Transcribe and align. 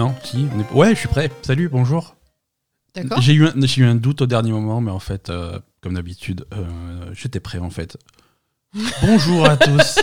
Non, 0.00 0.14
si. 0.24 0.46
On 0.56 0.60
est... 0.60 0.72
Ouais, 0.72 0.94
je 0.94 1.00
suis 1.00 1.08
prêt. 1.08 1.30
Salut, 1.42 1.68
bonjour. 1.68 2.16
D'accord. 2.94 3.20
J'ai 3.20 3.34
eu, 3.34 3.46
un- 3.46 3.52
j'ai 3.60 3.82
eu 3.82 3.84
un 3.84 3.94
doute 3.96 4.22
au 4.22 4.26
dernier 4.26 4.50
moment, 4.50 4.80
mais 4.80 4.90
en 4.90 4.98
fait, 4.98 5.28
euh, 5.28 5.58
comme 5.82 5.92
d'habitude, 5.92 6.46
euh, 6.54 7.10
j'étais 7.12 7.38
prêt 7.38 7.58
en 7.58 7.68
fait. 7.68 7.98
Bonjour 9.02 9.44
à 9.46 9.58
tous. 9.58 9.98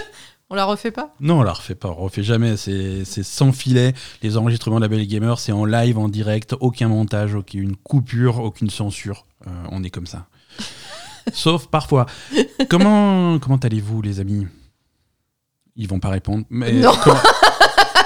On 0.51 0.55
la 0.55 0.65
refait 0.65 0.91
pas? 0.91 1.15
Non, 1.19 1.39
on 1.39 1.43
la 1.43 1.53
refait 1.53 1.73
pas, 1.73 1.87
on 1.89 1.95
refait 1.95 2.21
jamais. 2.21 2.57
C'est 2.57 3.05
c'est 3.05 3.23
sans 3.23 3.51
filet. 3.51 3.95
Les 4.21 4.37
enregistrements 4.37 4.75
de 4.75 4.81
la 4.81 4.87
Belle 4.87 5.07
Gamer, 5.07 5.39
c'est 5.39 5.51
en 5.51 5.65
live, 5.65 5.97
en 5.97 6.09
direct, 6.09 6.53
aucun 6.59 6.89
montage, 6.89 7.33
aucune 7.33 7.75
coupure, 7.75 8.37
aucune 8.39 8.69
censure. 8.69 9.25
Euh, 9.47 9.49
on 9.71 9.83
est 9.83 9.89
comme 9.89 10.05
ça. 10.05 10.27
Sauf 11.33 11.67
parfois. 11.67 12.05
Comment 12.69 13.39
comment 13.39 13.57
allez-vous, 13.57 14.03
les 14.03 14.19
amis? 14.19 14.45
Ils 15.75 15.87
vont 15.87 15.99
pas 15.99 16.09
répondre. 16.09 16.45
Mais 16.51 16.71
Non. 16.73 16.93
comment- 17.03 17.17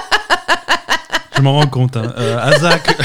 Je 1.36 1.42
m'en 1.42 1.52
rends 1.54 1.66
compte. 1.66 1.96
Hein. 1.96 2.12
Euh, 2.18 2.38
Azak. 2.38 2.96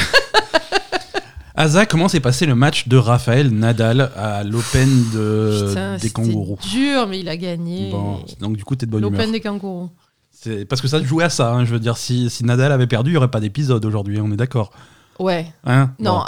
Comment 1.89 2.07
s'est 2.07 2.19
passé 2.19 2.45
le 2.45 2.55
match 2.55 2.87
de 2.87 2.97
Raphaël 2.97 3.49
Nadal 3.49 4.11
à 4.15 4.43
l'Open 4.43 4.89
de 5.13 5.65
Putain, 5.69 5.97
des 5.97 6.09
kangourous 6.09 6.59
dur, 6.71 7.07
mais 7.07 7.19
il 7.19 7.29
a 7.29 7.37
gagné. 7.37 7.89
Bon, 7.91 8.19
donc 8.39 8.57
du 8.57 8.63
coup, 8.63 8.75
t'es 8.75 8.85
de 8.85 8.91
bonne 8.91 9.01
humeur. 9.01 9.11
L'Open 9.13 9.31
des 9.31 9.41
kangourous. 9.41 9.89
C'est 10.31 10.65
parce 10.65 10.81
que 10.81 10.87
ça 10.87 11.01
jouait 11.01 11.23
à 11.23 11.29
ça. 11.29 11.51
hein, 11.51 11.65
je 11.65 11.73
veux 11.73 11.79
dire, 11.79 11.97
si, 11.97 12.29
si 12.29 12.45
Nadal 12.45 12.71
avait 12.71 12.85
perdu, 12.87 13.09
il 13.09 13.13
n'y 13.13 13.17
aurait 13.17 13.31
pas 13.31 13.39
d'épisode 13.39 13.83
aujourd'hui. 13.85 14.19
On 14.21 14.31
est 14.31 14.35
d'accord. 14.37 14.71
Ouais. 15.19 15.51
Hein? 15.65 15.91
Non, 15.99 16.19
Bon. 16.19 16.23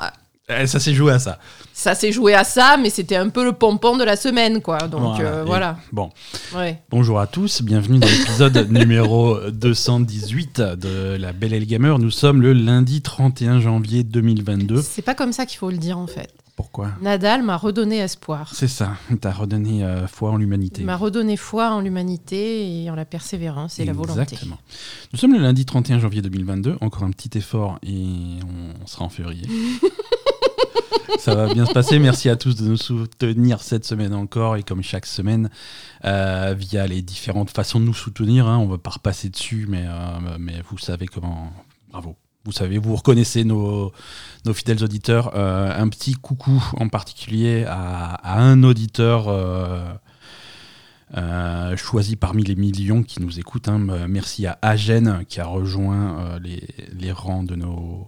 Eh, 0.52 0.66
ça 0.66 0.80
s'est 0.80 0.96
joué 0.96 1.12
à 1.14 1.20
ça. 1.20 1.38
ça 1.74 1.94
s'est 1.94 2.12
joué 2.12 2.34
à 2.34 2.44
ça, 2.44 2.76
mais 2.82 2.90
c'était 2.90 3.16
un 3.16 3.30
peu 3.30 3.44
le 3.44 3.54
pompon 3.54 3.98
de 3.98 4.04
la 4.04 4.16
semaine, 4.16 4.62
quoi. 4.64 4.80
Donc 4.88 5.02
Voilà, 5.18 5.30
euh, 5.30 5.44
voilà. 5.46 5.78
Bon, 5.92 6.10
Ouais. 6.56 6.82
bonjour 6.90 7.20
à 7.20 7.28
tous. 7.28 7.62
Bienvenue 7.62 8.00
dans 8.00 8.08
l'épisode 8.08 8.68
numéro 8.72 9.38
218 9.52 10.60
de 10.60 11.18
la 11.20 11.34
Belle 11.34 11.54
et 11.54 11.60
le 11.60 11.66
Gamer. 11.68 12.00
Nous 12.00 12.10
sommes 12.10 12.42
le 12.42 12.54
lundi 12.54 13.04
31 13.04 13.60
janvier 13.60 14.04
2022. 14.04 14.82
C'est 14.82 15.04
pas 15.04 15.14
comme 15.14 15.34
ça 15.34 15.46
qu'il 15.46 15.60
faut 15.60 15.70
le 15.70 15.78
dire, 15.78 16.00
en 16.00 16.08
fait. 16.08 16.34
Pourquoi? 16.56 16.90
Nadal 17.02 17.44
m'a 17.44 17.56
redonné 17.56 18.00
espoir. 18.00 18.50
C'est 18.54 18.68
ça. 18.68 18.94
T'as 19.22 19.32
redonné 19.32 19.84
euh, 19.84 20.08
foi 20.08 20.32
en 20.32 20.36
l'humanité. 20.38 20.84
M'a 20.84 20.98
redonné 20.98 21.38
foi 21.38 21.70
en 21.70 21.80
l'humanité 21.80 22.84
et 22.84 22.90
en 22.90 22.96
la 22.96 23.06
persévérance 23.06 23.80
et 23.80 23.86
la 23.86 23.94
volonté. 23.94 24.20
Exactement. 24.22 24.58
Nous 25.14 25.20
sommes 25.20 25.34
le 25.34 25.40
lundi 25.40 25.64
31 25.64 26.00
janvier 26.00 26.22
2022. 26.24 26.78
Encore 26.82 27.04
un 27.04 27.12
petit 27.12 27.38
effort 27.38 27.78
et 27.84 28.40
on 28.44 28.86
sera 28.88 29.06
en 29.06 29.10
février. 29.10 29.48
Ça 31.20 31.36
va 31.36 31.54
bien 31.54 31.66
se 31.66 31.74
passer. 31.74 32.00
Merci 32.00 32.30
à 32.30 32.36
tous 32.36 32.56
de 32.56 32.68
nous 32.68 32.78
soutenir 32.78 33.62
cette 33.62 33.86
semaine 33.86 34.14
encore 34.14 34.56
et 34.58 34.64
comme 34.64 34.82
chaque 34.84 35.06
semaine 35.06 35.50
euh, 36.06 36.56
via 36.58 36.88
les 36.88 37.02
différentes 37.02 37.50
façons 37.50 37.80
de 37.80 37.86
nous 37.86 37.94
soutenir. 37.94 38.48
hein. 38.48 38.58
On 38.58 38.66
ne 38.66 38.72
va 38.72 38.78
pas 38.78 38.92
repasser 38.92 39.30
dessus, 39.30 39.66
mais, 39.68 39.86
euh, 39.88 40.38
mais 40.40 40.62
vous 40.70 40.78
savez 40.78 41.08
comment. 41.08 41.52
Bravo. 41.92 42.16
Vous 42.46 42.52
savez, 42.54 42.78
vous 42.78 42.96
reconnaissez 42.96 43.44
nos, 43.44 43.92
nos 44.46 44.54
fidèles 44.54 44.84
auditeurs. 44.84 45.32
Euh, 45.36 45.72
un 45.78 45.90
petit 45.90 46.14
coucou 46.14 46.64
en 46.78 46.88
particulier 46.88 47.66
à, 47.68 48.40
un 48.42 48.64
auditeur. 48.64 49.26
choisi 51.76 52.16
parmi 52.16 52.44
les 52.44 52.56
millions 52.56 53.04
qui 53.04 53.22
nous 53.22 53.40
écoutent. 53.40 53.68
hein. 53.68 53.80
Merci 54.08 54.48
à 54.48 54.58
Agen 54.62 55.26
qui 55.28 55.42
a 55.42 55.46
rejoint 55.46 56.40
les, 56.42 56.66
les 56.98 57.12
rangs 57.12 57.44
de 57.44 57.56
nos, 57.56 58.08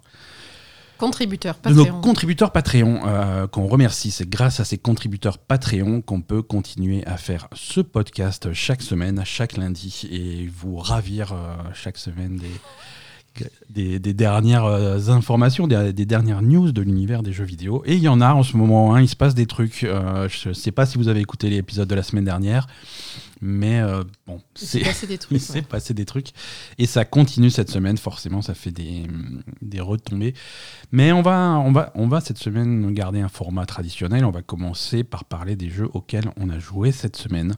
Contributeur, 1.01 1.57
de 1.63 1.73
nos 1.73 1.83
Patreon. 1.83 2.01
contributeurs 2.01 2.51
Patreon, 2.51 3.01
euh, 3.05 3.47
qu'on 3.47 3.67
remercie. 3.67 4.11
C'est 4.11 4.29
grâce 4.29 4.59
à 4.59 4.65
ces 4.65 4.77
contributeurs 4.77 5.37
Patreon 5.39 6.01
qu'on 6.01 6.21
peut 6.21 6.41
continuer 6.41 7.03
à 7.05 7.17
faire 7.17 7.47
ce 7.53 7.81
podcast 7.81 8.53
chaque 8.53 8.81
semaine, 8.81 9.21
chaque 9.25 9.57
lundi, 9.57 10.07
et 10.11 10.47
vous 10.47 10.77
ravir 10.77 11.33
euh, 11.33 11.55
chaque 11.73 11.97
semaine 11.97 12.37
des, 12.37 13.45
des, 13.69 13.99
des 13.99 14.13
dernières 14.13 14.65
euh, 14.65 15.09
informations, 15.09 15.67
des, 15.67 15.91
des 15.91 16.05
dernières 16.05 16.41
news 16.41 16.71
de 16.71 16.81
l'univers 16.81 17.23
des 17.23 17.33
jeux 17.33 17.45
vidéo. 17.45 17.81
Et 17.85 17.95
il 17.95 18.01
y 18.01 18.07
en 18.07 18.21
a 18.21 18.33
en 18.33 18.43
ce 18.43 18.55
moment, 18.55 18.93
hein, 18.93 19.01
il 19.01 19.09
se 19.09 19.15
passe 19.15 19.33
des 19.35 19.47
trucs. 19.47 19.83
euh, 19.83 20.29
je 20.29 20.49
ne 20.49 20.53
sais 20.53 20.71
pas 20.71 20.85
si 20.85 20.97
vous 20.97 21.07
avez 21.07 21.19
écouté 21.21 21.49
l'épisode 21.49 21.87
de 21.87 21.95
la 21.95 22.03
semaine 22.03 22.25
dernière, 22.25 22.67
mais 23.41 23.81
euh, 23.81 24.03
bon, 24.27 24.39
c'est... 24.53 24.81
passé 24.81 25.07
ouais. 25.07 25.61
passé 25.69 25.93
des 25.95 26.05
trucs. 26.05 26.29
Et 26.77 26.85
ça 26.85 27.05
continue 27.05 27.49
cette 27.49 27.71
semaine, 27.71 27.97
forcément, 27.97 28.43
ça 28.43 28.53
fait 28.53 28.71
des, 28.71 29.07
des 29.63 29.81
retombées. 29.81 30.35
Mais 30.91 31.11
on 31.11 31.23
va, 31.23 31.59
on, 31.65 31.71
va, 31.71 31.91
on 31.95 32.07
va 32.07 32.21
cette 32.21 32.37
semaine 32.37 32.93
garder 32.93 33.19
un 33.19 33.29
format 33.29 33.65
traditionnel. 33.65 34.25
On 34.25 34.31
va 34.31 34.43
commencer 34.43 35.03
par 35.03 35.25
parler 35.25 35.55
des 35.55 35.69
jeux 35.69 35.89
auxquels 35.93 36.29
on 36.37 36.49
a 36.49 36.59
joué 36.59 36.91
cette 36.91 37.15
semaine. 37.15 37.55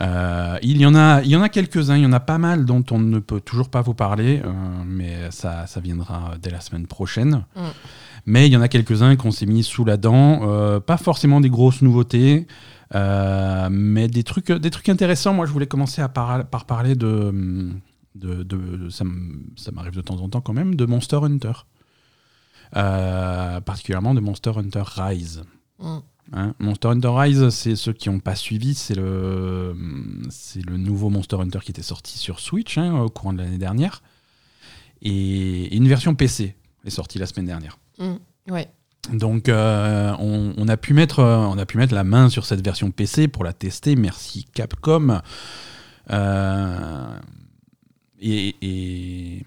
Euh, 0.00 0.56
il 0.62 0.78
y 0.78 0.86
en 0.86 0.94
a, 0.94 1.20
il 1.22 1.28
y 1.28 1.36
en 1.36 1.42
a 1.42 1.50
quelques-uns, 1.50 1.96
il 1.96 2.02
y 2.02 2.06
en 2.06 2.12
a 2.12 2.20
pas 2.20 2.38
mal 2.38 2.64
dont 2.64 2.82
on 2.90 2.98
ne 2.98 3.18
peut 3.18 3.40
toujours 3.40 3.68
pas 3.68 3.82
vous 3.82 3.92
parler, 3.92 4.40
euh, 4.42 4.50
mais 4.86 5.30
ça, 5.30 5.66
ça 5.66 5.80
viendra 5.80 6.32
dès 6.40 6.50
la 6.50 6.60
semaine 6.60 6.86
prochaine. 6.86 7.44
Mm. 7.54 7.60
Mais 8.24 8.46
il 8.46 8.52
y 8.52 8.56
en 8.56 8.62
a 8.62 8.68
quelques-uns 8.68 9.16
qu'on 9.16 9.30
s'est 9.30 9.46
mis 9.46 9.62
sous 9.62 9.84
la 9.84 9.96
dent, 9.96 10.80
pas 10.80 10.96
forcément 10.96 11.40
des 11.40 11.50
grosses 11.50 11.82
nouveautés, 11.82 12.46
euh, 12.94 13.68
mais 13.70 14.08
des 14.08 14.22
trucs, 14.24 14.50
des 14.52 14.70
trucs 14.70 14.88
intéressants. 14.88 15.32
Moi, 15.34 15.46
je 15.46 15.52
voulais 15.52 15.66
commencer 15.66 16.02
à 16.02 16.08
par, 16.08 16.44
par 16.46 16.64
parler 16.66 16.94
de, 16.94 17.70
de, 18.14 18.42
de- 18.42 18.88
ça 18.90 19.04
m'arrive 19.72 19.94
de 19.94 20.02
temps 20.02 20.20
en 20.20 20.28
temps 20.28 20.40
quand 20.40 20.52
même, 20.52 20.74
de 20.74 20.84
Monster 20.86 21.16
Hunter. 21.22 21.52
Euh, 22.76 23.60
particulièrement 23.60 24.14
de 24.14 24.20
Monster 24.20 24.52
Hunter 24.56 24.82
Rise. 24.86 25.42
Mm. 25.78 25.98
Hein, 26.34 26.54
Monster 26.60 26.88
Hunter 26.88 27.10
Rise, 27.12 27.48
c'est 27.50 27.76
ceux 27.76 27.92
qui 27.92 28.08
n'ont 28.08 28.20
pas 28.20 28.34
suivi, 28.36 28.74
c'est 28.74 28.94
le, 28.94 29.76
c'est 30.30 30.64
le 30.64 30.78
nouveau 30.78 31.10
Monster 31.10 31.36
Hunter 31.36 31.58
qui 31.62 31.72
était 31.72 31.82
sorti 31.82 32.16
sur 32.16 32.40
Switch 32.40 32.78
hein, 32.78 32.98
au 33.00 33.10
courant 33.10 33.34
de 33.34 33.38
l'année 33.38 33.58
dernière. 33.58 34.02
Et 35.02 35.74
une 35.76 35.88
version 35.88 36.14
PC 36.14 36.56
est 36.84 36.90
sortie 36.90 37.18
la 37.18 37.26
semaine 37.26 37.46
dernière. 37.46 37.76
Mm. 37.98 38.14
Ouais. 38.50 38.70
Donc 39.12 39.48
euh, 39.48 40.12
on, 40.20 40.54
on 40.56 40.68
a 40.68 40.76
pu 40.76 40.94
mettre, 40.94 41.18
euh, 41.18 41.36
on 41.38 41.58
a 41.58 41.66
pu 41.66 41.76
mettre 41.76 41.94
la 41.94 42.04
main 42.04 42.28
sur 42.28 42.44
cette 42.46 42.64
version 42.64 42.90
PC 42.92 43.26
pour 43.28 43.42
la 43.44 43.52
tester. 43.52 43.96
Merci 43.96 44.46
Capcom. 44.54 45.20
Euh, 46.10 47.16
et 48.20 48.54
et 48.62 49.44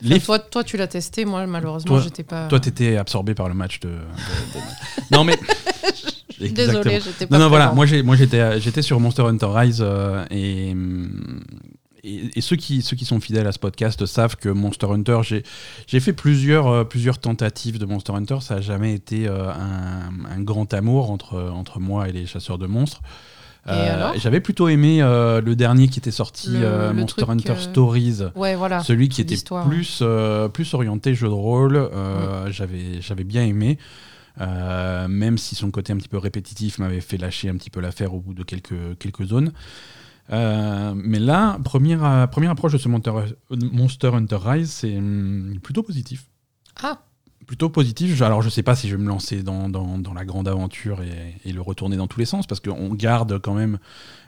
les 0.00 0.16
Enfin, 0.16 0.38
toi, 0.38 0.38
toi, 0.38 0.64
tu 0.64 0.76
l'as 0.76 0.86
testé, 0.88 1.24
moi, 1.24 1.46
malheureusement, 1.46 2.00
j'étais 2.00 2.24
pas. 2.24 2.48
toi, 2.48 2.60
t'étais 2.60 2.96
absorbé 2.96 3.34
par 3.34 3.48
le 3.48 3.54
match 3.54 3.80
de. 3.80 3.88
de- 3.88 3.94
de- 3.94 5.14
non 5.16 5.24
mais. 5.24 5.38
Désolée, 6.40 7.00
j'étais 7.00 7.26
pas. 7.26 7.38
Non, 7.38 7.44
non, 7.44 7.48
voilà. 7.48 7.72
Moi, 7.72 7.86
j'étais, 7.86 8.82
sur 8.82 8.98
Monster 9.00 9.22
Hunter 9.22 9.46
Rise 9.50 9.78
euh, 9.80 10.24
et, 10.30 10.72
hum, 10.72 11.42
et, 12.04 12.38
et 12.38 12.40
ceux 12.40 12.56
qui, 12.56 12.82
ceux 12.82 12.96
qui 12.96 13.04
sont 13.04 13.18
fidèles 13.20 13.46
à 13.46 13.52
ce 13.52 13.58
podcast 13.58 14.04
savent 14.06 14.36
que 14.36 14.48
Monster 14.48 14.86
Hunter, 14.90 15.20
j'ai, 15.22 16.00
fait 16.00 16.12
plusieurs, 16.12 16.66
euh, 16.68 16.84
plusieurs 16.84 17.18
tentatives 17.18 17.78
de 17.78 17.86
Monster 17.86 18.12
Hunter. 18.12 18.38
Ça 18.40 18.56
n'a 18.56 18.60
jamais 18.60 18.94
été 18.94 19.26
euh, 19.26 19.50
un, 19.50 20.10
un 20.30 20.40
grand 20.40 20.72
amour 20.74 21.10
entre, 21.10 21.38
entre 21.54 21.80
moi 21.80 22.08
et 22.08 22.12
les 22.12 22.26
chasseurs 22.26 22.58
de 22.58 22.66
monstres. 22.66 23.00
Alors? 23.66 24.12
j'avais 24.16 24.40
plutôt 24.40 24.68
aimé 24.68 25.00
euh, 25.00 25.40
le 25.40 25.56
dernier 25.56 25.88
qui 25.88 25.98
était 25.98 26.10
sorti, 26.10 26.50
Le- 26.50 26.58
euh, 26.64 26.88
le 26.92 27.00
Monster 27.00 27.22
truc, 27.22 27.30
Hunter 27.30 27.52
euh, 27.52 27.56
Stories. 27.58 28.18
Ouais, 28.36 28.56
voilà. 28.56 28.80
Celui 28.80 29.08
qui 29.08 29.22
était 29.22 29.36
plus, 29.66 30.00
euh, 30.02 30.48
plus 30.48 30.74
orienté 30.74 31.14
jeu 31.14 31.28
de 31.28 31.32
rôle, 31.32 31.76
euh, 31.76 32.50
j'avais, 32.50 33.00
j'avais 33.00 33.24
bien 33.24 33.42
aimé. 33.42 33.78
Euh, 34.40 35.06
même 35.06 35.38
si 35.38 35.54
son 35.54 35.70
côté 35.70 35.92
un 35.92 35.96
petit 35.96 36.08
peu 36.08 36.18
répétitif 36.18 36.78
m'avait 36.78 37.00
fait 37.00 37.16
lâcher 37.16 37.48
un 37.48 37.54
petit 37.56 37.70
peu 37.70 37.80
l'affaire 37.80 38.14
au 38.14 38.18
bout 38.20 38.34
de 38.34 38.42
quelques, 38.42 38.98
quelques 38.98 39.26
zones. 39.26 39.52
Euh, 40.32 40.94
mais 40.96 41.18
là, 41.18 41.58
première, 41.64 42.04
euh, 42.04 42.26
première 42.26 42.50
approche 42.50 42.72
de 42.72 42.78
ce 42.78 42.88
Monster, 42.88 44.08
Hunter 44.14 44.38
Rise, 44.42 44.70
c'est 44.70 44.96
hum, 44.96 45.58
plutôt 45.62 45.82
positif. 45.82 46.26
Ah, 46.82 47.00
Plutôt 47.46 47.68
positif. 47.68 48.22
Alors, 48.22 48.40
je 48.40 48.48
sais 48.48 48.62
pas 48.62 48.74
si 48.74 48.88
je 48.88 48.96
vais 48.96 49.02
me 49.02 49.08
lancer 49.08 49.42
dans, 49.42 49.68
dans- 49.68 49.98
dans 49.98 50.14
la 50.14 50.24
grande 50.24 50.48
aventure 50.48 51.02
et, 51.02 51.36
et 51.44 51.52
le 51.52 51.60
retourner 51.60 51.96
dans 51.98 52.06
tous 52.06 52.18
les 52.18 52.24
sens, 52.24 52.46
parce 52.46 52.60
qu'on 52.60 52.94
garde 52.94 53.38
quand 53.38 53.52
même 53.52 53.78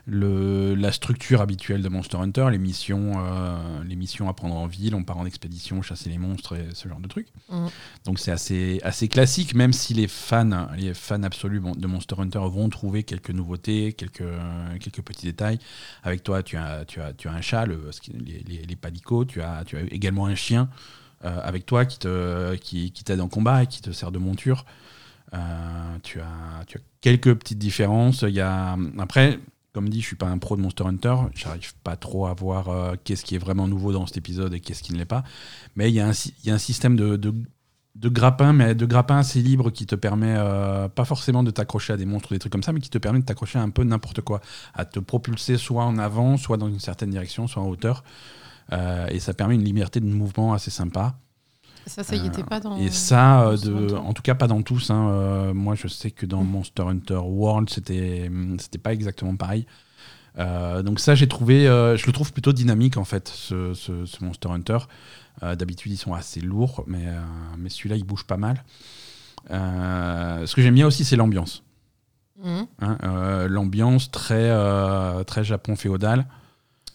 le, 0.09 0.77
la 0.77 0.93
structure 0.93 1.41
habituelle 1.41 1.83
de 1.83 1.89
Monster 1.89 2.17
Hunter, 2.17 2.49
les 2.53 2.59
missions, 2.59 3.15
euh, 3.17 3.83
les 3.85 3.97
missions 3.97 4.29
à 4.29 4.35
prendre 4.35 4.55
en 4.55 4.69
ville, 4.69 4.95
on 4.95 5.03
part 5.03 5.19
en 5.19 5.27
expédition, 5.27 5.83
chasser 5.83 6.09
les 6.11 6.19
monstres 6.19 6.55
et 6.57 6.69
ce 6.75 6.89
genre 6.89 7.01
de 7.01 7.09
trucs. 7.09 7.27
Mhm. 7.51 7.69
Donc 8.05 8.21
c'est 8.21 8.31
assez, 8.31 8.81
assez 8.85 9.09
classique, 9.09 9.55
même 9.55 9.73
si 9.73 9.95
les 9.95 10.07
fans, 10.07 10.69
les 10.77 10.95
fans 10.95 11.25
absolus 11.25 11.61
de 11.77 11.87
Monster 11.89 12.15
Hunter 12.19 12.39
vont 12.45 12.69
trouver 12.69 13.03
quelques 13.03 13.31
nouveautés, 13.31 13.95
quelques, 13.95 14.23
quelques 14.81 15.03
petits 15.03 15.27
détails. 15.27 15.59
Avec 16.05 16.23
toi, 16.23 16.45
tu 16.45 16.57
as, 16.57 16.85
tu 16.85 17.01
as, 17.01 17.13
tu 17.13 17.27
as 17.29 17.33
un 17.33 17.41
chat, 17.41 17.67
le, 17.67 17.91
les, 18.13 18.45
les, 18.47 18.63
les 18.63 18.77
palicots, 18.77 19.25
tu 19.25 19.43
as, 19.43 19.65
tu 19.65 19.77
as 19.77 19.81
également 19.91 20.27
un 20.27 20.37
chien 20.37 20.69
euh, 21.25 21.41
avec 21.43 21.67
toi 21.67 21.85
qui 21.85 21.99
te 21.99 22.55
qui, 22.57 22.93
qui 22.93 23.03
t'aide 23.03 23.21
en 23.21 23.29
combat 23.29 23.65
et 23.65 23.67
qui 23.67 23.83
te 23.83 23.91
sert 23.91 24.13
de 24.13 24.19
monture. 24.19 24.65
Euh, 25.35 25.39
tu, 26.05 26.21
as, 26.21 26.65
tu 26.69 26.79
as 26.79 26.81
quelques 27.01 27.35
petites 27.35 27.59
différences. 27.59 28.23
Il 28.23 28.35
y 28.35 28.41
a, 28.41 28.77
après, 28.99 29.41
comme 29.77 29.91
dit, 29.91 30.01
je 30.01 30.07
suis 30.07 30.17
pas 30.17 30.29
un 30.29 30.39
pro 30.39 30.57
de 30.57 30.63
Monster 30.63 30.85
Hunter. 30.87 31.17
J'arrive 31.35 31.75
pas 31.85 31.97
trop 31.97 32.29
à 32.29 32.33
voir 32.33 32.71
euh, 32.71 32.95
qu'est-ce 33.05 33.27
qui 33.27 33.35
est 33.35 33.39
vraiment 33.39 33.69
nouveau 33.69 33.93
dans 33.93 34.07
cet 34.07 34.17
épisode 34.17 34.55
et 34.55 34.61
qu'est-ce 34.61 34.83
qui 34.83 34.95
ne 34.95 34.97
l'est 34.97 35.05
pas. 35.05 35.23
Mais 35.75 35.91
il 35.91 35.95
y, 35.95 36.01
a 36.01 36.07
un 36.07 36.59
système 36.59 36.97
de 36.97 38.09
grappin, 38.09 38.55
mais 38.55 38.75
de 38.75 38.87
grappin 38.87 39.19
assez 39.19 39.43
libre 39.43 39.69
qui 39.69 39.85
te 39.85 39.95
permet 39.95 40.35
euh, 40.35 40.89
pas 40.89 41.05
forcément 41.05 41.43
de 41.43 41.51
t'accrocher 41.51 41.93
à 41.93 41.99
des 41.99 42.07
monstres 42.07 42.33
ou 42.33 42.35
des 42.35 42.39
trucs 42.39 42.53
comme 42.53 42.63
ça, 42.63 42.73
mais 42.73 42.81
qui 42.81 42.89
te 42.89 42.97
permet 42.97 43.19
de 43.19 43.27
t'accrocher 43.27 43.59
à 43.59 43.63
un 43.63 43.69
peu 43.69 43.85
n'importe 43.85 44.23
quoi, 44.23 44.41
à 44.73 44.87
te 44.87 44.99
propulser 44.99 45.59
soit 45.59 45.85
en 45.85 45.99
avant, 45.99 46.39
soit 46.39 46.57
dans 46.57 46.69
une 46.69 46.81
certaine 46.81 47.11
direction, 47.11 47.47
soit 47.47 47.63
en 47.63 47.69
hauteur. 47.69 48.03
Euh, 48.73 49.09
et 49.09 49.21
ça 49.21 49.35
permet 49.35 49.57
une 49.57 49.65
liberté 49.65 50.01
de 50.01 50.07
mouvement 50.07 50.55
assez 50.55 50.71
sympa. 50.71 51.19
Ça, 51.87 52.03
ça 52.03 52.17
y 52.17 52.27
était 52.27 52.43
pas 52.43 52.59
dans. 52.61 52.77
Et 52.77 52.91
ça, 52.91 53.47
euh, 53.49 53.57
de, 53.57 53.95
en 53.95 54.13
tout 54.13 54.23
cas 54.23 54.35
pas 54.35 54.49
dans 54.49 54.63
tous. 54.63 54.91
hein. 54.91 55.09
Euh, 55.11 55.55
moi, 55.55 55.75
je 55.77 55.87
sais 55.89 56.11
que 56.11 56.27
dans 56.27 56.43
Monster 56.43 56.83
Hunter 56.83 57.21
World, 57.23 57.71
c'était 57.71 58.31
c'était 58.59 58.79
pas 58.79 58.93
exactement 58.93 59.37
pareil. 59.37 59.67
Euh, 60.39 60.83
donc 60.83 61.01
ça, 61.01 61.15
j'ai 61.15 61.29
trouvé, 61.29 61.67
euh, 61.67 61.97
je 61.97 62.07
le 62.07 62.13
trouve 62.13 62.33
plutôt 62.33 62.53
dynamique 62.53 62.97
en 62.99 63.05
fait, 63.05 63.29
ce, 63.29 63.73
ce- 63.75 64.05
ce 64.05 64.23
Monster 64.25 64.49
Hunter. 64.51 64.79
Euh, 65.43 65.55
D'habitude, 65.55 65.93
ils 65.93 65.97
sont 65.97 66.13
assez 66.15 66.41
lourds, 66.41 66.85
mais, 66.87 67.07
euh, 67.07 67.21
mais 67.59 67.69
celui-là, 67.71 67.97
il 67.97 68.05
bouge 68.05 68.25
pas 68.25 68.37
mal. 68.37 68.65
Euh, 69.51 70.45
ce 70.47 70.55
que 70.55 70.63
j'aime 70.63 70.75
bien 70.75 70.87
aussi, 70.87 71.05
c'est 71.05 71.17
l'ambiance. 71.17 71.63
Mhm. 72.43 72.67
hein. 72.81 72.99
Euh, 73.05 73.49
l'ambiance 73.49 74.11
très, 74.11 74.51
euh, 74.51 75.25
très 75.25 75.45
Japon 75.45 75.77
féodal. 75.77 76.27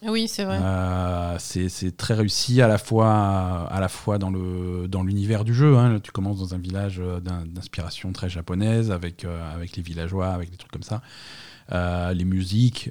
Oui, 0.06 0.26
c'est 0.28 0.44
vrai. 0.44 0.58
Euh, 0.60 1.36
c'est 1.38 1.96
très 1.96 2.14
réussi 2.14 2.60
à 2.60 2.66
la 2.68 2.78
fois, 2.78 3.68
à 3.70 3.78
la 3.80 3.88
fois 3.88 4.18
dans 4.18 4.30
l'univers 5.02 5.44
du 5.44 5.54
jeu. 5.54 5.76
hein. 5.76 6.00
Tu 6.00 6.10
commences 6.10 6.38
dans 6.40 6.54
un 6.54 6.58
village 6.58 6.98
euh, 7.00 7.20
d'in- 7.20 7.44
d'inspiration 7.46 8.12
très 8.12 8.28
japonaise 8.28 8.90
avec 8.90 9.24
euh, 9.24 9.54
avec 9.54 9.76
les 9.76 9.82
villageois, 9.82 10.28
avec 10.28 10.50
des 10.50 10.56
trucs 10.56 10.72
comme 10.72 10.82
ça. 10.82 11.02
Euh, 11.70 12.12
les 12.12 12.24
musiques 12.24 12.90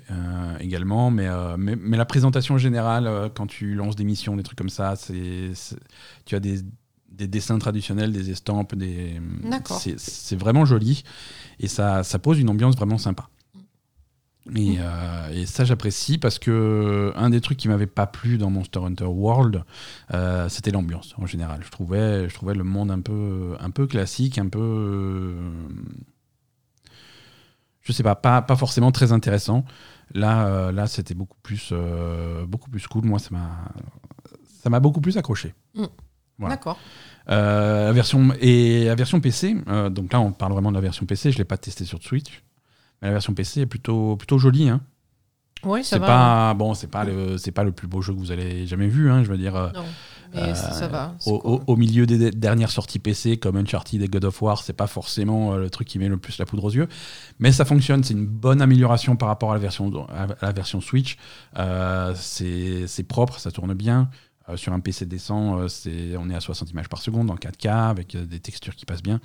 également, 0.59 1.11
mais, 1.11 1.27
mais 1.57 1.75
mais 1.75 1.97
la 1.97 2.05
présentation 2.05 2.57
générale 2.57 3.29
quand 3.35 3.45
tu 3.47 3.75
lances 3.75 3.95
des 3.97 4.05
missions, 4.05 4.35
des 4.37 4.43
trucs 4.43 4.57
comme 4.57 4.69
ça, 4.69 4.95
c'est 4.95 5.51
tu 6.25 6.35
as 6.35 6.39
des 6.39 6.59
des 7.11 7.27
dessins 7.27 7.59
traditionnels, 7.59 8.13
des 8.13 8.31
estampes, 8.31 8.73
des 8.73 9.19
c'est- 9.77 9.99
c'est 9.99 10.37
vraiment 10.37 10.63
joli 10.65 11.03
et 11.59 11.67
ça 11.67 12.03
ça 12.03 12.17
pose 12.19 12.39
une 12.39 12.49
ambiance 12.49 12.75
vraiment 12.77 12.97
sympa. 12.97 13.27
Et, 14.55 14.77
euh, 14.79 15.29
et 15.33 15.45
ça, 15.45 15.65
j'apprécie 15.65 16.17
parce 16.17 16.39
que 16.39 17.13
un 17.15 17.29
des 17.29 17.41
trucs 17.41 17.59
qui 17.59 17.67
m'avait 17.67 17.85
pas 17.87 18.07
plu 18.07 18.37
dans 18.39 18.49
Monster 18.49 18.79
Hunter 18.79 19.05
World, 19.05 19.63
euh, 20.13 20.49
c'était 20.49 20.71
l'ambiance 20.71 21.13
en 21.19 21.27
général. 21.27 21.61
Je 21.63 21.69
trouvais, 21.69 22.27
je 22.27 22.33
trouvais 22.33 22.55
le 22.55 22.63
monde 22.63 22.89
un 22.89 23.01
peu, 23.01 23.55
un 23.59 23.69
peu 23.69 23.85
classique, 23.85 24.39
un 24.39 24.47
peu, 24.49 24.59
euh, 24.59 25.35
je 27.81 27.91
sais 27.91 28.03
pas, 28.03 28.15
pas, 28.15 28.41
pas 28.41 28.55
forcément 28.55 28.91
très 28.91 29.11
intéressant. 29.11 29.63
Là, 30.13 30.47
euh, 30.47 30.71
là, 30.71 30.87
c'était 30.87 31.13
beaucoup 31.13 31.37
plus, 31.43 31.69
euh, 31.71 32.45
beaucoup 32.45 32.69
plus 32.69 32.85
cool. 32.87 33.05
Moi, 33.05 33.19
ça 33.19 33.29
m'a, 33.31 33.49
ça 34.63 34.69
m'a 34.69 34.79
beaucoup 34.79 35.01
plus 35.01 35.17
accroché. 35.17 35.53
voilà. 36.37 36.55
D'accord. 36.55 36.77
Euh, 37.29 37.85
la 37.85 37.93
version 37.93 38.33
et 38.41 38.85
la 38.85 38.95
version 38.95 39.21
PC. 39.21 39.55
euh, 39.67 39.89
donc 39.89 40.11
là, 40.11 40.19
on 40.19 40.31
parle 40.31 40.53
vraiment 40.53 40.71
de 40.71 40.75
la 40.75 40.81
version 40.81 41.05
PC. 41.05 41.31
Je 41.31 41.37
l'ai 41.37 41.45
pas 41.45 41.57
testé 41.57 41.85
sur 41.85 42.01
Switch, 42.03 42.43
mais 43.01 43.07
la 43.09 43.13
version 43.13 43.33
PC 43.33 43.61
est 43.61 43.65
plutôt, 43.65 44.15
plutôt 44.17 44.37
jolie. 44.37 44.69
Hein. 44.69 44.81
Oui, 45.63 45.83
ça 45.83 45.99
va. 45.99 46.07
pas 46.07 46.53
bon, 46.55 46.73
c'est 46.73 46.87
pas 46.87 47.03
le 47.03 47.35
pas 47.53 47.63
le 47.63 47.71
plus 47.71 47.87
beau 47.87 48.01
jeu 48.01 48.13
que 48.13 48.17
vous 48.19 48.31
avez 48.31 48.65
jamais 48.65 48.87
vu. 48.87 49.11
Hein, 49.11 49.23
je 49.23 49.29
veux 49.29 49.37
dire, 49.37 49.55
euh, 49.55 49.69
Non, 49.75 49.83
mais 50.33 50.39
euh, 50.41 50.55
ça, 50.55 50.71
ça 50.71 50.87
va. 50.87 51.13
c'est 51.19 51.29
au, 51.29 51.37
cool. 51.37 51.51
au- 51.51 51.63
au 51.67 51.75
milieu 51.75 52.07
des 52.07 52.31
dernières 52.31 52.71
sorties 52.71 52.97
PC 52.97 53.37
comme 53.37 53.57
Uncharted 53.57 54.01
et 54.01 54.07
God 54.07 54.25
of 54.25 54.41
War, 54.41 54.63
c'est 54.63 54.73
pas 54.73 54.87
forcément 54.87 55.53
euh, 55.53 55.59
le 55.59 55.69
truc 55.69 55.87
qui 55.87 55.99
met 55.99 56.07
le 56.07 56.17
plus 56.17 56.39
la 56.39 56.45
poudre 56.47 56.63
aux 56.63 56.71
yeux, 56.71 56.87
mais 57.37 57.51
ça 57.51 57.63
fonctionne. 57.63 58.03
C'est 58.03 58.15
une 58.15 58.25
bonne 58.25 58.59
amélioration 58.59 59.15
par 59.15 59.27
rapport 59.27 59.51
à 59.51 59.53
la 59.53 59.59
version 59.59 59.91
à 60.09 60.25
la 60.41 60.51
version 60.51 60.81
Switch. 60.81 61.17
Euh, 61.59 62.15
c'est 62.15 63.03
propre, 63.07 63.37
ça 63.39 63.51
tourne 63.51 63.75
bien. 63.75 64.09
Euh, 64.49 64.57
sur 64.57 64.73
un 64.73 64.79
PC 64.79 65.05
décent, 65.05 65.59
euh, 65.59 65.67
c'est 65.67 66.17
on 66.17 66.27
est 66.31 66.35
à 66.35 66.39
60 66.39 66.71
images 66.71 66.89
par 66.89 66.99
seconde 67.03 67.29
en 67.29 67.35
4K 67.35 67.69
avec 67.91 68.15
euh, 68.15 68.25
des 68.25 68.39
textures 68.39 68.75
qui 68.75 68.87
passent 68.87 69.03
bien. 69.03 69.19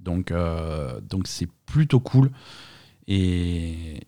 Donc 0.00 0.32
euh, 0.32 1.00
donc 1.08 1.28
c'est 1.28 1.48
plutôt 1.66 2.00
cool. 2.00 2.32
Et, 3.08 4.00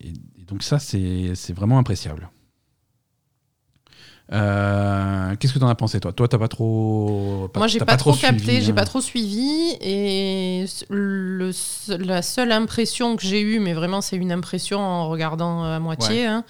donc 0.47 0.63
ça, 0.63 0.79
c'est 0.79 1.53
vraiment 1.53 1.79
appréciable. 1.79 2.29
Euh, 4.31 5.35
Qu'est-ce 5.37 5.53
que 5.53 5.59
tu 5.59 5.65
en 5.65 5.67
as 5.67 5.75
pensé, 5.75 5.99
toi? 5.99 6.13
Toi, 6.13 6.27
t'as 6.27 6.37
pas 6.37 6.47
trop. 6.47 7.49
Moi, 7.55 7.67
j'ai 7.67 7.79
t'as 7.79 7.85
pas, 7.85 7.97
trop 7.97 8.13
capté, 8.13 8.43
suivi, 8.43 8.61
j'ai 8.61 8.71
hein. 8.71 8.75
pas 8.75 8.85
trop 8.85 9.01
suivi. 9.01 9.75
Et 9.81 10.65
le, 10.89 11.51
la 11.97 12.21
seule 12.21 12.51
impression 12.53 13.17
que 13.17 13.23
j'ai 13.23 13.41
eue, 13.41 13.59
mais 13.59 13.73
vraiment, 13.73 13.99
c'est 13.99 14.15
une 14.15 14.31
impression 14.31 14.79
en 14.79 15.09
regardant 15.09 15.63
à 15.63 15.79
moitié, 15.79 16.27
hein, 16.27 16.45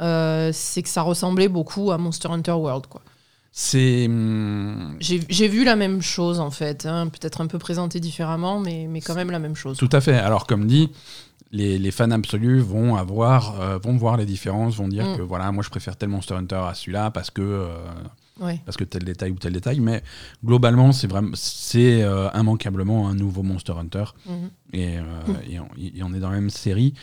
euh, 0.00 0.50
c'est 0.52 0.82
que 0.82 0.88
ça 0.88 1.02
ressemblait 1.02 1.48
beaucoup 1.48 1.92
à 1.92 1.98
Monster 1.98 2.28
Hunter 2.28 2.52
World. 2.52 2.86
Quoi. 2.88 3.02
C'est. 3.52 4.06
hum, 4.06 4.96
J'ai 4.98 5.48
vu 5.48 5.62
la 5.62 5.76
même 5.76 6.02
chose, 6.02 6.40
en 6.40 6.50
fait. 6.50 6.84
hein, 6.84 7.06
Peut-être 7.06 7.40
un 7.42 7.46
peu 7.46 7.58
présenté 7.58 8.00
différemment, 8.00 8.58
mais, 8.58 8.86
mais 8.88 9.00
quand 9.00 9.14
même 9.14 9.30
la 9.30 9.38
même 9.38 9.54
chose. 9.54 9.76
Tout 9.76 9.90
à 9.92 10.00
fait. 10.00 10.16
Alors, 10.18 10.48
comme 10.48 10.66
dit, 10.66 10.90
les, 11.58 11.78
les 11.78 11.90
fans 11.92 12.10
absolus 12.10 12.60
vont 12.60 12.96
avoir, 12.96 13.60
euh, 13.60 13.78
vont 13.78 13.96
voir 13.96 14.16
les 14.16 14.26
différences, 14.26 14.76
vont 14.76 14.88
dire 14.88 15.06
Mm. 15.08 15.16
que 15.16 15.22
voilà, 15.22 15.50
moi 15.52 15.62
je 15.62 15.70
préfère 15.70 15.96
tel 15.96 16.08
Monster 16.08 16.34
Hunter 16.34 16.62
à 16.68 16.74
celui-là 16.74 17.10
parce 17.10 17.30
que 17.30 17.42
euh, 17.42 17.68
Ouais. 18.40 18.60
parce 18.66 18.76
que 18.76 18.82
tel 18.82 19.04
détail 19.04 19.30
ou 19.30 19.36
tel 19.38 19.52
détail. 19.52 19.78
Mais 19.78 20.02
globalement, 20.44 20.90
c'est 20.90 21.06
vraiment, 21.06 21.30
c'est 21.34 22.02
euh, 22.02 22.28
immanquablement 22.34 23.08
un 23.08 23.14
nouveau 23.14 23.42
Monster 23.44 23.74
Hunter 23.78 24.04
Mhm. 24.26 24.50
et, 24.72 24.98
Mm. 24.98 25.04
et, 25.48 25.60
on, 25.60 25.68
et 25.78 26.02
on 26.02 26.12
est 26.14 26.18
dans 26.20 26.30
la 26.30 26.40
même 26.40 26.50
série. 26.50 26.94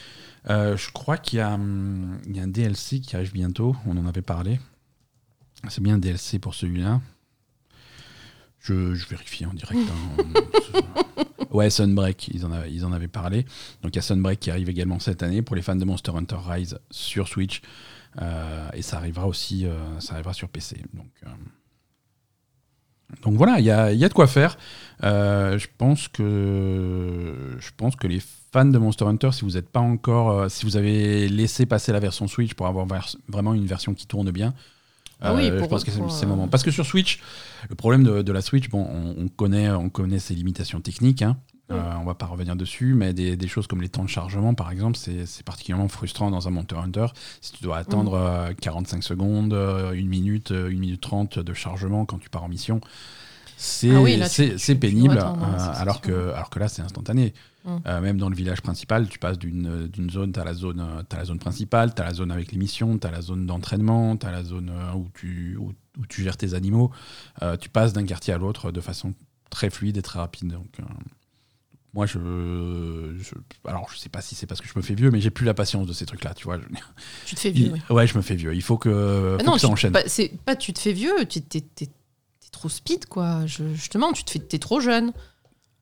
Je 0.50 0.92
crois 0.92 1.18
qu'il 1.18 1.40
y 1.40 1.42
hum, 1.44 2.18
y 2.28 2.40
a 2.40 2.44
un 2.44 2.48
DLC 2.48 3.00
qui 3.00 3.16
arrive 3.16 3.32
bientôt. 3.32 3.76
On 3.88 3.96
en 3.98 4.06
avait 4.08 4.22
parlé. 4.36 4.60
C'est 5.70 5.82
bien 5.82 5.96
un 5.96 6.00
DLC 6.00 6.40
pour 6.40 6.54
celui-là. 6.56 7.00
Je, 8.62 8.94
je 8.94 9.08
vérifie 9.08 9.46
en 9.46 9.54
direct. 9.54 9.80
hein. 9.90 11.44
ouais, 11.52 11.70
Sunbreak, 11.70 12.28
ils 12.28 12.46
en, 12.46 12.52
avaient, 12.52 12.72
ils 12.72 12.86
en 12.86 12.92
avaient 12.94 13.08
parlé. 13.08 13.44
Donc 13.82 13.94
il 13.94 13.96
y 13.96 14.00
a 14.00 14.02
Sunbreak 14.04 14.40
qui 14.40 14.52
arrive 14.52 14.70
également 14.70 15.00
cette 15.00 15.24
année 15.24 15.42
pour 15.42 15.56
les 15.56 15.62
fans 15.62 15.76
de 15.76 15.84
Monster 15.86 16.12
Hunter 16.16 16.38
Rise 16.48 16.80
sur 16.92 17.28
Switch. 17.28 17.62
Euh, 18.22 18.70
et 18.74 18.82
ça 18.82 18.98
arrivera 18.98 19.26
aussi 19.28 19.66
euh, 19.66 20.00
ça 20.00 20.14
arrivera 20.14 20.34
sur 20.34 20.50
PC. 20.50 20.78
Donc, 20.94 21.10
euh, 21.26 21.30
donc 23.24 23.36
voilà, 23.36 23.60
il 23.60 23.66
y 23.66 23.72
a, 23.72 23.92
il 23.92 24.00
y 24.00 24.06
a 24.06 24.10
de 24.10 24.14
quoi 24.14 24.28
faire. 24.28 24.58
Je, 25.02 25.66
pense 25.78 26.08
que, 26.08 27.56
je 27.60 27.70
pense 27.76 27.96
que 27.96 28.08
les 28.08 28.22
fans 28.54 28.66
de 28.66 28.78
Monster 28.78 29.06
Hunter, 29.06 29.32
si 29.34 29.42
vous 29.44 29.52
n'êtes 29.52 29.70
pas 29.70 29.80
encore, 29.80 30.50
si 30.52 30.66
vous 30.66 30.78
avez 30.78 31.28
laissé 31.28 31.66
passer 31.66 31.92
la 31.92 32.00
version 32.00 32.28
Switch 32.28 32.54
pour 32.54 32.68
avoir 32.68 32.86
vers- 32.86 33.16
vraiment 33.28 33.54
une 33.54 33.66
version 33.66 33.94
qui 33.94 34.08
tourne 34.08 34.32
bien, 34.32 34.54
Ah 35.22 35.34
oui, 35.34 35.50
euh, 35.50 35.60
je 35.62 35.66
pense 35.66 35.84
que 35.84 35.92
c'est 35.92 36.00
le 36.00 36.06
euh, 36.06 36.26
moment. 36.28 36.48
Parce 36.48 36.64
que 36.64 36.72
sur 36.72 36.86
Switch, 36.86 37.20
le 37.70 37.76
problème 37.76 38.04
de, 38.04 38.22
de 38.22 38.32
la 38.32 38.42
Switch, 38.42 38.70
bon, 38.70 38.88
on, 38.90 39.24
on 39.24 39.28
connaît, 39.28 39.70
on 39.70 39.90
connaît 39.90 40.20
ses 40.20 40.34
limitations 40.34 40.82
techniques. 40.82 41.22
Hein. 41.22 41.38
Oui. 41.70 41.78
Euh, 41.78 41.94
on 42.02 42.04
va 42.04 42.16
pas 42.16 42.26
revenir 42.26 42.56
dessus, 42.56 42.94
mais 42.94 43.14
des, 43.14 43.38
des 43.38 43.48
choses 43.48 43.68
comme 43.68 43.82
les 43.82 43.90
temps 43.90 44.04
de 44.04 44.10
chargement, 44.10 44.54
par 44.54 44.72
exemple, 44.72 44.98
c'est 44.98 45.44
particulièrement 45.46 45.88
frustrant 45.88 46.30
dans 46.32 46.48
un 46.48 46.52
Monster 46.52 46.76
Hunter. 46.76 47.06
Si 47.40 47.54
tu 47.54 47.64
dois 47.64 47.78
attendre 47.78 48.14
euh, 48.16 48.52
45 48.60 49.04
secondes, 49.04 49.54
euh, 49.54 49.94
une 49.94 50.08
minute, 50.08 50.52
euh, 50.52 50.70
une 50.70 50.80
minute 50.80 51.02
30 51.02 51.40
de 51.40 51.54
chargement 51.54 52.06
quand 52.06 52.18
tu 52.18 52.30
pars 52.30 52.44
en 52.44 52.50
mission, 52.50 52.82
c'est 53.58 53.92
Ah 53.96 54.02
oui, 54.02 54.20
pénible. 54.80 55.18
attendre, 55.20 55.46
hein, 55.46 55.72
alors, 55.78 56.02
que, 56.02 56.32
alors 56.32 56.50
que 56.50 56.60
là, 56.60 56.68
c'est 56.68 56.82
instantané. 56.82 57.34
Mm. 57.64 57.78
Euh, 57.86 58.02
même 58.02 58.18
dans 58.18 58.30
le 58.30 58.36
village 58.36 58.62
principal, 58.62 59.08
tu 59.08 59.20
passes 59.20 59.38
d'une 59.38 59.88
d'une 59.88 60.10
zone, 60.10 60.32
tu 60.34 60.40
as 60.40 60.44
la 60.44 60.54
zone, 60.56 60.80
euh, 60.80 61.04
t'as 61.08 61.18
la 61.18 61.26
zone 61.26 61.38
principale, 61.40 61.94
tu 61.94 62.02
as 62.02 62.06
la 62.06 62.14
zone 62.14 62.32
avec 62.32 62.52
les 62.52 62.58
missions, 62.58 62.98
tu 62.98 63.06
as 63.06 63.12
la 63.12 63.22
zone 63.22 63.46
d'entraînement, 63.46 64.18
tu 64.18 64.26
as 64.26 64.32
la 64.32 64.44
zone 64.44 64.70
euh, 64.72 64.94
où 64.94 65.08
tu, 65.14 65.56
où, 65.58 65.72
où 66.00 66.06
tu 66.08 66.24
gères 66.24 66.38
tes 66.38 66.54
animaux. 66.56 66.92
Euh, 67.44 67.58
tu 67.58 67.70
passes 67.70 67.94
d'un 67.94 68.06
quartier 68.06 68.34
à 68.34 68.38
l'autre 68.40 68.72
de 68.72 68.82
façon 68.82 69.14
très 69.52 69.70
fluide 69.70 69.98
et 69.98 70.02
très 70.02 70.18
rapide. 70.20 70.48
Donc, 70.52 70.80
euh, 70.80 70.84
moi, 71.94 72.06
je, 72.06 72.18
je- 73.20 73.36
Alors, 73.70 73.90
je 73.92 73.98
sais 74.00 74.10
pas 74.10 74.22
si 74.22 74.34
c'est 74.34 74.48
parce 74.48 74.62
que 74.62 74.68
je 74.68 74.74
me 74.76 74.82
fais 74.82 74.96
vieux, 74.96 75.12
mais 75.12 75.20
j'ai 75.22 75.30
plus 75.30 75.46
la 75.46 75.54
patience 75.54 75.86
de 75.88 75.94
ces 75.94 76.06
trucs-là, 76.06 76.34
tu 76.34 76.46
vois. 76.46 76.58
Tu 77.26 77.36
te 77.36 77.40
fais 77.42 77.52
vieux, 77.52 77.74
Il-. 77.90 77.94
Ouais, 77.94 78.08
je 78.08 78.16
me 78.18 78.22
fais 78.22 78.36
vieux. 78.36 78.56
Il 78.56 78.62
faut 78.64 78.78
que, 78.78 79.36
Ah 79.40 79.44
faut 79.44 79.50
non, 79.50 79.56
que 79.56 79.62
ça 79.62 79.68
enchaîne. 79.68 79.92
pas- 79.92 80.56
tu 80.56 80.74
te 80.74 80.80
fais 80.80 80.94
vieux, 80.94 81.26
tu 81.30 81.42
t'es 81.42 81.62
trop 82.52 82.70
speed, 82.70 83.06
quoi. 83.08 83.46
Je, 83.46 83.74
justement, 83.74 84.14
tu 84.14 84.24
te 84.24 84.32
fais, 84.32 84.40
t'es 84.40 84.60
trop 84.60 84.80
jeune. 84.80 85.12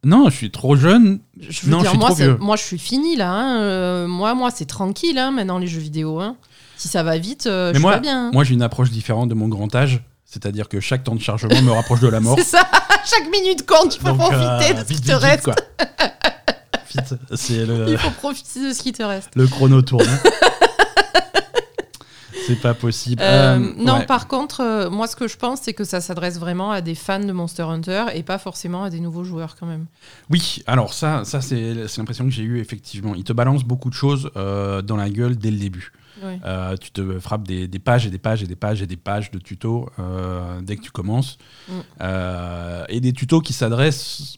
Non, 0.06 0.30
je 0.30 0.36
suis 0.36 0.52
trop 0.52 0.76
jeune. 0.76 1.20
Je 1.40 1.62
veux 1.66 1.72
Non, 1.72 1.84
je 1.84 1.90
suis 1.90 1.98
moi, 1.98 2.08
trop 2.08 2.16
vieux. 2.16 2.38
moi, 2.40 2.56
je 2.56 2.64
suis 2.64 2.80
fini 2.80 3.16
là. 3.18 3.32
hein. 3.32 3.62
Euh, 3.62 4.08
moi, 4.08 4.34
moi, 4.34 4.50
c'est 4.50 4.66
tranquille 4.66 5.18
hein, 5.18 5.32
maintenant 5.32 5.58
les 5.58 5.68
jeux 5.68 5.82
vidéo. 5.82 6.20
hein. 6.22 6.38
Si 6.78 6.88
ça 6.88 7.04
va 7.04 7.18
vite, 7.18 7.48
euh, 7.48 7.70
je 7.70 7.76
suis 7.76 7.82
moi- 7.82 7.94
pas 7.96 8.00
bien. 8.00 8.32
Moi, 8.32 8.44
j'ai 8.46 8.54
une 8.54 8.62
approche 8.62 8.90
différente 8.92 9.28
de 9.30 9.34
mon 9.34 9.48
grand 9.50 9.74
âge. 9.76 10.02
C'est-à-dire 10.24 10.70
que 10.70 10.80
chaque 10.80 11.04
temps 11.04 11.16
de 11.16 11.22
chargement 11.22 11.62
me 11.62 11.72
rapproche 11.72 12.00
de 12.00 12.08
la 12.08 12.20
mort. 12.22 12.38
C'est 12.38 12.46
ça. 12.46 12.62
Chaque 13.06 13.30
minute 13.32 13.66
compte. 13.66 13.96
Il 13.96 14.00
faut 14.02 14.08
Donc, 14.16 14.32
euh, 14.32 14.58
profiter 14.58 14.74
de 14.74 14.80
ce 14.80 14.84
vite, 14.86 15.02
qui 15.02 15.08
te 15.08 15.12
vite, 15.12 15.16
vite, 15.16 15.24
reste. 15.24 15.44
quoi. 15.46 15.56
Vite, 16.92 17.16
c'est 17.36 17.66
le, 17.66 17.86
Il 17.90 17.98
faut 17.98 18.12
profiter 18.12 18.68
de 18.70 18.74
ce 18.74 18.82
qui 18.84 18.92
te 18.94 19.02
reste. 19.04 19.30
le 19.36 19.48
chrono 19.48 19.82
tourne. 19.82 20.06
C'est 22.48 22.60
pas 22.62 22.74
possible. 22.74 23.22
Euh, 23.22 23.58
Euh, 23.58 23.74
non, 23.78 24.00
ouais. 24.00 24.06
par 24.06 24.28
contre, 24.28 24.62
euh, 24.62 24.90
moi, 24.90 25.08
ce 25.08 25.16
que 25.16 25.28
je 25.28 25.38
pense, 25.38 25.62
c'est 25.62 25.74
que 25.74 25.84
ça 25.84 26.02
s'adresse 26.02 26.40
vraiment 26.40 26.72
à 26.72 26.82
des 26.82 26.96
fans 26.96 27.20
de 27.20 27.32
Monster 27.32 27.64
Hunter 27.64 28.06
et 28.14 28.24
pas 28.24 28.38
forcément 28.38 28.84
à 28.84 28.90
des 28.90 29.00
nouveaux 29.00 29.24
joueurs 29.24 29.56
quand 29.56 29.66
même. 29.66 29.86
Oui, 30.30 30.64
alors 30.68 30.94
ça, 30.94 31.24
ça 31.26 31.42
c'est 31.42 31.74
l'impression 31.98 32.26
que 32.26 32.32
j'ai 32.32 32.44
eue 32.44 32.60
effectivement. 32.60 33.16
Il 33.16 33.24
te 33.24 33.34
balance 33.34 33.64
beaucoup 33.64 33.90
de 33.90 33.96
choses 33.96 34.30
dans 34.36 34.96
la 34.98 35.10
gueule 35.10 35.38
dès 35.38 35.52
le 35.52 35.58
début. 35.58 35.92
Ouais. 36.24 36.40
Euh, 36.46 36.76
tu 36.78 36.92
te 36.92 37.20
frappes 37.20 37.48
des, 37.48 37.68
des 37.68 37.80
pages 37.80 38.06
et 38.06 38.10
des 38.10 38.18
pages 38.18 38.44
et 38.44 38.48
des 38.48 38.56
pages 38.56 38.82
et 38.82 38.88
des 38.88 38.98
pages 38.98 39.32
de 39.32 39.40
tutos 39.40 39.90
euh, 40.00 40.62
dès 40.62 40.76
que 40.76 40.82
tu 40.82 40.92
commences. 40.92 41.38
Mm. 41.68 41.74
Euh, 42.02 42.86
et 42.90 43.00
des 43.00 43.14
tutos 43.14 43.42
qui 43.42 43.54
s'adressent 43.54 44.38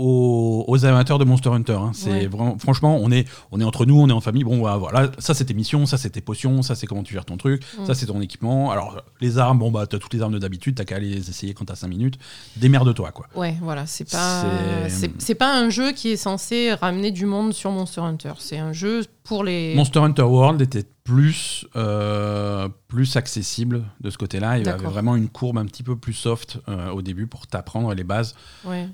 aux, 0.00 0.84
amateurs 0.84 1.18
de 1.18 1.24
Monster 1.24 1.50
Hunter. 1.50 1.72
hein. 1.80 1.90
C'est 1.92 2.26
vraiment, 2.26 2.56
franchement, 2.58 2.98
on 3.00 3.10
est, 3.10 3.26
on 3.50 3.60
est 3.60 3.64
entre 3.64 3.84
nous, 3.84 4.00
on 4.00 4.08
est 4.08 4.12
en 4.12 4.20
famille. 4.20 4.44
Bon, 4.44 4.58
voilà, 4.58 4.76
voilà, 4.76 5.10
ça 5.18 5.34
c'était 5.34 5.54
mission, 5.54 5.86
ça 5.86 5.98
c'était 5.98 6.20
potion, 6.20 6.62
ça 6.62 6.74
c'est 6.74 6.86
comment 6.86 7.02
tu 7.02 7.14
gères 7.14 7.24
ton 7.24 7.36
truc, 7.36 7.62
Mm. 7.78 7.86
ça 7.86 7.94
c'est 7.94 8.06
ton 8.06 8.20
équipement. 8.20 8.70
Alors 8.70 9.02
les 9.20 9.38
armes, 9.38 9.58
bon 9.58 9.70
bah 9.70 9.86
t'as 9.86 9.98
toutes 9.98 10.14
les 10.14 10.22
armes 10.22 10.32
de 10.34 10.38
d'habitude, 10.38 10.76
t'as 10.76 10.84
qu'à 10.84 10.96
aller 10.96 11.08
les 11.10 11.28
essayer 11.30 11.52
quand 11.54 11.64
t'as 11.64 11.74
5 11.74 11.88
minutes. 11.88 12.18
Démerde-toi 12.56 13.10
quoi. 13.12 13.26
Ouais, 13.34 13.56
voilà, 13.60 13.86
c'est 13.86 14.08
pas, 14.10 14.44
C'est- 14.88 14.90
c'est 14.90 15.10
c'est 15.20 15.34
pas 15.34 15.58
un 15.58 15.68
jeu 15.70 15.92
qui 15.92 16.10
est 16.10 16.16
censé 16.16 16.72
ramener 16.74 17.10
du 17.10 17.26
monde 17.26 17.52
sur 17.52 17.70
Monster 17.70 18.00
Hunter. 18.02 18.32
C'est 18.38 18.58
un 18.58 18.72
jeu 18.72 19.04
pour 19.24 19.42
les. 19.44 19.74
Monster 19.74 19.98
Hunter 20.00 20.22
World 20.22 20.60
était 20.62 20.84
plus, 21.04 21.66
euh, 21.76 22.68
plus 22.88 23.16
accessible 23.16 23.84
de 24.00 24.10
ce 24.10 24.18
côté-là. 24.18 24.58
Il 24.58 24.66
y 24.66 24.68
avait 24.68 24.84
vraiment 24.84 25.16
une 25.16 25.28
courbe 25.28 25.58
un 25.58 25.64
petit 25.66 25.82
peu 25.82 25.96
plus 25.96 26.12
soft 26.12 26.58
euh, 26.68 26.90
au 26.90 27.02
début 27.02 27.26
pour 27.26 27.46
t'apprendre 27.46 27.92
les 27.94 28.04
bases. 28.04 28.34
Ouais. 28.64 28.86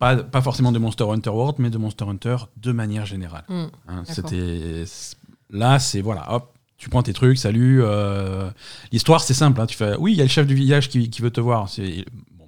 Pas, 0.00 0.16
pas 0.16 0.40
forcément 0.42 0.72
de 0.72 0.78
Monster 0.80 1.04
Hunter 1.04 1.30
World, 1.30 1.56
mais 1.58 1.70
de 1.70 1.78
Monster 1.78 2.06
Hunter 2.08 2.36
de 2.56 2.72
manière 2.72 3.06
générale. 3.06 3.44
Mm. 3.48 3.64
Hein. 3.86 4.02
C'était 4.06 4.84
là, 5.50 5.78
c'est 5.78 6.00
voilà, 6.00 6.32
hop, 6.34 6.52
tu 6.78 6.88
prends 6.88 7.02
tes 7.02 7.12
trucs, 7.12 7.36
salut. 7.38 7.82
euh, 7.82 8.50
L'histoire, 8.92 9.20
c'est 9.20 9.34
simple. 9.34 9.60
hein, 9.60 9.66
tu 9.66 9.76
fais, 9.76 9.94
oui, 9.98 10.12
il 10.12 10.16
y 10.16 10.20
a 10.22 10.24
le 10.24 10.30
chef 10.30 10.46
du 10.46 10.54
village 10.54 10.88
qui, 10.88 11.10
qui 11.10 11.20
veut 11.22 11.30
te 11.30 11.40
voir. 11.40 11.68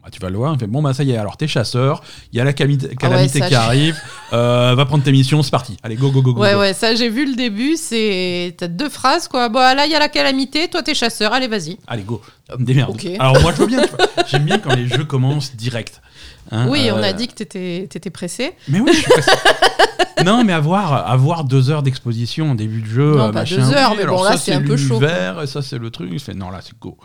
Bah, 0.02 0.08
tu 0.10 0.18
vas 0.18 0.30
le 0.30 0.36
voir. 0.36 0.54
Il 0.54 0.58
fait, 0.58 0.66
bon 0.66 0.82
bah 0.82 0.94
ça 0.94 1.04
y 1.04 1.12
est. 1.12 1.16
Alors 1.16 1.36
t'es 1.36 1.46
chasseur. 1.46 2.02
Il 2.32 2.38
y 2.38 2.40
a 2.40 2.44
la 2.44 2.52
calamité, 2.52 2.96
calamité 2.96 3.40
qui 3.40 3.54
arrive. 3.54 3.96
euh, 4.32 4.74
va 4.74 4.84
prendre 4.84 5.04
tes 5.04 5.12
missions. 5.12 5.42
C'est 5.42 5.50
parti. 5.50 5.76
Allez, 5.82 5.94
go 5.94 6.10
go 6.10 6.22
go 6.22 6.34
go. 6.34 6.40
Ouais, 6.40 6.54
go. 6.54 6.60
ouais, 6.60 6.74
ça 6.74 6.94
j'ai 6.96 7.08
vu 7.08 7.24
le 7.24 7.36
début. 7.36 7.76
C'est 7.76 8.54
t'as 8.58 8.66
deux 8.66 8.88
phrases 8.88 9.28
quoi. 9.28 9.48
Bon, 9.48 9.60
là 9.60 9.86
il 9.86 9.92
y 9.92 9.94
a 9.94 10.00
la 10.00 10.08
calamité. 10.08 10.68
Toi 10.68 10.82
t'es 10.82 10.94
chasseur. 10.94 11.32
Allez, 11.32 11.46
vas-y. 11.46 11.78
Allez, 11.86 12.02
go. 12.02 12.20
Démerde. 12.58 12.90
Ok. 12.90 13.06
Alors 13.20 13.40
moi 13.40 13.52
je 13.52 13.58
veux 13.58 13.66
bien. 13.66 13.84
J'aime 14.26 14.44
bien 14.44 14.58
quand 14.58 14.74
les 14.74 14.88
jeux 14.88 15.04
commencent 15.04 15.54
direct. 15.54 16.02
Hein, 16.50 16.66
oui, 16.68 16.90
on 16.92 16.98
euh, 16.98 17.02
a 17.02 17.12
dit 17.12 17.28
que 17.28 17.34
t'étais 17.34 17.84
étais 17.84 18.10
pressé. 18.10 18.52
Mais 18.68 18.80
oui, 18.80 18.90
je 18.92 18.98
suis 18.98 19.10
pressé. 19.10 19.30
non, 20.24 20.44
mais 20.44 20.52
avoir, 20.52 21.08
avoir 21.08 21.44
deux 21.44 21.70
heures 21.70 21.82
d'exposition 21.82 22.52
au 22.52 22.54
début 22.54 22.82
de 22.82 22.86
jeu. 22.86 23.12
Non, 23.16 23.28
euh, 23.28 23.32
pas 23.32 23.40
machin, 23.40 23.56
deux 23.56 23.72
heures, 23.72 23.90
oui, 23.92 23.96
mais 23.98 24.02
alors 24.02 24.18
bon, 24.18 24.24
là, 24.24 24.32
ça, 24.32 24.38
c'est 24.38 24.52
un 24.52 24.62
peu 24.62 24.76
chaud, 24.76 25.00
et 25.00 25.46
ça 25.46 25.62
c'est 25.62 25.78
le 25.78 25.90
truc. 25.90 26.10
Il 26.12 26.20
fait, 26.20 26.34
non, 26.34 26.50
là 26.50 26.58
c'est 26.60 26.78
go. 26.78 26.98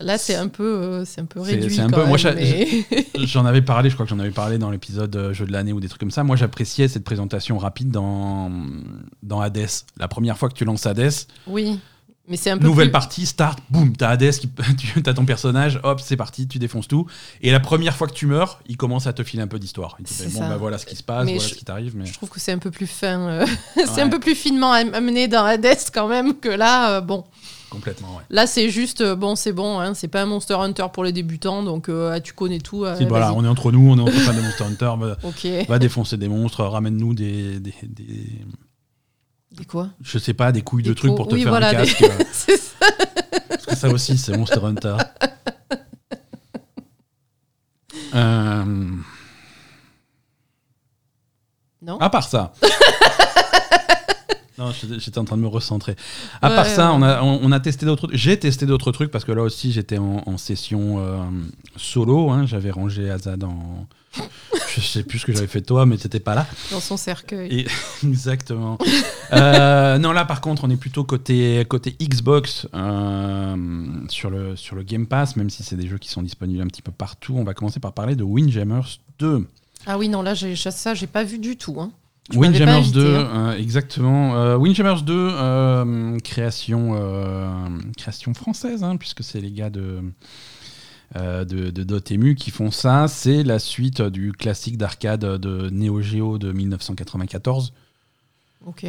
Là 0.00 0.18
c'est 0.18 0.34
un 0.34 0.48
peu, 0.48 0.64
euh, 0.64 1.04
c'est 1.04 1.20
un 1.20 1.24
peu 1.26 1.40
réduit. 1.40 1.74
c'est 1.74 1.82
un 1.82 1.88
quand 1.90 2.02
peu- 2.02 2.06
moi, 2.06 2.16
mais- 2.34 2.68
J'en 3.26 3.44
avais 3.44 3.62
parlé, 3.62 3.90
je 3.90 3.94
crois 3.94 4.06
que 4.06 4.10
j'en 4.10 4.18
avais 4.18 4.30
parlé 4.30 4.58
dans 4.58 4.70
l'épisode 4.70 5.14
euh, 5.16 5.32
jeu 5.32 5.46
de 5.46 5.52
l'année 5.52 5.72
ou 5.72 5.80
des 5.80 5.88
trucs 5.88 6.00
comme 6.00 6.10
ça. 6.10 6.24
Moi 6.24 6.36
j'appréciais 6.36 6.88
cette 6.88 7.04
présentation 7.04 7.58
rapide 7.58 7.90
dans, 7.90 8.50
dans 9.22 9.40
Hades. 9.40 9.66
La 9.98 10.08
première 10.08 10.38
fois 10.38 10.48
que 10.48 10.54
tu 10.54 10.64
lances 10.64 10.86
Hades, 10.86 11.10
oui, 11.46 11.78
mais 12.28 12.36
c'est 12.36 12.50
un 12.50 12.58
peu 12.58 12.64
nouvelle 12.64 12.88
plus- 12.88 12.92
partie, 12.92 13.26
start, 13.26 13.58
boum, 13.70 13.96
t'as 13.96 14.10
Hades, 14.10 14.30
qui, 14.32 14.48
tu 14.78 15.02
as 15.04 15.14
ton 15.14 15.24
personnage, 15.24 15.80
hop, 15.82 16.00
c'est 16.00 16.16
parti, 16.16 16.46
tu 16.46 16.58
défonces 16.58 16.86
tout. 16.88 17.06
Et 17.42 17.50
la 17.50 17.58
première 17.60 17.96
fois 17.96 18.06
que 18.06 18.12
tu 18.14 18.26
meurs, 18.26 18.60
il 18.68 18.76
commence 18.76 19.06
à 19.06 19.12
te 19.12 19.22
filer 19.24 19.42
un 19.42 19.48
peu 19.48 19.58
d'histoire. 19.58 19.96
Il 19.98 20.04
te 20.06 20.12
fait, 20.12 20.28
bon, 20.28 20.40
bah 20.48 20.56
voilà 20.56 20.78
ce 20.78 20.86
qui 20.86 20.94
se 20.96 21.02
passe, 21.02 21.26
Mais 21.26 21.32
voilà 21.34 21.48
je- 21.48 21.54
ce 21.54 21.58
qui 21.58 21.64
t'arrive. 21.64 21.96
Mais... 21.96 22.06
Je 22.06 22.12
trouve 22.14 22.28
que 22.28 22.38
c'est 22.40 22.52
un 22.52 22.58
peu 22.58 22.70
plus 22.70 22.86
fin. 22.86 23.20
euh, 23.20 23.46
c'est 23.74 24.00
un 24.00 24.08
peu 24.08 24.20
plus 24.20 24.34
finement 24.36 24.72
am- 24.72 24.94
amené 24.94 25.26
dans 25.28 25.44
Hades 25.44 25.66
quand 25.92 26.06
même 26.08 26.34
que 26.38 26.48
là. 26.48 26.96
euh, 26.96 27.00
bon, 27.00 27.24
Complètement, 27.70 28.16
ouais. 28.16 28.22
là 28.30 28.46
c'est 28.48 28.68
juste 28.68 29.00
euh, 29.00 29.14
bon, 29.14 29.36
c'est 29.36 29.52
bon. 29.52 29.78
Hein, 29.78 29.94
c'est 29.94 30.08
pas 30.08 30.22
un 30.22 30.26
Monster 30.26 30.54
Hunter 30.54 30.86
pour 30.92 31.04
les 31.04 31.12
débutants, 31.12 31.62
donc 31.62 31.88
euh, 31.88 32.12
ah, 32.12 32.20
tu 32.20 32.32
connais 32.32 32.58
tout. 32.58 32.84
euh, 32.84 32.96
Si, 32.96 33.04
voilà, 33.04 33.32
on 33.32 33.44
est 33.44 33.48
entre 33.48 33.70
nous, 33.70 33.90
on 33.92 33.96
est 33.96 34.00
entre 34.00 34.12
fans 34.12 34.34
de 34.34 34.40
Monster 34.40 34.64
Hunter. 34.64 35.64
Va, 35.68 35.78
défoncer 35.78 36.16
des 36.16 36.28
monstres, 36.28 36.64
ramène-nous 36.64 37.14
des, 37.14 37.60
des, 37.60 37.74
des- 37.82 38.44
Des 39.52 39.64
quoi? 39.64 39.88
je 40.02 40.18
sais 40.18 40.34
pas, 40.34 40.50
des 40.52 40.62
couilles 40.62 40.82
de 40.82 40.92
trucs 40.94 41.14
pour 41.14 41.28
te 41.28 41.34
oui, 41.34 41.42
faire 41.42 41.50
voilà, 41.52 41.68
un 41.68 41.82
des- 41.84 41.92
casque. 41.92 42.04
C'est 42.32 42.56
ça. 42.56 42.86
Parce 43.48 43.66
que 43.66 43.76
ça 43.76 43.88
aussi, 43.88 44.18
c'est 44.18 44.36
Monster 44.36 44.60
Hunter. 44.64 44.96
Euh, 48.12 48.64
Non. 51.82 51.98
À 51.98 52.10
part 52.10 52.28
ça. 52.28 52.52
non, 54.60 54.72
j'étais 54.98 55.18
en 55.18 55.24
train 55.24 55.36
de 55.36 55.42
me 55.42 55.48
recentrer. 55.48 55.96
À 56.42 56.50
Ouais, 56.50 56.54
part 56.56 56.66
ça, 56.66 56.90
ouais. 56.92 56.96
on 56.98 57.02
a, 57.02 57.22
on, 57.22 57.40
on 57.42 57.50
a 57.52 57.58
testé 57.60 57.86
d'autres. 57.86 58.08
J'ai 58.12 58.38
testé 58.38 58.66
d'autres 58.66 58.92
trucs 58.92 59.10
parce 59.10 59.24
que 59.24 59.32
là 59.32 59.42
aussi, 59.42 59.72
j'étais 59.72 59.98
en, 59.98 60.22
en 60.26 60.38
session 60.38 60.96
euh, 61.00 61.22
solo. 61.76 62.30
hein. 62.30 62.46
J'avais 62.46 62.70
rangé 62.70 63.10
Azad 63.10 63.42
en. 63.44 63.86
Je 64.74 64.80
sais 64.80 65.02
plus 65.04 65.20
ce 65.20 65.26
que 65.26 65.32
j'avais 65.32 65.46
fait 65.46 65.60
de 65.60 65.66
toi, 65.66 65.86
mais 65.86 65.96
t'étais 65.96 66.20
pas 66.20 66.34
là. 66.34 66.46
Dans 66.70 66.80
son 66.80 66.96
cercueil. 66.96 67.48
Et- 67.60 67.66
Exactement. 68.06 68.78
Euh, 69.32 69.98
non, 69.98 70.12
là, 70.12 70.24
par 70.24 70.40
contre, 70.40 70.64
on 70.64 70.70
est 70.70 70.76
plutôt 70.76 71.04
côté, 71.04 71.64
côté 71.68 71.96
Xbox 72.00 72.66
euh, 72.74 73.56
sur, 74.08 74.30
le, 74.30 74.56
sur 74.56 74.76
le 74.76 74.82
Game 74.82 75.06
Pass, 75.06 75.36
même 75.36 75.50
si 75.50 75.62
c'est 75.62 75.76
des 75.76 75.86
jeux 75.88 75.98
qui 75.98 76.08
sont 76.08 76.22
disponibles 76.22 76.62
un 76.62 76.66
petit 76.66 76.82
peu 76.82 76.92
partout. 76.92 77.34
On 77.36 77.44
va 77.44 77.54
commencer 77.54 77.80
par 77.80 77.92
parler 77.92 78.16
de 78.16 78.22
Windjammers 78.24 78.98
2. 79.20 79.46
Ah 79.86 79.96
oui, 79.98 80.08
non, 80.08 80.22
là 80.22 80.34
j'ai 80.34 80.54
ça, 80.56 80.94
j'ai 80.94 81.06
pas 81.06 81.24
vu 81.24 81.38
du 81.38 81.56
tout. 81.56 81.80
Hein. 81.80 81.90
M'avais 82.34 82.48
Windjammers 82.48 82.72
pas 82.72 82.78
invité, 82.78 82.98
2, 82.98 83.16
hein. 83.16 83.28
euh, 83.34 83.58
exactement. 83.58 84.36
Euh, 84.36 84.56
Windjammers 84.56 85.02
2, 85.02 85.12
euh, 85.14 86.18
création, 86.20 86.90
euh, 86.94 87.68
création 87.96 88.34
française, 88.34 88.84
hein, 88.84 88.96
puisque 88.96 89.22
c'est 89.22 89.40
les 89.40 89.50
gars 89.50 89.70
de, 89.70 90.00
euh, 91.16 91.44
de, 91.44 91.70
de 91.70 91.82
Dotemu 91.82 92.34
qui 92.34 92.50
font 92.50 92.70
ça. 92.70 93.08
C'est 93.08 93.42
la 93.42 93.58
suite 93.58 94.02
du 94.02 94.32
classique 94.32 94.78
d'arcade 94.78 95.24
de 95.24 95.70
Neo 95.70 96.00
Geo 96.00 96.38
de 96.38 96.52
1994. 96.52 97.72
Ok. 98.66 98.86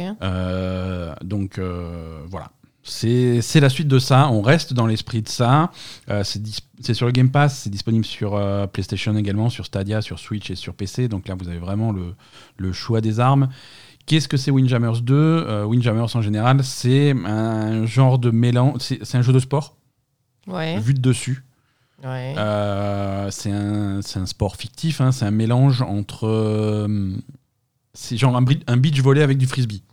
Donc 1.22 1.58
voilà. 1.58 2.50
C'est 2.84 3.60
la 3.60 3.68
suite 3.68 3.86
de 3.88 3.98
ça. 3.98 4.28
On 4.30 4.42
reste 4.42 4.72
dans 4.72 4.86
l'esprit 4.86 5.22
de 5.22 5.28
ça. 5.28 5.70
Euh, 6.10 6.24
c'est 6.24 6.94
sur 6.94 7.06
le 7.06 7.12
Game 7.12 7.30
Pass. 7.30 7.60
C'est 7.60 7.70
disponible 7.70 8.04
sur 8.04 8.34
euh, 8.34 8.66
PlayStation 8.66 9.16
également, 9.16 9.50
sur 9.50 9.64
Stadia, 9.66 10.02
sur 10.02 10.18
Switch 10.18 10.50
et 10.50 10.56
sur 10.56 10.74
PC. 10.74 11.06
Donc 11.08 11.28
là, 11.28 11.36
vous 11.38 11.48
avez 11.48 11.58
vraiment 11.58 11.92
le, 11.92 12.14
le 12.56 12.72
choix 12.72 13.00
des 13.00 13.20
armes. 13.20 13.48
Qu'est-ce 14.06 14.26
que 14.26 14.36
c'est 14.36 14.50
Windjammers 14.50 15.00
2 15.00 15.14
Euh, 15.14 15.64
Windjammers 15.64 16.14
en 16.16 16.22
général, 16.22 16.64
c'est 16.64 17.12
un 17.24 17.86
genre 17.86 18.18
de 18.18 18.30
mélange. 18.30 18.78
C'est 18.80 19.14
un 19.16 19.22
jeu 19.22 19.32
de 19.32 19.38
sport 19.38 19.76
Ouais. 20.48 20.80
vu 20.80 20.92
de 20.92 21.00
dessus. 21.00 21.44
Ouais. 22.02 22.34
Euh, 22.36 23.30
c'est 23.30 23.52
un, 23.52 23.98
un 23.98 24.26
sport 24.26 24.56
fictif. 24.56 25.00
hein. 25.00 25.12
C'est 25.12 25.24
un 25.24 25.30
mélange 25.30 25.82
entre. 25.82 26.88
c'est 27.94 28.16
genre 28.16 28.36
un, 28.36 28.44
un 28.66 28.76
beach 28.76 29.00
volley 29.00 29.22
avec 29.22 29.38
du 29.38 29.46
frisbee. 29.46 29.84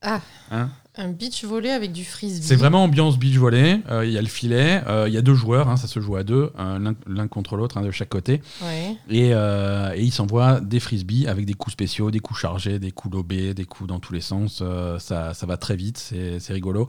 Ah. 0.00 0.20
Hein? 0.52 0.70
Un 0.96 1.08
beach 1.08 1.44
volley 1.44 1.70
avec 1.72 1.90
du 1.90 2.04
frisbee. 2.04 2.46
C'est 2.46 2.54
vraiment 2.54 2.84
ambiance 2.84 3.18
beach 3.18 3.36
volley. 3.36 3.80
Euh, 3.90 4.06
Il 4.06 4.12
y 4.12 4.16
a 4.18 4.22
le 4.22 4.28
filet, 4.28 4.80
euh, 4.86 5.06
il 5.08 5.12
y 5.14 5.16
a 5.16 5.22
deux 5.22 5.34
joueurs, 5.34 5.68
hein, 5.68 5.76
ça 5.76 5.88
se 5.88 5.98
joue 5.98 6.14
à 6.14 6.22
deux, 6.22 6.52
l'un- 6.56 7.26
contre 7.26 7.56
l'autre, 7.56 7.78
hein, 7.78 7.82
de 7.82 7.90
chaque 7.90 8.10
côté. 8.10 8.40
Ouais. 8.62 8.96
Et, 9.10 9.30
euh, 9.34 9.92
et 9.96 10.02
ils 10.02 10.12
s'envoient 10.12 10.60
des 10.60 10.78
frisbees 10.78 11.26
avec 11.26 11.46
des 11.46 11.54
coups 11.54 11.72
spéciaux, 11.72 12.12
des 12.12 12.20
coups 12.20 12.38
chargés, 12.38 12.78
des 12.78 12.92
coups 12.92 13.12
lobés, 13.14 13.54
des 13.54 13.64
coups 13.64 13.88
dans 13.88 13.98
tous 13.98 14.12
les 14.12 14.20
sens. 14.20 14.62
Ça, 15.00 15.34
ça 15.34 15.46
va 15.46 15.56
très 15.56 15.74
vite, 15.74 15.98
c'est 15.98 16.52
rigolo. 16.52 16.88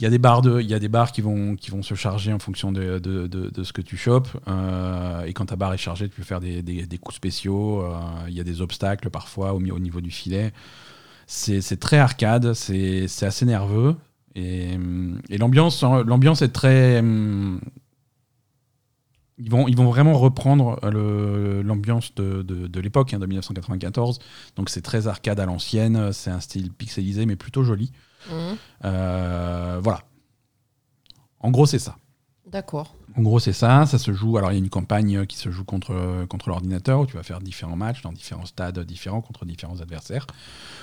Il 0.00 0.02
y 0.02 0.06
a 0.06 0.10
des 0.10 0.18
barres, 0.18 0.42
de, 0.42 0.60
y 0.60 0.74
a 0.74 0.80
des 0.80 0.88
barres 0.88 1.12
qui, 1.12 1.20
vont, 1.20 1.54
qui 1.54 1.70
vont 1.70 1.82
se 1.84 1.94
charger 1.94 2.32
en 2.32 2.40
fonction 2.40 2.72
de, 2.72 2.98
de, 2.98 3.28
de- 3.28 3.48
de 3.50 3.62
ce 3.62 3.72
que 3.72 3.80
tu 3.82 3.96
chopes. 3.96 4.28
Et 5.26 5.32
quand 5.34 5.46
ta 5.46 5.54
barre 5.56 5.74
est 5.74 5.78
chargée, 5.78 6.08
tu 6.08 6.16
peux 6.16 6.24
faire 6.24 6.40
des, 6.40 6.62
des- 6.62 6.84
des 6.86 6.98
coups 6.98 7.14
spéciaux. 7.16 7.84
Il 8.26 8.34
y 8.34 8.40
a 8.40 8.44
des 8.44 8.60
obstacles 8.60 9.08
parfois 9.10 9.54
au 9.54 9.60
niveau 9.60 10.00
du 10.00 10.10
filet. 10.10 10.52
C'est 11.32 11.78
très 11.78 11.98
arcade, 11.98 12.54
c'est 12.54 13.06
assez 13.22 13.46
nerveux. 13.46 13.94
Et, 14.34 14.76
et 15.28 15.38
l'ambiance 15.38 15.82
l'ambiance 15.82 16.42
est 16.42 16.48
très. 16.52 16.98
hum, 16.98 17.60
Ils 19.38 19.48
vont, 19.50 19.68
ils 19.68 19.76
vont 19.76 19.88
vraiment 19.88 20.18
reprendre 20.18 20.78
le- 20.90 21.62
l'ambiance 21.62 22.14
de, 22.16 22.42
de, 22.42 22.66
de 22.66 22.80
l'époque, 22.80 23.14
hein, 23.14 23.18
de 23.20 23.26
1994. 23.26 24.18
Donc 24.56 24.68
c'est 24.70 24.82
très 24.82 25.06
arcade 25.06 25.38
à 25.40 25.46
l'ancienne, 25.46 26.12
c'est 26.12 26.30
un 26.30 26.40
style 26.40 26.70
pixelisé 26.72 27.26
mais 27.26 27.36
plutôt 27.36 27.62
joli. 27.62 27.92
Mhm. 28.28 28.56
Euh, 28.84 29.80
voilà. 29.82 30.02
En 31.38 31.50
gros, 31.50 31.64
c'est 31.66 31.78
ça. 31.78 31.96
D'accord. 32.50 32.94
En 33.16 33.22
gros, 33.22 33.38
c'est 33.40 33.52
ça. 33.52 33.86
Ça 33.86 33.98
se 33.98 34.12
joue. 34.12 34.38
Alors, 34.38 34.50
il 34.50 34.54
y 34.54 34.56
a 34.56 34.62
une 34.62 34.70
campagne 34.70 35.26
qui 35.26 35.36
se 35.36 35.50
joue 35.50 35.64
contre, 35.64 36.26
contre 36.28 36.48
l'ordinateur 36.48 37.00
où 37.00 37.06
tu 37.06 37.16
vas 37.16 37.22
faire 37.22 37.40
différents 37.40 37.76
matchs 37.76 38.02
dans 38.02 38.12
différents 38.12 38.46
stades 38.46 38.78
différents 38.80 39.20
contre 39.20 39.44
différents 39.44 39.80
adversaires. 39.80 40.26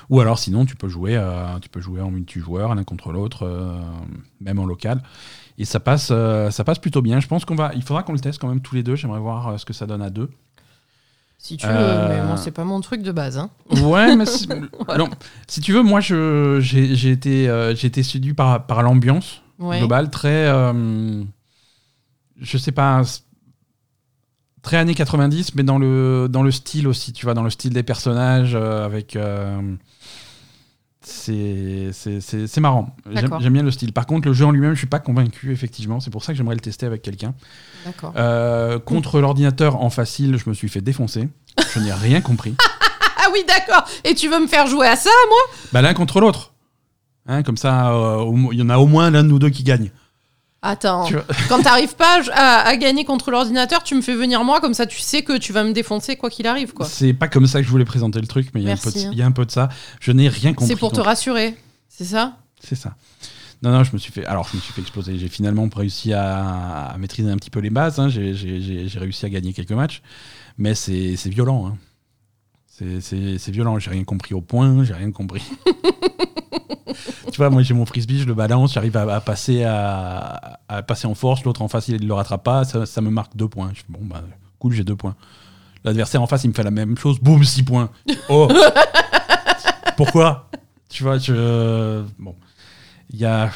Ou 0.10 0.20
alors, 0.20 0.40
sinon, 0.40 0.66
tu 0.66 0.76
peux 0.76 0.88
jouer, 0.90 1.16
euh, 1.18 1.60
tu 1.62 1.70
peux 1.70 1.82
jouer 1.82 2.02
en 2.02 2.12
multijoueur, 2.12 2.76
l'un 2.76 2.84
contre 2.84 3.12
l'autre, 3.12 3.44
euh, 3.46 3.80
même 4.42 4.60
en 4.60 4.66
local. 4.66 5.02
Et 5.58 5.66
ça 5.66 5.80
passe, 5.80 6.10
euh, 6.12 6.52
ça 6.52 6.64
passe 6.64 6.80
plutôt 6.80 7.02
bien. 7.02 7.20
Je 7.20 7.28
pense 7.28 7.44
qu'on 7.46 7.56
va, 7.56 7.72
il 7.76 7.82
faudra 7.84 8.04
qu'on 8.04 8.14
le 8.14 8.20
teste 8.20 8.40
quand 8.40 8.48
même 8.50 8.62
tous 8.62 8.76
les 8.76 8.84
deux. 8.84 8.96
J'aimerais 8.96 9.20
voir 9.20 9.48
euh, 9.50 9.58
ce 9.58 9.66
que 9.66 9.74
ça 9.74 9.86
donne 9.88 10.02
à 10.02 10.10
deux. 10.10 10.30
Si 11.40 11.56
tu 11.58 11.66
Euh, 11.68 11.70
veux, 11.70 12.16
mais 12.16 12.26
moi 12.26 12.36
c'est 12.38 12.52
pas 12.52 12.64
mon 12.64 12.82
truc 12.82 13.04
de 13.04 13.12
base. 13.12 13.38
Hein. 13.38 13.50
Ouais, 13.84 14.16
mais 14.16 14.26
si, 14.26 14.48
non, 14.98 15.10
si 15.48 15.62
tu 15.62 15.72
veux, 15.72 15.84
moi, 15.84 16.00
je, 16.00 16.60
j'ai, 16.62 17.12
été, 17.12 17.48
euh, 17.48 17.76
séduit 17.76 18.34
par, 18.34 18.66
par 18.66 18.84
l'ambiance. 18.84 19.42
Ouais. 19.60 19.80
global, 19.80 20.10
très. 20.12 20.48
euh, 20.48 21.24
je 22.42 22.58
sais 22.58 22.72
pas. 22.72 23.02
Très 24.64 24.78
années 24.78 24.96
90, 24.96 25.56
mais 25.56 25.64
dans 25.64 25.78
le, 25.78 26.28
dans 26.30 26.44
le 26.44 26.52
style 26.52 26.88
aussi, 26.88 27.14
tu 27.14 27.26
vois, 27.26 27.34
dans 27.34 27.44
le 27.44 27.50
style 27.50 27.72
des 27.74 27.84
personnages, 27.84 28.54
euh, 28.56 28.86
avec. 28.86 29.16
euh, 29.16 29.62
c'est 31.02 31.90
c'est- 31.94 32.20
c'est- 32.20 32.48
c'est 32.48 32.60
marrant. 32.62 32.96
J'aime 33.40 33.54
bien 33.54 33.64
le 33.64 33.72
style. 33.72 33.94
Par 33.94 34.06
contre, 34.06 34.28
le 34.28 34.34
jeu 34.34 34.46
en 34.46 34.52
lui-même, 34.52 34.74
je 34.74 34.80
suis 34.80 34.88
pas 34.88 35.00
convaincu, 35.00 35.52
effectivement. 35.54 36.00
C'est 36.02 36.10
pour 36.10 36.24
ça 36.24 36.34
que 36.34 36.38
j'aimerais 36.38 36.56
le 36.56 36.62
tester 36.62 36.86
avec 36.86 37.02
quelqu'un. 37.02 37.34
D'accord. 37.86 38.14
Euh, 38.18 38.78
contre 38.80 39.22
l'ordinateur 39.22 39.82
en 39.82 39.90
facile, 39.90 40.38
je 40.38 40.50
me 40.50 40.54
suis 40.54 40.68
fait 40.68 40.82
défoncer. 40.82 41.30
Je 41.74 41.80
n'ai 41.80 41.94
rien 41.94 42.22
compris. 42.22 42.56
Ah 43.20 43.30
oui, 43.34 43.40
d'accord. 43.48 43.84
Et 44.06 44.14
tu 44.14 44.30
veux 44.30 44.40
me 44.40 44.48
faire 44.48 44.68
jouer 44.68 44.88
à 44.88 44.96
ça, 44.96 45.10
moi? 45.28 45.56
Bah, 45.74 45.82
l'un 45.82 45.94
contre 45.94 46.22
l'autre. 46.22 46.54
Hein, 47.26 47.42
comme 47.44 47.58
ça, 47.58 47.92
euh, 47.92 48.32
il 48.54 48.60
y 48.60 48.62
en 48.62 48.70
a 48.70 48.78
au 48.78 48.86
moins 48.86 49.10
l'un 49.10 49.24
de 49.24 49.28
nous 49.28 49.40
deux 49.40 49.50
qui 49.50 49.64
gagne. 49.64 49.92
Attends. 50.62 51.06
Tu. 51.06 51.16
Quand 51.50 51.62
t'arrives 51.62 51.96
pas 51.96 52.20
à, 52.34 52.68
à 52.68 52.76
gagner 52.78 53.06
contre 53.06 53.30
l'ordinateur, 53.32 53.84
tu 53.84 53.94
me 53.96 54.02
fais 54.02 54.16
venir 54.16 54.44
moi, 54.44 54.60
comme 54.60 54.74
ça 54.74 54.86
tu 54.88 55.00
sais 55.00 55.22
que 55.22 55.38
tu 55.38 55.54
vas 55.54 55.64
me 55.64 55.72
défoncer 55.72 56.16
quoi 56.16 56.30
qu'il 56.30 56.48
arrive, 56.48 56.74
quoi. 56.74 56.86
C'est 56.88 57.14
pas 57.14 57.28
comme 57.28 57.46
ça 57.48 57.60
que 57.60 57.66
je 57.66 57.70
voulais 57.72 57.86
présenter 57.86 58.20
le 58.20 58.28
truc, 58.28 58.50
mais 58.54 58.62
il 58.62 58.68
y, 58.68 58.70
a 58.70 58.74
un 58.74 58.78
peu 58.78 58.90
de- 58.90 58.96
Merci, 58.96 59.10
il 59.12 59.18
y 59.18 59.22
a 59.22 59.26
un 59.26 59.32
peu 59.32 59.46
de 59.46 59.52
ça. 59.52 59.70
Je 60.00 60.12
n'ai 60.12 60.28
rien 60.30 60.54
compris. 60.54 60.74
C'est 60.74 60.80
pour 60.80 60.92
te 60.92 61.00
rassurer, 61.00 61.56
c'est 61.90 62.06
ça? 62.06 62.38
C'est 62.64 62.76
ça. 62.76 62.96
Non, 63.62 63.72
non, 63.72 63.84
je 63.84 63.92
me 63.94 63.98
suis 63.98 64.12
fait. 64.12 64.26
Alors, 64.26 64.48
je 64.52 64.56
me 64.58 64.62
suis 64.62 64.74
fait 64.74 64.82
exploser. 64.82 65.18
J'ai 65.18 65.30
finalement 65.30 65.68
réussi 65.76 66.14
à, 66.14 66.88
à 66.90 66.98
maîtriser 66.98 67.30
un 67.30 67.38
petit 67.38 67.50
peu 67.50 67.60
les 67.60 67.70
bases. 67.72 68.00
hein. 68.00 68.10
J'ai- 68.10 68.34
réussi 69.00 69.26
à 69.26 69.30
gagner 69.30 69.54
quelques 69.54 69.72
matchs, 69.72 70.02
mais 70.58 70.74
c'est 70.76 71.16
violent. 71.28 71.68
hein. 71.68 71.78
C'est 73.00 73.50
violent. 73.50 73.80
J'ai 73.80 73.90
rien 73.92 74.04
compris 74.04 74.34
au 74.36 74.42
point. 74.42 74.84
J'ai 74.84 74.94
rien 74.94 75.12
compris. 75.12 75.44
tu 77.32 77.38
vois, 77.38 77.50
moi 77.50 77.62
j'ai 77.62 77.74
mon 77.74 77.86
frisbee, 77.86 78.20
je 78.20 78.26
le 78.26 78.34
balance, 78.34 78.74
j'arrive 78.74 78.96
à, 78.98 79.16
à 79.16 79.22
passer 79.22 79.64
à, 79.64 80.60
à 80.68 80.82
passer 80.84 81.08
en 81.08 81.16
force. 81.16 81.44
L'autre 81.44 81.62
en 81.62 81.68
face, 81.68 81.88
il 81.88 82.02
ne 82.02 82.08
le 82.08 82.14
rattrape 82.14 82.44
pas. 82.44 82.64
Ça, 82.64 82.86
ça 82.86 83.02
me 83.02 83.10
marque 83.10 83.36
deux 83.36 83.48
points. 83.48 83.72
Je 83.74 83.80
fais, 83.80 83.86
bon, 83.90 84.00
bah, 84.04 84.24
cool, 84.60 84.74
j'ai 84.74 84.84
deux 84.84 84.96
points. 84.96 85.16
L'adversaire 85.84 86.22
en 86.22 86.28
face, 86.28 86.44
il 86.44 86.50
me 86.50 86.54
fait 86.54 86.64
la 86.64 86.72
même 86.72 86.98
chose. 86.98 87.20
Boum, 87.20 87.44
six 87.44 87.64
points. 87.64 87.90
Oh 88.30 88.48
Pourquoi? 89.98 90.50
Tu 90.90 91.04
vois, 91.04 91.18
je. 91.18 92.04
Bon. 92.20 92.36
Il 93.12 93.20
y 93.20 93.26
a. 93.26 93.50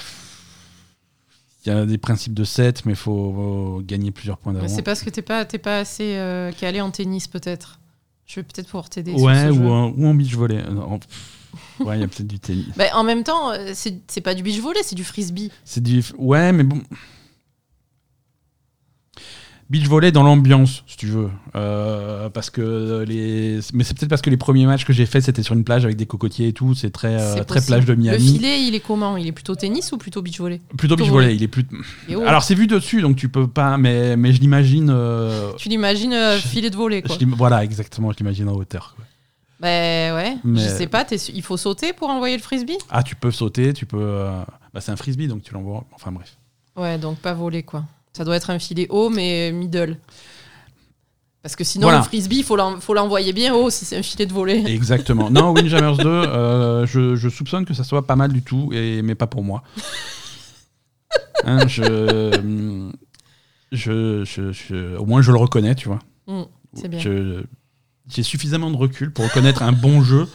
Il 1.65 1.71
y 1.71 1.75
a 1.75 1.85
des 1.85 1.99
principes 1.99 2.33
de 2.33 2.43
7, 2.43 2.85
mais 2.87 2.93
il 2.93 2.95
faut, 2.95 3.83
gagner 3.85 4.09
plusieurs 4.09 4.39
points 4.39 4.51
d'avance. 4.51 4.71
C'est 4.71 4.81
parce 4.81 5.03
que 5.03 5.11
t'es 5.11 5.21
pas, 5.21 5.45
t'es 5.45 5.59
pas 5.59 5.77
assez 5.77 6.15
euh, 6.15 6.51
calé 6.51 6.81
en 6.81 6.89
tennis, 6.89 7.27
peut-être. 7.27 7.79
Je 8.25 8.37
vais 8.39 8.43
peut-être 8.43 8.65
pouvoir 8.65 8.89
t'aider. 8.89 9.11
sur 9.15 9.21
Ouais, 9.21 9.45
jeu. 9.47 9.51
ou 9.51 9.69
en, 9.69 9.89
ou 9.95 10.07
en 10.07 10.15
beach 10.15 10.33
volley. 10.33 10.57
Pff, 10.63 11.37
Ouais, 11.79 11.97
il 11.97 12.01
y 12.01 12.03
a 12.03 12.07
peut-être 12.07 12.27
du 12.27 12.39
tennis. 12.39 12.65
Bah, 12.77 12.85
en 12.93 13.03
même 13.03 13.23
temps, 13.23 13.51
euh, 13.51 13.71
c'est 13.73 14.21
pas 14.21 14.35
du 14.35 14.43
beach 14.43 14.59
volley, 14.59 14.81
c'est 14.83 14.95
du 14.95 15.03
frisbee. 15.03 15.51
C'est 15.65 15.81
du. 15.83 16.03
Ouais, 16.17 16.51
mais 16.51 16.63
bon. 16.63 16.81
Beach 19.69 19.87
volley 19.87 20.11
dans 20.11 20.23
l'ambiance, 20.23 20.83
si 20.85 20.97
tu 20.97 21.07
veux. 21.07 21.29
Euh, 21.55 22.29
parce 22.29 22.49
que 22.49 23.05
les. 23.07 23.59
Mais 23.73 23.85
c'est 23.85 23.97
peut-être 23.97 24.09
parce 24.09 24.21
que 24.21 24.29
les 24.29 24.35
premiers 24.35 24.65
matchs 24.65 24.83
que 24.83 24.91
j'ai 24.91 25.05
faits, 25.05 25.23
c'était 25.23 25.43
sur 25.43 25.55
une 25.55 25.63
plage 25.63 25.85
avec 25.85 25.95
des 25.95 26.05
cocotiers 26.05 26.49
et 26.49 26.53
tout. 26.53 26.75
C'est 26.75 26.89
très, 26.91 27.15
euh, 27.21 27.43
très 27.45 27.61
plage 27.61 27.85
de 27.85 27.93
Le 27.93 27.97
Miami. 27.99 28.33
filet, 28.33 28.61
il 28.63 28.75
est 28.75 28.81
comment? 28.81 29.15
Il 29.15 29.27
est 29.27 29.31
plutôt 29.31 29.55
tennis 29.55 29.93
ou 29.93 29.97
plutôt 29.97 30.21
beach 30.21 30.39
volley? 30.41 30.59
Plutôt 30.77 30.97
beach 30.97 31.07
volley. 31.07 31.27
volley. 31.27 31.35
Il 31.37 31.43
est 31.43 31.47
plus. 31.47 31.65
Oh, 32.13 32.21
Alors 32.27 32.43
c'est 32.43 32.53
vu 32.53 32.67
dessus, 32.67 33.01
donc 33.01 33.15
tu 33.15 33.29
peux 33.29 33.47
pas. 33.47 33.77
Mais, 33.77 34.17
mais 34.17 34.33
je 34.33 34.41
l'imagine. 34.41 34.89
euh, 34.93 35.53
Tu 35.57 35.69
l'imagines 35.69 36.13
filet 36.39 36.69
de 36.69 36.75
volley, 36.75 37.01
quoi. 37.01 37.15
je 37.17 37.25
voilà, 37.27 37.63
exactement. 37.63 38.11
Je 38.11 38.17
l'imagine 38.17 38.49
en 38.49 38.55
hauteur. 38.55 38.95
quoi. 38.97 39.05
Bah 39.61 39.67
ouais, 40.15 40.37
Mais- 40.43 40.59
je 40.59 40.67
sais 40.69 40.87
pas, 40.87 41.05
il 41.33 41.41
faut 41.43 41.55
sauter 41.57 41.93
pour 41.93 42.09
envoyer 42.09 42.35
le 42.35 42.41
frisbee? 42.41 42.77
Ah, 42.89 43.03
tu 43.03 43.15
peux 43.15 43.29
sauter, 43.31 43.73
tu 43.73 43.85
peux. 43.85 43.97
euh, 44.01 44.41
Bah, 44.73 44.81
c'est 44.81 44.91
un 44.91 44.95
frisbee, 44.95 45.27
donc 45.27 45.43
tu 45.43 45.53
l'envoies. 45.53 45.83
Enfin 45.93 46.11
bref. 46.11 46.35
Ouais, 46.75 46.97
donc 46.97 47.19
pas 47.19 47.33
voler 47.33 47.61
quoi. 47.61 47.83
Ça 48.13 48.23
doit 48.25 48.35
être 48.37 48.49
un 48.49 48.57
filet 48.59 48.87
haut 48.89 49.09
mais 49.09 49.51
middle. 49.51 49.97
Parce 51.43 51.55
que 51.55 51.63
sinon 51.63 51.83
Voilà. 51.87 51.97
le 51.99 52.03
frisbee, 52.05 52.37
il 52.37 52.43
faut 52.43 52.55
l'en- 52.55 52.79
faut 52.79 52.93
l'envoyer 52.93 53.33
bien 53.33 53.53
haut 53.55 53.69
si 53.69 53.83
c'est 53.85 53.97
un 53.97 54.03
filet 54.03 54.25
de 54.25 54.33
volet. 54.33 54.63
Exactement. 54.71 55.29
Non, 55.29 55.51
Windjammers 55.53 55.97
2, 55.97 56.07
euh, 56.07 56.85
je, 56.85 57.15
je 57.15 57.29
soupçonne 57.29 57.65
que 57.65 57.73
ça 57.73 57.83
soit 57.83 58.05
pas 58.07 58.15
mal 58.15 58.31
du 58.31 58.41
tout, 58.43 58.69
et, 58.73 59.01
mais 59.01 59.15
pas 59.15 59.27
pour 59.27 59.43
moi. 59.43 59.63
Hein, 61.43 61.67
je, 61.67 61.81
je, 63.71 64.23
je- 64.23 64.51
je- 64.51 64.95
au 64.97 65.05
moins, 65.05 65.21
je 65.23 65.31
le 65.31 65.37
reconnais, 65.37 65.73
tu 65.75 65.87
vois. 65.87 65.99
Mm, 66.27 66.43
c'est 66.75 66.87
bien. 66.87 66.99
J'ai 68.13 68.23
suffisamment 68.23 68.69
de 68.71 68.77
recul 68.77 69.11
pour 69.11 69.25
reconnaître 69.25 69.63
un 69.63 69.71
bon 69.71 70.01
jeu 70.01 70.27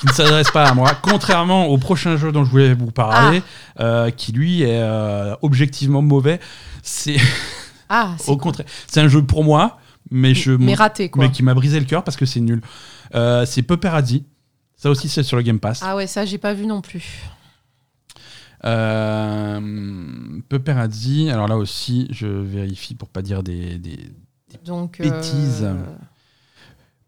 qui 0.00 0.06
ne 0.06 0.12
s'adresse 0.12 0.50
pas 0.50 0.68
à 0.68 0.74
moi, 0.74 0.92
contrairement 1.00 1.66
au 1.66 1.78
prochain 1.78 2.16
jeu 2.16 2.32
dont 2.32 2.44
je 2.44 2.50
voulais 2.50 2.74
vous 2.74 2.90
parler, 2.90 3.42
Ah. 3.76 3.82
euh, 3.82 4.10
qui 4.10 4.32
lui 4.32 4.62
est 4.62 4.80
euh, 4.82 5.34
objectivement 5.42 6.02
mauvais. 6.02 6.40
C'est 6.82 7.16
Ah, 7.88 8.16
au 8.26 8.36
contraire, 8.36 8.66
c'est 8.88 9.00
un 9.00 9.08
jeu 9.08 9.22
pour 9.22 9.44
moi, 9.44 9.78
mais 10.10 10.34
je 10.34 10.52
mais 10.52 10.74
raté 10.74 11.08
quoi. 11.08 11.24
mais 11.24 11.30
qui 11.30 11.42
m'a 11.42 11.54
brisé 11.54 11.78
le 11.78 11.86
cœur 11.86 12.02
parce 12.04 12.16
que 12.16 12.26
c'est 12.26 12.40
nul. 12.40 12.60
Euh, 13.14 13.46
c'est 13.46 13.62
Pepperazzi. 13.62 14.24
Ça 14.76 14.90
aussi, 14.90 15.08
c'est 15.08 15.22
sur 15.22 15.36
le 15.36 15.42
Game 15.42 15.60
Pass. 15.60 15.80
Ah 15.82 15.96
ouais, 15.96 16.06
ça 16.06 16.24
j'ai 16.26 16.38
pas 16.38 16.52
vu 16.52 16.66
non 16.66 16.80
plus. 16.82 17.22
Euh, 18.64 19.60
alors 21.30 21.48
là 21.48 21.56
aussi, 21.56 22.08
je 22.10 22.26
vérifie 22.26 22.94
pour 22.94 23.08
pas 23.08 23.22
dire 23.22 23.42
des. 23.42 23.78
des... 23.78 23.98
Donc 24.64 24.98
Bêtises. 25.00 25.66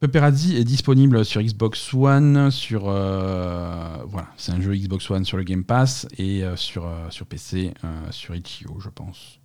Pepperazzi 0.00 0.56
est 0.56 0.64
disponible 0.64 1.24
sur 1.24 1.40
Xbox 1.42 1.92
One, 1.94 2.50
sur. 2.50 2.84
euh, 2.88 3.96
Voilà, 4.06 4.28
c'est 4.36 4.52
un 4.52 4.60
jeu 4.60 4.74
Xbox 4.76 5.10
One 5.10 5.24
sur 5.24 5.38
le 5.38 5.42
Game 5.42 5.64
Pass 5.64 6.06
et 6.18 6.44
euh, 6.44 6.54
sur, 6.56 6.86
euh, 6.86 7.08
sur 7.10 7.24
PC, 7.26 7.72
sur 8.10 8.34
Itch.io, 8.34 8.78
je 8.78 8.90
pense. 8.90 9.38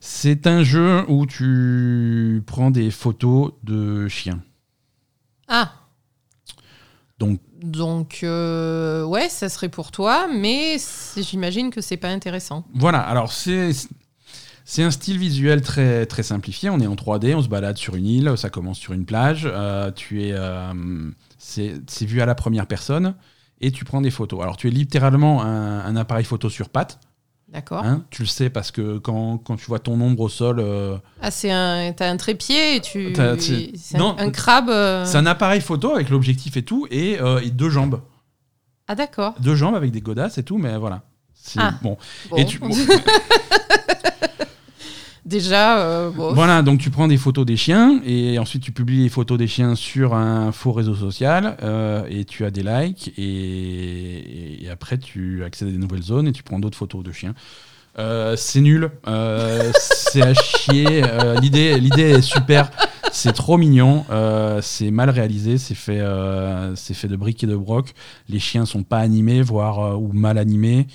C'est 0.00 0.46
un 0.46 0.62
jeu 0.62 1.04
où 1.08 1.26
tu 1.26 2.42
prends 2.46 2.70
des 2.70 2.90
photos 2.90 3.52
de 3.62 4.08
chiens. 4.08 4.40
Ah, 5.48 5.72
Donc, 7.18 7.40
donc 7.62 8.20
ouais, 8.22 9.28
ça 9.28 9.48
serait 9.48 9.68
pour 9.68 9.90
toi, 9.90 10.28
mais 10.32 10.76
j'imagine 11.16 11.70
que 11.70 11.80
c'est 11.80 11.96
pas 11.96 12.08
intéressant. 12.10 12.64
Voilà, 12.74 13.00
alors 13.00 13.32
c'est 13.32 13.70
c'est 14.70 14.82
un 14.82 14.90
style 14.90 15.16
visuel 15.18 15.62
très 15.62 16.04
très 16.04 16.22
simplifié. 16.22 16.68
On 16.68 16.78
est 16.78 16.86
en 16.86 16.94
3D, 16.94 17.34
on 17.34 17.40
se 17.42 17.48
balade 17.48 17.78
sur 17.78 17.94
une 17.96 18.06
île, 18.06 18.32
ça 18.36 18.50
commence 18.50 18.78
sur 18.78 18.92
une 18.92 19.06
plage. 19.06 19.48
euh, 19.50 19.90
tu 19.90 20.22
es 20.24 20.32
euh, 20.34 21.10
c'est 21.38 22.04
vu 22.04 22.20
à 22.20 22.26
la 22.26 22.34
première 22.34 22.66
personne 22.66 23.14
et 23.62 23.72
tu 23.72 23.86
prends 23.86 24.02
des 24.02 24.10
photos. 24.10 24.42
Alors 24.42 24.58
tu 24.58 24.68
es 24.68 24.70
littéralement 24.70 25.42
un, 25.42 25.80
un 25.80 25.96
appareil 25.96 26.24
photo 26.26 26.50
sur 26.50 26.68
pattes. 26.68 27.00
D'accord. 27.50 27.82
hein. 27.82 28.04
tu 28.10 28.20
le 28.20 28.28
sais 28.28 28.50
parce 28.50 28.70
que 28.70 28.98
quand, 28.98 29.38
quand 29.38 29.56
tu 29.56 29.64
vois 29.64 29.78
ton 29.78 29.98
ombre 30.02 30.20
au 30.24 30.28
sol, 30.28 30.58
euh, 30.60 30.98
Ah, 31.22 31.30
c'est 31.30 31.50
un 31.50 31.94
t'as 31.94 32.10
un 32.10 32.18
trépied 32.18 32.76
et 32.76 32.80
tu 32.82 33.14
c'est 33.14 33.96
un, 33.96 33.98
non. 33.98 34.14
un 34.18 34.30
crabe. 34.30 34.70
c'est 35.06 35.16
un 35.16 35.24
appareil 35.24 35.62
photo 35.62 35.94
avec 35.94 36.10
l'objectif 36.10 36.58
et 36.58 36.62
tout 36.62 36.86
et, 36.90 37.12
et 37.42 37.50
deux 37.50 37.70
jambes, 37.70 38.02
Ah 38.86 38.94
d'accord. 38.94 39.34
deux 39.40 39.54
jambes 39.54 39.76
avec 39.76 39.92
des 39.92 40.02
godasses 40.02 40.36
et 40.36 40.42
tout, 40.42 40.58
mais 40.58 40.76
voilà. 40.76 41.04
Ah. 41.56 41.72
bon. 41.82 41.96
Bon. 42.28 42.36
Et 42.36 42.44
tu- 42.44 42.58
bon, 42.58 42.68
Déjà, 45.28 45.80
euh. 45.80 46.10
Voilà, 46.14 46.62
donc 46.62 46.80
tu 46.80 46.88
prends 46.88 47.06
des 47.06 47.18
photos 47.18 47.44
des 47.44 47.58
chiens 47.58 48.00
et 48.06 48.38
ensuite 48.38 48.62
tu 48.62 48.72
publies 48.72 49.02
les 49.02 49.10
photos 49.10 49.36
des 49.36 49.46
chiens 49.46 49.74
sur 49.74 50.14
un 50.14 50.52
faux 50.52 50.72
réseau 50.72 50.94
social 50.94 51.58
euh, 51.62 52.02
et 52.08 52.24
tu 52.24 52.46
as 52.46 52.50
des 52.50 52.62
likes 52.62 53.12
et, 53.18 54.66
après 54.72 54.96
tu 54.96 55.44
accèdes 55.44 55.68
à 55.68 55.70
des 55.70 55.76
nouvelles 55.76 56.02
zones 56.02 56.28
et 56.28 56.32
tu 56.32 56.42
prends 56.42 56.58
d'autres 56.58 56.78
photos 56.78 57.04
de 57.04 57.12
chiens. 57.12 57.34
Euh, 57.98 58.36
c'est 58.36 58.62
nul, 58.62 58.90
c'est 59.78 60.22
à 60.22 60.32
chier. 60.32 61.02
l'idée, 61.42 61.78
l'idée 61.78 62.10
est 62.10 62.22
super, 62.22 62.70
c'est 63.12 63.34
trop 63.34 63.58
mignon, 63.58 64.06
c'est 64.62 64.90
mal 64.90 65.10
réalisé, 65.10 65.58
c'est 65.58 65.74
fait, 65.74 66.02
c'est 66.74 66.94
fait 66.94 67.08
de 67.08 67.16
briques 67.16 67.44
et 67.44 67.46
de 67.46 67.56
broc. 67.56 67.92
Les 68.30 68.38
chiens 68.38 68.64
sont 68.64 68.82
pas 68.82 69.00
animés, 69.00 69.42
voire 69.42 70.00
ou 70.00 70.10
mal 70.14 70.38
animés. 70.38 70.86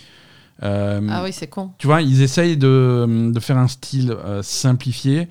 Euh, 0.61 1.01
Ah 1.09 1.23
oui, 1.23 1.33
c'est 1.33 1.47
con. 1.47 1.71
tu 1.77 1.87
vois, 1.87 2.01
ils 2.01 2.21
essayent 2.21 2.57
de, 2.57 3.31
de 3.33 3.39
faire 3.39 3.57
un 3.57 3.67
style 3.67 4.11
euh, 4.11 4.43
simplifié, 4.43 5.27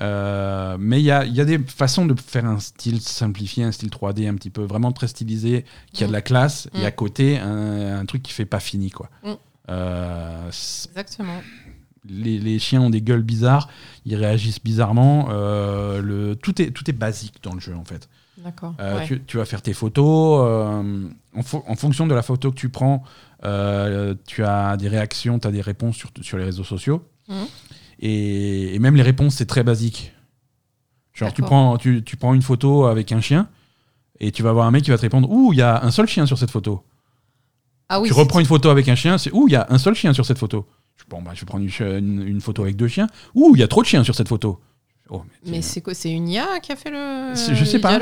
euh, 0.00 0.76
mais 0.80 1.00
il 1.00 1.04
y 1.04 1.10
a, 1.10 1.24
y 1.26 1.40
a 1.40 1.44
des 1.44 1.58
façons 1.58 2.06
de 2.06 2.18
faire 2.18 2.46
un 2.46 2.58
style 2.58 3.00
simplifié, 3.00 3.64
un 3.64 3.72
style 3.72 3.90
3D 3.90 4.26
un 4.28 4.34
petit 4.34 4.50
peu 4.50 4.62
vraiment 4.62 4.90
très 4.92 5.08
stylisé, 5.08 5.64
qui 5.92 6.02
a 6.04 6.06
de 6.06 6.12
la 6.12 6.22
classe, 6.22 6.68
et 6.74 6.82
Mm. 6.82 6.84
à 6.86 6.90
côté, 6.90 7.38
un, 7.38 7.98
un 8.00 8.06
truc 8.06 8.22
qui 8.22 8.32
fait 8.32 8.46
pas 8.46 8.60
fini, 8.60 8.90
quoi. 8.90 9.10
Mm. 9.22 9.32
Euh, 9.68 10.46
Exactement. 10.48 11.40
les, 12.08 12.38
les 12.38 12.58
chiens 12.58 12.80
ont 12.80 12.90
des 12.90 13.02
gueules 13.02 13.22
bizarres, 13.22 13.68
ils 14.06 14.16
réagissent 14.16 14.62
bizarrement, 14.64 15.28
euh, 15.30 16.00
le, 16.02 16.34
tout, 16.36 16.60
est, 16.60 16.70
tout 16.70 16.88
est 16.90 16.94
basique 16.94 17.34
dans 17.42 17.54
le 17.54 17.60
jeu, 17.60 17.74
en 17.76 17.84
fait. 17.84 18.08
D'accord. 18.38 18.74
Euh, 18.80 18.98
ouais. 18.98 19.06
tu, 19.06 19.22
tu 19.24 19.36
vas 19.36 19.44
faire 19.44 19.62
tes 19.62 19.72
photos. 19.74 20.40
euh, 20.46 21.08
en, 21.34 21.40
fo- 21.40 21.62
en 21.66 21.76
fonction 21.76 22.06
de 22.06 22.14
la 22.14 22.22
photo 22.22 22.50
que 22.50 22.56
tu 22.56 22.68
prends, 22.70 23.02
euh, 23.44 24.14
tu 24.26 24.42
as 24.44 24.76
des 24.76 24.88
réactions, 24.88 25.38
tu 25.38 25.46
as 25.46 25.50
des 25.50 25.60
réponses 25.60 25.96
sur, 25.96 26.10
sur 26.22 26.38
les 26.38 26.44
réseaux 26.44 26.64
sociaux. 26.64 27.02
Mhm. 27.28 27.46
Et, 28.00 28.74
et 28.74 28.78
même 28.78 28.96
les 28.96 29.02
réponses, 29.02 29.34
c'est 29.36 29.46
très 29.46 29.62
basique. 29.62 30.12
Genre, 31.14 31.32
tu 31.32 31.42
prends, 31.42 31.76
tu, 31.76 32.02
tu 32.02 32.16
prends 32.16 32.32
une 32.34 32.42
photo 32.42 32.86
avec 32.86 33.12
un 33.12 33.20
chien 33.20 33.48
et 34.18 34.32
tu 34.32 34.42
vas 34.42 34.52
voir 34.52 34.66
un 34.66 34.70
mec 34.70 34.82
qui 34.84 34.90
va 34.90 34.96
te 34.96 35.02
répondre 35.02 35.30
Ouh, 35.30 35.52
il 35.52 35.58
y 35.58 35.62
a 35.62 35.84
un 35.84 35.90
seul 35.90 36.06
chien 36.08 36.24
sur 36.26 36.38
cette 36.38 36.50
photo. 36.50 36.82
Ah 37.88 38.00
oui, 38.00 38.08
tu 38.08 38.14
reprends 38.14 38.40
une 38.40 38.46
photo 38.46 38.70
avec 38.70 38.88
un 38.88 38.94
chien, 38.94 39.18
c'est 39.18 39.30
Ouh, 39.32 39.46
il 39.46 39.52
y 39.52 39.56
a 39.56 39.66
un 39.68 39.76
seul 39.78 39.94
chien 39.94 40.14
sur 40.14 40.24
cette 40.24 40.38
photo. 40.38 40.66
Bon, 41.10 41.20
bah, 41.20 41.32
je 41.34 41.40
vais 41.40 41.46
prendre 41.46 41.64
une- 41.66 42.22
une 42.26 42.40
photo 42.40 42.62
avec 42.62 42.76
deux 42.76 42.88
chiens. 42.88 43.08
Ouh, 43.34 43.52
il 43.54 43.60
y 43.60 43.62
a 43.62 43.68
trop 43.68 43.82
de 43.82 43.86
chiens 43.86 44.04
sur 44.04 44.14
cette 44.14 44.28
photo. 44.28 44.58
Oh, 45.14 45.22
mais 45.44 45.60
c'est 45.60 45.82
quoi 45.82 45.92
C'est 45.92 46.10
une 46.10 46.26
IA 46.26 46.58
qui 46.60 46.72
a 46.72 46.76
fait 46.76 46.90
le. 46.90 47.34
Je 47.34 47.64
sais 47.64 47.78
pas, 47.78 48.00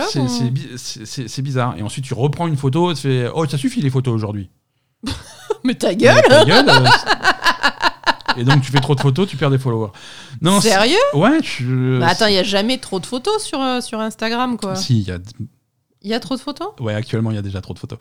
c'est 0.77 1.43
bizarre. 1.43 1.75
Et 1.77 1.83
ensuite, 1.83 2.05
tu 2.05 2.15
reprends 2.15 2.47
une 2.47 2.57
photo, 2.57 2.95
tu 2.95 3.01
fais 3.03 3.29
Oh, 3.35 3.47
ça 3.47 3.59
suffit 3.59 3.81
les 3.81 3.91
photos 3.91 4.15
aujourd'hui. 4.15 4.49
mais 5.65 5.75
ta 5.75 5.93
gueule, 5.95 6.23
euh, 6.31 6.45
Et 8.37 8.45
donc, 8.45 8.63
tu 8.63 8.71
fais 8.71 8.79
trop 8.79 8.95
de 8.95 9.01
photos, 9.01 9.27
tu 9.27 9.37
perds 9.37 9.51
des 9.51 9.59
followers. 9.59 9.91
Non, 10.41 10.61
Sérieux? 10.61 10.97
Ouais. 11.15 11.41
Je... 11.43 12.01
attends, 12.03 12.27
il 12.27 12.35
n'y 12.35 12.39
a 12.39 12.45
jamais 12.45 12.79
trop 12.79 13.01
de 13.01 13.07
photos 13.07 13.43
sur, 13.43 13.61
euh, 13.61 13.81
sur 13.81 13.99
Instagram, 13.99 14.57
quoi. 14.57 14.77
Si, 14.77 15.01
il 15.01 15.09
y 15.09 15.11
a. 15.11 15.19
Il 16.03 16.11
y 16.11 16.15
a 16.15 16.21
trop 16.21 16.37
de 16.37 16.41
photos? 16.41 16.69
Ouais, 16.79 16.95
actuellement, 16.95 17.31
il 17.31 17.35
y 17.35 17.39
a 17.39 17.43
déjà 17.43 17.61
trop 17.61 17.75
de 17.75 17.79
photos. 17.79 17.99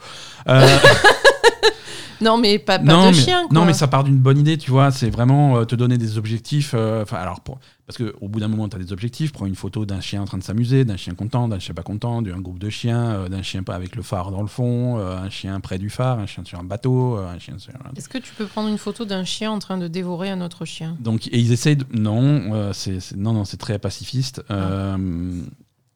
Euh... 0.47 0.77
Non, 2.21 2.37
mais 2.37 2.59
pas, 2.59 2.79
pas 2.79 3.11
de 3.11 3.15
chien. 3.15 3.47
Non, 3.51 3.65
mais 3.65 3.73
ça 3.73 3.87
part 3.87 4.03
d'une 4.03 4.17
bonne 4.17 4.37
idée, 4.37 4.57
tu 4.57 4.71
vois. 4.71 4.91
C'est 4.91 5.09
vraiment 5.09 5.57
euh, 5.57 5.65
te 5.65 5.75
donner 5.75 5.97
des 5.97 6.17
objectifs. 6.17 6.73
Euh, 6.73 7.03
enfin, 7.03 7.17
alors, 7.17 7.39
parce 7.41 7.97
qu'au 7.97 8.27
bout 8.27 8.39
d'un 8.39 8.47
moment, 8.47 8.67
tu 8.67 8.75
as 8.75 8.79
des 8.79 8.91
objectifs. 8.91 9.31
Prends 9.31 9.45
une 9.45 9.55
photo 9.55 9.85
d'un 9.85 10.01
chien 10.01 10.21
en 10.21 10.25
train 10.25 10.37
de 10.37 10.43
s'amuser, 10.43 10.85
d'un 10.85 10.97
chien 10.97 11.13
content, 11.13 11.47
d'un 11.47 11.59
chien 11.59 11.73
pas 11.73 11.83
content, 11.83 12.21
d'un 12.21 12.39
groupe 12.39 12.59
de 12.59 12.69
chiens, 12.69 13.11
euh, 13.11 13.29
d'un 13.29 13.41
chien 13.41 13.63
pas 13.63 13.75
avec 13.75 13.95
le 13.95 14.03
phare 14.03 14.31
dans 14.31 14.41
le 14.41 14.47
fond, 14.47 14.97
un 14.97 15.29
chien 15.29 15.59
près 15.59 15.77
du 15.77 15.89
phare, 15.89 16.19
un 16.19 16.25
chien 16.25 16.43
sur 16.43 16.59
un 16.59 16.63
bateau, 16.63 17.17
un 17.17 17.39
chien 17.39 17.57
sur. 17.57 17.73
Est-ce 17.95 18.09
que 18.09 18.17
tu 18.17 18.33
peux 18.33 18.45
prendre 18.45 18.69
une 18.69 18.77
photo 18.77 19.05
d'un 19.05 19.23
chien 19.23 19.51
en 19.51 19.59
train 19.59 19.77
de 19.77 19.87
dévorer 19.87 20.29
un 20.29 20.41
autre 20.41 20.65
chien? 20.65 20.97
Donc, 20.99 21.27
et 21.27 21.39
ils 21.39 21.51
essayent 21.51 21.77
de. 21.77 21.85
Non, 21.93 22.71
c'est 22.73 23.15
non, 23.15 23.33
non, 23.33 23.45
c'est 23.45 23.57
très 23.57 23.79
pacifiste. 23.79 24.43
Ah. 24.49 24.97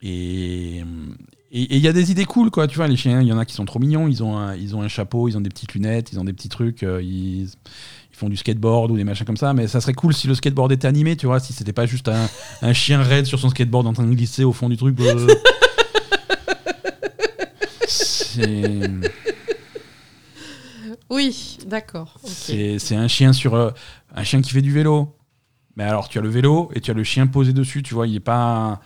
Et 0.01 0.84
et 1.55 1.75
il 1.75 1.83
y 1.83 1.87
a 1.87 1.93
des 1.93 2.09
idées 2.09 2.25
cool, 2.25 2.49
quoi. 2.49 2.65
Tu 2.65 2.77
vois, 2.77 2.87
les 2.87 2.97
chiens, 2.97 3.21
il 3.21 3.27
y 3.27 3.31
en 3.31 3.37
a 3.37 3.45
qui 3.45 3.53
sont 3.53 3.65
trop 3.65 3.77
mignons. 3.77 4.07
Ils 4.07 4.23
ont 4.23 4.35
un, 4.35 4.55
ils 4.55 4.75
ont 4.75 4.81
un 4.81 4.87
chapeau, 4.87 5.27
ils 5.27 5.37
ont 5.37 5.41
des 5.41 5.51
petites 5.51 5.75
lunettes, 5.75 6.11
ils 6.11 6.19
ont 6.19 6.23
des 6.23 6.33
petits 6.33 6.49
trucs. 6.49 6.81
Euh, 6.81 6.99
ils, 7.03 7.47
font 8.11 8.27
du 8.29 8.37
skateboard 8.37 8.89
ou 8.89 8.97
des 8.97 9.03
machins 9.03 9.25
comme 9.25 9.37
ça. 9.37 9.53
Mais 9.53 9.67
ça 9.67 9.79
serait 9.79 9.93
cool 9.93 10.15
si 10.15 10.27
le 10.27 10.33
skateboard 10.33 10.71
était 10.71 10.87
animé, 10.87 11.15
tu 11.15 11.27
vois. 11.27 11.39
Si 11.39 11.53
c'était 11.53 11.73
pas 11.73 11.85
juste 11.85 12.09
un, 12.09 12.73
chien 12.73 13.03
raide 13.03 13.27
sur 13.27 13.39
son 13.39 13.49
skateboard 13.49 13.85
en 13.85 13.93
train 13.93 14.05
de 14.05 14.13
glisser 14.15 14.43
au 14.43 14.51
fond 14.51 14.67
du 14.67 14.77
truc. 14.77 14.97
Euh. 14.99 15.27
Oui, 21.11 21.59
d'accord. 21.67 22.17
C'est 22.23 22.95
un 22.95 23.07
chien 23.07 23.31
sur 23.31 23.53
euh, 23.53 23.69
un 24.15 24.23
chien 24.23 24.41
qui 24.41 24.49
fait 24.49 24.63
du 24.63 24.71
vélo. 24.71 25.15
Mais 25.75 25.83
alors, 25.83 26.09
tu 26.09 26.17
as 26.17 26.21
le 26.21 26.29
vélo 26.29 26.71
et 26.73 26.81
tu 26.81 26.89
as 26.89 26.95
le 26.95 27.03
chien 27.03 27.27
posé 27.27 27.53
dessus, 27.53 27.83
tu 27.83 27.93
vois. 27.93 28.07
Il 28.07 28.15
est 28.15 28.19
pas 28.19 28.81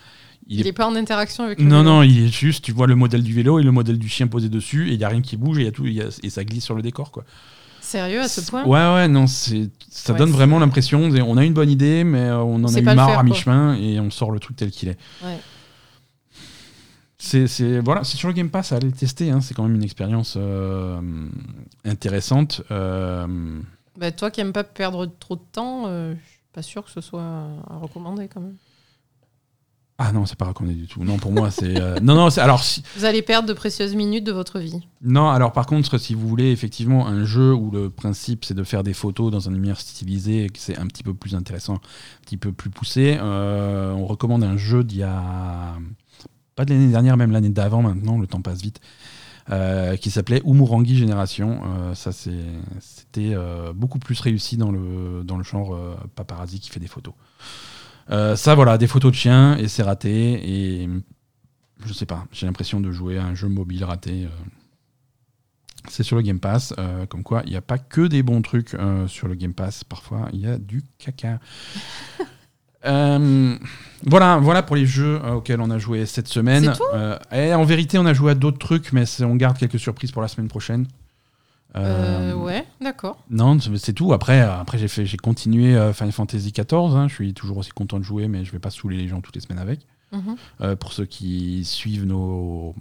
il 0.49 0.63
n'est 0.63 0.73
pas 0.73 0.88
en 0.88 0.95
interaction 0.95 1.43
avec 1.43 1.60
le 1.60 1.65
Non, 1.65 1.83
non, 1.83 2.03
il 2.03 2.25
est 2.25 2.27
juste, 2.27 2.63
tu 2.63 2.71
vois 2.71 2.88
le 2.88 2.95
modèle 2.95 3.23
du 3.23 3.33
vélo 3.33 3.60
et 3.60 3.63
le 3.63 3.71
modèle 3.71 3.97
du 3.97 4.07
chien 4.07 4.27
posé 4.27 4.49
dessus, 4.49 4.89
et 4.89 4.93
il 4.93 4.97
n'y 4.97 5.03
a 5.03 5.10
rien 5.10 5.21
qui 5.21 5.38
bouge, 5.38 5.60
et, 5.60 5.63
y 5.63 5.67
a 5.67 5.71
tout, 5.71 5.86
et 5.86 6.29
ça 6.29 6.43
glisse 6.43 6.63
sur 6.63 6.75
le 6.75 6.81
décor. 6.81 7.12
quoi. 7.12 7.25
Sérieux 7.81 8.21
à 8.21 8.27
ce 8.27 8.41
point? 8.41 8.65
Ouais, 8.65 8.93
ouais, 8.95 9.07
non, 9.07 9.27
ça 9.27 10.13
donne 10.13 10.31
vraiment 10.31 10.60
l'impression, 10.60 11.01
on 11.01 11.38
a 11.38 11.45
une 11.45 11.53
bonne 11.53 11.69
idée, 11.69 12.03
mais 12.03 12.19
euh, 12.19 12.39
on 12.39 12.63
en 12.63 12.73
a 12.73 12.79
eu 12.79 12.83
marre 12.83 13.19
à 13.19 13.23
mi-chemin, 13.23 13.75
et 13.75 13.99
on 13.99 14.10
sort 14.10 14.31
le 14.31 14.39
truc 14.39 14.57
tel 14.57 14.71
qu'il 14.71 14.89
est. 14.89 14.97
Ouais. 15.23 15.39
C'est 17.19 17.79
voilà, 17.79 18.03
c'est 18.03 18.15
sur 18.15 18.27
le 18.27 18.33
Game 18.33 18.49
Pass, 18.49 18.71
à 18.71 18.75
aller 18.75 18.88
le 18.88 18.93
tester, 18.93 19.31
hein, 19.31 19.41
c'est 19.41 19.53
quand 19.53 19.63
même 19.63 19.75
une 19.75 19.83
expérience 19.83 20.36
euh, 20.38 21.01
intéressante. 21.83 22.62
Euh... 22.71 23.60
Bah, 23.97 24.12
toi 24.12 24.29
qui 24.31 24.39
n'aimes 24.39 24.53
pas 24.53 24.63
perdre 24.63 25.10
trop 25.19 25.36
de 25.36 25.41
temps, 25.51 25.86
euh, 25.88 26.13
je 26.13 26.29
suis 26.29 26.39
pas 26.53 26.62
sûr 26.62 26.86
que 26.86 26.91
ce 26.91 27.01
soit 27.01 27.23
à 27.23 27.77
recommander 27.81 28.27
quand 28.27 28.41
même. 28.41 28.55
Ah 29.99 30.12
non, 30.12 30.27
c'est 30.27 30.38
pas 30.38 30.45
recommandé 30.45 30.75
du 30.75 30.86
tout. 30.86 31.03
Non, 31.03 31.17
pour 31.17 31.31
moi, 31.31 31.49
c'est. 31.49 31.81
Euh, 31.81 31.99
non, 32.01 32.13
non, 32.13 32.29
alors. 32.38 32.63
Si... 32.63 32.83
Vous 32.95 33.05
allez 33.05 33.23
perdre 33.23 33.47
de 33.47 33.53
précieuses 33.53 33.95
minutes 33.95 34.23
de 34.23 34.31
votre 34.31 34.60
vie. 34.60 34.88
Non, 35.01 35.29
alors 35.29 35.53
par 35.53 35.65
contre, 35.65 35.97
si 35.97 36.13
vous 36.13 36.27
voulez 36.27 36.51
effectivement 36.51 37.07
un 37.07 37.25
jeu 37.25 37.51
où 37.53 37.71
le 37.71 37.89
principe 37.89 38.45
c'est 38.45 38.53
de 38.53 38.63
faire 38.63 38.83
des 38.83 38.93
photos 38.93 39.31
dans 39.31 39.49
un 39.49 39.55
univers 39.55 39.79
stylisé 39.79 40.43
et 40.45 40.49
que 40.49 40.60
c'est 40.60 40.77
un 40.77 40.86
petit 40.86 41.01
peu 41.01 41.15
plus 41.15 41.33
intéressant, 41.33 41.75
un 41.75 42.21
petit 42.21 42.38
peu 42.38 42.51
plus 42.51 42.69
poussé, 42.69 43.17
euh, 43.19 43.91
on 43.93 44.05
recommande 44.05 44.43
un 44.43 44.55
jeu 44.55 44.83
d'il 44.83 44.99
y 44.99 45.03
a. 45.03 45.77
Pas 46.55 46.65
de 46.65 46.73
l'année 46.73 46.91
dernière, 46.91 47.17
même 47.17 47.31
l'année 47.31 47.49
d'avant 47.49 47.81
maintenant, 47.81 48.19
le 48.19 48.27
temps 48.27 48.41
passe 48.41 48.62
vite. 48.62 48.79
Euh, 49.49 49.95
qui 49.95 50.12
s'appelait 50.12 50.41
Umurangi 50.45 50.97
Génération. 50.97 51.62
ça, 51.95 52.12
c'était 52.12 53.36
beaucoup 53.73 53.97
plus 53.97 54.19
réussi 54.19 54.57
dans 54.57 54.71
le, 54.71 55.23
dans 55.23 55.38
le 55.38 55.43
genre 55.43 55.75
paparazzi 56.15 56.60
qui 56.60 56.69
fait 56.69 56.79
des 56.79 56.88
photos. 56.88 57.13
Euh, 58.10 58.36
ça, 58.36 58.56
voilà, 58.56 58.78
des 58.78 58.88
photos 58.88 59.12
de 59.12 59.17
chiens 59.17 59.58
et 59.58 59.67
c'est 59.67 59.84
raté. 59.84 60.82
Et 60.82 60.89
je 61.86 61.93
sais 61.93 62.06
pas, 62.06 62.26
j'ai 62.32 62.46
l'impression 62.46 62.80
de 62.80 62.91
jouer 62.91 63.17
à 63.17 63.26
un 63.26 63.36
jeu 63.36 63.48
mobile 63.48 63.84
raté. 63.84 64.26
Euh. 64.26 64.30
C'est 65.89 66.04
sur 66.04 66.17
le 66.17 66.22
Game 66.22 66.39
Pass, 66.39 66.74
euh, 66.78 67.06
comme 67.06 67.24
quoi 67.24 67.43
il 67.46 67.52
n'y 67.52 67.56
a 67.56 67.62
pas 67.62 67.78
que 67.78 68.08
des 68.08 68.22
bons 68.22 68.41
trucs 68.41 68.76
sur 69.08 69.28
le 69.28 69.36
Game 69.36 69.54
Pass. 69.54 69.84
Parfois, 69.84 70.28
il 70.34 70.41
y 70.41 70.48
a 70.48 70.58
du 70.58 70.84
caca. 70.98 71.39
voilà, 72.84 74.38
voilà 74.38 74.63
pour 74.63 74.76
les 74.76 74.86
jeux 74.86 75.22
auxquels 75.26 75.62
on 75.62 75.70
a 75.70 75.78
joué 75.78 76.06
cette 76.06 76.28
semaine. 76.28 76.74
et 77.32 77.54
en 77.54 77.63
vérité, 77.63 77.98
on 77.98 78.06
a 78.06 78.13
joué 78.13 78.32
à 78.32 78.36
d'autres 78.36 78.60
trucs, 78.60 78.91
mais 78.91 79.06
on 79.22 79.36
garde 79.36 79.58
quelques 79.58 79.80
surprises 79.80 80.12
pour 80.12 80.22
la 80.22 80.28
semaine 80.28 80.50
prochaine. 80.50 80.88
Euh, 81.75 82.34
ouais, 82.34 82.65
d'accord. 82.82 83.23
Non, 83.30 83.58
c'est 83.60 83.93
tout. 83.93 84.13
Après, 84.13 84.39
après 84.41 84.77
j'ai 84.77 84.88
fait, 84.88 85.06
j'ai 85.06 85.17
continué 85.17 85.75
euh, 85.75 85.93
Final 85.93 86.12
Fantasy 86.12 86.51
XIV. 86.51 86.95
Hein. 86.95 87.08
Je 87.08 87.13
suis 87.13 87.34
toujours 87.34 87.58
aussi 87.58 87.71
content 87.71 87.99
de 87.99 88.03
jouer, 88.03 88.27
mais 88.27 88.45
je 88.45 88.51
vais 88.51 88.60
pas 88.60 88.69
saouler 88.69 88.97
les 88.97 89.08
gens 89.08 89.21
toutes 89.21 89.36
les 89.36 89.41
semaines 89.41 89.60
avec. 89.60 89.82
Mhm. 90.12 90.38
Euh, 90.62 90.75
pour 90.75 90.93
ceux 90.93 91.06
qui 91.06 91.65
suivent 91.65 92.06
nos, 92.06 92.73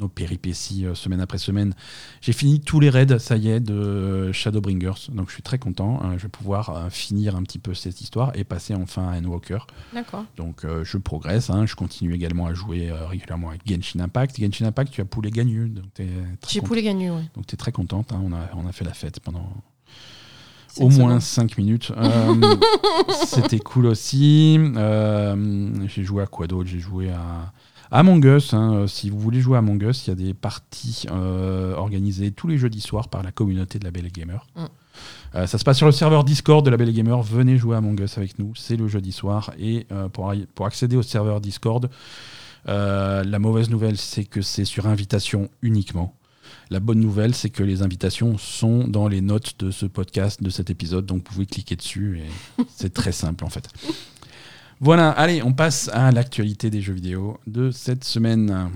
nos 0.00 0.08
péripéties 0.08 0.86
euh, 0.86 0.94
semaine 0.94 1.20
après 1.20 1.38
semaine. 1.38 1.74
J'ai 2.20 2.32
fini 2.32 2.60
tous 2.60 2.80
les 2.80 2.90
raids, 2.90 3.18
ça 3.18 3.36
y 3.36 3.48
est, 3.48 3.60
de 3.60 4.32
Shadowbringers. 4.32 5.10
Donc 5.12 5.28
je 5.28 5.34
suis 5.34 5.42
très 5.42 5.58
content. 5.58 6.00
Hein. 6.02 6.14
je 6.16 6.24
vais 6.24 6.28
pouvoir 6.28 6.70
euh, 6.70 6.90
finir 6.90 7.36
un 7.36 7.42
petit 7.42 7.58
peu 7.58 7.74
cette 7.74 8.00
histoire 8.00 8.32
et 8.34 8.44
passer 8.44 8.74
enfin 8.74 9.08
à 9.08 9.18
Endwalker. 9.18 9.58
D'accord. 9.92 10.24
Donc 10.36 10.64
euh, 10.64 10.82
je 10.84 10.98
progresse. 10.98 11.50
Hein. 11.50 11.66
je 11.66 11.76
continue 11.76 12.14
également 12.14 12.46
à 12.46 12.54
jouer 12.54 12.90
régulièrement 12.90 13.50
avec 13.50 13.62
Genshin 13.66 14.00
Impact. 14.00 14.40
Genshin 14.40 14.66
Impact, 14.66 14.92
tu 14.92 15.00
as 15.00 15.04
poulet 15.04 15.30
Gagnu. 15.30 15.72
J'ai 16.48 16.60
poulet 16.60 16.82
Gagnu, 16.82 17.10
oui. 17.10 17.22
Donc 17.36 17.46
tu 17.46 17.54
es 17.54 17.58
très 17.58 17.72
contente. 17.72 18.12
Hein. 18.12 18.22
on, 18.24 18.32
a, 18.32 18.48
on 18.56 18.66
a 18.66 18.72
fait 18.72 18.84
la 18.84 18.94
fête 18.94 19.20
pendant 19.20 19.52
au 20.78 20.88
moins 20.88 21.20
5 21.20 21.58
minutes. 21.58 21.92
C'était 23.26 23.58
cool 23.58 23.86
aussi. 23.86 24.58
j'ai 25.86 26.04
joué 26.04 26.22
à 26.22 26.26
quoi 26.26 26.46
d'autre? 26.46 26.68
J'ai 26.68 26.78
joué 26.78 27.10
à 27.10 27.52
Among 27.90 28.24
Us, 28.24 28.54
hein, 28.54 28.74
euh, 28.74 28.86
si 28.86 29.10
vous 29.10 29.18
voulez 29.18 29.40
jouer 29.40 29.56
à 29.56 29.58
Among 29.58 29.82
Us, 29.82 30.06
il 30.06 30.10
y 30.10 30.12
a 30.12 30.16
des 30.16 30.34
parties 30.34 31.06
euh, 31.10 31.74
organisées 31.74 32.30
tous 32.30 32.46
les 32.46 32.56
jeudis 32.56 32.80
soirs 32.80 33.08
par 33.08 33.22
la 33.22 33.32
communauté 33.32 33.78
de 33.78 33.84
la 33.84 33.90
Belle 33.90 34.10
Gamer. 34.12 34.46
Mm. 34.54 34.64
Euh, 35.34 35.46
ça 35.46 35.58
se 35.58 35.64
passe 35.64 35.78
sur 35.78 35.86
le 35.86 35.92
serveur 35.92 36.24
Discord 36.24 36.64
de 36.64 36.70
la 36.70 36.76
Belle 36.76 36.92
Gamer. 36.92 37.20
Venez 37.22 37.56
jouer 37.56 37.74
à 37.74 37.78
Among 37.78 37.98
Us 38.00 38.16
avec 38.18 38.38
nous. 38.38 38.54
C'est 38.54 38.76
le 38.76 38.86
jeudi 38.86 39.12
soir. 39.12 39.52
Et 39.58 39.86
pour, 40.12 40.32
pour, 40.54 40.66
accéder 40.66 40.96
au 40.96 41.02
serveur 41.02 41.40
Discord, 41.40 41.88
la 42.66 43.38
mauvaise 43.38 43.70
nouvelle, 43.70 43.96
c'est 43.96 44.24
que 44.24 44.42
c'est 44.42 44.64
sur 44.64 44.86
invitation 44.86 45.48
uniquement. 45.62 46.14
La 46.70 46.80
bonne 46.80 47.00
nouvelle, 47.00 47.34
c'est 47.34 47.50
que 47.50 47.62
les 47.62 47.82
invitations 47.82 48.38
sont 48.38 48.86
dans 48.86 49.08
les 49.08 49.20
notes 49.20 49.54
de 49.58 49.70
ce 49.70 49.86
podcast, 49.86 50.42
de 50.42 50.50
cet 50.50 50.70
épisode. 50.70 51.06
Donc 51.06 51.18
vous 51.18 51.34
pouvez 51.34 51.46
cliquer 51.46 51.76
dessus. 51.76 52.20
Et 52.20 52.62
c'est 52.68 52.92
très 52.92 53.12
simple 53.12 53.44
en 53.44 53.50
fait. 53.50 53.68
Voilà, 54.82 55.10
allez, 55.10 55.42
on 55.42 55.52
passe 55.52 55.90
à 55.92 56.10
l'actualité 56.10 56.70
des 56.70 56.80
jeux 56.80 56.94
vidéo 56.94 57.38
de 57.46 57.70
cette 57.70 58.02
semaine. 58.02 58.70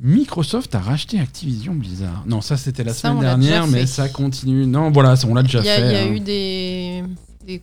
Microsoft 0.00 0.74
a 0.74 0.80
racheté 0.80 1.20
Activision 1.20 1.72
Blizzard. 1.72 2.24
Non, 2.26 2.40
ça 2.40 2.56
c'était 2.56 2.82
la 2.82 2.94
semaine 2.94 3.20
dernière, 3.20 3.68
mais 3.68 3.86
ça 3.86 4.08
continue. 4.08 4.66
Non, 4.66 4.90
voilà, 4.90 5.14
on 5.28 5.34
l'a 5.34 5.44
déjà 5.44 5.62
fait. 5.62 5.80
Il 5.80 5.92
y 5.92 5.94
a 5.94 6.00
hein. 6.00 6.12
eu 6.12 6.18
des, 6.18 7.04
des, 7.46 7.62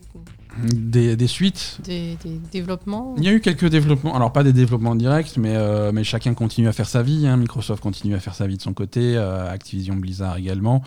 suites. 1.26 1.78
Des, 1.84 2.16
développements 2.50 3.14
Il 3.18 3.24
y 3.24 3.28
a 3.28 3.32
eu 3.32 3.40
quelques 3.40 3.68
développements, 3.68 4.14
alors 4.14 4.32
pas 4.32 4.42
des 4.42 4.52
développements 4.52 4.94
directs, 4.94 5.36
mais, 5.36 5.54
euh, 5.54 5.92
mais 5.92 6.04
chacun 6.04 6.34
continue 6.34 6.68
à 6.68 6.72
faire 6.72 6.88
sa 6.88 7.02
vie. 7.02 7.26
Hein. 7.26 7.36
Microsoft 7.36 7.82
continue 7.82 8.14
à 8.14 8.20
faire 8.20 8.34
sa 8.34 8.46
vie 8.46 8.56
de 8.56 8.62
son 8.62 8.72
côté, 8.72 9.16
euh, 9.16 9.50
Activision 9.50 9.96
Blizzard 9.96 10.36
également. 10.36 10.82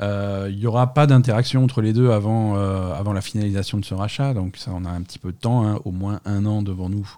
Euh, 0.00 0.48
il 0.50 0.58
n'y 0.58 0.66
aura 0.66 0.94
pas 0.94 1.06
d'interaction 1.06 1.64
entre 1.64 1.80
les 1.80 1.92
deux 1.92 2.10
avant, 2.10 2.54
avant 2.54 3.12
la 3.12 3.20
finalisation 3.20 3.78
de 3.78 3.84
ce 3.84 3.94
rachat, 3.94 4.34
donc 4.34 4.56
ça 4.56 4.70
on 4.74 4.84
a 4.84 4.90
un 4.90 5.02
petit 5.02 5.18
peu 5.18 5.32
de 5.32 5.38
temps, 5.38 5.66
hein, 5.66 5.80
au 5.84 5.90
moins 5.90 6.20
un 6.24 6.46
an 6.46 6.62
devant 6.62 6.88
nous, 6.88 7.08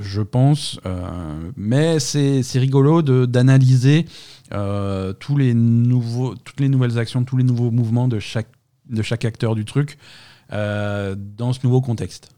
je 0.00 0.20
pense. 0.22 0.80
mais 1.56 1.98
c'est 2.00 2.58
rigolo 2.58 3.02
d'analyser 3.02 4.06
tous 4.50 5.36
les 5.36 5.54
nouveaux, 5.54 6.34
toutes 6.34 6.60
les 6.60 6.68
nouvelles 6.68 6.98
actions, 6.98 7.24
tous 7.24 7.36
les 7.36 7.44
nouveaux 7.44 7.70
mouvements 7.70 8.08
de 8.08 8.18
chaque, 8.18 8.48
de 8.88 9.02
chaque 9.02 9.24
acteur 9.24 9.54
du 9.54 9.64
truc. 9.64 9.98
Euh, 10.54 11.16
dans 11.18 11.52
ce 11.52 11.60
nouveau 11.64 11.80
contexte. 11.80 12.30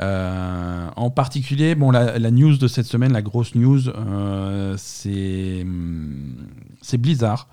Euh, 0.00 0.88
en 0.96 1.10
particulier, 1.10 1.74
bon, 1.74 1.90
la, 1.90 2.30
news 2.30 2.56
de 2.56 2.68
cette 2.68 2.86
semaine, 2.86 3.12
la 3.12 3.22
grosse 3.22 3.54
news, 3.54 3.88
euh, 3.88 4.74
c'est 4.76 5.64
Blizzard. 6.98 7.48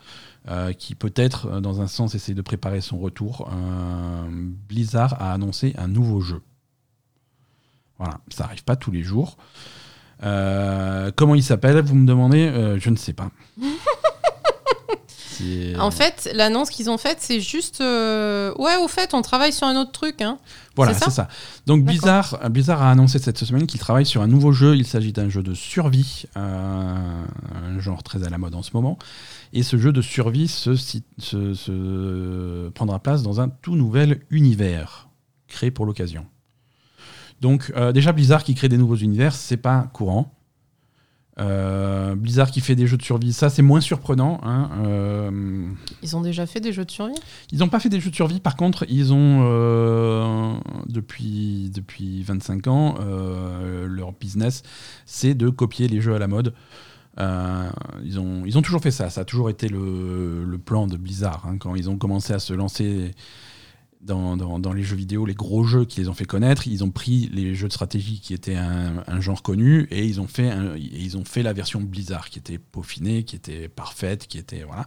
qui 0.78 0.96
peut-être, 0.96 1.60
dans 1.60 1.82
un 1.82 1.88
sens, 1.88 2.16
essaie 2.16 2.34
de 2.34 2.42
préparer 2.42 2.82
son 2.82 2.98
retour. 2.98 3.50
Blizzard 4.68 5.22
a 5.22 5.34
annoncé 5.34 5.74
un 5.78 5.88
nouveau 5.88 6.22
jeu. 6.22 6.42
Voilà, 7.98 8.20
ça 8.30 8.44
n'arrive 8.44 8.64
pas 8.64 8.76
tous 8.76 8.92
les 8.92 9.04
jours. 9.04 9.38
comment 10.20 11.36
il 11.36 11.44
s'appelle, 11.44 11.80
vous 11.82 11.96
me 11.96 12.08
demandez 12.08 12.78
Je 12.80 12.90
ne 12.90 12.96
sais 12.96 13.14
pas. 13.14 13.32
qui 15.38 15.74
En 15.80 15.92
fait, 15.92 16.30
l'annonce 16.34 16.70
qu'ils 16.70 16.90
ont 16.90 16.98
faite, 16.98 17.18
c'est 17.22 17.40
juste. 17.42 17.82
euh, 17.82 18.54
Ouais, 18.58 18.76
au 18.78 18.88
fait, 18.88 19.14
on 19.14 19.22
travaille 19.22 19.54
sur 19.54 19.68
un 19.68 19.76
autre 19.80 19.92
truc. 19.92 20.22
Hein. 20.22 20.38
Voilà, 20.76 20.94
C'est 20.94 21.10
ça. 21.10 21.28
Donc 21.66 21.84
D'accord. 21.84 21.88
Blizzard, 21.94 22.50
Blizzard 22.50 22.82
a 22.82 22.92
annoncé 22.92 23.20
cette 23.20 23.38
semaine 23.44 23.66
qu'il 23.68 23.80
travaille 23.80 24.06
sur 24.06 24.22
un 24.22 24.28
nouveau 24.28 24.52
jeu. 24.52 24.76
Il 24.76 24.86
s'agit 24.86 25.14
d'un 25.14 25.30
jeu 25.30 25.42
de 25.44 25.54
survie, 25.54 26.26
euh, 26.38 27.24
un 27.66 27.80
genre 27.80 28.04
très 28.04 28.24
à 28.26 28.30
la 28.30 28.38
mode 28.38 28.56
en 28.56 28.62
ce 28.64 28.72
moment. 28.74 28.98
Et 29.54 29.64
ce 29.64 29.78
jeu 29.78 29.92
de 29.94 30.02
survie 30.02 30.48
se, 30.48 30.76
sit- 30.76 31.06
se- 31.18 31.54
se 31.54 32.70
prendra 32.70 33.00
place 33.00 33.24
dans 33.24 33.40
un 33.42 33.50
tout 33.50 33.76
nouvel 33.76 34.22
univers 34.30 35.08
créé 35.48 35.72
pour 35.72 35.86
l'occasion. 35.86 36.26
Donc 37.42 37.72
euh, 37.76 37.92
déjà 37.92 38.12
Blizzard 38.12 38.44
qui 38.44 38.56
crée 38.56 38.70
des 38.70 38.78
nouveaux 38.78 38.96
univers, 38.96 39.34
c'est 39.34 39.58
pas 39.58 39.88
courant. 39.94 40.34
Euh, 41.38 42.16
Blizzard 42.16 42.50
qui 42.50 42.62
fait 42.62 42.76
des 42.76 42.88
jeux 42.88 42.96
de 42.96 43.04
survie, 43.04 43.34
ça 43.34 43.50
c'est 43.50 43.62
moins 43.62 43.82
surprenant. 43.82 44.40
hein. 44.44 44.70
Euh, 44.86 45.68
Ils 46.02 46.16
ont 46.16 46.22
déjà 46.22 46.46
fait 46.46 46.62
des 46.62 46.72
jeux 46.72 46.86
de 46.86 46.92
survie? 46.92 47.14
ils 47.52 47.60
n'ont 47.60 47.68
pas 47.68 47.80
fait 47.82 47.90
des 47.90 48.00
jeux 48.00 48.10
de 48.10 48.16
survie, 48.16 48.40
par 48.40 48.56
contre, 48.56 48.86
ils 48.88 49.12
ont, 49.12 49.42
euh, 49.44 50.54
depuis, 50.88 51.70
depuis 51.74 52.24
25 52.24 52.68
ans, 52.68 52.96
leur 53.86 54.14
business, 54.14 54.64
c'est 55.06 55.34
de 55.36 55.50
copier 55.50 55.88
les 55.90 56.00
jeux 56.00 56.16
à 56.16 56.20
la 56.20 56.28
mode. 56.28 56.54
Ils, 57.18 58.20
ont, 58.20 58.44
ils 58.46 58.58
ont 58.58 58.62
toujours 58.62 58.82
fait 58.82 58.92
ça, 58.92 59.10
ça 59.10 59.22
a 59.22 59.26
toujours 59.26 59.50
été 59.50 59.68
le, 59.68 60.44
le 60.46 60.58
plan 60.58 60.88
de 60.88 60.98
Blizzard. 60.98 61.46
hein. 61.48 61.58
quand 61.58 61.76
ils 61.76 61.90
ont 61.90 61.98
commencé 61.98 62.34
à 62.34 62.40
se 62.40 62.54
lancer 62.54 63.12
dans, 64.06 64.74
les 64.74 64.84
jeux 64.84 64.96
vidéo, 64.96 65.26
les 65.26 65.34
gros 65.34 65.64
jeux 65.64 65.86
qui 65.86 66.02
les 66.02 66.10
ont 66.10 66.14
fait 66.14 66.26
connaître, 66.26 66.68
ils 66.68 66.84
ont 66.84 66.92
pris 66.92 67.30
les 67.34 67.56
jeux 67.56 67.68
de 67.68 67.74
stratégie 67.74 68.20
qui 68.20 68.34
étaient 68.34 68.56
un, 68.56 69.20
genre 69.20 69.42
connu 69.42 69.88
et 69.92 70.06
ils 70.06 70.22
ont, 70.22 70.28
fait 70.28 71.44
la 71.44 71.54
version 71.54 71.82
Blizzard 71.82 72.30
qui 72.30 72.40
était 72.40 72.58
peaufinée, 72.58 73.24
qui 73.24 73.36
était 73.36 73.68
parfaite, 73.68 74.28
qui 74.28 74.38
était. 74.38 74.64
Voilà. 74.64 74.86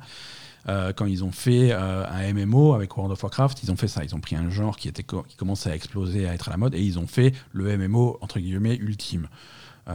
Euh, 0.69 0.93
quand 0.93 1.07
ils 1.07 1.25
ont 1.25 1.33
fait 1.33 1.73
euh, 1.73 2.05
un 2.07 2.33
MMO 2.35 2.75
avec 2.75 2.95
World 2.97 3.13
of 3.13 3.23
Warcraft, 3.23 3.63
ils 3.63 3.73
ont 3.73 3.77
fait 3.77 3.89
ça. 3.89 4.05
Ils 4.05 4.15
ont 4.15 4.21
pris 4.21 4.37
un 4.37 4.51
genre 4.51 4.77
qui, 4.77 4.93
qui 4.93 5.37
commençait 5.37 5.71
à 5.71 5.75
exploser, 5.75 6.29
à 6.29 6.35
être 6.35 6.49
à 6.49 6.51
la 6.51 6.57
mode, 6.57 6.75
et 6.75 6.83
ils 6.83 6.99
ont 6.99 7.07
fait 7.07 7.35
le 7.53 7.77
MMO, 7.77 8.19
entre 8.21 8.39
guillemets, 8.39 8.77
ultime. 8.77 9.29
Euh, 9.89 9.93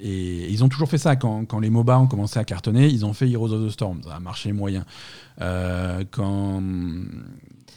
et 0.00 0.50
ils 0.50 0.62
ont 0.64 0.68
toujours 0.68 0.88
fait 0.88 0.98
ça. 0.98 1.16
Quand, 1.16 1.44
quand 1.44 1.58
les 1.58 1.70
MOBA 1.70 1.98
ont 1.98 2.06
commencé 2.06 2.38
à 2.38 2.44
cartonner, 2.44 2.86
ils 2.88 3.04
ont 3.04 3.12
fait 3.12 3.28
Heroes 3.28 3.52
of 3.52 3.66
the 3.66 3.70
Storm. 3.70 4.02
Ça 4.02 4.16
a 4.16 4.20
marché 4.20 4.52
moyen. 4.52 4.84
Euh, 5.40 6.04
quand, 6.10 6.62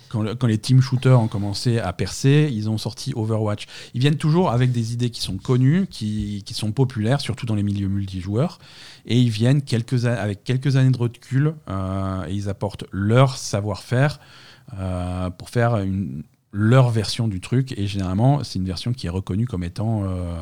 quand, 0.10 0.38
quand 0.38 0.47
les 0.47 0.58
team 0.58 0.82
shooters 0.82 1.19
ont 1.19 1.27
commencé 1.27 1.80
à 1.80 1.91
percer, 1.93 2.49
ils 2.51 2.69
ont 2.69 2.77
sorti 2.77 3.13
Overwatch. 3.15 3.65
Ils 3.93 4.01
viennent 4.01 4.17
toujours 4.17 4.51
avec 4.51 4.71
des 4.71 4.93
idées 4.93 5.10
qui 5.10 5.21
sont 5.21 5.38
connues, 5.38 5.88
qui, 5.88 6.43
qui 6.45 6.53
sont 6.53 6.71
populaires, 6.71 7.21
surtout 7.21 7.45
dans 7.45 7.56
les 7.56 7.63
milieux 7.63 7.89
multijoueurs. 7.89 8.60
Et 9.06 9.19
ils 9.19 9.30
viennent 9.30 9.62
avec 10.06 10.43
quelques 10.43 10.75
années 10.75 10.91
de 10.91 10.97
recul 10.97 11.56
euh, 11.69 12.25
et 12.27 12.34
ils 12.34 12.49
apportent 12.49 12.86
leur 12.91 13.38
savoir-faire 13.38 14.19
pour 15.38 15.49
faire 15.49 15.77
une, 15.77 16.23
leur 16.58 16.89
version 16.89 17.28
du 17.28 17.39
truc. 17.39 17.74
Et 17.78 17.86
généralement, 17.86 18.43
c'est 18.43 18.58
une 18.58 18.65
version 18.65 18.91
qui 18.91 19.06
est 19.06 19.12
reconnue 19.12 19.46
comme 19.46 19.63
étant, 19.63 20.06
euh, 20.06 20.41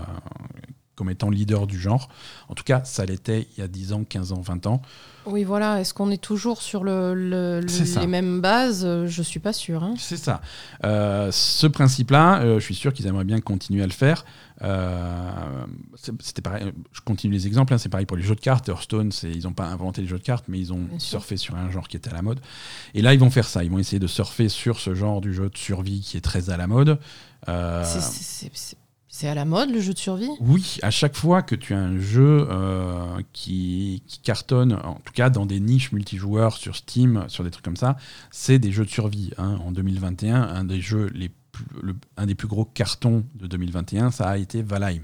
comme 0.96 1.10
étant 1.10 1.30
leader 1.30 1.68
du 1.68 1.80
genre. 1.80 2.10
En 2.50 2.54
tout 2.56 2.64
cas, 2.64 2.84
ça 2.84 3.06
l'était 3.06 3.48
il 3.58 3.62
y 3.62 3.64
a 3.64 3.68
10 3.68 3.94
ans, 3.94 4.04
15 4.04 4.32
ans, 4.32 4.42
20 4.42 4.66
ans. 4.68 4.82
Oui, 5.28 5.44
voilà. 5.44 5.82
Est-ce 5.82 5.94
qu'on 5.94 6.12
est 6.12 6.22
toujours 6.22 6.62
sur 6.62 6.84
le, 6.84 7.16
le- 7.16 7.60
le- 7.60 7.68
C'est 7.68 7.86
ça. 7.86 8.00
les 8.02 8.08
mêmes 8.08 8.42
bases? 8.42 8.84
Euh, 8.86 9.08
Je 9.08 9.24
suis 9.24 9.40
pas 9.40 9.54
sûre. 9.54 9.84
hein. 9.84 9.96
C'est 9.98 10.18
ça. 10.18 10.40
Euh, 10.84 11.32
ce 11.32 11.66
principe-là, 11.66 12.42
euh, 12.42 12.60
je 12.60 12.64
suis 12.64 12.76
sûr 12.76 12.94
qu'ils 12.94 13.08
aimeraient 13.08 13.24
bien 13.24 13.40
continuer 13.42 13.82
à 13.82 13.88
le 13.88 13.92
faire. 13.92 14.24
Euh, 14.62 15.66
C'était 16.20 16.42
pareil. 16.44 16.72
Je 16.92 17.02
continue 17.02 17.34
les 17.34 17.48
exemples. 17.48 17.74
hein, 17.74 17.78
c'est 17.80 17.90
pareil 17.90 18.06
pour 18.06 18.18
les 18.18 18.24
jeux 18.24 18.36
de 18.36 18.40
cartes. 18.40 18.70
Hearthstone, 18.70 19.12
ils 19.24 19.44
n'ont 19.44 19.54
pas 19.54 19.66
inventé 19.66 20.02
les 20.02 20.08
jeux 20.08 20.20
de 20.20 20.24
cartes, 20.24 20.46
mais 20.48 20.60
ils 20.60 20.72
ont 20.72 20.78
Bien 20.80 21.00
sûr. 21.00 21.20
surfé 21.20 21.38
sur 21.38 21.56
un 21.56 21.72
genre 21.72 21.88
qui 21.88 21.98
était 21.98 22.12
à 22.12 22.14
la 22.14 22.22
mode. 22.22 22.40
Et 22.94 23.02
là, 23.02 23.14
ils 23.16 23.20
vont 23.20 23.32
faire 23.32 23.48
ça. 23.48 23.64
Ils 23.64 23.72
vont 23.72 23.80
essayer 23.80 24.00
de 24.00 24.08
surfer 24.08 24.48
sur 24.48 24.80
ce 24.80 24.94
genre 24.94 25.22
du 25.22 25.34
jeu 25.34 25.50
de 25.50 25.58
survie 25.58 26.02
qui 26.02 26.18
est 26.18 26.22
très 26.22 26.52
à 26.52 26.58
la 26.58 26.68
mode. 26.68 27.00
C'est- 27.48 28.78
c'est- 29.16 29.28
à 29.28 29.36
la 29.36 29.46
mode 29.46 29.72
le 29.72 29.80
jeu 29.80 29.94
de 29.94 29.98
survie? 29.98 30.30
Oui, 30.40 30.78
à 30.82 30.92
chaque 30.92 31.16
fois 31.16 31.42
que 31.42 31.56
tu 31.56 31.74
as 31.74 31.80
un 31.80 31.98
jeu 32.00 32.48
euh, 32.50 33.22
qui, 33.34 34.04
cartonne, 34.24 34.74
en 34.74 34.96
tout 35.06 35.14
cas 35.14 35.30
dans 35.30 35.46
des 35.46 35.60
niches 35.60 35.92
multijoueurs 35.92 36.58
sur 36.58 36.76
Steam, 36.76 37.26
sur 37.28 37.44
des 37.44 37.52
trucs 37.52 37.66
comme 37.66 37.78
ça, 37.78 37.98
c'est 38.32 38.60
des 38.60 38.72
jeux 38.72 38.86
de 38.86 38.90
survie. 38.90 39.32
hein. 39.38 39.58
En 39.66 39.72
2021, 39.72 40.42
un 40.42 40.64
des 40.66 40.82
jeux 40.82 41.10
les 41.14 41.30
plus, 41.52 41.66
un 42.18 42.26
des 42.26 42.36
plus 42.36 42.48
gros 42.48 42.66
cartons 42.66 43.24
de 43.36 43.48
2021, 43.48 44.12
ça 44.12 44.30
a 44.30 44.38
été 44.38 44.62
Valheim. 44.62 45.04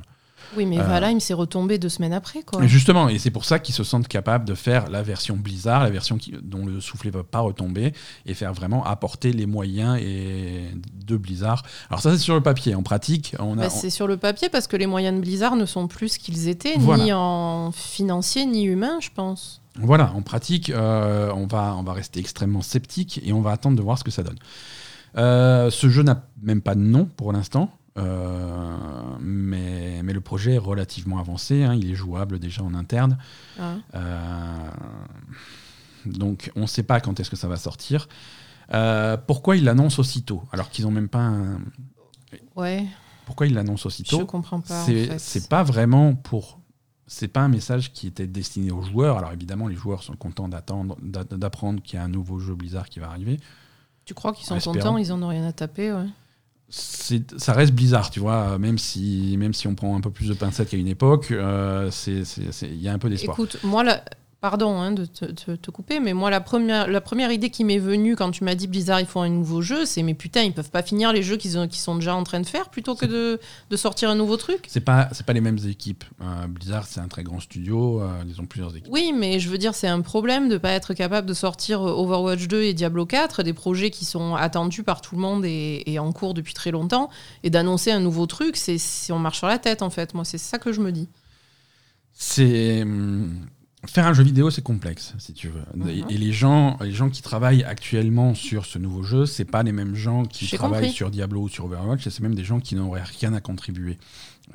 Oui, 0.57 0.65
mais 0.65 0.79
Euh, 0.79 0.83
Valheim 0.83 1.19
s'est 1.19 1.33
retombé 1.33 1.77
deux 1.77 1.89
semaines 1.89 2.13
après, 2.13 2.43
quoi. 2.43 2.65
Justement, 2.67 3.07
et 3.09 3.19
c'est 3.19 3.31
pour 3.31 3.45
ça 3.45 3.59
qu'ils 3.59 3.73
se 3.75 3.83
sentent 3.83 4.07
capables 4.07 4.45
de 4.45 4.53
faire 4.53 4.89
la 4.89 5.01
version 5.01 5.35
Blizzard, 5.37 5.83
la 5.83 5.89
version 5.89 6.17
qui- 6.17 6.33
dont 6.41 6.65
le 6.65 6.81
soufflet 6.81 7.09
ne 7.11 7.17
va 7.17 7.23
pas 7.23 7.39
retomber, 7.39 7.93
et 8.25 8.33
faire 8.33 8.53
vraiment 8.53 8.83
apporter 8.85 9.31
les 9.33 9.45
moyens 9.45 9.97
et, 10.01 10.69
de 11.05 11.17
Blizzard. 11.17 11.63
Alors 11.89 12.01
ça, 12.01 12.11
c'est 12.11 12.17
sur 12.19 12.35
le 12.35 12.41
papier. 12.41 12.75
En 12.75 12.83
pratique, 12.83 13.35
on 13.39 13.57
a... 13.57 13.63
Bah, 13.63 13.69
c'est 13.69 13.89
sur 13.89 14.07
le 14.07 14.17
papier 14.17 14.49
parce 14.49 14.67
que 14.67 14.75
les 14.77 14.87
moyens 14.87 15.15
de 15.15 15.21
Blizzard 15.21 15.55
ne 15.55 15.65
sont 15.65 15.87
plus 15.87 16.09
ce 16.09 16.19
qu'ils 16.19 16.47
étaient, 16.47 16.75
Voilà. 16.77 17.03
ni 17.03 17.13
en 17.13 17.71
financier 17.71 18.45
ni 18.45 18.63
humain, 18.65 18.97
je 19.01 19.09
pense. 19.13 19.61
Voilà, 19.79 20.11
en 20.13 20.21
pratique, 20.21 20.69
euh, 20.69 21.31
on, 21.33 21.47
va, 21.47 21.75
on 21.77 21.83
va 21.83 21.93
rester 21.93 22.19
extrêmement 22.19 22.61
sceptique 22.61 23.21
et 23.23 23.31
on 23.31 23.39
va 23.41 23.51
attendre 23.51 23.77
de 23.77 23.81
voir 23.81 23.97
ce 23.97 24.03
que 24.03 24.11
ça 24.11 24.21
donne. 24.21 24.37
Euh, 25.17 25.69
ce 25.69 25.89
jeu 25.89 26.03
n'a 26.03 26.23
même 26.41 26.61
pas 26.61 26.75
de 26.75 26.79
nom 26.81 27.05
pour 27.05 27.31
l'instant, 27.33 27.69
euh, 27.97 28.77
mais, 29.19 30.01
mais 30.03 30.13
le 30.13 30.21
projet 30.21 30.53
est 30.53 30.57
relativement 30.59 31.19
avancé, 31.19 31.63
hein, 31.63 31.73
il 31.75 31.89
est 31.91 31.95
jouable 31.95 32.39
déjà 32.39 32.63
en 32.63 32.73
interne. 32.73 33.17
Ah. 33.59 33.75
Euh, 33.95 34.69
donc 36.05 36.51
on 36.55 36.61
ne 36.61 36.65
sait 36.67 36.83
pas 36.83 36.99
quand 36.99 37.19
est-ce 37.19 37.29
que 37.29 37.35
ça 37.35 37.47
va 37.47 37.57
sortir. 37.57 38.07
Euh, 38.73 39.17
pourquoi 39.17 39.57
ils 39.57 39.63
l'annoncent 39.65 39.99
aussitôt 39.99 40.43
alors 40.51 40.69
qu'ils 40.69 40.85
n'ont 40.85 40.91
même 40.91 41.09
pas 41.09 41.19
un... 41.19 41.59
Ouais, 42.55 42.85
Pourquoi 43.25 43.47
ils 43.47 43.53
l'annoncent 43.53 43.83
je 43.83 43.87
aussitôt 43.87 44.25
comprends 44.25 44.61
pas. 44.61 44.81
en 44.81 44.85
c'est 44.85 45.05
fait. 45.07 45.19
c'est 45.19 45.49
pas 45.49 45.63
vraiment 45.63 46.15
pour. 46.15 46.59
C'est 47.07 47.27
pas 47.27 47.41
un 47.41 47.49
message 47.49 47.91
qui 47.91 48.07
était 48.07 48.27
destiné 48.27 48.71
aux 48.71 48.81
joueurs. 48.83 49.17
Alors 49.17 49.33
évidemment, 49.33 49.67
les 49.67 49.75
joueurs 49.75 50.01
sont 50.01 50.15
contents 50.15 50.47
d'attendre, 50.47 50.95
d'a- 51.01 51.25
d'apprendre 51.25 51.81
qu'il 51.83 51.99
y 51.99 52.01
a 52.01 52.05
un 52.05 52.07
nouveau 52.07 52.39
jeu 52.39 52.55
Blizzard 52.55 52.87
qui 52.87 53.01
va 53.01 53.09
arriver. 53.09 53.37
Tu 54.05 54.13
crois 54.13 54.31
qu'ils 54.31 54.45
sont 54.45 54.57
contents, 54.59 54.97
ils 54.97 55.11
en 55.11 55.21
ont 55.21 55.27
rien 55.27 55.45
à 55.45 55.51
taper, 55.51 55.91
ouais. 55.91 56.07
Ça 56.71 57.53
reste 57.53 57.73
Blizzard, 57.73 58.09
tu 58.09 58.21
vois. 58.21 58.57
Même 58.57 58.77
si, 58.77 59.35
même 59.37 59.53
si 59.53 59.67
on 59.67 59.75
prend 59.75 59.95
un 59.95 60.01
peu 60.01 60.09
plus 60.09 60.29
de 60.29 60.33
pincettes 60.33 60.69
qu'à 60.69 60.77
une 60.77 60.87
époque, 60.87 61.31
euh, 61.31 61.91
il 62.07 62.81
y 62.81 62.87
a 62.87 62.93
un 62.93 62.97
peu 62.99 63.09
d'espoir. 63.09 63.35
Pardon 64.41 64.79
hein, 64.81 64.91
de 64.91 65.05
te, 65.05 65.25
te- 65.25 65.55
te 65.55 65.69
couper, 65.71 65.99
mais 65.99 66.13
moi, 66.13 66.31
la 66.31 66.41
première, 66.41 66.87
la 66.87 66.99
première 66.99 67.31
idée 67.31 67.51
qui 67.51 67.63
m'est 67.63 67.77
venue 67.77 68.15
quand 68.15 68.31
tu 68.31 68.43
m'as 68.43 68.55
dit 68.55 68.65
Blizzard, 68.67 68.99
ils 68.99 69.05
font 69.05 69.21
un 69.21 69.29
nouveau 69.29 69.61
jeu, 69.61 69.85
c'est 69.85 70.01
mais 70.01 70.15
putain, 70.15 70.41
ils 70.41 70.51
peuvent 70.51 70.71
pas 70.71 70.81
finir 70.81 71.13
les 71.13 71.21
jeux 71.21 71.37
qu'ils 71.37 71.59
ont- 71.59 71.67
qu'ils 71.67 71.79
sont 71.79 71.93
déjà 71.95 72.15
en 72.15 72.23
train 72.23 72.39
de 72.39 72.47
faire 72.47 72.69
plutôt 72.69 72.95
que 72.95 73.05
de, 73.05 73.39
de 73.69 73.77
sortir 73.77 74.09
un 74.09 74.15
nouveau 74.15 74.37
truc? 74.37 74.65
C'est 74.67 74.81
pas, 74.81 75.09
pas 75.25 75.33
les 75.33 75.41
mêmes 75.41 75.59
équipes. 75.67 76.03
Euh, 76.21 76.47
Blizzard, 76.47 76.87
c'est 76.87 76.99
un 76.99 77.07
très 77.07 77.23
grand 77.23 77.39
studio. 77.39 78.01
euh, 78.01 78.23
ils 78.27 78.41
ont 78.41 78.45
plusieurs 78.47 78.75
équipes. 78.75 78.91
Oui, 78.91 79.13
mais 79.15 79.39
je 79.39 79.47
veux 79.47 79.59
dire, 79.59 79.75
c'est 79.75 79.87
un 79.87 80.01
problème 80.01 80.49
de 80.49 80.57
pas 80.57 80.71
être 80.71 80.95
capable 80.95 81.27
de 81.27 81.35
sortir 81.35 81.81
euh, 81.87 81.91
Overwatch 81.91 82.47
2 82.47 82.63
et 82.63 82.73
Diablo 82.73 83.05
4, 83.05 83.43
des 83.43 83.53
projets 83.53 83.91
qui 83.91 84.05
sont 84.05 84.33
attendus 84.35 84.81
par 84.83 85.01
tout 85.01 85.13
le 85.15 85.21
monde 85.21 85.45
et, 85.45 85.83
et 85.85 85.99
en 85.99 86.11
cours 86.11 86.33
depuis 86.33 86.55
très 86.55 86.71
longtemps, 86.71 87.11
et 87.43 87.51
d'annoncer 87.51 87.91
un 87.91 87.99
nouveau 87.99 88.25
truc, 88.25 88.57
c'est 88.57 88.79
si 88.79 89.11
on 89.11 89.19
marche 89.19 89.37
sur 89.37 89.47
la 89.47 89.59
tête, 89.59 89.83
en 89.83 89.91
fait. 89.91 90.15
Moi, 90.15 90.25
c'est 90.25 90.39
ça 90.39 90.57
que 90.57 90.71
je 90.73 90.81
me 90.81 90.91
dis. 90.91 91.07
C'est 92.13 92.81
hum, 92.81 93.45
faire 93.87 94.05
un 94.07 94.13
jeu 94.13 94.23
vidéo, 94.23 94.49
c'est 94.51 94.61
complexe, 94.61 95.13
si 95.17 95.33
tu 95.33 95.49
veux. 95.49 95.63
Mhm. 95.75 95.89
Et, 95.89 96.13
et 96.15 96.17
les 96.17 96.31
gens, 96.31 96.77
les 96.81 96.91
gens 96.91 97.09
qui 97.09 97.21
travaillent 97.21 97.63
actuellement 97.63 98.35
sur 98.35 98.65
ce 98.65 98.77
nouveau 98.79 99.03
jeu, 99.03 99.25
c'est 99.25 99.45
pas 99.45 99.63
les 99.63 99.71
mêmes 99.71 99.95
gens 99.95 100.23
qui 100.25 100.47
travaillent 100.55 100.81
compris. 100.81 100.93
sur 100.95 101.09
Diablo 101.11 101.41
ou 101.43 101.49
sur 101.49 101.65
Overwatch. 101.65 102.07
C'est 102.07 102.21
même 102.21 102.35
des 102.35 102.43
gens 102.43 102.59
qui 102.59 102.75
n'auraient 102.75 103.03
rien 103.19 103.33
à 103.33 103.41
contribuer 103.41 103.97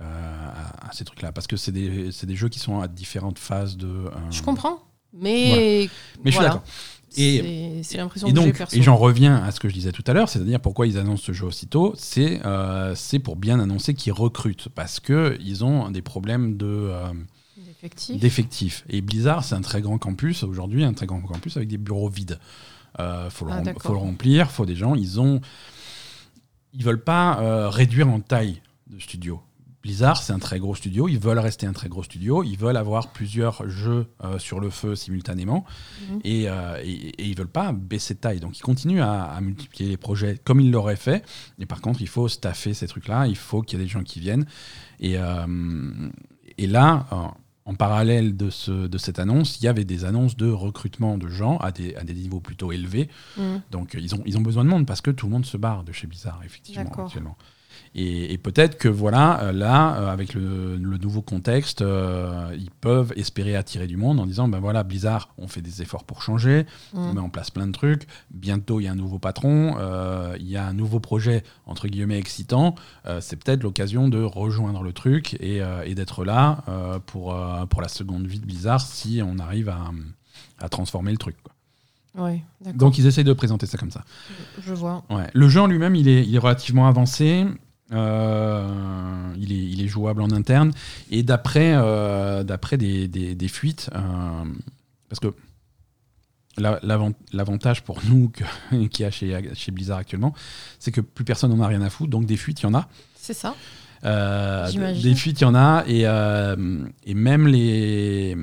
euh, 0.01 0.03
à, 0.05 0.89
à 0.89 0.93
ces 0.93 1.05
trucs-là, 1.05 1.33
parce 1.33 1.47
que 1.47 1.57
c'est 1.57 1.73
des, 1.73 2.11
des 2.11 2.37
jeux 2.37 2.49
qui 2.49 2.59
sont 2.59 2.81
à 2.81 2.89
différentes 2.89 3.39
phases 3.39 3.77
de. 3.77 3.87
euh, 3.87 4.11
Je 4.31 4.43
comprends, 4.43 4.81
mais. 5.13 5.89
Mais 6.25 6.31
je 6.31 6.31
suis 6.31 6.35
voilà. 6.39 6.49
d'accord. 6.49 6.65
Et- 7.19 7.81
C'est- 7.83 7.97
l'impression 7.97 8.29
Et 8.29 8.79
et 8.79 8.83
j'en 8.83 8.97
reviens 8.97 9.37
à 9.37 9.51
ce 9.51 9.59
que 9.59 9.69
je 9.71 9.75
disais 9.75 9.91
tout 9.93 10.05
à 10.07 10.13
l'heure, 10.13 10.29
c'est-à-dire 10.29 10.61
pourquoi 10.61 10.87
ils 10.87 10.99
annoncent 10.99 11.23
ce 11.25 11.33
jeu 11.33 11.47
aussitôt, 11.47 11.95
c'est 11.97 12.41
euh, 12.45 12.95
pour 13.25 13.37
bien 13.37 13.59
annoncer 13.59 13.95
qu'ils 13.95 14.13
recrutent, 14.13 14.69
parce 14.75 15.01
que 15.01 15.39
ils 15.41 15.65
ont 15.65 15.91
des 15.91 16.03
problèmes 16.03 16.57
de 16.59 16.67
euh. 16.67 17.13
D'effectifs. 18.19 18.85
Et 18.89 19.01
Blizzard, 19.01 19.45
c'est 19.45 19.55
un 19.55 19.61
très 19.61 19.83
grand 19.83 19.99
campus 19.99 20.43
aujourd'hui, 20.43 20.85
un 20.85 20.93
très 20.95 21.07
grand 21.07 21.21
campus 21.21 21.57
avec 21.57 21.69
des 21.69 21.79
bureaux 21.79 22.09
vides. 22.09 22.39
Euh, 22.99 23.29
faut, 23.31 23.45
le 23.45 23.53
Ah, 23.53 23.63
faut 23.79 23.93
le 23.93 23.99
remplir, 23.99 24.51
faut 24.51 24.67
des 24.67 24.77
gens. 24.77 24.95
Ils 24.95 25.21
ont, 25.21 25.41
ils 26.73 26.85
veulent 26.85 27.05
pas 27.05 27.41
euh, 27.41 27.69
réduire 27.69 28.09
en 28.09 28.21
taille 28.21 28.63
de 28.87 28.99
studio. 28.99 29.41
Blizzard, 29.83 30.21
c'est 30.21 30.33
un 30.33 30.41
très 30.41 30.59
gros 30.59 30.75
studio. 30.75 31.07
Ils 31.07 31.21
veulent 31.21 31.39
rester 31.39 31.65
un 31.65 31.73
très 31.73 31.89
gros 31.89 32.03
studio. 32.03 32.43
Ils 32.43 32.59
veulent 32.59 32.77
avoir 32.77 33.13
plusieurs 33.13 33.69
jeux 33.69 34.09
euh, 34.25 34.37
sur 34.41 34.59
le 34.59 34.69
feu 34.69 34.97
simultanément. 34.97 35.65
Mhm. 36.11 36.21
Et, 36.25 36.49
euh, 36.49 36.81
et, 36.83 36.91
et 36.91 37.25
ils 37.25 37.37
veulent 37.37 37.47
pas 37.47 37.71
baisser 37.71 38.15
de 38.15 38.19
taille. 38.19 38.41
Donc 38.41 38.59
ils 38.59 38.63
continuent 38.63 39.03
à, 39.03 39.23
à 39.23 39.41
multiplier 39.41 39.89
les 39.91 39.97
projets 39.97 40.41
comme 40.43 40.61
ils 40.61 40.73
l'auraient 40.73 40.97
fait. 40.97 41.25
Et 41.61 41.67
par 41.67 41.81
contre, 41.81 42.01
il 42.01 42.09
faut 42.09 42.27
staffer 42.27 42.75
ces 42.75 42.89
trucs-là. 42.89 43.29
Il 43.29 43.37
faut 43.37 43.63
qu'il 43.63 43.79
y 43.79 43.83
ait 43.83 43.85
des 43.85 43.91
gens 43.91 44.03
qui 44.03 44.19
viennent. 44.19 44.47
Et, 44.99 45.19
euh, 45.19 46.09
et 46.59 46.67
là, 46.67 47.07
en 47.67 47.75
parallèle 47.75 48.37
de, 48.37 48.49
ce, 48.49 48.87
de 48.87 48.99
cette 48.99 49.19
annonce, 49.19 49.61
il 49.61 49.65
y 49.65 49.69
avait 49.69 49.85
des 49.85 50.05
annonces 50.05 50.37
de 50.37 50.49
recrutement 50.49 51.19
de 51.19 51.29
gens 51.29 51.59
à 51.59 51.73
des, 51.73 51.97
à 51.97 52.05
des 52.05 52.15
niveaux 52.15 52.41
plutôt 52.41 52.71
élevés. 52.71 53.09
Mm. 53.37 53.57
Donc 53.73 53.97
ils 53.99 54.15
ont, 54.15 54.23
ils 54.25 54.39
ont 54.39 54.41
besoin 54.41 54.65
de 54.65 54.71
monde 54.71 54.87
parce 54.87 55.01
que 55.01 55.11
tout 55.11 55.27
le 55.27 55.33
monde 55.33 55.45
se 55.45 55.57
barre 55.57 55.83
de 55.83 55.93
chez 55.93 56.07
Blizzard, 56.07 56.41
effectivement, 56.45 56.91
actuellement. 57.05 57.37
Et, 57.99 58.35
et 58.35 58.37
peut-être 58.37 58.77
que 58.77 58.89
voilà, 58.89 59.41
euh, 59.43 59.53
là, 59.53 59.97
euh, 59.97 60.13
avec 60.13 60.35
le, 60.35 60.77
le 60.77 60.99
nouveau 60.99 61.23
contexte, 61.23 61.81
euh, 61.81 62.55
ils 62.55 62.71
peuvent 62.71 63.11
espérer 63.17 63.57
attirer 63.57 63.87
du 63.87 63.97
monde 63.97 64.21
en 64.21 64.27
disant, 64.27 64.49
ben 64.49 64.59
voilà, 64.61 64.83
Blizzard, 64.83 65.31
on 65.39 65.49
fait 65.49 65.63
des 65.63 65.81
efforts 65.81 66.05
pour 66.05 66.21
changer, 66.23 66.67
on 66.93 67.11
Mm. 67.11 67.15
met 67.15 67.21
en 67.21 67.31
place 67.31 67.51
plein 67.51 67.67
de 67.67 67.73
trucs. 67.73 68.07
Bientôt, 68.31 68.81
il 68.81 68.85
y 68.85 68.87
a 68.89 68.93
un 68.93 68.97
nouveau 68.97 69.19
patron, 69.19 69.77
euh, 69.79 70.37
il 70.39 70.47
y 70.47 70.59
a 70.59 70.67
un 70.67 70.75
nouveau 70.75 71.01
projet, 71.01 71.43
entre 71.65 71.89
guillemets, 71.89 72.19
excitant. 72.19 72.75
Euh, 73.07 73.23
c'est 73.23 73.37
peut-être 73.43 73.63
l'occasion 73.63 74.09
de 74.09 74.21
rejoindre 74.23 74.83
le 74.83 74.93
truc 74.93 75.33
et, 75.41 75.63
et 75.87 75.95
d'être 75.95 76.25
là 76.27 76.65
pour, 77.07 77.35
pour 77.71 77.81
la 77.81 77.89
seconde 77.89 78.27
vie 78.27 78.41
de 78.41 78.45
Blizzard 78.47 78.83
si 78.83 79.23
on 79.25 79.39
arrive 79.39 79.71
à, 79.71 79.81
à 80.59 80.69
transformer 80.69 81.13
le 81.13 81.17
truc. 81.19 81.37
quoi. 81.43 82.25
Ouais. 82.27 82.43
Donc, 82.75 82.99
ils 82.99 83.07
essayent 83.07 83.25
de 83.25 83.33
présenter 83.33 83.67
ça 83.67 83.79
comme 83.79 83.91
ça. 83.91 84.03
Je 84.61 84.75
vois. 84.75 85.03
Ouais. 85.11 85.29
Le 85.35 85.49
jeu 85.49 85.61
en 85.63 85.67
lui-même, 85.67 85.95
il 85.95 86.09
est, 86.09 86.25
il 86.27 86.35
est 86.35 86.39
relativement 86.39 86.89
avancé. 86.89 87.45
Euh, 87.93 89.33
il, 89.39 89.53
est, 89.53 89.65
il 89.65 89.83
est 89.83 89.89
jouable 89.89 90.23
en 90.23 90.31
interne. 90.31 90.73
Et 91.11 91.23
d'après 91.23 91.73
euh, 91.77 92.43
des, 92.45 93.07
des- 93.09 93.35
des 93.35 93.49
fuites, 93.49 93.91
euh, 93.95 93.99
parce 95.09 95.21
que 95.21 95.29
la- 96.59 96.81
l'avant- 96.83 97.13
l'avantage 97.33 97.83
pour 97.85 98.01
nous 98.09 98.31
qu'il 98.89 99.03
y 99.03 99.05
a 99.05 99.11
chez, 99.11 99.39
chez 99.55 99.71
Blizzard 99.73 99.99
actuellement, 99.99 100.35
c'est 100.79 100.91
que 100.91 101.01
plus 101.01 101.25
personne 101.25 101.55
n'en 101.55 101.63
a 101.63 101.69
rien 101.69 101.83
à 101.83 101.91
foutre. 101.91 102.11
Donc 102.11 102.27
des 102.27 102.37
fuites, 102.37 102.61
il 102.61 102.65
y 102.65 102.67
en 102.67 102.75
a. 102.75 102.89
C'est 103.15 103.35
ça. 103.35 103.55
Des 105.03 105.15
fuites, 105.15 105.41
il 105.41 105.45
y 105.45 105.47
en 105.47 105.55
a. 105.55 105.85
Et, 105.87 106.03
et 107.05 107.15
même 107.15 107.47
les. 107.47 108.37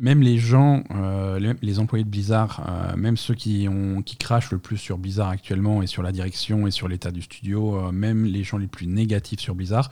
Même 0.00 0.22
les 0.22 0.38
gens, 0.38 0.82
euh, 0.90 1.38
les, 1.38 1.54
les 1.62 1.78
employés 1.78 2.04
de 2.04 2.08
Blizzard, 2.10 2.64
euh, 2.66 2.96
même 2.96 3.16
ceux 3.16 3.34
qui, 3.34 3.68
ont, 3.68 4.02
qui 4.02 4.16
crachent 4.16 4.50
le 4.50 4.58
plus 4.58 4.76
sur 4.76 4.98
Blizzard 4.98 5.28
actuellement 5.28 5.82
et 5.82 5.86
sur 5.86 6.02
la 6.02 6.10
direction 6.10 6.66
et 6.66 6.72
sur 6.72 6.88
l'état 6.88 7.12
du 7.12 7.22
studio, 7.22 7.76
euh, 7.76 7.92
même 7.92 8.24
les 8.24 8.42
gens 8.42 8.58
les 8.58 8.66
plus 8.66 8.88
négatifs 8.88 9.40
sur 9.40 9.54
Blizzard, 9.54 9.90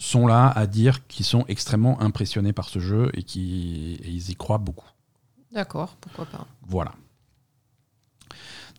sont 0.00 0.26
là 0.26 0.48
à 0.54 0.66
dire 0.66 1.06
qu'ils 1.08 1.26
sont 1.26 1.44
extrêmement 1.48 2.00
impressionnés 2.00 2.52
par 2.52 2.68
ce 2.68 2.78
jeu 2.78 3.10
et 3.14 3.22
qu'ils 3.22 4.30
y 4.30 4.34
croient 4.36 4.58
beaucoup. 4.58 4.86
D'accord, 5.52 5.96
pourquoi 6.00 6.26
pas. 6.26 6.46
Voilà. 6.66 6.92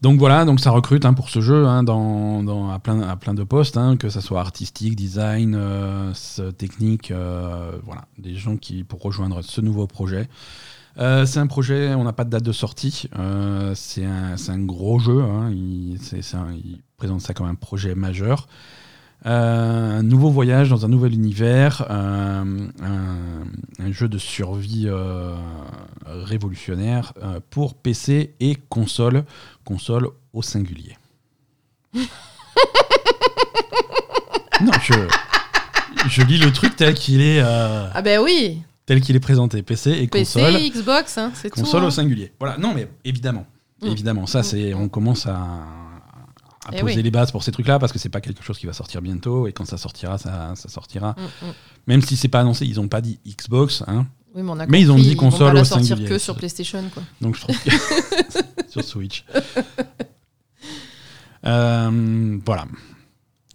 Donc 0.01 0.17
voilà, 0.17 0.45
donc 0.45 0.61
ça 0.61 0.71
recrute 0.71 1.03
hein, 1.03 1.13
pour 1.13 1.29
ce 1.29 1.41
jeu 1.41 1.65
hein, 1.67 1.83
dans, 1.83 2.41
à, 2.71 2.79
plein, 2.79 3.01
à 3.01 3.17
plein 3.17 3.33
de 3.33 3.43
postes, 3.43 3.75
hein, 3.75 3.97
que 3.97 4.07
ça 4.09 4.21
soit 4.21 4.39
artistique, 4.39 4.95
design, 4.95 5.55
euh, 5.55 6.13
ce- 6.13 6.51
technique, 6.51 7.11
euh, 7.11 7.73
voilà, 7.83 8.05
des 8.17 8.33
gens 8.35 8.55
qui 8.55 8.85
pour 8.85 9.01
rejoindre 9.01 9.41
ce 9.41 9.59
nouveau 9.59 9.87
projet. 9.87 10.29
Euh, 10.99 11.25
c'est 11.25 11.39
un 11.39 11.47
projet, 11.47 11.93
on 11.95 12.05
n'a 12.05 12.13
pas 12.13 12.23
de 12.23 12.29
date 12.29 12.43
de 12.43 12.51
sortie, 12.53 13.09
c'est 13.75 14.05
un, 14.05 14.35
un 14.47 14.59
gros 14.59 14.99
jeu, 14.99 15.21
il, 15.51 15.97
un- 16.33 16.53
il 16.53 16.81
présente 16.97 17.19
ça 17.21 17.33
comme 17.33 17.47
un 17.47 17.55
projet 17.55 17.93
majeur. 17.93 18.47
Euh, 19.25 19.99
un 19.99 20.03
nouveau 20.03 20.29
voyage 20.29 20.69
dans 20.69 20.85
un 20.85 20.87
nouvel 20.87 21.13
univers, 21.13 21.85
euh, 21.89 22.43
un, 22.81 23.43
un 23.85 23.91
jeu 23.91 24.07
de 24.07 24.17
survie 24.17 24.85
euh, 24.87 25.35
révolutionnaire 26.05 27.13
pour 27.49 27.75
PC 27.75 28.33
et 28.39 28.55
console, 28.69 29.25
console 29.65 30.07
au 30.31 30.41
singulier. 30.41 30.95
non, 34.61 34.71
je, 34.81 34.93
je 36.07 36.21
lis 36.23 36.37
le 36.37 36.51
truc 36.53 36.75
tel 36.75 36.93
qu'il 36.93 37.21
est, 37.21 37.41
euh, 37.41 37.87
Ah 37.93 38.01
ben 38.01 38.21
oui, 38.21 38.61
tel 38.85 39.01
qu'il 39.01 39.15
est 39.15 39.21
présenté, 39.21 39.61
PC 39.63 39.91
et 39.91 40.07
PC, 40.07 40.39
console, 40.41 40.61
Xbox, 40.61 41.17
hein, 41.17 41.31
c'est 41.33 41.49
tout. 41.49 41.59
console 41.59 41.83
hein. 41.83 41.87
au 41.87 41.91
singulier. 41.91 42.31
Voilà, 42.39 42.57
non 42.57 42.73
mais 42.73 42.87
évidemment, 43.03 43.45
Mm. 43.81 43.87
évidemment, 43.87 44.25
ça 44.25 44.43
c'est, 44.43 44.73
on 44.73 44.89
commence 44.89 45.25
à, 45.25 45.65
à 46.69 46.77
Eh 46.77 46.81
poser 46.81 46.95
oui. 46.97 47.03
les 47.03 47.11
bases 47.11 47.31
pour 47.31 47.43
ces 47.43 47.51
trucs-là 47.51 47.79
parce 47.79 47.91
que 47.91 47.99
c'est 47.99 48.09
pas 48.09 48.21
quelque 48.21 48.43
chose 48.43 48.57
qui 48.57 48.65
va 48.65 48.73
sortir 48.73 49.01
bientôt 49.01 49.47
et 49.47 49.51
quand 49.53 49.65
ça 49.65 49.77
sortira, 49.77 50.17
ça, 50.17 50.53
ça 50.55 50.69
sortira. 50.69 51.11
Mm, 51.11 51.47
mm. 51.47 51.51
Même 51.87 52.01
si 52.01 52.15
c'est 52.15 52.27
pas 52.27 52.39
annoncé, 52.39 52.65
ils 52.65 52.79
ont 52.79 52.87
pas 52.87 53.01
dit 53.01 53.19
Xbox, 53.27 53.83
hein. 53.87 54.07
Oui, 54.35 54.43
mais, 54.43 54.51
on 54.51 54.59
a 54.59 54.65
Mais 54.67 54.79
ils 54.81 54.91
ont 54.91 54.95
dit 54.95 55.15
vont 55.15 55.21
console 55.21 55.47
pas 55.49 55.53
la 55.53 55.61
au 55.61 55.65
sortir 55.65 55.97
que 56.05 56.17
sur 56.17 56.35
PlayStation, 56.35 56.83
quoi. 56.93 57.01
Donc 57.19 57.35
je 57.35 57.41
trouve 57.41 57.57
que 57.63 57.69
sur 58.69 58.83
Switch. 58.83 59.25
Euh, 61.45 62.39
voilà. 62.45 62.65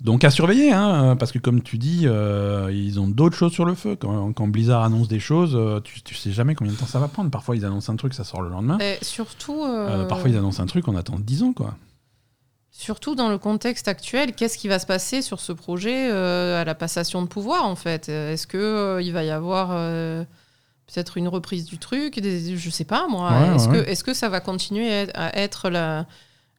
Donc 0.00 0.22
à 0.24 0.30
surveiller, 0.30 0.70
hein, 0.72 1.16
parce 1.16 1.32
que 1.32 1.38
comme 1.38 1.62
tu 1.62 1.78
dis, 1.78 2.02
euh, 2.04 2.70
ils 2.72 3.00
ont 3.00 3.08
d'autres 3.08 3.36
choses 3.36 3.52
sur 3.52 3.64
le 3.64 3.74
feu. 3.74 3.96
Quand, 3.96 4.32
quand 4.34 4.48
Blizzard 4.48 4.82
annonce 4.82 5.08
des 5.08 5.20
choses, 5.20 5.52
euh, 5.54 5.80
tu, 5.80 6.02
tu 6.02 6.14
sais 6.14 6.30
jamais 6.30 6.54
combien 6.54 6.72
de 6.72 6.78
temps 6.78 6.86
ça 6.86 6.98
va 6.98 7.08
prendre. 7.08 7.30
Parfois 7.30 7.56
ils 7.56 7.64
annoncent 7.64 7.90
un 7.92 7.96
truc, 7.96 8.12
ça 8.12 8.24
sort 8.24 8.42
le 8.42 8.50
lendemain. 8.50 8.76
Et 8.80 8.98
surtout, 9.02 9.62
Euh, 9.64 10.02
euh, 10.02 10.06
parfois 10.06 10.28
ils 10.28 10.36
annoncent 10.36 10.62
un 10.62 10.66
truc, 10.66 10.88
on 10.88 10.96
attend 10.96 11.18
10 11.18 11.42
ans 11.44 11.52
quoi. 11.54 11.76
Surtout 12.76 13.14
dans 13.14 13.28
le 13.28 13.38
contexte 13.38 13.86
actuel, 13.86 14.34
qu'est-ce 14.34 14.58
qui 14.58 14.66
va 14.66 14.80
se 14.80 14.86
passer 14.86 15.22
sur 15.22 15.38
ce 15.40 15.52
projet 15.52 16.10
euh, 16.10 16.60
à 16.60 16.64
la 16.64 16.74
passation 16.74 17.22
de 17.22 17.28
pouvoir, 17.28 17.64
en 17.66 17.76
fait? 17.76 18.08
Est-ce 18.08 18.46
que 18.48 18.58
euh, 18.58 19.00
il 19.00 19.12
va 19.12 19.22
y 19.22 19.30
avoir 19.30 19.68
euh, 19.70 20.24
peut-être 20.88 21.16
une 21.16 21.28
reprise 21.28 21.66
du 21.66 21.78
truc 21.78 22.18
des, 22.18 22.56
Je 22.56 22.70
sais 22.70 22.84
pas, 22.84 23.06
moi. 23.08 23.30
Ouais, 23.30 23.54
est-ce 23.54 23.68
ouais. 23.68 23.84
que, 23.84 23.88
est-ce 23.88 24.02
que 24.02 24.12
ça 24.12 24.28
va 24.28 24.40
continuer 24.40 25.06
à 25.14 25.38
être- 25.38 25.70
la, 25.70 26.06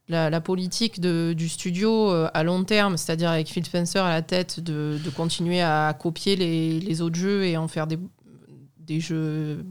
la, 0.07 0.29
la 0.29 0.41
politique 0.41 1.01
de- 1.01 1.33
du 1.35 1.49
studio 1.49 2.09
à 2.33 2.43
long 2.43 2.63
terme, 2.63 2.95
c'est-à-dire 2.95 3.29
avec 3.29 3.47
Phil 3.49 3.65
Spencer 3.65 4.01
à 4.01 4.09
la 4.09 4.21
tête, 4.21 4.61
de, 4.61 4.97
de 5.03 5.09
continuer 5.09 5.61
à 5.61 5.93
copier 5.99 6.37
les, 6.37 6.79
les 6.79 7.01
autres 7.01 7.17
jeux 7.17 7.45
et 7.45 7.57
en 7.57 7.67
faire 7.67 7.87
des, 7.87 7.99
des 8.79 9.01
jeux 9.01 9.65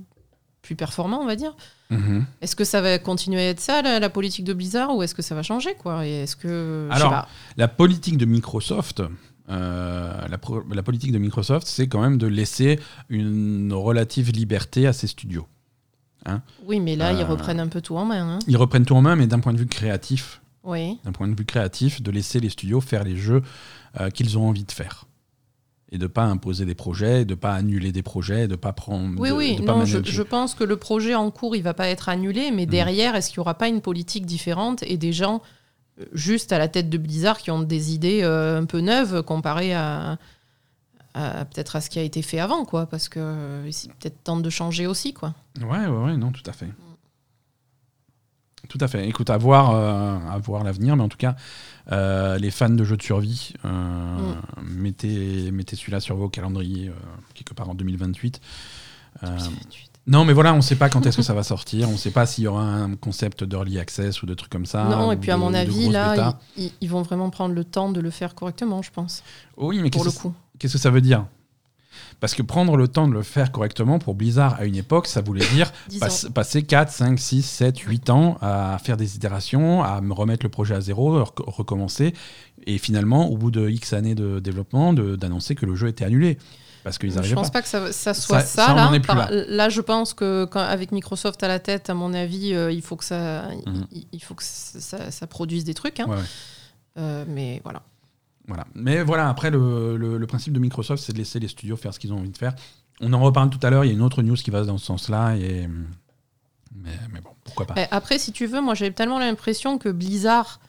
plus 0.65 0.75
performants, 0.77 1.21
on 1.21 1.27
va 1.27 1.37
dire 1.37 1.55
Mhm. 1.91 2.25
Est-ce 2.41 2.57
que 2.57 2.65
ça 2.65 2.81
va 2.81 2.99
continuer 2.99 3.41
à 3.41 3.49
être 3.51 3.61
ça, 3.61 3.83
la, 3.83 4.01
la 4.01 4.09
politique 4.11 4.45
de 4.45 4.53
Blizzard, 4.55 4.97
ou 4.97 5.03
est-ce 5.05 5.15
que 5.15 5.23
ça 5.23 5.35
va 5.37 5.43
changer, 5.43 5.75
quoi? 5.79 6.05
Et 6.07 6.23
est-ce 6.23 6.35
que... 6.35 6.89
Alors, 6.91 7.11
pas. 7.11 7.29
La 7.57 7.69
politique 7.69 8.17
de 8.19 8.25
Microsoft, 8.25 9.03
euh, 9.51 10.27
la, 10.29 10.39
pro- 10.39 10.63
la 10.73 10.83
politique 10.83 11.13
de 11.13 11.19
Microsoft, 11.19 11.67
c'est 11.67 11.87
quand 11.87 12.01
même 12.01 12.17
de 12.19 12.27
laisser 12.27 12.81
une 13.11 13.73
relative 13.73 14.33
liberté 14.33 14.87
à 14.87 14.93
ses 14.93 15.07
studios. 15.07 15.47
Oui, 16.67 16.81
mais 16.81 16.97
là, 16.97 17.13
ils 17.13 17.21
euh, 17.21 17.27
reprennent 17.27 17.61
un 17.61 17.69
peu 17.69 17.83
tout 17.83 17.97
en 17.97 18.07
main. 18.07 18.37
hein. 18.37 18.39
Ils 18.49 18.57
reprennent 18.57 18.87
tout 18.87 18.97
en 18.97 19.03
main, 19.03 19.15
mais 19.15 19.27
d'un 19.27 19.41
point 19.41 19.53
de 19.53 19.59
vue 19.59 19.67
créatif, 19.67 20.41
Oui. 20.65 20.99
d'un 21.05 21.13
point 21.13 21.29
de 21.29 21.35
vue 21.37 21.45
créatif, 21.45 22.01
de 22.03 22.11
laisser 22.11 22.41
les 22.41 22.49
studios 22.49 22.81
faire 22.81 23.05
les 23.05 23.17
jeux 23.17 23.43
euh, 24.01 24.09
qu'ils 24.09 24.39
ont 24.39 24.49
envie 24.49 24.65
de 24.65 24.73
faire. 24.73 25.05
Et 25.95 25.99
de 25.99 26.09
pas 26.09 26.25
imposer 26.25 26.67
des 26.67 26.75
projets, 26.75 27.25
de 27.25 27.37
pas 27.37 27.55
annuler 27.55 27.93
des 27.93 28.03
projets, 28.03 28.49
de 28.49 28.57
pas 28.57 28.73
prendre. 28.73 29.15
Oui, 29.17 29.29
de, 29.31 29.35
oui, 29.35 29.57
de 29.57 29.63
pas 29.63 29.77
non, 29.77 29.85
je, 29.85 30.23
pense 30.23 30.57
que 30.57 30.65
le 30.65 30.77
projet 30.77 31.15
en 31.15 31.31
cours, 31.31 31.55
il 31.55 31.63
va 31.63 31.73
pas 31.73 31.87
être 31.87 32.09
annulé, 32.09 32.51
mais 32.51 32.65
Mhm. 32.67 32.71
derrière, 32.71 33.15
est-ce 33.15 33.29
qu'il 33.29 33.37
y 33.37 33.41
aura 33.41 33.55
pas 33.55 33.69
une 33.69 33.81
politique 33.81 34.27
différente 34.27 34.83
et 34.83 34.97
des 34.97 35.13
gens 35.13 35.41
euh, 36.01 36.05
juste 36.13 36.51
à 36.53 36.59
la 36.59 36.67
tête 36.67 36.91
de 36.91 36.99
Blizzard 36.99 37.39
qui 37.39 37.53
ont 37.53 37.63
des 37.63 37.95
idées 37.95 38.23
euh, 38.25 38.61
un 38.61 38.65
peu 38.65 38.81
neuves 38.81 39.23
comparées 39.23 39.73
à, 39.73 40.19
à- 41.15 41.45
peut-être 41.45 41.77
à 41.77 41.81
ce 41.81 41.89
qui 41.91 42.01
a 42.01 42.03
été 42.03 42.23
fait 42.23 42.41
avant, 42.41 42.65
quoi, 42.65 42.87
parce 42.87 43.09
que 43.09 43.21
euh, 43.21 43.71
c'est 43.71 43.93
peut-être 43.93 44.25
temps 44.25 44.41
de 44.41 44.51
changer 44.51 44.89
aussi, 44.89 45.15
quoi. 45.15 45.33
Ouais, 45.61 45.87
ouais, 45.87 46.05
ouais, 46.07 46.17
non, 46.17 46.33
tout 46.33 46.43
à 46.47 46.53
fait. 46.53 46.71
Tout 48.69 48.79
à 48.81 48.89
fait. 48.89 49.07
Écoute, 49.09 49.31
à 49.31 49.37
voir, 49.37 49.71
euh, 49.75 50.19
à 50.29 50.39
voir 50.39 50.65
l'avenir, 50.65 50.97
mais 50.97 51.03
en 51.05 51.09
tout 51.09 51.19
cas, 51.19 51.37
euh, 51.93 52.39
les 52.39 52.51
fans 52.51 52.71
de 52.71 52.83
jeux 52.85 52.97
de 52.97 53.03
survie, 53.03 53.53
euh, 53.65 54.33
mettez, 54.63 55.51
mettez 55.53 55.77
celui-là 55.77 56.01
sur 56.01 56.17
vos 56.17 56.29
calendriers, 56.29 56.89
euh, 56.89 56.93
quelque 57.35 57.55
part 57.55 57.69
en 57.69 57.75
2028. 57.75 58.41
Euh, 59.23 59.27
non, 60.07 60.25
mais 60.25 60.33
voilà, 60.35 60.53
on 60.53 60.57
ne 60.57 60.61
sait 60.63 60.77
pas 60.77 60.91
quand 60.91 61.07
est-ce 61.07 61.17
que 61.17 61.23
ça 61.23 61.33
va 61.35 61.43
sortir, 61.43 61.89
on 61.89 61.93
ne 61.93 61.97
sait 61.97 62.11
pas 62.11 62.27
s'il 62.27 62.45
y 62.45 62.47
aura 62.47 62.63
un 62.63 62.95
concept 62.97 63.43
d'early 63.45 63.79
access 63.79 64.23
ou 64.23 64.27
de 64.27 64.35
trucs 64.35 64.51
comme 64.51 64.67
ça. 64.67 64.85
non, 64.85 65.11
et 65.13 65.17
puis 65.17 65.31
à 65.31 65.37
mon 65.37 65.55
avis, 65.55 65.89
là, 65.89 66.39
ils, 66.57 66.89
vont 66.89 67.03
vraiment 67.03 67.31
prendre 67.31 67.55
le 67.55 67.65
temps 67.65 67.91
de 67.91 68.01
le 68.01 68.11
faire 68.11 68.35
correctement, 68.35 68.83
je 68.83 68.91
pense, 68.91 69.23
Oui, 69.57 69.81
mais 69.83 69.91
pour 69.91 70.05
qu'est-ce 70.05 70.15
le 70.15 70.19
que- 70.19 70.23
coup. 70.29 70.35
qu'est-ce 70.59 70.75
que 70.75 70.79
ça 70.79 70.91
veut 70.91 71.01
dire? 71.01 71.27
Parce 72.21 72.35
que 72.35 72.43
prendre 72.43 72.77
le 72.77 72.89
temps 72.89 73.07
de 73.09 73.13
le 73.13 73.23
faire 73.23 73.53
correctement 73.53 73.99
pour 73.99 74.15
Blizzard 74.15 74.55
à 74.59 74.65
une 74.65 74.77
époque, 74.77 75.07
ça 75.07 75.21
voulait 75.21 75.45
dire 75.55 75.71
10 75.89 75.99
Passe- 75.99 76.25
ans. 76.27 76.31
passer 76.31 76.63
4, 76.63 76.91
5, 76.91 77.19
6, 77.19 77.43
7, 77.43 77.79
8 77.81 78.11
ans 78.11 78.39
à 78.41 78.79
faire 78.83 78.97
des 78.97 79.17
itérations, 79.17 79.83
à 79.83 80.01
me 80.01 80.13
remettre 80.13 80.45
le 80.45 80.51
projet 80.51 80.75
à 80.75 80.81
zéro, 80.81 81.23
rec- 81.25 81.35
recommencer, 81.47 82.15
et 82.67 82.79
finalement, 82.79 83.29
au 83.29 83.37
bout 83.37 83.51
de 83.51 83.69
X 83.69 83.93
années 83.93 84.15
de 84.15 84.39
développement, 84.41 84.93
d'annoncer 84.93 85.55
que 85.55 85.67
le 85.67 85.75
jeu 85.75 85.89
était 85.89 86.05
annulé. 86.05 86.39
Parce 86.83 86.99
qu'ils 86.99 87.11
Je 87.23 87.35
pense 87.35 87.49
pas. 87.49 87.61
pas 87.61 87.63
que 87.63 87.69
ça, 87.69 87.93
ça 87.93 88.13
soit 88.13 88.41
Ça- 88.41 88.75
là. 88.75 88.91
là. 89.15 89.29
là, 89.49 89.69
je 89.71 89.81
pense 89.81 90.13
que 90.13 90.45
quand, 90.45 90.61
avec 90.61 90.93
Microsoft 90.93 91.43
à 91.43 91.49
la 91.49 91.59
tête, 91.59 91.89
à 91.89 91.95
mon 91.95 92.13
avis, 92.13 92.53
euh, 92.53 92.71
il 92.71 92.83
faut 92.83 92.97
que 92.97 93.05
ça, 93.07 93.49
Mhm. 93.67 93.87
il, 93.91 94.05
il 94.13 94.23
faut 94.23 94.35
que 94.35 94.43
ça, 94.45 94.81
ça- 94.81 95.11
ça 95.11 95.27
produise 95.27 95.65
des 95.65 95.73
trucs. 95.73 95.99
hein. 96.01 96.07
Ouais, 96.09 96.17
ouais. 96.17 96.23
Euh, 96.99 97.25
mais 97.27 97.61
voilà. 97.65 97.83
Voilà. 98.47 98.67
Mais 98.75 99.03
voilà, 99.03 99.29
après, 99.29 99.51
le, 99.51 99.97
le- 99.97 100.19
le 100.19 100.27
principe 100.27 100.53
de 100.53 100.59
Microsoft, 100.59 101.03
c'est 101.03 101.13
de 101.13 101.19
laisser 101.19 101.41
les 101.41 101.49
studios 101.49 101.77
faire 101.77 101.95
ce 101.95 101.99
qu'ils 101.99 102.13
ont 102.13 102.19
envie 102.19 102.31
de 102.31 102.37
faire. 102.37 102.55
On 103.01 103.13
en 103.13 103.21
reparle 103.21 103.51
tout 103.51 103.59
à 103.63 103.71
l'heure, 103.71 103.85
il 103.85 103.89
y 103.89 103.91
a 103.91 103.95
une 103.95 104.03
autre 104.03 104.23
news 104.23 104.35
qui 104.37 104.51
va 104.51 104.63
dans 104.65 104.79
ce 104.79 104.87
sens-là, 104.87 105.37
et... 105.37 105.67
mais, 106.75 106.91
mais 107.13 107.21
bon, 107.21 107.31
pourquoi 107.45 107.67
pas. 107.67 107.75
Après, 107.91 108.19
si 108.19 108.33
tu 108.33 108.47
veux, 108.47 108.61
moi 108.61 108.75
j'ai 108.75 108.93
tellement 108.93 109.19
l'impression 109.19 109.79
que 109.79 109.89
Blizzard 109.89 110.61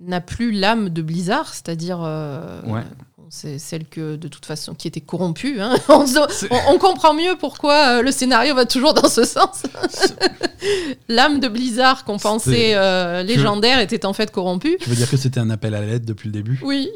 n'a 0.00 0.20
plus 0.20 0.52
l'âme 0.52 0.88
de 0.90 1.02
Blizzard, 1.02 1.48
c'est-à-dire 1.54 2.00
euh, 2.02 2.62
Ouais. 2.62 2.84
C'est 3.30 3.58
celle 3.58 3.84
que 3.84 4.16
de 4.16 4.28
toute 4.28 4.46
façon 4.46 4.74
qui 4.74 4.88
était 4.88 5.00
corrompue. 5.00 5.60
Hein. 5.60 5.74
On, 5.88 6.78
comprend 6.78 7.14
mieux 7.14 7.36
pourquoi 7.38 7.98
euh, 7.98 8.02
le 8.02 8.10
scénario 8.10 8.54
va 8.54 8.64
toujours 8.64 8.94
dans 8.94 9.08
ce 9.08 9.24
sens. 9.24 9.64
L'âme 11.08 11.40
de 11.40 11.48
Blizzard 11.48 12.04
qu'on 12.04 12.18
pensait 12.18 12.74
euh, 12.74 13.22
légendaire 13.22 13.80
était 13.80 14.06
en 14.06 14.12
fait 14.12 14.30
corrompue. 14.30 14.78
Tu 14.80 14.88
veux 14.88 14.96
dire 14.96 15.10
que 15.10 15.16
c'était 15.16 15.40
un 15.40 15.50
appel 15.50 15.74
à 15.74 15.82
l'aide 15.82 16.04
depuis 16.04 16.28
le 16.28 16.32
début 16.32 16.60
Oui. 16.62 16.90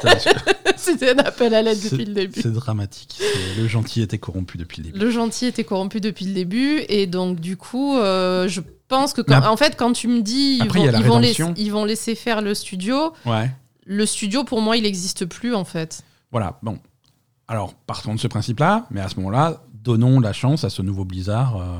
c'était 0.76 1.10
un 1.10 1.18
appel 1.18 1.54
à 1.54 1.62
l'aide 1.62 1.80
depuis 1.82 2.04
le 2.04 2.14
début. 2.14 2.40
C'est 2.40 2.52
dramatique. 2.52 3.20
Le 3.58 3.68
gentil 3.68 4.02
était 4.02 4.18
corrompu 4.18 4.56
depuis 4.56 4.82
le 4.82 4.90
début. 4.90 4.98
Le 4.98 5.10
gentil 5.10 5.46
était 5.46 5.64
corrompu 5.64 6.00
depuis 6.00 6.24
le 6.24 6.32
début 6.32 6.84
et 6.88 7.06
donc 7.06 7.40
du 7.40 7.56
coup, 7.56 7.98
euh, 7.98 8.48
je 8.48 8.62
pense 8.88 9.12
que 9.12 9.20
quand, 9.20 9.44
en 9.44 9.56
fait 9.58 9.76
quand 9.76 9.92
tu 9.92 10.08
me 10.08 10.22
dis 10.22 10.58
ils, 10.62 11.04
vont, 11.04 11.20
ils 11.56 11.72
vont 11.72 11.84
laisser 11.84 12.14
faire 12.14 12.40
le 12.40 12.54
studio. 12.54 13.12
Ouais 13.26 13.50
le 13.88 14.04
studio, 14.04 14.44
pour 14.44 14.60
moi, 14.60 14.76
il 14.76 14.82
n'existe 14.82 15.24
plus, 15.24 15.54
en 15.54 15.64
fait. 15.64 16.02
Voilà, 16.30 16.58
bon. 16.62 16.78
Alors, 17.48 17.72
partons 17.72 18.14
de 18.14 18.20
ce 18.20 18.28
principe-là, 18.28 18.86
mais 18.90 19.00
à 19.00 19.08
ce 19.08 19.16
moment-là, 19.16 19.62
donnons 19.72 20.20
la 20.20 20.34
chance 20.34 20.62
à 20.62 20.70
ce 20.70 20.82
nouveau 20.82 21.06
Blizzard. 21.06 21.56
Euh, 21.56 21.78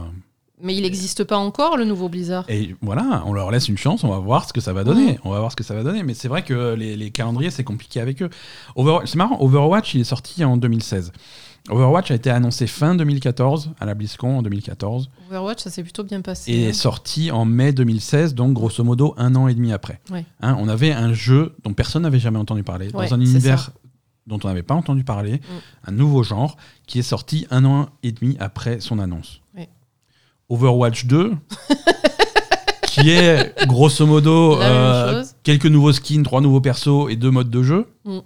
mais 0.62 0.74
il 0.74 0.82
n'existe 0.82 1.24
pas 1.24 1.36
encore, 1.36 1.76
le 1.76 1.84
nouveau 1.84 2.08
Blizzard. 2.08 2.46
Et 2.48 2.74
voilà, 2.80 3.22
on 3.26 3.34
leur 3.34 3.50
laisse 3.50 3.68
une 3.68 3.76
chance, 3.76 4.04
on 4.04 4.08
va 4.08 4.18
voir 4.18 4.48
ce 4.48 4.54
que 4.54 4.62
ça 4.62 4.72
va 4.72 4.84
donner. 4.84 5.18
On 5.22 5.30
va 5.30 5.38
voir 5.38 5.52
ce 5.52 5.56
que 5.56 5.62
ça 5.62 5.74
va 5.74 5.82
donner. 5.82 6.02
Mais 6.02 6.14
c'est 6.14 6.28
vrai 6.28 6.42
que 6.42 6.74
les, 6.74 7.10
calendriers, 7.10 7.50
c'est 7.50 7.62
compliqué 7.62 8.00
avec 8.00 8.22
eux. 8.22 8.30
c'est 9.04 9.16
marrant, 9.16 9.38
Overwatch, 9.40 9.94
il 9.94 10.00
est 10.00 10.04
sorti 10.04 10.42
en 10.44 10.56
2016. 10.56 11.12
Overwatch 11.68 12.10
a 12.10 12.14
été 12.14 12.30
annoncé 12.30 12.66
fin 12.66 12.94
2014 12.94 13.72
à 13.78 13.86
la 13.86 13.94
BlizzCon 13.94 14.38
en 14.38 14.42
2014. 14.42 15.10
Overwatch, 15.28 15.62
ça 15.62 15.70
s'est 15.70 15.82
plutôt 15.82 16.04
bien 16.04 16.22
passé. 16.22 16.50
Et 16.50 16.64
est 16.64 16.68
hein. 16.70 16.72
sorti 16.72 17.30
en 17.30 17.44
mai 17.44 17.72
2016, 17.72 18.34
donc 18.34 18.54
grosso 18.54 18.82
modo 18.84 19.14
un 19.18 19.34
an 19.36 19.48
et 19.48 19.54
demi 19.54 19.72
après. 19.72 20.00
Hein, 20.40 20.56
on 20.58 20.68
avait 20.68 20.92
un 20.92 21.12
jeu 21.12 21.54
dont 21.64 21.74
personne 21.74 22.02
n'avait 22.02 22.18
jamais 22.18 22.38
entendu 22.38 22.62
parler, 22.62 22.88
dans 22.88 23.12
un 23.12 23.20
univers 23.20 23.70
dont 24.26 24.38
on 24.44 24.48
n'avait 24.48 24.62
pas 24.62 24.74
entendu 24.74 25.04
parler, 25.04 25.36
mm. 25.36 25.88
un 25.88 25.92
nouveau 25.92 26.22
genre, 26.22 26.56
qui 26.86 26.98
est 26.98 27.02
sorti 27.02 27.46
un 27.50 27.64
an 27.64 27.88
et 28.02 28.12
demi 28.12 28.36
après 28.40 28.80
son 28.80 28.98
annonce. 28.98 29.40
Overwatch 30.50 31.04
2, 31.04 31.34
qui 32.84 33.10
est 33.10 33.54
grosso 33.66 34.06
modo 34.06 34.58
euh, 34.62 35.22
quelques 35.42 35.66
nouveaux 35.66 35.92
skins, 35.92 36.22
trois 36.22 36.40
nouveaux 36.40 36.62
persos 36.62 37.10
et 37.10 37.16
deux 37.16 37.30
modes 37.30 37.50
de 37.50 37.62
jeu. 37.62 37.86
Mm 38.06 38.20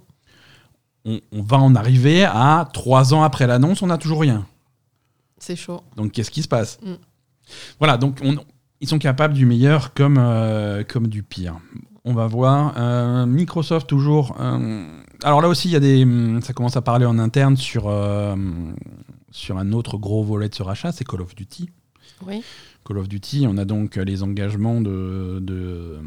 on, 1.05 1.19
va 1.33 1.57
en 1.57 1.75
arriver 1.75 2.23
à 2.23 2.67
trois 2.73 3.13
ans 3.13 3.23
après 3.23 3.47
l'annonce, 3.47 3.81
on 3.81 3.87
n'a 3.87 3.97
toujours 3.97 4.21
rien. 4.21 4.45
C'est 5.37 5.55
chaud. 5.55 5.81
Donc 5.97 6.11
qu'est-ce 6.13 6.31
qui 6.31 6.41
se 6.41 6.47
passe 6.47 6.79
mm. 6.81 6.93
Voilà, 7.79 7.97
donc 7.97 8.21
ils 8.79 8.87
sont 8.87 8.99
capables 8.99 9.33
du 9.33 9.45
meilleur 9.45 9.93
comme, 9.93 10.17
euh, 10.17 10.83
comme 10.83 11.07
du 11.07 11.23
pire. 11.23 11.59
On 12.05 12.13
va 12.13 12.27
voir. 12.27 12.73
Euh, 12.77 13.25
Microsoft 13.25 13.87
toujours. 13.87 14.35
Euh, 14.39 14.85
alors 15.23 15.41
là 15.41 15.47
aussi, 15.49 15.69
il 15.69 15.71
y 15.71 15.75
a 15.75 15.79
des, 15.79 16.05
ça 16.41 16.53
commence 16.53 16.77
à 16.77 16.81
parler 16.81 17.05
en 17.05 17.19
interne 17.19 17.57
sur, 17.57 17.83
sur 19.31 19.57
un 19.57 19.71
autre 19.73 19.97
gros 19.97 20.23
volet 20.23 20.49
de 20.49 20.55
ce 20.55 20.63
rachat, 20.63 20.91
c'est 20.91 21.05
Call 21.05 21.21
of 21.21 21.35
Duty. 21.35 21.69
Oui. 22.25 22.43
Call 22.85 22.97
of 22.97 23.07
Duty, 23.07 23.45
on 23.47 23.57
a 23.57 23.65
donc 23.65 23.95
les 23.95 24.23
engagements 24.23 24.81
de, 24.81 25.99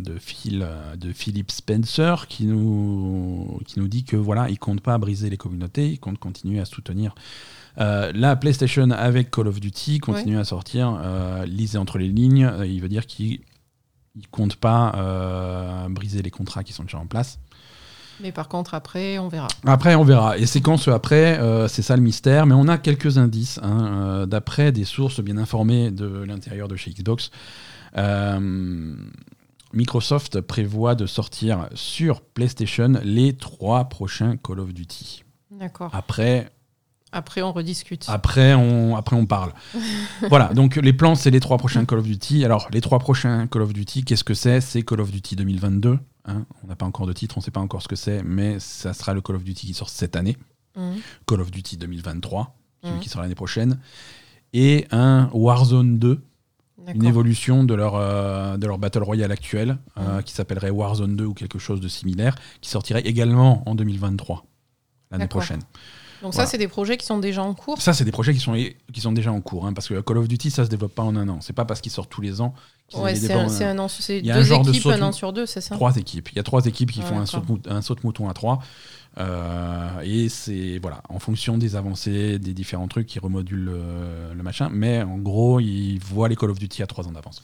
de, 0.00 0.18
Phil, 0.18 0.66
de 0.96 1.12
Philip 1.12 1.50
Spencer 1.50 2.26
qui 2.28 2.46
nous, 2.46 3.60
qui 3.66 3.78
nous 3.78 3.88
dit 3.88 4.04
que 4.04 4.16
voilà, 4.16 4.48
il 4.50 4.58
compte 4.58 4.80
pas 4.80 4.98
briser 4.98 5.30
les 5.30 5.36
communautés, 5.36 5.90
il 5.90 5.98
compte 6.00 6.18
continuer 6.18 6.60
à 6.60 6.64
soutenir 6.64 7.14
euh, 7.78 8.10
la 8.14 8.36
PlayStation 8.36 8.90
avec 8.90 9.30
Call 9.30 9.48
of 9.48 9.60
Duty, 9.60 9.98
continuer 9.98 10.38
à 10.38 10.44
sortir, 10.44 10.98
euh, 11.02 11.46
lisez 11.46 11.78
entre 11.78 11.98
les 11.98 12.08
lignes, 12.08 12.50
il 12.64 12.80
veut 12.80 12.88
dire 12.88 13.06
qu'il 13.06 13.40
ne 14.16 14.22
compte 14.30 14.56
pas 14.56 15.86
briser 15.88 16.22
les 16.22 16.30
contrats 16.30 16.64
qui 16.64 16.72
sont 16.72 16.84
déjà 16.84 16.98
en 16.98 17.06
place. 17.06 17.38
Mais 18.22 18.32
par 18.32 18.48
contre, 18.48 18.74
après, 18.74 19.18
on 19.18 19.28
verra. 19.28 19.48
Après, 19.64 19.94
on 19.94 20.04
verra. 20.04 20.36
Et 20.36 20.44
c'est 20.44 20.60
quand 20.60 20.76
ce 20.76 20.90
après, 20.90 21.40
c'est 21.68 21.80
ça 21.80 21.96
le 21.96 22.02
mystère. 22.02 22.44
Mais 22.44 22.54
on 22.54 22.68
a 22.68 22.76
quelques 22.76 23.16
indices, 23.16 23.58
hein, 23.62 24.26
d'après 24.26 24.72
des 24.72 24.84
sources 24.84 25.20
bien 25.20 25.38
informées 25.38 25.90
de 25.90 26.06
l'intérieur 26.06 26.68
de 26.68 26.76
chez 26.76 26.90
Xbox. 26.90 27.30
Microsoft 29.72 30.40
prévoit 30.40 30.94
de 30.94 31.06
sortir 31.06 31.68
sur 31.74 32.20
PlayStation 32.22 32.94
les 33.04 33.34
trois 33.34 33.84
prochains 33.84 34.36
Call 34.36 34.60
of 34.60 34.72
Duty. 34.72 35.24
D'accord. 35.50 35.90
Après. 35.94 36.50
Après, 37.12 37.42
on 37.42 37.52
rediscute. 37.52 38.06
Après, 38.08 38.54
on, 38.54 38.96
après, 38.96 39.16
on 39.16 39.26
parle. 39.26 39.52
voilà, 40.28 40.52
donc 40.54 40.76
les 40.76 40.92
plans, 40.92 41.16
c'est 41.16 41.30
les 41.30 41.40
trois 41.40 41.58
prochains 41.58 41.84
Call 41.84 41.98
of 41.98 42.04
Duty. 42.06 42.44
Alors, 42.44 42.68
les 42.72 42.80
trois 42.80 43.00
prochains 43.00 43.46
Call 43.48 43.62
of 43.62 43.72
Duty, 43.72 44.04
qu'est-ce 44.04 44.24
que 44.24 44.34
c'est? 44.34 44.60
C'est 44.60 44.82
Call 44.82 45.00
of 45.00 45.10
Duty 45.10 45.36
2022. 45.36 45.98
Hein. 46.26 46.44
on 46.62 46.66
n'a 46.66 46.76
pas 46.76 46.84
encore 46.84 47.06
de 47.06 47.14
titre, 47.14 47.38
on 47.38 47.40
ne 47.40 47.44
sait 47.44 47.50
pas 47.50 47.60
encore 47.60 47.82
ce 47.82 47.88
que 47.88 47.96
c'est, 47.96 48.22
mais 48.22 48.60
ça 48.60 48.92
sera 48.92 49.14
le 49.14 49.22
Call 49.22 49.36
of 49.36 49.44
Duty 49.44 49.68
qui 49.68 49.74
sort 49.74 49.88
cette 49.88 50.16
année. 50.16 50.36
Mmh. 50.76 50.96
Call 51.26 51.40
of 51.40 51.50
Duty 51.50 51.78
2023, 51.78 52.54
celui 52.82 52.94
mmh. 52.94 53.00
qui 53.00 53.08
sort 53.08 53.22
l'année 53.22 53.34
prochaine. 53.34 53.78
Et 54.52 54.86
un 54.90 55.30
Warzone 55.32 55.98
2 55.98 56.20
une 56.88 57.04
évolution 57.04 57.64
de 57.64 57.74
leur, 57.74 57.94
euh, 57.94 58.56
de 58.56 58.66
leur 58.66 58.78
Battle 58.78 59.02
Royale 59.02 59.32
actuel, 59.32 59.78
euh, 59.98 60.22
qui 60.22 60.32
s'appellerait 60.32 60.70
Warzone 60.70 61.16
2 61.16 61.24
ou 61.24 61.34
quelque 61.34 61.58
chose 61.58 61.80
de 61.80 61.88
similaire, 61.88 62.36
qui 62.60 62.70
sortirait 62.70 63.02
également 63.02 63.62
en 63.68 63.74
2023, 63.74 64.44
l'année 65.10 65.28
prochaine. 65.28 65.60
Donc 66.22 66.34
ça, 66.34 66.44
c'est 66.44 66.58
des 66.58 66.68
projets 66.68 66.96
qui 66.96 67.06
sont 67.06 67.18
déjà 67.18 67.42
en 67.42 67.54
cours? 67.54 67.80
Ça, 67.80 67.94
c'est 67.94 68.04
des 68.04 68.12
projets 68.12 68.34
qui 68.34 68.40
sont, 68.40 68.54
qui 68.92 69.00
sont 69.00 69.12
déjà 69.12 69.32
en 69.32 69.40
cours, 69.40 69.66
hein, 69.66 69.72
parce 69.72 69.88
que 69.88 70.00
Call 70.00 70.18
of 70.18 70.28
Duty, 70.28 70.50
ça 70.50 70.64
se 70.64 70.70
développe 70.70 70.94
pas 70.94 71.02
en 71.02 71.16
un 71.16 71.28
an. 71.28 71.38
C'est 71.40 71.54
pas 71.54 71.64
parce 71.64 71.80
qu'ils 71.80 71.92
sortent 71.92 72.10
tous 72.10 72.20
les 72.20 72.40
ans. 72.40 72.54
Ouais, 72.94 73.14
c'est 73.14 73.32
un, 73.32 73.48
un, 73.48 73.78
an, 73.78 73.88
c'est 73.88 74.20
deux 74.20 74.52
équipes, 74.52 74.86
un 74.86 75.02
an 75.02 75.12
sur 75.12 75.32
deux, 75.32 75.46
c'est 75.46 75.60
ça? 75.60 75.76
Trois 75.76 75.96
équipes. 75.96 76.28
Il 76.32 76.36
y 76.36 76.40
a 76.40 76.42
trois 76.42 76.66
équipes 76.66 76.90
qui 76.90 77.02
font 77.02 77.18
un 77.18 77.26
saut, 77.26 77.42
un 77.68 77.82
saut 77.82 77.94
de 77.94 78.00
mouton 78.02 78.28
à 78.28 78.34
trois. 78.34 78.58
Euh, 79.18 80.00
et 80.02 80.28
c'est 80.28 80.78
voilà, 80.78 81.02
en 81.08 81.18
fonction 81.18 81.58
des 81.58 81.76
avancées, 81.76 82.38
des 82.38 82.54
différents 82.54 82.88
trucs 82.88 83.06
qui 83.06 83.18
remodulent 83.18 83.64
le, 83.64 84.34
le, 84.34 84.42
machin. 84.42 84.68
Mais 84.72 85.02
en 85.02 85.18
gros, 85.18 85.60
ils 85.60 85.98
voient 85.98 86.28
les 86.28 86.36
Call 86.36 86.50
of 86.50 86.58
Duty 86.58 86.82
à 86.82 86.86
trois 86.86 87.08
ans 87.08 87.12
d'avance. 87.12 87.42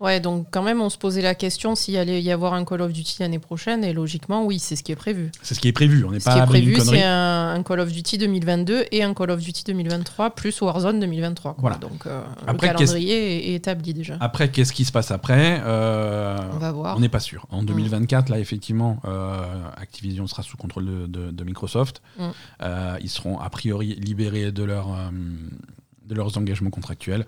Ouais, 0.00 0.20
donc 0.20 0.46
quand 0.52 0.62
même, 0.62 0.80
on 0.80 0.90
se 0.90 0.98
posait 0.98 1.22
la 1.22 1.34
question 1.34 1.74
s'il 1.74 1.96
allait 1.96 2.22
y 2.22 2.30
avoir 2.30 2.54
un 2.54 2.64
Call 2.64 2.82
of 2.82 2.92
Duty 2.92 3.16
l'année 3.18 3.40
prochaine, 3.40 3.82
et 3.82 3.92
logiquement, 3.92 4.44
oui, 4.44 4.60
c'est 4.60 4.76
ce 4.76 4.84
qui 4.84 4.92
est 4.92 4.96
prévu. 4.96 5.32
C'est 5.42 5.54
ce 5.54 5.60
qui 5.60 5.66
est 5.66 5.72
prévu, 5.72 6.04
on 6.04 6.12
n'est 6.12 6.20
pas 6.20 6.30
Ce 6.30 6.36
qui 6.36 6.42
est 6.42 6.46
prévu, 6.46 6.80
c'est 6.80 7.02
un, 7.02 7.60
Call 7.64 7.80
of 7.80 7.90
Duty 7.90 8.18
2022 8.18 8.84
et 8.92 9.02
un 9.02 9.12
Call 9.12 9.32
of 9.32 9.40
Duty 9.40 9.64
2023, 9.64 10.30
plus 10.30 10.60
Warzone 10.60 11.00
2023. 11.00 11.56
Voilà. 11.58 11.76
Donc 11.76 12.06
euh, 12.06 12.22
après, 12.46 12.68
le 12.68 12.74
calendrier 12.74 13.50
est, 13.50 13.54
établi 13.54 13.92
déjà. 13.92 14.16
Après, 14.20 14.50
qu'est-ce 14.50 14.72
qui 14.72 14.84
se 14.84 14.92
passe 14.92 15.10
après 15.10 15.60
euh, 15.64 16.38
On 16.52 16.58
va 16.58 16.70
voir. 16.70 16.96
On 16.96 17.00
n'est 17.00 17.08
pas 17.08 17.20
sûr. 17.20 17.46
En 17.50 17.64
2024, 17.64 18.28
mm. 18.28 18.32
là, 18.32 18.38
effectivement, 18.38 19.00
euh, 19.04 19.42
Activision 19.76 20.28
sera 20.28 20.44
sous 20.44 20.56
contrôle 20.56 21.10
de, 21.10 21.44
Microsoft. 21.44 22.02
Mm. 22.18 22.28
ils 23.00 23.10
seront 23.10 23.40
a 23.40 23.50
priori 23.50 23.96
libérés 23.96 24.52
de 24.52 24.62
leur 24.62 24.88
de 26.08 26.14
leurs 26.14 26.36
engagements 26.38 26.70
contractuels. 26.70 27.26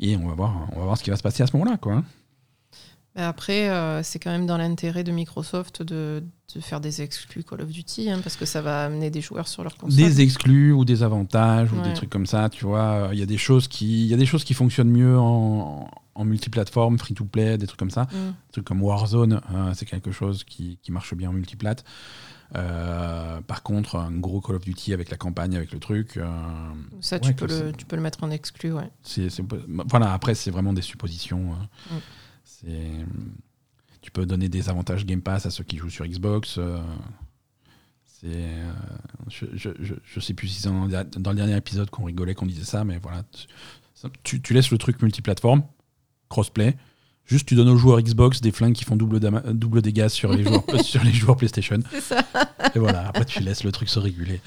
Et 0.00 0.16
on 0.16 0.28
va, 0.28 0.34
voir, 0.34 0.68
on 0.72 0.78
va 0.78 0.84
voir 0.84 0.98
ce 0.98 1.02
qui 1.02 1.10
va 1.10 1.16
se 1.16 1.22
passer 1.22 1.42
à 1.42 1.46
ce 1.46 1.56
moment-là. 1.56 1.76
Quoi. 1.78 1.94
Hein. 1.94 2.04
Après, 3.16 3.68
euh, 3.70 4.02
c'est 4.02 4.18
quand 4.18 4.30
même 4.30 4.46
dans 4.46 4.56
l'intérêt 4.56 5.04
de 5.04 5.12
Microsoft 5.12 5.82
de, 5.82 6.24
de, 6.52 6.60
faire 6.60 6.80
des 6.80 7.00
exclus 7.00 7.44
Call 7.44 7.60
of 7.60 7.68
Duty, 7.68 8.10
hein, 8.10 8.18
parce 8.22 8.34
que 8.34 8.44
ça 8.44 8.60
va 8.60 8.84
amener 8.86 9.08
des 9.08 9.20
joueurs 9.20 9.46
sur 9.46 9.62
leur 9.62 9.76
console. 9.76 9.96
Des 9.96 10.20
exclus 10.20 10.72
ou 10.72 10.84
des 10.84 11.04
avantages 11.04 11.72
ou 11.72 11.80
des 11.80 11.94
trucs 11.94 12.10
comme 12.10 12.26
ça, 12.26 12.48
tu 12.48 12.64
vois. 12.64 13.10
Il 13.12 13.18
y 13.18 13.22
a 13.22 13.26
des 13.26 13.38
choses 13.38 13.68
qui, 13.68 14.06
y 14.06 14.14
a 14.14 14.16
des 14.16 14.26
choses 14.26 14.42
qui 14.42 14.52
fonctionnent 14.52 14.90
mieux 14.90 15.16
en, 15.16 15.88
en 16.14 16.24
multiplateforme, 16.24 16.98
free-to-play, 16.98 17.58
des 17.58 17.66
trucs 17.66 17.78
comme 17.78 17.90
ça. 17.90 18.02
Mm. 18.04 18.30
Des 18.30 18.52
trucs 18.52 18.64
comme 18.64 18.82
Warzone, 18.82 19.40
euh, 19.52 19.72
c'est 19.74 19.86
quelque 19.86 20.12
chose 20.12 20.44
qui, 20.44 20.78
qui, 20.82 20.92
marche 20.92 21.14
bien 21.14 21.30
en 21.30 21.32
multiplate. 21.32 21.84
Euh, 22.56 23.40
par 23.40 23.62
contre, 23.62 23.96
un 23.96 24.12
gros 24.12 24.40
Call 24.40 24.56
of 24.56 24.64
Duty 24.64 24.92
avec 24.92 25.10
la 25.10 25.16
campagne, 25.16 25.56
avec 25.56 25.72
le 25.72 25.80
truc. 25.80 26.16
Euh, 26.16 26.26
ça, 27.00 27.18
tu, 27.18 27.34
peux 27.34 27.46
le, 27.46 27.72
tu 27.72 27.84
peux 27.84 27.96
le 27.96 28.02
mettre 28.02 28.22
en 28.22 28.30
exclu, 28.30 28.72
ouais. 28.72 28.90
voilà, 29.88 30.12
après, 30.12 30.34
c'est 30.34 30.50
vraiment 30.50 30.72
des 30.72 30.82
suppositions. 30.82 31.54
Hein. 31.54 31.98
Mm. 32.66 33.04
Tu 34.00 34.10
peux 34.10 34.26
donner 34.26 34.48
des 34.48 34.68
avantages 34.68 35.04
Game 35.04 35.22
Pass 35.22 35.46
à 35.46 35.50
ceux 35.50 35.64
qui 35.64 35.78
jouent 35.78 35.90
sur 35.90 36.06
Xbox. 36.06 36.58
Euh, 38.26 38.72
je, 39.28 39.46
je, 39.54 39.94
je, 40.02 40.20
sais 40.20 40.32
plus 40.32 40.48
si 40.48 40.62
c'est 40.62 40.70
dans, 40.70 40.86
le 40.86 41.34
dernier 41.34 41.56
épisode 41.56 41.90
qu'on 41.90 42.04
rigolait, 42.04 42.34
qu'on 42.34 42.46
disait 42.46 42.64
ça, 42.64 42.84
mais 42.84 42.98
voilà. 42.98 43.22
Tu, 44.22 44.40
tu 44.40 44.54
laisses 44.54 44.70
le 44.70 44.78
truc 44.78 45.02
multiplateforme, 45.02 45.62
crossplay 46.28 46.76
Juste, 47.26 47.48
tu 47.48 47.54
donnes 47.54 47.70
aux 47.70 47.76
joueurs 47.76 48.00
Xbox 48.00 48.40
des 48.40 48.52
flingues 48.52 48.74
qui 48.74 48.84
font 48.84 48.96
double, 48.96 49.18
double 49.54 49.80
dégâts 49.80 50.08
sur 50.08 50.32
les, 50.32 50.44
joueurs, 50.44 50.64
sur 50.82 51.02
les 51.02 51.12
joueurs 51.12 51.36
PlayStation. 51.36 51.78
C'est 51.90 52.00
ça. 52.00 52.22
Et 52.74 52.78
voilà, 52.78 53.08
après, 53.08 53.24
tu 53.24 53.40
laisses 53.40 53.64
le 53.64 53.72
truc 53.72 53.88
se 53.88 53.98
réguler. 53.98 54.40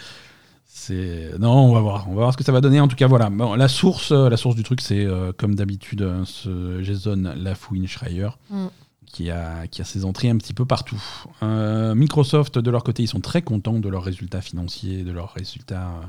C'est 0.87 1.31
non, 1.39 1.53
on 1.53 1.73
va 1.73 1.79
voir, 1.81 2.05
on 2.07 2.11
va 2.11 2.21
voir 2.21 2.33
ce 2.33 2.37
que 2.37 2.43
ça 2.43 2.51
va 2.51 2.61
donner. 2.61 2.79
En 2.79 2.87
tout 2.87 2.95
cas, 2.95 3.07
voilà. 3.07 3.29
la 3.29 3.67
source, 3.67 4.11
euh, 4.11 4.29
la 4.29 4.37
source 4.37 4.55
du 4.55 4.63
truc, 4.63 4.79
c'est 4.79 5.03
euh, 5.03 5.33
comme 5.35 5.55
d'habitude 5.55 6.03
euh, 6.03 6.23
ce 6.23 6.83
Jason 6.83 7.33
Lafouine-Schreier 7.35 8.29
mm. 8.51 8.67
qui 9.07 9.31
a 9.31 9.65
qui 9.67 9.81
a 9.81 9.85
ses 9.85 10.05
entrées 10.05 10.29
un 10.29 10.37
petit 10.37 10.53
peu 10.53 10.65
partout. 10.65 11.01
Microsoft, 11.41 12.59
de 12.59 12.69
leur 12.69 12.83
côté, 12.83 13.03
ils 13.03 13.07
sont 13.07 13.21
très 13.21 13.41
contents 13.41 13.79
de 13.79 13.89
leurs 13.89 14.03
résultats 14.03 14.41
financiers, 14.41 15.03
de 15.03 15.11
leurs 15.11 15.33
résultats 15.33 15.99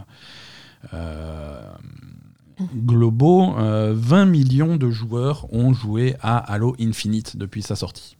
globaux, 2.74 3.52
20 3.52 3.58
euh, 3.60 4.26
millions 4.26 4.76
de 4.76 4.90
joueurs 4.90 5.52
ont 5.52 5.72
joué 5.72 6.16
à 6.20 6.38
Halo 6.38 6.76
Infinite 6.80 7.36
depuis 7.36 7.62
sa 7.62 7.76
sortie. 7.76 8.16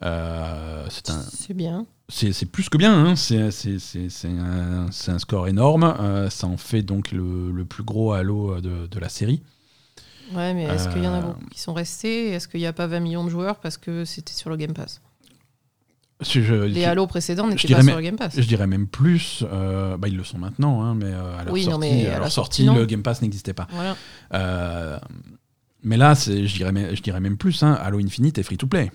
c'est 0.00 1.54
bien. 1.54 1.86
C'est 2.08 2.46
plus 2.46 2.68
que 2.68 2.78
bien, 2.78 3.06
hein. 3.06 3.16
c'est 3.16 3.38
un, 3.38 4.86
un, 5.08 5.18
score 5.18 5.48
énorme. 5.48 6.28
ça 6.30 6.46
en 6.46 6.56
fait 6.56 6.82
donc 6.82 7.12
le, 7.12 7.52
le 7.52 7.64
plus 7.64 7.84
gros 7.84 8.12
Halo 8.12 8.60
de, 8.60 8.86
de 8.86 8.98
la 8.98 9.08
série. 9.08 9.42
Ouais, 10.32 10.54
mais 10.54 10.64
est-ce 10.64 10.88
qu'il 10.88 11.02
y 11.02 11.08
en 11.08 11.14
a 11.14 11.20
beaucoup 11.20 11.46
qui 11.46 11.60
sont 11.60 11.74
restés? 11.74 12.30
Est-ce 12.30 12.46
qu'il 12.46 12.60
n'y 12.60 12.66
a 12.66 12.72
pas 12.72 12.86
20 12.86 13.00
millions 13.00 13.24
de 13.24 13.30
joueurs 13.30 13.58
parce 13.58 13.76
que 13.76 14.04
c'était 14.04 14.32
sur 14.32 14.50
le 14.50 14.56
Game 14.56 14.72
Pass? 14.72 15.00
Les 16.20 16.84
Halo 16.84 17.06
précédents 17.06 17.46
n'étaient 17.46 17.74
pas 17.74 17.82
sur 17.82 17.96
le 17.96 18.02
Game 18.02 18.16
Pass. 18.16 18.34
Je 18.36 18.46
dirais 18.46 18.66
même 18.66 18.86
plus. 18.86 19.44
Euh, 19.50 19.96
bah, 19.96 20.08
ils 20.08 20.16
le 20.16 20.24
sont 20.24 20.38
maintenant, 20.38 20.82
hein, 20.82 20.94
mais 20.94 21.06
euh, 21.06 21.38
à 21.38 21.44
leur 21.44 21.56
sortie, 21.56 21.78
mais 21.78 22.06
à 22.06 22.18
leur 22.18 22.32
sortie, 22.32 22.64
le 22.66 22.86
Game 22.86 23.02
Pass 23.02 23.22
n'existait 23.22 23.54
pas. 23.54 23.68
Euh, 24.34 24.98
mais 25.82 25.96
là, 25.96 26.14
je 26.14 26.54
dirais, 26.54 26.94
je 26.94 27.02
dirais 27.02 27.20
même 27.20 27.36
plus. 27.36 27.62
Hein, 27.62 27.78
Halo 27.80 27.98
Infinite 27.98 28.38
est 28.38 28.42
free 28.42 28.58
to 28.58 28.66
play. 28.66 28.90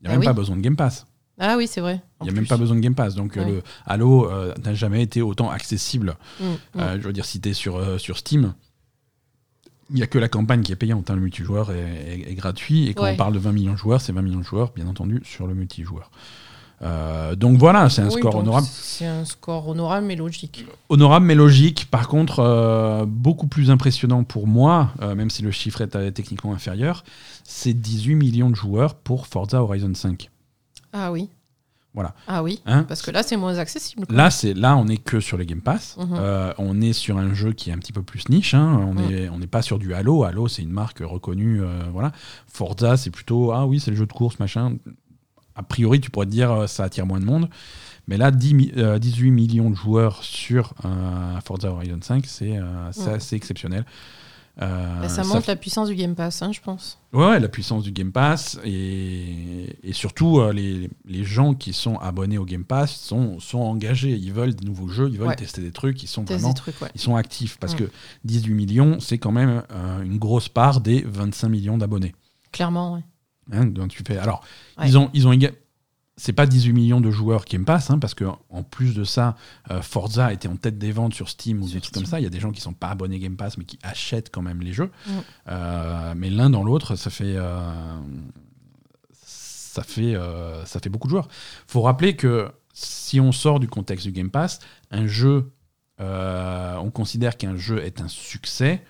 Il 0.00 0.08
n'y 0.08 0.08
a 0.08 0.16
ah 0.16 0.18
même 0.18 0.24
pas 0.24 0.32
besoin 0.32 0.56
de 0.56 0.60
Game 0.60 0.76
Pass. 0.76 1.06
Ah 1.38 1.56
oui, 1.56 1.66
c'est 1.66 1.80
vrai. 1.80 2.00
Il 2.20 2.24
n'y 2.24 2.30
a 2.30 2.32
même 2.32 2.46
pas 2.46 2.56
besoin 2.56 2.76
de 2.76 2.80
Game 2.80 2.94
Pass. 2.94 3.14
Donc 3.14 3.36
le 3.36 3.62
Halo 3.86 4.30
n'a 4.62 4.74
jamais 4.74 5.02
été 5.02 5.22
autant 5.22 5.50
accessible. 5.50 6.16
Mm, 6.40 6.44
mm. 6.46 6.80
je 7.00 7.06
veux 7.06 7.12
dire, 7.12 7.24
si 7.24 7.40
tu 7.40 7.50
es 7.50 7.54
sur, 7.54 8.00
sur 8.00 8.18
Steam, 8.18 8.54
il 9.90 9.96
n'y 9.96 10.02
a 10.02 10.06
que 10.06 10.18
la 10.18 10.28
campagne 10.28 10.62
qui 10.62 10.72
est 10.72 10.76
payante. 10.76 11.10
Hein, 11.10 11.16
le 11.16 11.20
multijoueur 11.20 11.70
est, 11.70 12.34
gratuit. 12.34 12.88
Et 12.88 12.94
quand 12.94 13.06
on 13.06 13.16
parle 13.16 13.34
de 13.34 13.38
20 13.38 13.52
millions 13.52 13.72
de 13.72 13.78
joueurs, 13.78 14.00
c'est 14.00 14.12
20 14.12 14.22
millions 14.22 14.38
de 14.38 14.44
joueurs, 14.44 14.72
bien 14.72 14.86
entendu, 14.86 15.20
sur 15.24 15.46
le 15.46 15.54
multijoueur. 15.54 16.10
Euh, 16.84 17.34
donc 17.34 17.58
voilà, 17.58 17.88
c'est 17.88 18.02
un 18.02 18.10
score 18.10 18.36
honorable. 18.36 18.66
C'est 18.70 19.06
un 19.06 19.24
score 19.24 19.68
honorable 19.68 20.06
mais 20.06 20.16
logique. 20.16 20.66
Honorable 20.88 21.26
mais 21.26 21.34
logique. 21.34 21.88
Par 21.90 22.08
contre, 22.08 22.40
euh, 22.40 23.04
beaucoup 23.06 23.46
plus 23.46 23.70
impressionnant 23.70 24.24
pour 24.24 24.46
moi, 24.46 24.92
euh, 25.02 25.14
même 25.14 25.30
si 25.30 25.42
le 25.42 25.50
chiffre 25.50 25.80
est 25.80 26.12
techniquement 26.12 26.52
inférieur, 26.52 27.04
c'est 27.44 27.74
18 27.74 28.14
millions 28.16 28.50
de 28.50 28.56
joueurs 28.56 28.94
pour 28.94 29.26
Forza 29.26 29.62
Horizon 29.62 29.94
5. 29.94 30.30
Ah 30.92 31.10
oui. 31.10 31.28
Voilà. 31.94 32.12
Ah 32.26 32.42
oui, 32.42 32.60
hein 32.66 32.82
parce 32.88 33.02
que 33.02 33.12
là 33.12 33.22
c'est 33.22 33.36
moins 33.36 33.58
accessible. 33.58 34.04
Là 34.10 34.28
c'est 34.28 34.52
là 34.52 34.76
on 34.76 34.88
est 34.88 34.96
que 34.96 35.20
sur 35.20 35.38
les 35.38 35.46
Game 35.46 35.60
Pass. 35.60 35.96
Mhm. 35.96 36.54
on 36.58 36.80
est 36.80 36.92
sur 36.92 37.18
un 37.18 37.34
jeu 37.34 37.52
qui 37.52 37.70
est 37.70 37.72
un 37.72 37.78
petit 37.78 37.92
peu 37.92 38.02
plus 38.02 38.28
niche. 38.30 38.52
Hein. 38.52 38.80
On 38.84 38.98
est 38.98 39.28
on 39.28 39.38
n'est 39.38 39.46
pas 39.46 39.62
sur 39.62 39.78
du 39.78 39.94
Halo. 39.94 40.24
Halo 40.24 40.48
c'est 40.48 40.62
une 40.62 40.72
marque 40.72 40.98
reconnue. 41.04 41.62
voilà. 41.92 42.10
Forza 42.48 42.96
c'est 42.96 43.10
plutôt 43.10 43.52
ah 43.52 43.64
oui 43.64 43.78
c'est 43.78 43.92
le 43.92 43.96
jeu 43.96 44.06
de 44.06 44.12
course 44.12 44.40
machin 44.40 44.72
a 45.56 45.62
priori, 45.62 46.00
tu 46.00 46.10
pourrais 46.10 46.26
te 46.26 46.30
dire 46.30 46.50
euh, 46.50 46.66
ça 46.66 46.84
attire 46.84 47.06
moins 47.06 47.20
de 47.20 47.24
monde. 47.24 47.48
Mais 48.06 48.16
là, 48.16 48.30
18 48.30 48.74
euh, 48.76 49.30
millions 49.30 49.70
de 49.70 49.74
joueurs 49.74 50.22
sur 50.22 50.74
euh, 50.84 51.40
Forza 51.44 51.70
Horizon 51.70 51.98
5, 52.02 52.26
c'est 52.26 52.58
assez 53.06 53.36
exceptionnel. 53.36 53.86
Bah, 54.56 55.08
ça 55.08 55.24
montre 55.24 55.48
la 55.48 55.56
puissance 55.56 55.88
du 55.88 55.96
Game 55.96 56.14
Pass, 56.14 56.40
hein, 56.40 56.52
je 56.52 56.60
pense. 56.60 57.00
Ouais, 57.12 57.40
la 57.40 57.48
puissance 57.48 57.82
du 57.82 57.90
Game 57.90 58.12
Pass 58.12 58.56
et, 58.64 59.76
et 59.82 59.92
surtout 59.92 60.40
les, 60.52 60.90
les, 61.06 61.24
gens 61.24 61.54
qui 61.54 61.72
sont 61.72 61.96
abonnés 61.96 62.38
au 62.38 62.44
Game 62.44 62.64
Pass 62.64 62.94
sont, 62.94 63.40
sont 63.40 63.58
engagés. 63.58 64.12
Ils 64.12 64.32
veulent 64.32 64.54
des 64.54 64.64
nouveaux 64.64 64.86
jeux, 64.86 65.08
ils 65.10 65.18
veulent 65.18 65.34
tester 65.34 65.60
des 65.60 65.72
trucs, 65.72 66.04
ils 66.04 66.06
sont 66.06 66.22
vraiment 66.22 66.54
ils 66.94 67.00
sont 67.00 67.16
actifs 67.16 67.58
parce 67.58 67.74
que 67.74 67.90
18 68.24 68.54
millions, 68.54 69.00
c'est 69.00 69.18
quand 69.18 69.32
même 69.32 69.64
une 70.04 70.18
grosse 70.18 70.48
part 70.48 70.80
des 70.80 71.02
25 71.02 71.48
millions 71.48 71.78
d'abonnés. 71.78 72.14
Clairement, 72.52 72.94
oui. 72.94 73.00
Hein, 73.52 73.72
tu 73.88 74.02
fais. 74.06 74.18
Alors, 74.18 74.44
ils 74.82 74.96
ont, 74.98 75.10
ils 75.12 75.26
ont 75.26 75.32
c'est 76.16 76.32
pas 76.32 76.46
18 76.46 76.72
millions 76.72 77.00
de 77.00 77.10
joueurs 77.10 77.44
qui 77.44 77.58
me 77.58 77.64
passent, 77.64 77.90
hein, 77.90 77.98
parce 77.98 78.14
que 78.14 78.24
en 78.50 78.62
plus 78.62 78.94
de 78.94 79.04
ça, 79.04 79.36
euh, 79.70 79.82
Forza 79.82 80.32
était 80.32 80.48
en 80.48 80.56
tête 80.56 80.78
des 80.78 80.92
ventes 80.92 81.14
sur 81.14 81.28
Steam 81.28 81.60
ou 81.62 81.68
des 81.68 81.80
trucs 81.80 81.94
comme 81.94 82.06
ça. 82.06 82.20
Il 82.20 82.22
y 82.22 82.26
a 82.26 82.30
des 82.30 82.40
gens 82.40 82.52
qui 82.52 82.60
sont 82.60 82.72
pas 82.72 82.88
abonnés 82.88 83.18
Game 83.18 83.36
Pass, 83.36 83.58
mais 83.58 83.64
qui 83.64 83.78
achètent 83.82 84.30
quand 84.30 84.42
même 84.42 84.60
les 84.60 84.72
jeux. 84.72 84.90
Mm. 85.06 85.10
Euh, 85.48 86.14
mais 86.16 86.30
l'un 86.30 86.50
dans 86.50 86.62
l'autre, 86.62 86.94
ça 86.94 87.10
fait, 87.10 87.34
euh, 87.36 87.58
ça 89.24 89.82
fait, 89.82 90.14
ça 90.66 90.78
fait 90.78 90.88
beaucoup 90.88 91.08
de 91.08 91.10
joueurs. 91.10 91.28
Faut 91.66 91.82
rappeler 91.82 92.14
que 92.14 92.50
si 92.72 93.18
on 93.18 93.32
sort 93.32 93.58
du 93.58 93.66
contexte 93.66 94.06
du 94.06 94.12
Game 94.12 94.30
Pass, 94.30 94.60
un 94.92 95.06
jeu, 95.08 95.50
on 95.98 96.90
considère 96.92 97.36
qu'un 97.36 97.56
jeu 97.56 97.82
est 97.82 98.00
un 98.00 98.08
succès 98.08 98.84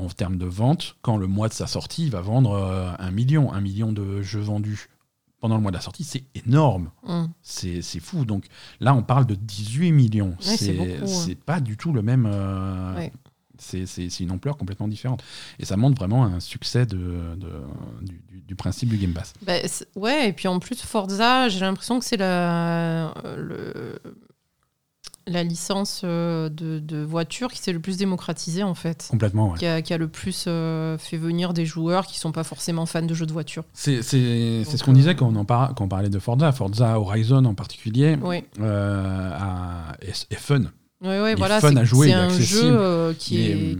en 0.00 0.08
termes 0.08 0.38
de 0.38 0.46
vente, 0.46 0.96
quand 1.02 1.16
le 1.16 1.26
mois 1.26 1.48
de 1.48 1.54
sa 1.54 1.66
sortie, 1.66 2.04
il 2.04 2.10
va 2.10 2.20
vendre 2.20 2.52
euh, 2.52 2.90
un 2.98 3.10
million, 3.10 3.52
un 3.52 3.60
million 3.60 3.92
de 3.92 4.22
jeux 4.22 4.40
vendus 4.40 4.88
pendant 5.40 5.56
le 5.56 5.62
mois 5.62 5.70
de 5.70 5.76
la 5.76 5.82
sortie, 5.82 6.04
c'est 6.04 6.24
énorme. 6.34 6.90
Mm. 7.02 7.24
C'est 7.42 8.00
fou. 8.00 8.24
Donc 8.24 8.44
là, 8.78 8.94
on 8.94 9.02
parle 9.02 9.26
de 9.26 9.34
18 9.34 9.92
millions. 9.92 10.36
c'est 10.40 11.34
pas 11.34 11.60
du 11.60 11.76
tout 11.76 11.92
le 11.92 12.02
même. 12.02 12.28
Euh, 12.30 13.08
c'est 13.58 14.20
une 14.20 14.30
ampleur 14.30 14.56
complètement 14.56 14.88
différente. 14.88 15.22
Et 15.58 15.64
ça 15.64 15.76
montre 15.76 15.98
vraiment 15.98 16.24
un 16.24 16.40
succès 16.40 16.86
de, 16.86 17.36
du, 18.46 18.54
principe 18.54 18.88
du 18.88 18.96
Game 18.96 19.12
Pass. 19.12 19.34
Bah, 19.42 19.54
ouais, 19.96 20.28
et 20.28 20.32
puis 20.32 20.48
en 20.48 20.58
plus, 20.60 20.80
Forza, 20.82 21.48
j'ai 21.48 21.60
l'impression 21.60 21.98
que 21.98 22.04
c'est 22.04 22.16
le, 22.18 23.98
la 25.30 25.44
licence 25.44 26.02
euh, 26.04 26.48
de, 26.50 27.02
voiture 27.02 27.50
qui 27.52 27.58
s'est 27.58 27.72
le 27.72 27.80
plus 27.80 27.96
démocratisée 27.96 28.62
en 28.62 28.74
fait. 28.74 29.06
Complètement, 29.10 29.54
qui, 29.54 29.66
a, 29.66 29.98
le 29.98 30.08
plus 30.08 30.44
euh, 30.46 30.98
fait 30.98 31.16
venir 31.16 31.54
des 31.54 31.64
joueurs 31.64 32.06
qui 32.06 32.18
sont 32.18 32.32
pas 32.32 32.44
forcément 32.44 32.86
fans 32.86 33.02
de 33.02 33.14
jeux 33.14 33.26
de 33.26 33.32
voiture. 33.32 33.64
C'est 33.72 34.02
ce 34.02 34.84
qu'on 34.84 34.92
disait 34.92 35.10
euh, 35.10 35.14
quand 35.14 35.32
on, 35.34 35.36
en 35.36 35.44
quand 35.44 35.80
on 35.80 35.88
parlait 35.88 36.08
de 36.08 36.18
Forza. 36.18 36.52
Forza 36.52 36.98
Horizon 36.98 37.44
en 37.44 37.54
particulier 37.54 38.18
oui. 38.22 38.44
est, 38.58 40.34
fun. 40.36 40.62
Oui, 41.02 41.16
oui, 41.22 41.34
voilà, 41.36 41.60
fun 41.60 41.76
à 41.76 41.84
jouer, 41.84 42.08
c'est 42.08 42.12
un 42.14 42.28
jeu 42.28 43.14
qui 43.18 43.40
est 43.42 43.78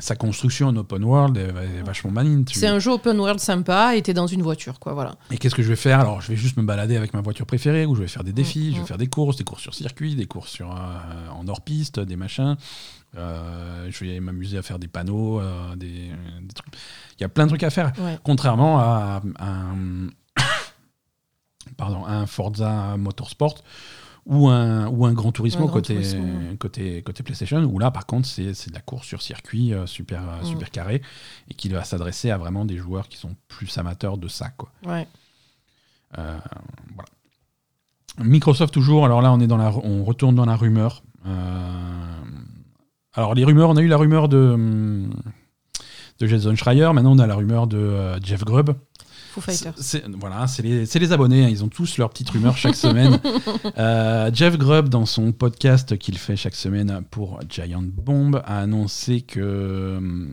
sa 0.00 0.16
construction 0.16 0.68
en 0.68 0.76
open 0.76 1.04
world 1.04 1.36
est, 1.36 1.82
vachement 1.82 2.10
maligne. 2.10 2.44
C'est 2.52 2.66
un 2.66 2.78
jeu 2.78 2.92
open 2.92 3.18
world 3.18 3.38
sympa 3.38 3.96
et 3.96 4.02
t'es 4.02 4.14
dans 4.14 4.26
une 4.26 4.42
voiture, 4.42 4.78
quoi, 4.80 4.94
voilà. 4.94 5.14
Et 5.30 5.38
qu'est-ce 5.38 5.54
que 5.54 5.62
je 5.62 5.68
vais 5.68 5.76
faire? 5.76 6.00
Alors, 6.00 6.20
je 6.20 6.28
vais 6.28 6.36
juste 6.36 6.56
me 6.56 6.62
balader 6.62 6.96
avec 6.96 7.14
ma 7.14 7.20
voiture 7.20 7.46
préférée, 7.46 7.86
ou 7.86 7.94
je 7.94 8.02
vais 8.02 8.08
faire 8.08 8.24
des 8.24 8.32
défis, 8.32 8.70
mm, 8.70 8.72
je 8.72 8.76
vais 8.76 8.82
mm. 8.82 8.86
faire 8.86 8.98
des 8.98 9.06
courses, 9.06 9.36
des 9.36 9.44
courses 9.44 9.62
sur 9.62 9.74
circuit, 9.74 10.14
des 10.14 10.26
courses 10.26 10.50
sur, 10.50 10.70
euh, 10.70 10.74
en 11.32 11.46
hors-piste, 11.48 12.00
des 12.00 12.16
machins. 12.16 12.56
Euh, 13.16 13.88
je 13.90 14.04
vais 14.04 14.20
m'amuser 14.20 14.58
à 14.58 14.62
faire 14.62 14.78
des 14.78 14.88
panneaux, 14.88 15.40
euh, 15.40 15.76
des, 15.76 16.10
trucs. 16.54 16.74
Il 17.18 17.22
y 17.22 17.24
a 17.24 17.28
plein 17.28 17.44
de 17.44 17.50
trucs 17.50 17.62
à 17.62 17.70
faire. 17.70 17.92
Contrairement 18.22 18.78
à, 18.78 19.20
un, 19.38 20.08
pardon, 21.76 22.04
à 22.04 22.12
un 22.12 22.26
Forza 22.26 22.96
Motorsport 22.96 23.62
ou 24.26 24.48
un, 24.48 24.86
ou 24.88 25.06
un 25.06 25.12
Grand 25.12 25.32
Turismo 25.32 25.68
côté, 25.68 26.00
côté, 26.58 27.02
côté 27.02 27.22
PlayStation, 27.22 27.62
où 27.64 27.78
là, 27.78 27.90
par 27.90 28.06
contre, 28.06 28.26
c'est 28.26 28.68
de 28.68 28.74
la 28.74 28.80
course 28.80 29.06
sur 29.06 29.22
circuit 29.22 29.72
euh, 29.72 29.86
super, 29.86 30.22
euh, 30.22 30.42
mm. 30.42 30.44
super 30.44 30.70
carré 30.70 31.02
et 31.50 31.54
qui 31.54 31.68
va 31.68 31.84
s'adresser 31.84 32.30
à 32.30 32.38
vraiment 32.38 32.64
des 32.64 32.76
joueurs 32.76 33.08
qui 33.08 33.16
sont 33.16 33.34
plus 33.48 33.76
amateurs 33.78 34.18
de 34.18 34.28
ça. 34.28 34.50
Quoi. 34.50 34.70
Ouais. 34.86 35.06
Euh, 36.18 36.38
voilà. 36.94 37.08
Microsoft, 38.18 38.74
toujours, 38.74 39.04
alors 39.04 39.22
là, 39.22 39.32
on, 39.32 39.40
est 39.40 39.46
dans 39.46 39.56
la, 39.56 39.72
on 39.76 40.04
retourne 40.04 40.34
dans 40.34 40.46
la 40.46 40.56
rumeur. 40.56 41.02
alors, 43.14 43.34
les 43.34 43.44
rumeurs, 43.44 43.70
on 43.70 43.76
a 43.76 43.80
eu 43.80 43.88
la 43.88 43.96
rumeur 43.96 44.28
de, 44.28 45.08
de 46.18 46.26
Jason 46.26 46.54
Schreier, 46.54 46.92
maintenant 46.92 47.12
on 47.12 47.18
a 47.18 47.26
la 47.26 47.36
rumeur 47.36 47.66
de 47.66 48.20
Jeff 48.22 48.44
Grubb. 48.44 48.74
Foo 49.30 49.40
Fighters. 49.40 49.74
Voilà, 50.18 50.48
c'est 50.48 50.62
les, 50.62 50.84
les, 50.84 51.12
abonnés, 51.12 51.44
hein. 51.44 51.48
ils 51.48 51.62
ont 51.62 51.68
tous 51.68 51.98
leur 51.98 52.10
petite 52.10 52.30
rumeur 52.30 52.56
chaque 52.56 52.74
semaine. 52.74 53.20
Euh, 53.78 54.30
Jeff 54.32 54.56
Grubb, 54.58 54.88
dans 54.88 55.06
son 55.06 55.32
podcast 55.32 55.96
qu'il 55.96 56.18
fait 56.18 56.36
chaque 56.36 56.54
semaine 56.54 57.02
pour 57.10 57.40
Giant 57.48 57.82
Bomb, 57.82 58.36
a 58.44 58.60
annoncé 58.60 59.20
que, 59.20 60.28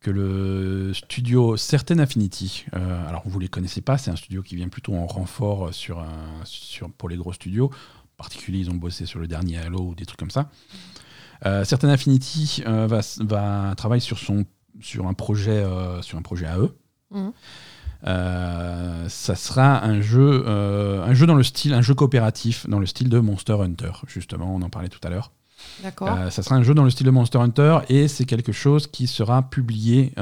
que 0.00 0.10
le 0.10 0.92
studio 0.94 1.56
Certain 1.56 1.98
Affinity, 1.98 2.66
euh, 2.74 3.08
alors 3.08 3.22
vous 3.26 3.38
ne 3.38 3.42
les 3.42 3.48
connaissez 3.48 3.80
pas, 3.80 3.98
c'est 3.98 4.10
un 4.10 4.16
studio 4.16 4.42
qui 4.42 4.56
vient 4.56 4.68
plutôt 4.68 4.94
en 4.94 5.06
renfort 5.06 5.72
sur, 5.74 6.04
sur, 6.44 6.90
pour 6.90 7.08
les 7.08 7.16
gros 7.16 7.32
studios. 7.32 7.66
En 7.66 8.16
particulier, 8.16 8.60
ils 8.60 8.70
ont 8.70 8.76
bossé 8.76 9.06
sur 9.06 9.18
le 9.18 9.26
dernier 9.26 9.58
Halo 9.58 9.80
ou 9.80 9.94
des 9.94 10.06
trucs 10.06 10.20
comme 10.20 10.30
ça. 10.30 10.50
Euh, 11.46 11.64
Certain 11.64 11.88
Affinity 11.88 12.62
va, 12.66 13.00
va 13.20 13.74
travailler 13.76 14.00
sur, 14.00 14.18
son, 14.18 14.44
sur, 14.80 15.06
un 15.06 15.14
projet, 15.14 15.64
sur 16.02 16.18
un 16.18 16.22
projet 16.22 16.46
à 16.46 16.58
eux. 16.58 16.74
Mhm. 17.10 17.32
Euh, 18.06 19.08
ça 19.08 19.34
sera 19.34 19.84
un 19.84 20.00
jeu, 20.00 20.44
euh, 20.46 21.02
un 21.02 21.14
jeu 21.14 21.26
dans 21.26 21.34
le 21.34 21.42
style, 21.42 21.74
un 21.74 21.82
jeu 21.82 21.94
coopératif 21.94 22.68
dans 22.68 22.78
le 22.78 22.86
style 22.86 23.08
de 23.08 23.18
Monster 23.18 23.54
Hunter. 23.60 23.90
Justement, 24.06 24.54
on 24.54 24.62
en 24.62 24.70
parlait 24.70 24.88
tout 24.88 25.00
à 25.02 25.10
l'heure. 25.10 25.32
D'accord. 25.82 26.12
Euh, 26.12 26.30
ça 26.30 26.42
sera 26.42 26.54
un 26.54 26.62
jeu 26.62 26.74
dans 26.74 26.84
le 26.84 26.90
style 26.90 27.06
de 27.06 27.10
Monster 27.10 27.38
Hunter 27.38 27.78
et 27.88 28.06
c'est 28.06 28.24
quelque 28.24 28.52
chose 28.52 28.86
qui 28.86 29.06
sera 29.06 29.42
publié 29.42 30.12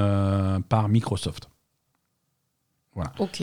par 0.69 0.89
Microsoft. 0.89 1.51
Voilà. 2.95 3.13
Ok. 3.19 3.43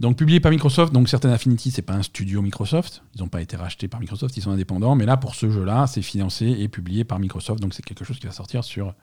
Donc 0.00 0.16
publié 0.16 0.40
par 0.40 0.50
Microsoft, 0.50 0.92
donc 0.92 1.08
Certain 1.08 1.30
Affinity, 1.30 1.70
c'est 1.70 1.82
pas 1.82 1.94
un 1.94 2.02
studio 2.02 2.42
Microsoft, 2.42 3.02
ils 3.14 3.20
n'ont 3.20 3.28
pas 3.28 3.40
été 3.40 3.56
rachetés 3.56 3.86
par 3.86 4.00
Microsoft, 4.00 4.36
ils 4.36 4.42
sont 4.42 4.50
indépendants, 4.50 4.96
mais 4.96 5.06
là 5.06 5.16
pour 5.16 5.36
ce 5.36 5.48
jeu-là, 5.48 5.86
c'est 5.86 6.02
financé 6.02 6.46
et 6.46 6.68
publié 6.68 7.04
par 7.04 7.20
Microsoft, 7.20 7.60
donc 7.60 7.74
c'est 7.74 7.84
quelque 7.84 8.04
chose 8.04 8.18
qui 8.18 8.26
va 8.26 8.32
sortir 8.32 8.64
sur, 8.64 8.94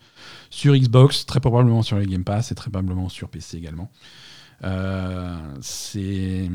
sur 0.50 0.76
Xbox, 0.76 1.26
très 1.26 1.40
probablement 1.40 1.82
sur 1.82 1.98
les 1.98 2.08
Game 2.08 2.26
Pass 2.26 2.52
et 2.52 2.56
très 2.56 2.70
probablement 2.70 3.08
sur 3.08 3.30
PC 3.30 3.58
également. 3.58 3.90
Euh, 4.64 5.38
c'est 5.62 6.50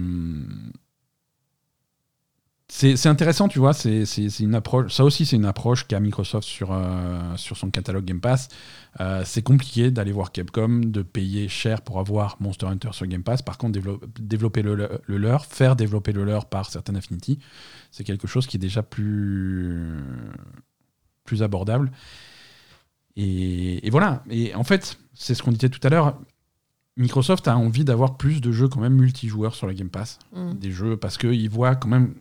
c'est 2.69 3.07
intéressant, 3.07 3.47
tu 3.47 3.61
vois. 3.61 3.73
C'est 3.73 4.05
une 4.41 4.55
approche. 4.57 4.93
Ça 4.93 5.05
aussi, 5.05 5.25
c'est 5.25 5.37
une 5.37 5.45
approche 5.45 5.87
qu'a 5.87 6.01
Microsoft 6.01 6.47
sur, 6.47 6.73
euh, 6.73 7.37
sur 7.37 7.57
son 7.57 7.71
catalogue 7.71 8.05
Game 8.05 8.21
Pass. 8.21 8.49
Euh, 9.01 9.23
c'est 9.25 9.43
compliqué 9.43 9.93
d'aller 9.93 10.11
voir 10.11 10.33
Capcom, 10.33 10.81
de 10.81 11.03
payer 11.03 11.49
cher 11.49 11.83
pour 11.83 12.01
avoir 12.01 12.37
Monster 12.41 12.67
Hunter 12.67 12.89
sur 12.91 13.07
Game 13.07 13.23
Pass. 13.23 13.41
Par 13.41 13.57
contre, 13.57 13.79
développer 14.19 14.63
le, 14.63 15.01
leur, 15.07 15.47
faire 15.47 15.77
développer 15.77 16.13
le 16.13 16.25
leur 16.25 16.47
par 16.47 16.69
certaines 16.69 16.97
Affinity, 16.97 17.39
c'est 17.93 18.05
quelque 18.05 18.27
chose 18.27 18.49
qui 18.49 18.57
est 18.57 18.61
déjà 18.61 18.83
plus, 18.83 20.03
plus 21.25 21.45
abordable. 21.45 21.93
Et, 23.17 23.89
voilà. 23.91 24.25
Et 24.29 24.55
en 24.57 24.65
fait, 24.65 24.99
c'est 25.15 25.35
ce 25.35 25.43
qu'on 25.43 25.53
disait 25.53 25.69
tout 25.69 25.81
à 25.87 25.89
l'heure. 25.89 26.19
Microsoft 26.97 27.47
a 27.47 27.57
envie 27.57 27.85
d'avoir 27.85 28.17
plus 28.17 28.41
de 28.41 28.51
jeux 28.51 28.69
quand 28.69 28.81
même 28.81 28.95
multijoueurs 28.95 29.55
sur 29.55 29.69
la 29.69 29.75
Game 29.75 29.91
Pass. 29.91 30.19
Mm. 30.35 30.55
Des 30.55 30.73
jeux 30.73 30.97
parce 30.97 31.17
qu'ils 31.17 31.49
voient 31.49 31.77
quand 31.77 31.89
même 31.89 32.15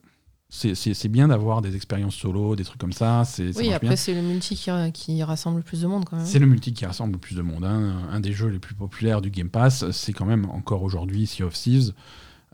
c'est 0.56 1.08
bien 1.10 1.28
d'avoir 1.28 1.62
des 1.62 1.76
expériences 1.76 2.16
solo, 2.16 2.56
des 2.56 2.64
trucs 2.64 2.80
comme 2.80 2.93
ça. 2.93 3.24
Oui, 3.56 3.74
après, 3.74 3.95
c'est 3.95 4.14
le 4.14 4.22
multi 4.22 4.56
qui, 4.56 5.24
rassemble 5.24 5.58
le 5.58 5.64
plus 5.64 5.82
de 5.82 5.88
monde 5.88 6.06
quand 6.06 6.18
même. 6.18 6.26
C'est 6.26 6.39
le 6.39 6.47
multi 6.47 6.74
qui 6.74 6.86
rassemble 6.86 7.14
le 7.14 7.20
plus 7.20 7.36
de 7.36 7.41
monde. 7.41 7.66
Hein. 7.66 8.01
Un 8.12 8.20
des 8.20 8.32
jeux 8.32 8.47
les 8.47 8.60
plus 8.60 8.76
populaires 8.76 9.22
du 9.22 9.30
Game 9.30 9.49
Pass, 9.49 9.89
c'est 9.91 10.14
quand 10.14 10.26
même 10.26 10.45
encore 10.49 10.84
aujourd'hui 10.84 11.28
Sea 11.28 11.43
of 11.43 11.53
Thieves. 11.53 11.93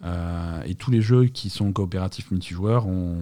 Euh, 0.04 0.64
et 0.66 0.76
tous 0.76 0.89
les 0.89 1.02
jeux 1.02 1.26
qui 1.26 1.49
sont 1.49 1.72
coopératifs 1.72 2.32
multijoueurs 2.32 2.88
ont, 2.88 3.22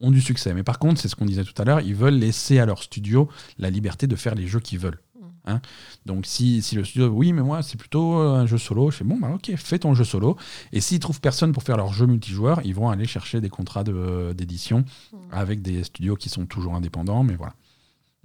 ont 0.00 0.10
du 0.10 0.20
succès. 0.20 0.54
Mais 0.54 0.62
par 0.62 0.78
contre, 0.78 1.00
c'est 1.00 1.08
ce 1.08 1.16
qu'on 1.16 1.26
disait 1.26 1.44
tout 1.44 1.60
à 1.60 1.64
l'heure, 1.64 1.80
ils 1.80 1.94
veulent 1.94 2.14
laisser 2.14 2.58
à 2.58 2.66
leur 2.66 2.82
studio 2.82 3.28
la 3.58 3.70
liberté 3.70 4.06
de 4.06 4.16
faire 4.16 4.34
les 4.34 4.46
jeux 4.46 4.60
qu'ils 4.60 4.78
veulent. 4.78 5.00
Hein. 5.46 5.60
Donc 6.04 6.26
si, 6.26 6.60
si, 6.62 6.74
le 6.74 6.84
studio, 6.84 7.08
oui, 7.08 7.32
mais 7.32 7.42
moi 7.42 7.62
c'est 7.62 7.78
plutôt 7.78 8.18
euh, 8.18 8.34
un 8.34 8.46
jeu 8.46 8.58
solo, 8.58 8.90
je 8.90 8.98
fais 8.98 9.04
bon, 9.04 9.18
bah 9.18 9.30
ok, 9.34 9.52
fais 9.56 9.78
ton 9.78 9.94
jeu 9.94 10.04
solo. 10.04 10.36
Et 10.72 10.80
s'ils 10.80 10.98
trouvent 10.98 11.20
personne 11.20 11.52
pour 11.52 11.62
faire 11.62 11.76
leur 11.76 11.92
jeu 11.92 12.06
multijoueur, 12.06 12.60
ils 12.64 12.74
vont 12.74 12.90
aller 12.90 13.06
chercher 13.06 13.40
des 13.40 13.48
contrats 13.48 13.84
d'édition 13.84 14.80
mmh. 14.80 15.16
avec 15.32 15.62
des 15.62 15.84
studios 15.84 16.16
qui 16.16 16.28
sont 16.28 16.46
toujours 16.46 16.74
indépendants, 16.74 17.22
mais 17.22 17.36
voilà. 17.36 17.54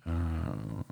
Euh, 0.08 0.12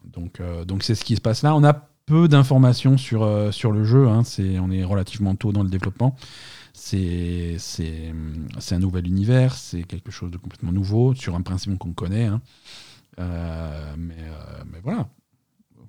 donc 0.06 0.40
euh, 0.40 0.66
donc 0.66 0.84
c'est 0.84 0.94
ce 0.94 1.04
qui 1.04 1.16
se 1.16 1.22
passe 1.22 1.42
là. 1.42 1.56
On 1.56 1.64
a 1.64 1.74
peu 2.06 2.28
d'informations 2.28 2.98
sur, 2.98 3.54
sur 3.54 3.72
le 3.72 3.84
jeu, 3.84 4.08
hein. 4.08 4.24
c'est, 4.24 4.58
on 4.58 4.72
est 4.72 4.84
relativement 4.84 5.36
tôt 5.36 5.52
dans 5.52 5.64
le 5.64 5.70
développement. 5.70 6.16
C'est 6.74 7.58
un 8.72 8.80
nouvel 8.80 9.06
univers, 9.06 9.54
c'est 9.54 9.84
quelque 9.84 10.10
chose 10.10 10.32
de 10.32 10.38
complètement 10.38 10.72
nouveau, 10.72 11.14
sur 11.14 11.36
un 11.36 11.42
principe 11.42 11.78
qu'on 11.78 11.94
connaît. 11.94 12.26
Hein. 12.26 12.42
mais, 13.20 14.16
mais 14.66 14.80
voilà, 14.82 15.08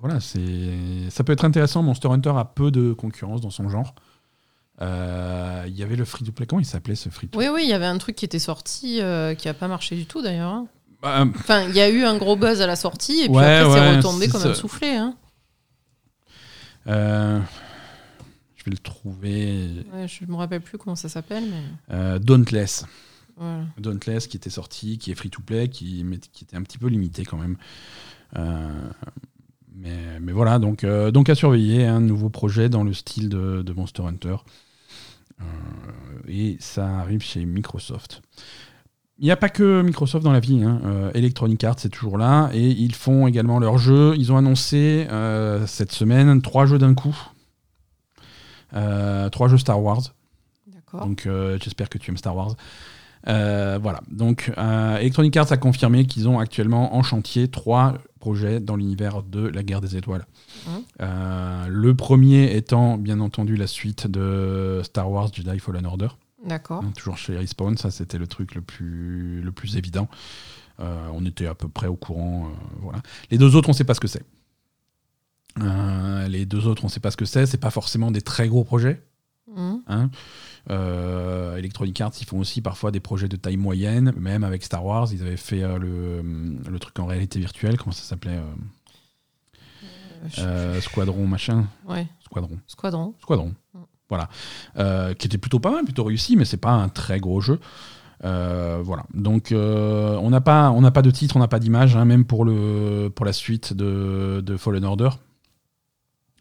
voilà, 0.01 0.19
c'est 0.21 0.41
ça 1.11 1.25
peut 1.25 1.33
être 1.33 1.45
intéressant. 1.45 1.83
Monster 1.83 2.09
Hunter 2.09 2.33
a 2.37 2.45
peu 2.45 2.71
de 2.71 2.93
concurrence 2.93 3.41
dans 3.41 3.51
son 3.51 3.69
genre. 3.69 3.95
Euh, 4.81 5.65
il 5.67 5.77
y 5.77 5.83
avait 5.83 5.97
le 5.97 6.07
free 6.07 6.25
to 6.25 6.33
play. 6.33 6.47
Comment 6.47 6.61
il 6.61 6.67
s'appelait 6.67 6.95
ce 6.95 7.11
free 7.11 7.29
to 7.29 7.39
play 7.39 7.49
Oui, 7.49 7.55
oui, 7.55 7.63
il 7.65 7.69
y 7.69 7.75
avait 7.75 7.87
un 7.87 7.99
truc 7.99 8.17
qui 8.17 8.25
était 8.25 8.39
sorti 8.39 9.01
euh, 9.03 9.35
qui 9.35 9.49
a 9.49 9.55
pas 9.55 9.69
marché 9.69 9.97
du 9.97 10.07
tout 10.07 10.23
d'ailleurs. 10.23 10.53
Hein. 10.53 10.69
Bah, 11.03 11.25
enfin, 11.35 11.65
il 11.69 11.75
y 11.75 11.81
a 11.81 11.91
eu 11.91 12.05
un 12.05 12.17
gros 12.17 12.37
buzz 12.37 12.63
à 12.63 12.67
la 12.67 12.77
sortie 12.77 13.23
et 13.23 13.29
puis 13.29 13.37
après 13.37 13.71
c'est 13.71 13.97
retombé 13.97 14.29
comme 14.29 14.43
un 14.43 14.55
soufflé. 14.55 14.97
Hein. 14.97 15.15
Euh, 16.87 17.39
je 18.57 18.65
vais 18.65 18.71
le 18.71 18.79
trouver. 18.79 19.85
Ouais, 19.93 20.09
je 20.09 20.25
me 20.25 20.37
rappelle 20.37 20.63
plus 20.63 20.79
comment 20.79 20.97
ça 20.97 21.11
s'appelle. 21.11 21.45
Mais... 21.89 22.19
Dauntless. 22.21 22.87
Dauntless 23.79 24.27
qui 24.27 24.37
était 24.39 24.51
sorti, 24.51 24.99
qui 24.99 25.11
est 25.11 25.15
free 25.15 25.31
to 25.31 25.43
play, 25.43 25.69
qui, 25.69 26.05
qui 26.33 26.45
était 26.45 26.57
un 26.57 26.63
petit 26.63 26.79
peu 26.79 26.89
limité 26.89 27.25
quand 27.27 27.39
même. 27.39 27.57
Mais, 29.81 30.33
voilà, 30.33 30.59
donc, 30.59 30.85
euh, 30.85 31.11
donc 31.11 31.29
à 31.29 31.35
surveiller, 31.35 31.87
un 31.87 32.01
nouveau 32.01 32.29
projet 32.29 32.69
dans 32.69 32.85
le 32.85 32.93
style 32.93 33.29
de, 33.29 33.73
Monster 33.75 34.03
Hunter. 34.03 34.37
Euh, 35.41 35.45
et 36.29 36.57
ça 36.61 36.87
arrive 36.99 37.23
chez 37.23 37.45
Microsoft. 37.45 38.23
Il 39.19 39.25
n'y 39.25 39.31
a 39.31 39.37
pas 39.37 39.49
que 39.49 39.83
Microsoft 39.83 40.25
dans 40.25 40.33
la 40.33 40.41
vie. 40.41 40.63
Hein. 40.63 40.81
Euh, 40.85 41.11
Electronic 41.15 41.63
Arts 41.65 41.77
est 41.85 41.91
toujours 41.91 42.19
là 42.19 42.51
et 42.55 42.69
ils 42.69 42.95
font 42.95 43.27
également 43.27 43.59
leurs 43.59 43.79
jeux. 43.79 44.15
Ils 44.17 44.33
ont 44.33 44.37
annoncé 44.37 45.07
cette 45.67 45.93
semaine 45.93 46.41
trois 46.41 46.67
jeux 46.67 46.79
d'un 46.79 46.95
coup. 46.95 47.17
trois 48.71 49.49
jeux 49.49 49.59
Star 49.59 49.83
Wars. 49.83 50.15
Donc 50.93 51.29
j'espère 51.63 51.91
que 51.91 51.99
tu 51.99 52.11
aimes 52.11 52.17
Star 52.17 52.35
Wars. 52.35 52.57
voilà. 53.27 54.01
Donc 54.11 54.51
Electronic 54.57 55.37
Arts 55.37 55.53
a 55.53 55.59
confirmé 55.59 56.07
qu'ils 56.07 56.27
ont 56.27 56.39
actuellement 56.39 56.97
en 56.97 57.03
chantier 57.03 57.49
trois 57.49 57.99
projet 58.21 58.61
dans 58.61 58.77
l'univers 58.77 59.25
de 59.25 59.49
la 59.49 59.65
guerre 59.65 59.81
des 59.81 59.97
étoiles. 59.97 60.27
Mmh. 60.67 60.71
Euh, 61.01 61.67
le 61.69 61.97
premier 61.97 62.55
étant 62.57 62.97
bien 62.97 63.19
entendu 63.19 63.57
la 63.57 63.67
suite 63.67 64.07
de 64.07 64.81
Star 64.85 65.11
Wars 65.11 65.33
Jedi 65.33 65.59
Fallen 65.59 65.87
Order. 65.87 66.09
D'accord. 66.45 66.85
Hein, 66.85 66.93
toujours 66.97 67.19
chez 67.19 67.37
Respawn, 67.37 67.77
ça 67.77 67.91
c'était 67.91 68.19
le 68.19 68.29
truc 68.29 68.55
le 68.55 68.61
plus, 68.61 69.43
le 69.43 69.51
plus 69.51 69.77
évident. 69.77 70.09
Euh, 70.79 71.09
on 71.13 71.27
était 71.27 71.47
à 71.47 71.55
peu 71.55 71.69
près 71.69 71.89
au 71.89 71.97
courant. 71.97 72.47
Euh, 72.47 72.79
voilà. 72.81 73.03
Les 73.31 73.39
deux 73.39 73.57
autres, 73.57 73.69
on 73.69 73.73
ne 73.73 73.77
sait 73.77 73.85
pas 73.85 73.95
ce 73.95 74.01
que 74.01 74.09
c'est. 74.09 74.25
les 76.29 76.47
deux 76.47 76.67
autres, 76.69 76.85
on 76.85 76.87
ne 76.87 76.93
sait 76.93 77.01
pas 77.01 77.11
ce 77.11 77.17
que 77.17 77.27
c'est. 77.27 77.47
C'est 77.47 77.59
pas 77.59 77.71
forcément 77.71 78.11
des 78.11 78.23
très 78.23 78.49
gros 78.49 78.65
projets. 78.65 79.03
Mmh. 79.55 79.77
Hein 79.89 80.11
euh, 80.71 81.57
Electronic 81.57 82.01
Arts, 82.01 82.13
ils 82.21 82.27
font 82.27 82.39
aussi 82.39 82.61
parfois 82.61 82.91
des 82.91 83.01
projets 83.01 83.29
de 83.29 83.37
taille 83.37 83.57
moyenne, 83.57 84.13
même 84.17 84.45
avec 84.45 84.63
Star 84.63 84.85
Wars, 84.85 85.09
ils 85.13 85.23
avaient 85.23 85.37
fait 85.37 85.63
euh, 85.63 85.79
le, 85.79 86.79
truc 86.79 86.99
en 86.99 87.07
réalité 87.07 87.39
virtuelle, 87.39 87.77
comment 87.77 87.93
ça 87.93 88.03
s'appelait 88.03 88.39
euh, 90.39 90.81
Squadron 90.81 91.27
machin 91.27 91.67
Ouais. 91.87 92.07
Squadron. 92.25 92.59
Squadron. 92.67 93.15
Squadron. 93.21 93.55
Mm. 93.75 93.79
Voilà. 94.09 94.29
qui 95.15 95.27
était 95.27 95.39
plutôt 95.39 95.61
pas 95.61 95.71
mal, 95.71 95.85
plutôt 95.85 96.03
réussi, 96.05 96.37
mais 96.37 96.45
c'est 96.45 96.57
pas 96.57 96.73
un 96.73 96.89
très 96.89 97.21
gros 97.21 97.41
jeu. 97.41 97.61
voilà. 98.23 99.05
Donc 99.15 99.53
on 99.53 100.31
n'a 100.31 100.41
pas, 100.41 100.71
on 100.73 100.81
n'a 100.81 100.91
pas 100.91 101.03
de 101.03 101.11
titre, 101.11 101.37
on 101.37 101.41
n'a 101.41 101.49
pas 101.49 101.61
d'image, 101.61 101.97
hein, 101.97 102.05
même 102.05 102.25
pour 102.25 102.45
le, 102.45 103.09
pour 103.15 103.25
la 103.25 103.33
suite 103.33 103.73
de, 103.73 104.43
de 104.45 104.57
Fallen 104.57 104.85
Order 104.85 105.11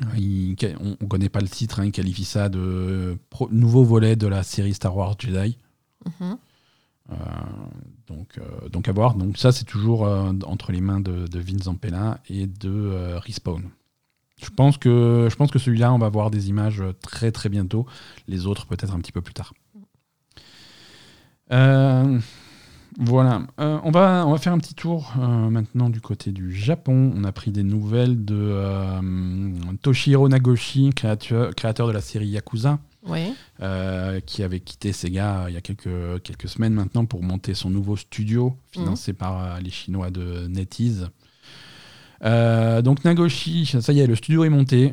on 0.01 0.97
ne 1.01 1.07
connaît 1.07 1.29
pas 1.29 1.41
le 1.41 1.49
titre, 1.49 1.79
hein, 1.79 1.85
il 1.85 1.91
qualifie 1.91 2.25
ça 2.25 2.49
de 2.49 3.17
nouveau 3.51 3.83
volet 3.83 4.15
de 4.15 4.27
la 4.27 4.43
série 4.43 4.73
Star 4.73 4.95
Wars 4.95 5.15
Jedi. 5.19 5.57
Mhm. 6.05 6.37
Euh, 7.11 7.15
donc, 8.07 8.37
euh, 8.37 8.69
donc 8.69 8.87
à 8.87 8.91
voir. 8.91 9.15
Donc 9.15 9.37
ça, 9.37 9.51
c'est 9.51 9.65
toujours 9.65 10.05
euh, 10.05 10.31
entre 10.45 10.71
les 10.71 10.81
mains 10.81 10.99
de, 10.99 11.27
de 11.27 11.39
Vince 11.39 11.63
Zampella 11.63 12.19
et 12.29 12.47
de 12.47 13.15
Respawn. 13.15 13.69
Je 14.41 14.49
pense 14.49 14.77
que, 14.77 15.27
je 15.29 15.35
pense 15.35 15.51
que 15.51 15.59
celui-là, 15.59 15.91
on 15.93 15.97
va 15.97 16.09
voir 16.09 16.31
des 16.31 16.49
images 16.49 16.81
très 17.01 17.31
très 17.31 17.49
bientôt. 17.49 17.85
Les 18.27 18.45
autres, 18.45 18.67
peut-être 18.67 18.93
un 18.93 18.99
petit 18.99 19.11
peu 19.11 19.21
plus 19.21 19.33
tard. 19.33 19.53
Voilà, 23.01 23.43
euh, 23.61 23.79
on, 23.85 23.91
va, 23.91 24.25
on 24.27 24.33
va 24.33 24.37
faire 24.37 24.51
un 24.51 24.57
petit 24.57 24.73
tour 24.73 25.13
euh, 25.17 25.49
maintenant 25.49 25.89
du 25.89 26.01
côté 26.01 26.33
du 26.33 26.53
Japon. 26.53 27.13
On 27.15 27.23
a 27.23 27.31
pris 27.31 27.49
des 27.49 27.63
nouvelles 27.63 28.25
de 28.25 28.35
euh, 28.37 28.99
Toshihiro 29.81 30.27
Nagoshi, 30.27 30.89
créateur, 30.93 31.55
créateur 31.55 31.87
de 31.87 31.93
la 31.93 32.01
série 32.01 32.27
Yakuza, 32.27 32.77
qui 34.25 34.43
avait 34.43 34.59
quitté 34.59 34.91
Sega 34.91 35.45
il 35.47 35.53
y 35.53 35.57
a 35.57 35.61
quelques, 35.61 36.21
quelques 36.23 36.49
semaines 36.49 36.73
maintenant 36.73 37.05
pour 37.05 37.23
monter 37.23 37.53
son 37.53 37.69
nouveau 37.69 37.95
studio, 37.95 38.57
financé 38.73 39.13
mhm. 39.13 39.17
par 39.17 39.61
les 39.61 39.71
Chinois 39.71 40.11
de 40.11 40.47
NetEase. 40.47 41.07
donc 42.83 43.05
Nagoshi, 43.05 43.65
ça 43.65 43.93
y 43.93 44.01
est, 44.01 44.07
le 44.07 44.15
studio 44.15 44.43
est 44.43 44.49
monté. 44.49 44.91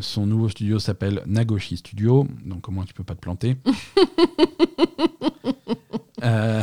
son 0.00 0.26
nouveau 0.26 0.48
studio 0.48 0.80
s'appelle 0.80 1.22
Nagoshi 1.26 1.76
Studio. 1.76 2.26
Donc 2.44 2.68
au 2.68 2.72
moins 2.72 2.84
tu 2.84 2.94
peux 2.94 3.04
pas 3.04 3.14
te 3.14 3.20
planter. 3.20 3.56
Euh, 6.22 6.62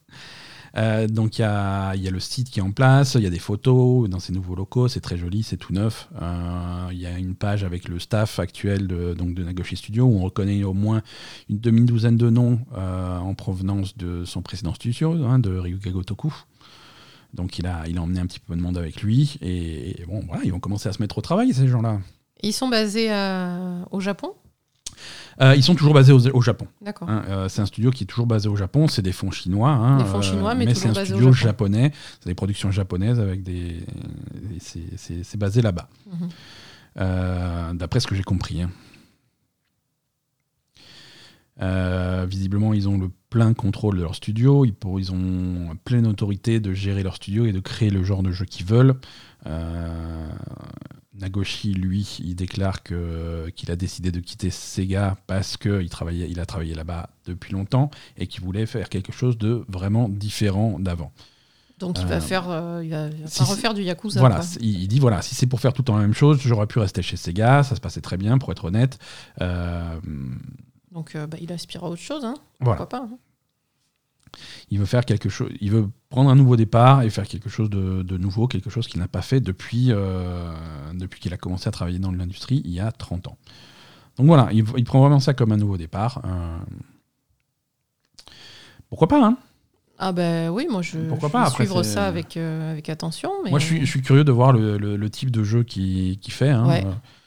euh, 0.76 1.06
donc 1.06 1.38
il 1.38 1.42
y 1.42 1.44
a, 1.44 1.94
le 1.94 2.20
site 2.20 2.50
qui 2.50 2.60
est 2.60 2.62
en 2.62 2.72
place, 2.72 3.14
il 3.14 3.22
y 3.22 3.26
a 3.26 3.30
des 3.30 3.38
photos 3.38 4.08
dans 4.08 4.18
ces 4.18 4.32
nouveaux 4.32 4.54
locaux, 4.54 4.88
c'est 4.88 5.00
très 5.00 5.16
joli, 5.16 5.42
c'est 5.42 5.56
tout 5.56 5.72
neuf. 5.72 6.08
Euh, 6.20 6.88
il 6.92 6.98
y 6.98 7.06
a 7.06 7.18
une 7.18 7.34
page 7.34 7.64
avec 7.64 7.88
le 7.88 7.98
staff 7.98 8.38
actuel 8.38 8.86
de, 8.86 9.14
donc 9.14 9.34
de 9.34 9.44
Nagoshi 9.44 9.76
Studio 9.76 10.04
où 10.04 10.18
on 10.18 10.22
reconnaît 10.22 10.64
au 10.64 10.74
moins 10.74 11.02
une 11.48 11.60
demi-douzaine 11.60 12.16
de 12.16 12.30
noms 12.30 12.60
en 12.74 13.34
provenance 13.34 13.96
de 13.96 14.24
son 14.24 14.42
précédent 14.42 14.74
studio, 14.74 15.12
hein, 15.24 15.38
de 15.38 15.56
Ryuga 15.56 15.90
Gotoku. 15.90 16.32
Donc 17.34 17.58
il 17.58 17.66
a, 17.66 17.84
il 17.88 17.96
a 17.96 18.02
emmené 18.02 18.20
un 18.20 18.26
petit 18.26 18.40
peu 18.40 18.54
de 18.54 18.60
monde 18.60 18.76
avec 18.76 19.02
lui 19.02 19.38
et, 19.40 20.04
bon 20.06 20.22
voilà, 20.26 20.44
ils 20.44 20.52
vont 20.52 20.60
commencer 20.60 20.88
à 20.88 20.92
se 20.92 21.00
mettre 21.00 21.18
au 21.18 21.22
travail 21.22 21.54
ces 21.54 21.66
gens-là. 21.66 22.00
Ils 22.42 22.52
sont 22.52 22.68
basés 22.68 23.10
au 23.90 24.00
Japon? 24.00 24.34
Euh, 25.40 25.56
ils 25.56 25.62
sont 25.62 25.74
toujours 25.74 25.94
basés 25.94 26.12
au, 26.12 26.40
Japon. 26.40 26.66
D'accord. 26.80 27.08
Hein, 27.08 27.24
euh, 27.28 27.48
c'est 27.48 27.62
un 27.62 27.66
studio 27.66 27.90
qui 27.90 28.04
est 28.04 28.06
toujours 28.06 28.26
basé 28.26 28.48
au 28.48 28.56
Japon. 28.56 28.86
C'est 28.88 29.02
des 29.02 29.12
fonds 29.12 29.30
chinois. 29.30 29.70
Hein, 29.70 29.98
des 29.98 30.04
fonds 30.04 30.18
euh, 30.18 30.22
chinois, 30.22 30.54
mais, 30.54 30.72
c'est 30.74 30.88
un 30.88 31.04
studio 31.04 31.32
japonais. 31.32 31.92
C'est 32.20 32.28
des 32.28 32.34
productions 32.34 32.70
japonaises 32.70 33.20
avec 33.20 33.42
des. 33.42 33.80
C'est 34.60 35.38
basé 35.38 35.62
là-bas. 35.62 35.88
Mhm. 36.06 37.76
D'après 37.76 38.00
ce 38.00 38.06
que 38.06 38.14
j'ai 38.14 38.22
compris. 38.22 38.62
Hein. 38.62 38.70
visiblement, 42.26 42.74
ils 42.74 42.88
ont 42.88 42.98
le 42.98 43.10
plein 43.30 43.54
contrôle 43.54 43.96
de 43.96 44.02
leur 44.02 44.14
studio, 44.14 44.66
ils, 44.66 44.74
pour, 44.74 45.00
ils 45.00 45.10
ont 45.10 45.74
pleine 45.84 46.06
autorité 46.06 46.60
de 46.60 46.74
gérer 46.74 47.02
leur 47.02 47.16
studio 47.16 47.46
et 47.46 47.52
de 47.52 47.60
créer 47.60 47.88
le 47.88 48.04
genre 48.04 48.22
de 48.22 48.30
jeu 48.30 48.44
qu'ils 48.44 48.66
veulent. 48.66 48.94
Nagoshi, 51.14 51.74
lui, 51.74 52.18
il 52.24 52.34
déclare 52.34 52.82
que, 52.82 53.50
qu'il 53.54 53.70
a 53.70 53.76
décidé 53.76 54.10
de 54.10 54.20
quitter 54.20 54.50
Sega 54.50 55.16
parce 55.26 55.56
qu'il 55.58 55.88
travaillait, 55.90 56.28
il 56.30 56.40
a 56.40 56.46
travaillé 56.46 56.74
là-bas 56.74 57.10
depuis 57.26 57.52
longtemps 57.52 57.90
et 58.16 58.26
qu'il 58.26 58.42
voulait 58.42 58.64
faire 58.66 58.88
quelque 58.88 59.12
chose 59.12 59.36
de 59.36 59.64
vraiment 59.68 60.08
différent 60.08 60.78
d'avant. 60.78 61.12
Donc 61.78 61.98
il 62.00 62.06
va 62.06 62.16
Euh, 62.16 62.20
faire, 62.20 62.48
euh, 62.48 62.80
il 62.84 62.90
va, 62.90 63.08
il 63.08 63.22
va 63.22 63.26
si 63.28 63.40
pas 63.40 63.44
c'est- 63.44 63.52
refaire 63.52 63.74
du 63.74 63.82
Yakuza. 63.82 64.20
Voilà, 64.20 64.36
quoi. 64.36 64.44
il, 64.60 64.86
dit 64.88 65.00
voilà, 65.00 65.20
si 65.20 65.34
c'est 65.34 65.46
pour 65.46 65.60
faire 65.60 65.72
tout 65.72 65.82
le 65.82 65.86
temps 65.86 65.96
la 65.96 66.02
même 66.02 66.14
chose, 66.14 66.38
j'aurais 66.40 66.66
pu 66.68 66.78
rester 66.78 67.02
chez 67.02 67.16
Sega, 67.16 67.62
ça 67.62 67.74
se 67.76 67.80
passait 67.80 68.00
très 68.00 68.16
bien, 68.16 68.38
pour 68.38 68.50
être 68.52 68.64
honnête. 68.66 68.98
Euh, 69.40 69.98
Donc 70.92 71.16
bah, 71.16 71.36
il 71.40 71.52
aspire 71.52 71.84
à 71.84 71.88
autre 71.90 72.00
chose, 72.00 72.24
hein. 72.24 72.34
voilà, 72.60 72.76
pourquoi 72.78 72.88
pas. 73.00 73.04
hein. 73.04 73.18
Il 74.70 74.78
veut 74.78 74.86
faire 74.86 75.04
quelque 75.04 75.28
chose, 75.28 75.50
il 75.60 75.70
veut 75.70 75.88
prendre 76.08 76.30
un 76.30 76.34
nouveau 76.34 76.56
départ 76.56 77.02
et 77.02 77.10
faire 77.10 77.26
quelque 77.26 77.48
chose 77.50 77.68
de, 77.70 78.02
de 78.02 78.16
nouveau, 78.18 78.46
quelque 78.48 78.70
chose 78.70 78.86
qu'il 78.88 79.00
n'a 79.00 79.08
pas 79.08 79.22
fait 79.22 79.40
depuis, 79.40 79.86
euh, 79.90 80.52
depuis 80.94 81.20
qu'il 81.20 81.32
a 81.34 81.36
commencé 81.36 81.68
à 81.68 81.70
travailler 81.72 81.98
dans 81.98 82.12
l'industrie 82.12 82.62
il 82.64 82.70
y 82.72 82.80
a 82.80 82.90
30 82.92 83.28
ans. 83.28 83.38
Donc 84.16 84.26
voilà, 84.26 84.48
il, 84.52 84.64
il 84.76 84.84
prend 84.84 85.00
vraiment 85.00 85.20
ça 85.20 85.34
comme 85.34 85.52
un 85.52 85.56
nouveau 85.56 85.76
départ. 85.76 86.20
euh. 86.24 86.58
Pourquoi 88.88 89.08
pas 89.08 89.24
hein? 89.24 89.36
Ah 89.98 90.12
ben 90.12 90.48
oui, 90.50 90.66
moi 90.70 90.82
je, 90.82 90.98
Pourquoi 91.08 91.28
je 91.28 91.32
pas, 91.32 91.40
vais 91.42 91.46
après, 91.48 91.64
suivre 91.64 91.82
ça 91.84 92.06
avec, 92.06 92.36
euh, 92.36 92.72
avec 92.72 92.88
attention. 92.88 93.30
Mais... 93.44 93.50
Moi 93.50 93.58
je 93.60 93.66
suis, 93.66 93.80
je 93.80 93.86
suis 93.86 94.02
curieux 94.02 94.24
de 94.24 94.32
voir 94.32 94.52
le, 94.52 94.76
le- 94.76 94.96
le 94.96 95.10
type 95.10 95.30
de 95.30 95.44
jeu 95.44 95.62
qu'il 95.62 96.18
fait. 96.28 96.48
hein, 96.50 96.66
Ouais. 96.66 96.84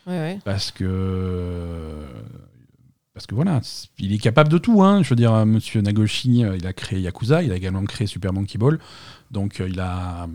Ouais, 0.08 0.20
ouais. 0.20 0.40
parce 0.44 0.72
que 0.72 1.96
parce 3.16 3.26
que 3.26 3.34
voilà, 3.34 3.62
il 3.98 4.14
est 4.14 4.20
capable 4.20 4.50
de 4.52 4.60
tout. 4.60 4.84
Hein. 4.84 5.02
Je 5.02 5.10
veux 5.10 5.16
dire, 5.16 5.34
euh, 5.34 5.46
Monsieur 5.46 5.82
Nagoshi, 5.82 6.44
euh, 6.46 6.56
il 6.58 6.68
a 6.68 6.74
créé 6.74 7.00
Yakuza, 7.00 7.42
il 7.42 7.52
a 7.52 7.56
également 7.56 7.84
créé 7.86 8.06
Super 8.06 8.32
Monkey 8.34 8.60
Ball, 8.60 8.78
donc 9.32 9.60
euh, 9.62 9.68
il 9.68 9.80
a 9.80 10.28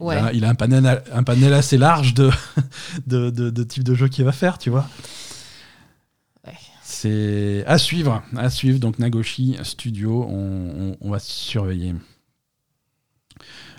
il 0.00 0.04
a, 0.18 0.32
il 0.32 0.44
a 0.44 0.48
un 0.48 0.54
panel 0.56 1.02
un 1.12 1.22
panel 1.22 1.52
assez 1.52 1.78
large 1.78 2.14
de 2.14 2.30
de, 3.06 3.30
de, 3.30 3.50
de 3.50 3.62
types 3.62 3.84
de 3.84 3.94
jeux 3.94 4.08
qu'il 4.08 4.24
va 4.24 4.32
faire, 4.32 4.58
tu 4.58 4.70
vois. 4.70 4.88
Ouais. 6.46 6.54
C'est 6.82 7.62
à 7.66 7.78
suivre, 7.78 8.22
à 8.36 8.50
suivre. 8.50 8.78
Donc 8.80 8.98
Nagoshi 8.98 9.56
Studio, 9.62 10.24
on, 10.28 10.92
on- 10.92 10.96
on 11.00 11.10
va 11.10 11.18
surveiller. 11.20 11.94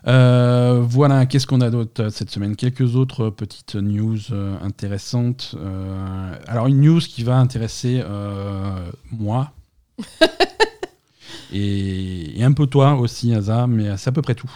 Euh, 0.07 0.81
voilà, 0.81 1.25
qu'est-ce 1.25 1.47
qu'on 1.47 1.61
a 1.61 1.69
d'autre 1.69 2.03
euh, 2.03 2.09
cette 2.09 2.29
semaine? 2.29 2.55
Quelques 2.55 2.95
autres 2.95 3.29
petites 3.29 3.75
news 3.75 4.19
euh, 4.31 4.57
intéressantes. 4.61 5.55
Euh, 5.57 6.35
alors 6.47 6.67
une 6.67 6.81
news 6.81 6.99
qui 6.99 7.23
va 7.23 7.37
intéresser 7.37 8.01
euh, 8.03 8.91
moi 9.11 9.51
et, 11.53 12.39
et 12.39 12.43
un 12.43 12.51
peu 12.51 12.67
toi 12.67 12.95
aussi, 12.95 13.33
Asa, 13.33 13.67
mais 13.67 13.95
c'est 13.97 14.09
à 14.09 14.11
peu 14.11 14.21
près 14.21 14.35
tout. 14.35 14.51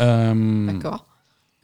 Euh, 0.00 0.66
D'accord. 0.66 1.07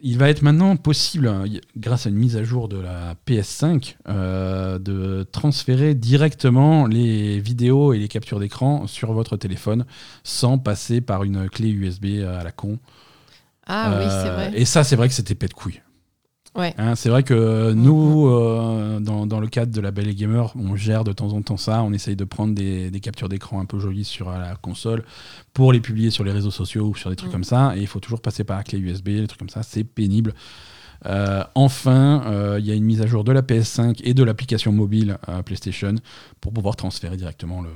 Il 0.07 0.19
va 0.19 0.29
être 0.29 0.43
maintenant 0.43 0.77
possible, 0.77 1.29
hein, 1.29 1.45
grâce 1.79 2.05
à 2.07 2.11
une 2.11 2.17
mise 2.17 2.37
à 2.37 2.45
jour 2.45 2.69
de 2.69 2.79
la 2.79 3.15
PS5, 3.27 3.97
euh, 4.07 4.79
de 4.79 5.23
transférer 5.33 5.95
directement 5.95 6.87
les 6.87 7.41
vidéos 7.41 7.95
et 7.95 7.99
les 7.99 8.09
captures 8.09 8.39
d'écran 8.39 8.87
sur 8.87 9.15
votre 9.15 9.39
téléphone 9.39 9.87
sans 10.23 10.59
passer 10.59 11.01
par 11.01 11.25
une 11.25 11.49
clé 11.49 11.71
USB 11.71 12.23
à 12.23 12.45
la 12.45 12.53
con. 12.53 12.79
Ah 13.67 13.97
oui, 13.99 14.05
c'est 14.11 14.29
Euh, 14.29 14.35
vrai. 14.35 14.53
Et 14.55 14.67
ça, 14.67 14.85
c'est 14.85 14.95
vrai 14.95 15.09
que 15.09 15.15
c'était 15.15 15.35
pète 15.35 15.55
couille. 15.55 15.81
Ouais. 16.55 16.73
Hein, 16.79 16.95
c'est 16.95 17.09
vrai 17.09 17.25
que 17.25 17.73
nous, 17.73 18.29
euh, 18.29 19.01
dans, 19.01 19.27
dans 19.27 19.41
le 19.41 19.49
cadre 19.49 19.73
de 19.73 19.81
la 19.81 19.91
Belle 19.91 20.09
et 20.09 20.15
Gamer, 20.15 20.53
on 20.57 20.77
gère 20.77 21.03
de 21.03 21.13
temps 21.13 21.33
en 21.33 21.43
temps 21.43 21.57
ça. 21.57 21.83
On 21.83 21.93
essaye 21.93 22.15
de 22.15 22.25
prendre 22.25 22.55
des, 22.55 22.91
des 22.93 23.01
captures 23.01 23.29
d'écran 23.29 23.61
un 23.61 23.65
peu 23.65 23.81
jolies 23.81 24.05
sur 24.05 24.31
la 24.31 24.55
console 24.57 25.03
pour 25.53 25.73
les 25.73 25.81
publier 25.81 26.11
sur 26.11 26.23
les 26.23 26.31
réseaux 26.33 26.53
sociaux 26.53 26.87
ou 26.87 26.95
sur 26.95 27.11
des 27.11 27.17
trucs 27.17 27.31
Mm. 27.31 27.33
comme 27.33 27.45
ça. 27.45 27.77
Et 27.77 27.81
il 27.81 27.87
faut 27.89 27.99
toujours 28.01 28.21
passer 28.21 28.45
par 28.45 28.57
la 28.57 28.63
clé 28.63 28.79
USB, 28.79 29.09
des 29.09 29.27
trucs 29.27 29.41
comme 29.41 29.49
ça. 29.49 29.63
C'est 29.65 29.83
pénible. 29.85 30.33
Euh, 31.07 31.43
enfin, 31.57 32.23
euh, 32.27 32.57
il 32.61 32.67
y 32.67 32.71
a 32.71 32.75
une 32.75 32.85
mise 32.85 33.03
à 33.03 33.07
jour 33.07 33.25
de 33.25 33.33
la 33.33 33.43
PS5 33.43 34.01
et 34.05 34.15
de 34.15 34.23
l'application 34.23 34.71
mobile 34.73 35.19
euh, 35.29 35.43
PlayStation 35.43 35.97
pour 36.41 36.53
pouvoir 36.53 36.77
transférer 36.77 37.17
directement 37.17 37.63
le. 37.63 37.71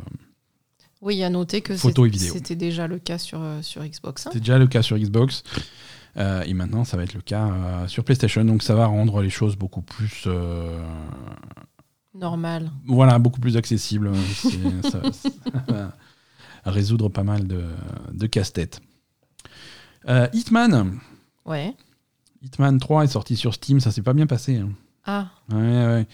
Oui, 1.03 1.17
il 1.17 1.19
y 1.19 1.25
a 1.25 1.31
noté 1.31 1.61
que 1.61 1.77
c'était 1.77 2.57
déjà 2.57 2.87
le 2.87 2.99
cas 2.99 3.19
sur, 3.19 3.41
sur 3.63 3.85
Xbox. 3.85 4.27
hein. 4.27 4.31
C'était 4.33 4.41
déjà 4.41 4.59
le 4.59 4.67
cas 4.67 4.83
sur 4.83 4.97
Xbox. 4.99 5.43
Euh, 6.19 6.43
et 6.47 6.55
maintenant, 6.55 6.85
ça 6.85 6.97
va 6.97 7.05
être 7.05 7.15
le 7.15 7.21
cas 7.21 7.47
euh, 7.49 7.87
sur 7.89 8.05
PlayStation. 8.05 8.45
Donc, 8.45 8.63
ça 8.63 8.75
va 8.75 8.87
rendre 8.87 9.23
les 9.23 9.31
choses 9.31 9.57
beaucoup 9.57 9.83
plus. 9.83 10.25
euh, 10.27 10.81
Normal. 12.15 12.71
Voilà, 12.87 13.19
beaucoup 13.19 13.41
plus 13.41 13.57
accessible. 13.57 14.11
C'est- 14.35 14.83
ça, 14.91 15.01
ça 15.13 15.31
va 15.69 15.93
résoudre 16.65 17.09
pas 17.09 17.23
mal 17.23 17.47
de, 17.47 17.63
de 18.13 18.27
casse-tête. 18.27 18.81
Euh, 20.09 20.27
Hitman. 20.33 20.99
Ouais. 21.45 21.75
Hitman 22.43 22.79
3 22.79 23.05
est 23.05 23.09
sorti 23.09 23.37
sur 23.37 23.55
Steam, 23.55 23.81
ça 23.81 23.91
s'est 23.93 24.03
pas 24.03 24.15
bien 24.15 24.27
passé. 24.27 24.57
hein. 24.57 24.71
Ah, 25.05 25.29
Ouais, 25.51 25.57
ouais. 25.87 26.07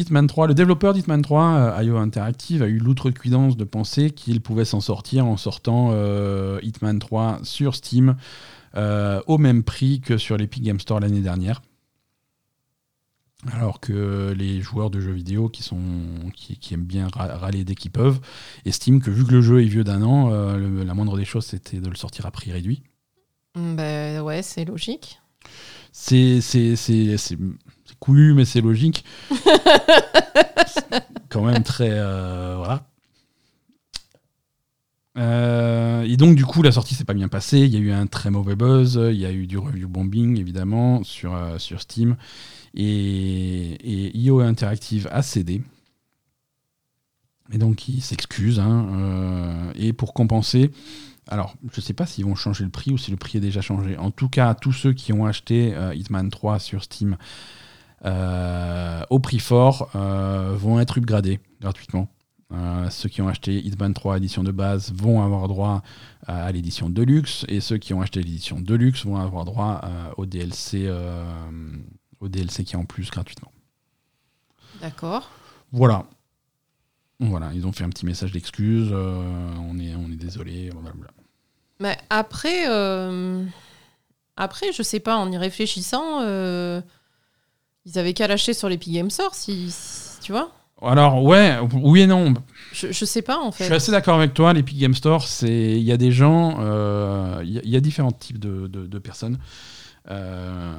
Hitman 0.00 0.26
3, 0.26 0.46
le 0.48 0.54
développeur 0.54 0.94
d'Hitman 0.94 1.22
3, 1.22 1.44
euh, 1.78 1.82
IO 1.84 1.96
Interactive, 1.98 2.62
a 2.62 2.66
eu 2.66 2.78
l'outrecuidance 2.78 3.56
de 3.56 3.64
penser 3.64 4.10
qu'il 4.10 4.40
pouvait 4.40 4.64
s'en 4.64 4.80
sortir 4.80 5.26
en 5.26 5.36
sortant 5.36 5.90
euh, 5.92 6.58
Hitman 6.62 6.98
3 6.98 7.40
sur 7.42 7.74
Steam 7.74 8.16
euh, 8.76 9.20
au 9.26 9.36
même 9.38 9.62
prix 9.62 10.00
que 10.00 10.16
sur 10.18 10.36
l'Epic 10.36 10.62
Game 10.62 10.80
Store 10.80 11.00
l'année 11.00 11.20
dernière. 11.20 11.60
Alors 13.52 13.80
que 13.80 14.34
les 14.36 14.60
joueurs 14.60 14.90
de 14.90 15.00
jeux 15.00 15.12
vidéo 15.12 15.48
qui, 15.48 15.62
sont, 15.62 15.80
qui, 16.34 16.58
qui 16.58 16.74
aiment 16.74 16.84
bien 16.84 17.08
râler 17.14 17.64
dès 17.64 17.74
qu'ils 17.74 17.90
peuvent 17.90 18.20
estiment 18.66 18.98
que 19.00 19.10
vu 19.10 19.24
que 19.24 19.32
le 19.32 19.40
jeu 19.40 19.62
est 19.62 19.66
vieux 19.66 19.82
d'un 19.84 20.02
an, 20.02 20.30
euh, 20.30 20.58
le- 20.58 20.82
la 20.84 20.92
moindre 20.92 21.16
des 21.16 21.24
choses 21.24 21.46
c'était 21.46 21.80
de 21.80 21.88
le 21.88 21.94
sortir 21.96 22.26
à 22.26 22.30
prix 22.30 22.52
réduit. 22.52 22.82
Ben 23.54 24.20
ouais, 24.20 24.42
c'est 24.42 24.66
logique. 24.66 25.20
C'est 25.92 26.40
couillu, 28.00 28.34
mais 28.34 28.44
c'est 28.44 28.60
logique. 28.60 29.04
Quand 31.28 31.44
même 31.44 31.62
très. 31.62 31.90
euh, 31.90 32.56
voilà. 32.56 32.86
Euh, 35.18 36.02
et 36.02 36.16
donc, 36.16 36.34
du 36.36 36.44
coup, 36.44 36.62
la 36.62 36.72
sortie 36.72 36.94
s'est 36.94 37.04
pas 37.04 37.14
bien 37.14 37.28
passée. 37.28 37.60
Il 37.60 37.72
y 37.72 37.76
a 37.76 37.80
eu 37.80 37.92
un 37.92 38.06
très 38.06 38.30
mauvais 38.30 38.56
buzz. 38.56 39.00
Il 39.12 39.18
y 39.18 39.26
a 39.26 39.32
eu 39.32 39.46
du 39.46 39.58
review 39.58 39.88
bombing, 39.88 40.38
évidemment, 40.38 41.04
sur, 41.04 41.34
euh, 41.34 41.58
sur 41.58 41.80
Steam. 41.80 42.16
Et, 42.74 43.72
et 43.74 44.16
IO 44.18 44.40
Interactive 44.40 45.08
a 45.12 45.22
cédé. 45.22 45.62
Et 47.52 47.58
donc, 47.58 47.88
il 47.88 48.00
s'excuse. 48.00 48.60
hein, 48.60 49.72
et 49.74 49.92
pour 49.92 50.14
compenser, 50.14 50.70
alors, 51.30 51.54
je 51.72 51.80
sais 51.80 51.92
pas 51.92 52.06
s'ils 52.06 52.24
vont 52.24 52.34
changer 52.34 52.64
le 52.64 52.70
prix 52.70 52.90
ou 52.90 52.98
si 52.98 53.10
le 53.12 53.16
prix 53.16 53.38
est 53.38 53.40
déjà 53.40 53.60
changé. 53.60 53.96
En 53.96 54.10
tout 54.10 54.28
cas, 54.28 54.54
tous 54.54 54.72
ceux 54.72 54.92
qui 54.92 55.12
ont 55.12 55.26
acheté 55.26 55.72
euh, 55.74 55.94
Hitman 55.94 56.28
3 56.28 56.58
sur 56.58 56.82
Steam 56.82 57.16
au 58.04 59.18
prix 59.18 59.38
fort 59.38 59.90
euh, 59.94 60.54
vont 60.56 60.80
être 60.80 60.98
upgradés 60.98 61.40
gratuitement. 61.60 62.08
Euh, 62.52 62.90
ceux 62.90 63.08
qui 63.08 63.22
ont 63.22 63.28
acheté 63.28 63.64
Hitman 63.64 63.94
3 63.94 64.16
édition 64.16 64.42
de 64.42 64.50
base 64.50 64.92
vont 64.92 65.22
avoir 65.22 65.46
droit 65.46 65.82
à, 66.26 66.46
à 66.46 66.50
l'édition 66.52 66.90
Deluxe 66.90 67.44
et 67.48 67.60
ceux 67.60 67.78
qui 67.78 67.94
ont 67.94 68.00
acheté 68.02 68.20
l'édition 68.22 68.60
Deluxe 68.60 69.04
vont 69.06 69.18
avoir 69.18 69.44
droit 69.44 69.80
euh, 69.84 70.10
au 70.16 70.26
DLC 70.26 70.86
euh, 70.88 71.24
au 72.20 72.28
DLC 72.28 72.64
qui 72.64 72.74
est 72.74 72.78
en 72.78 72.84
plus 72.86 73.08
gratuitement. 73.10 73.52
D'accord. 74.80 75.30
Voilà. 75.72 76.06
Voilà, 77.20 77.50
ils 77.54 77.66
ont 77.66 77.72
fait 77.72 77.84
un 77.84 77.90
petit 77.90 78.06
message 78.06 78.32
d'excuse. 78.32 78.88
euh, 78.92 79.22
on, 79.60 79.78
est, 79.78 79.94
on 79.94 80.10
est 80.10 80.16
désolé. 80.16 80.70
blablabla. 80.70 81.10
Mais 81.78 81.96
après, 82.08 82.64
euh, 82.68 83.44
après, 84.36 84.72
je 84.72 84.82
sais 84.82 85.00
pas, 85.00 85.16
en 85.16 85.30
y 85.30 85.36
réfléchissant, 85.38 86.22
euh, 86.22 86.80
ils 87.86 87.98
avaient 87.98 88.14
qu'à 88.14 88.26
lâcher 88.28 88.52
sur 88.54 88.68
l'Epic 88.68 88.92
Game 88.94 89.10
Store, 89.10 89.34
si, 89.34 89.70
si- 89.70 90.20
tu 90.20 90.32
vois. 90.32 90.52
Alors, 90.82 91.22
ouais, 91.24 91.58
oui 91.74 92.00
et 92.02 92.06
non. 92.06 92.32
Je, 92.72 92.90
je 92.90 93.04
sais 93.04 93.20
pas 93.22 93.38
en 93.38 93.50
Je 93.50 93.56
fait. 93.58 93.64
suis 93.64 93.74
assez 93.74 93.92
d'accord 93.92 94.16
avec 94.16 94.32
toi. 94.32 94.52
L'Epic 94.54 94.78
Game 94.78 94.94
Store, 94.94 95.26
c'est 95.28 95.72
il 95.72 95.82
y 95.82 95.92
a 95.92 95.96
des 95.98 96.10
gens, 96.12 96.56
euh, 96.60 97.40
il 97.44 97.50
y, 97.52 97.58
a- 97.58 97.62
il 97.64 97.70
y 97.70 97.76
a 97.76 97.80
différents 97.80 98.12
types 98.12 98.38
de, 98.38 98.66
de- 98.66 98.86
de 98.86 98.98
personnes. 98.98 99.38
Euh, 100.10 100.72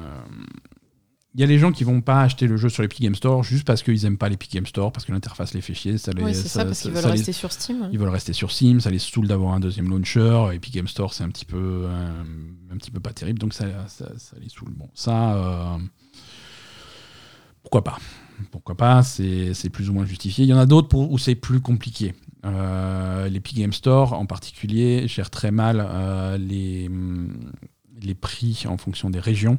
Il 1.34 1.40
y 1.40 1.44
a 1.44 1.46
les 1.46 1.58
gens 1.58 1.72
qui 1.72 1.82
vont 1.84 2.02
pas 2.02 2.20
acheter 2.20 2.46
le 2.46 2.58
jeu 2.58 2.68
sur 2.68 2.82
l'Epic 2.82 3.00
Game 3.00 3.14
Store 3.14 3.42
juste 3.42 3.64
parce 3.66 3.82
qu'ils 3.82 4.04
aiment 4.04 4.18
pas 4.18 4.28
l'Epic 4.28 4.52
Game 4.52 4.66
Store, 4.66 4.92
parce 4.92 5.06
que 5.06 5.12
l'interface 5.12 5.54
les 5.54 5.62
fait 5.62 5.72
chier. 5.72 5.96
Ça 5.96 6.12
les, 6.12 6.22
Oui, 6.22 6.34
c'est 6.34 6.46
ça, 6.48 6.62
parce 6.66 6.82
qu'ils 6.82 6.90
veulent 6.90 7.00
ça 7.00 7.08
les- 7.08 7.12
rester 7.14 7.32
sur 7.32 7.50
Steam. 7.52 7.88
ils 7.90 7.98
veulent 7.98 8.10
rester 8.10 8.34
sur 8.34 8.50
Steam, 8.52 8.80
ça 8.80 8.90
les 8.90 8.98
saoule 8.98 9.28
d'avoir 9.28 9.54
un 9.54 9.60
deuxième 9.60 9.88
launcher. 9.88 10.48
Epic 10.52 10.74
Game 10.74 10.88
Store, 10.88 11.14
c'est 11.14 11.24
un 11.24 11.30
petit 11.30 11.46
peu, 11.46 11.86
un, 11.88 12.74
un 12.74 12.76
petit 12.76 12.90
peu 12.90 13.00
pas 13.00 13.14
terrible, 13.14 13.38
donc 13.38 13.54
ça, 13.54 13.64
ça, 13.88 14.10
ça 14.18 14.36
les 14.42 14.50
saoule. 14.50 14.72
Bon, 14.76 14.90
ça, 14.92 15.34
euh, 15.36 15.78
pourquoi 17.62 17.84
pas 17.84 17.98
Pourquoi 18.50 18.76
pas 18.76 19.02
C'est 19.02 19.70
plus 19.70 19.90
ou 19.90 19.92
moins 19.92 20.06
justifié. 20.06 20.44
Il 20.44 20.48
y 20.48 20.54
en 20.54 20.58
a 20.58 20.66
d'autres 20.66 20.96
où 20.96 21.18
c'est 21.18 21.34
plus 21.34 21.60
compliqué. 21.60 22.14
Euh, 22.44 23.28
L'Epic 23.28 23.58
Game 23.58 23.72
Store, 23.72 24.14
en 24.14 24.26
particulier, 24.26 25.06
gère 25.06 25.30
très 25.30 25.50
mal 25.50 25.84
euh, 25.88 26.36
les, 26.38 26.88
hum, 26.88 27.50
les 28.00 28.14
prix 28.14 28.64
en 28.66 28.76
fonction 28.76 29.10
des 29.10 29.20
régions. 29.20 29.58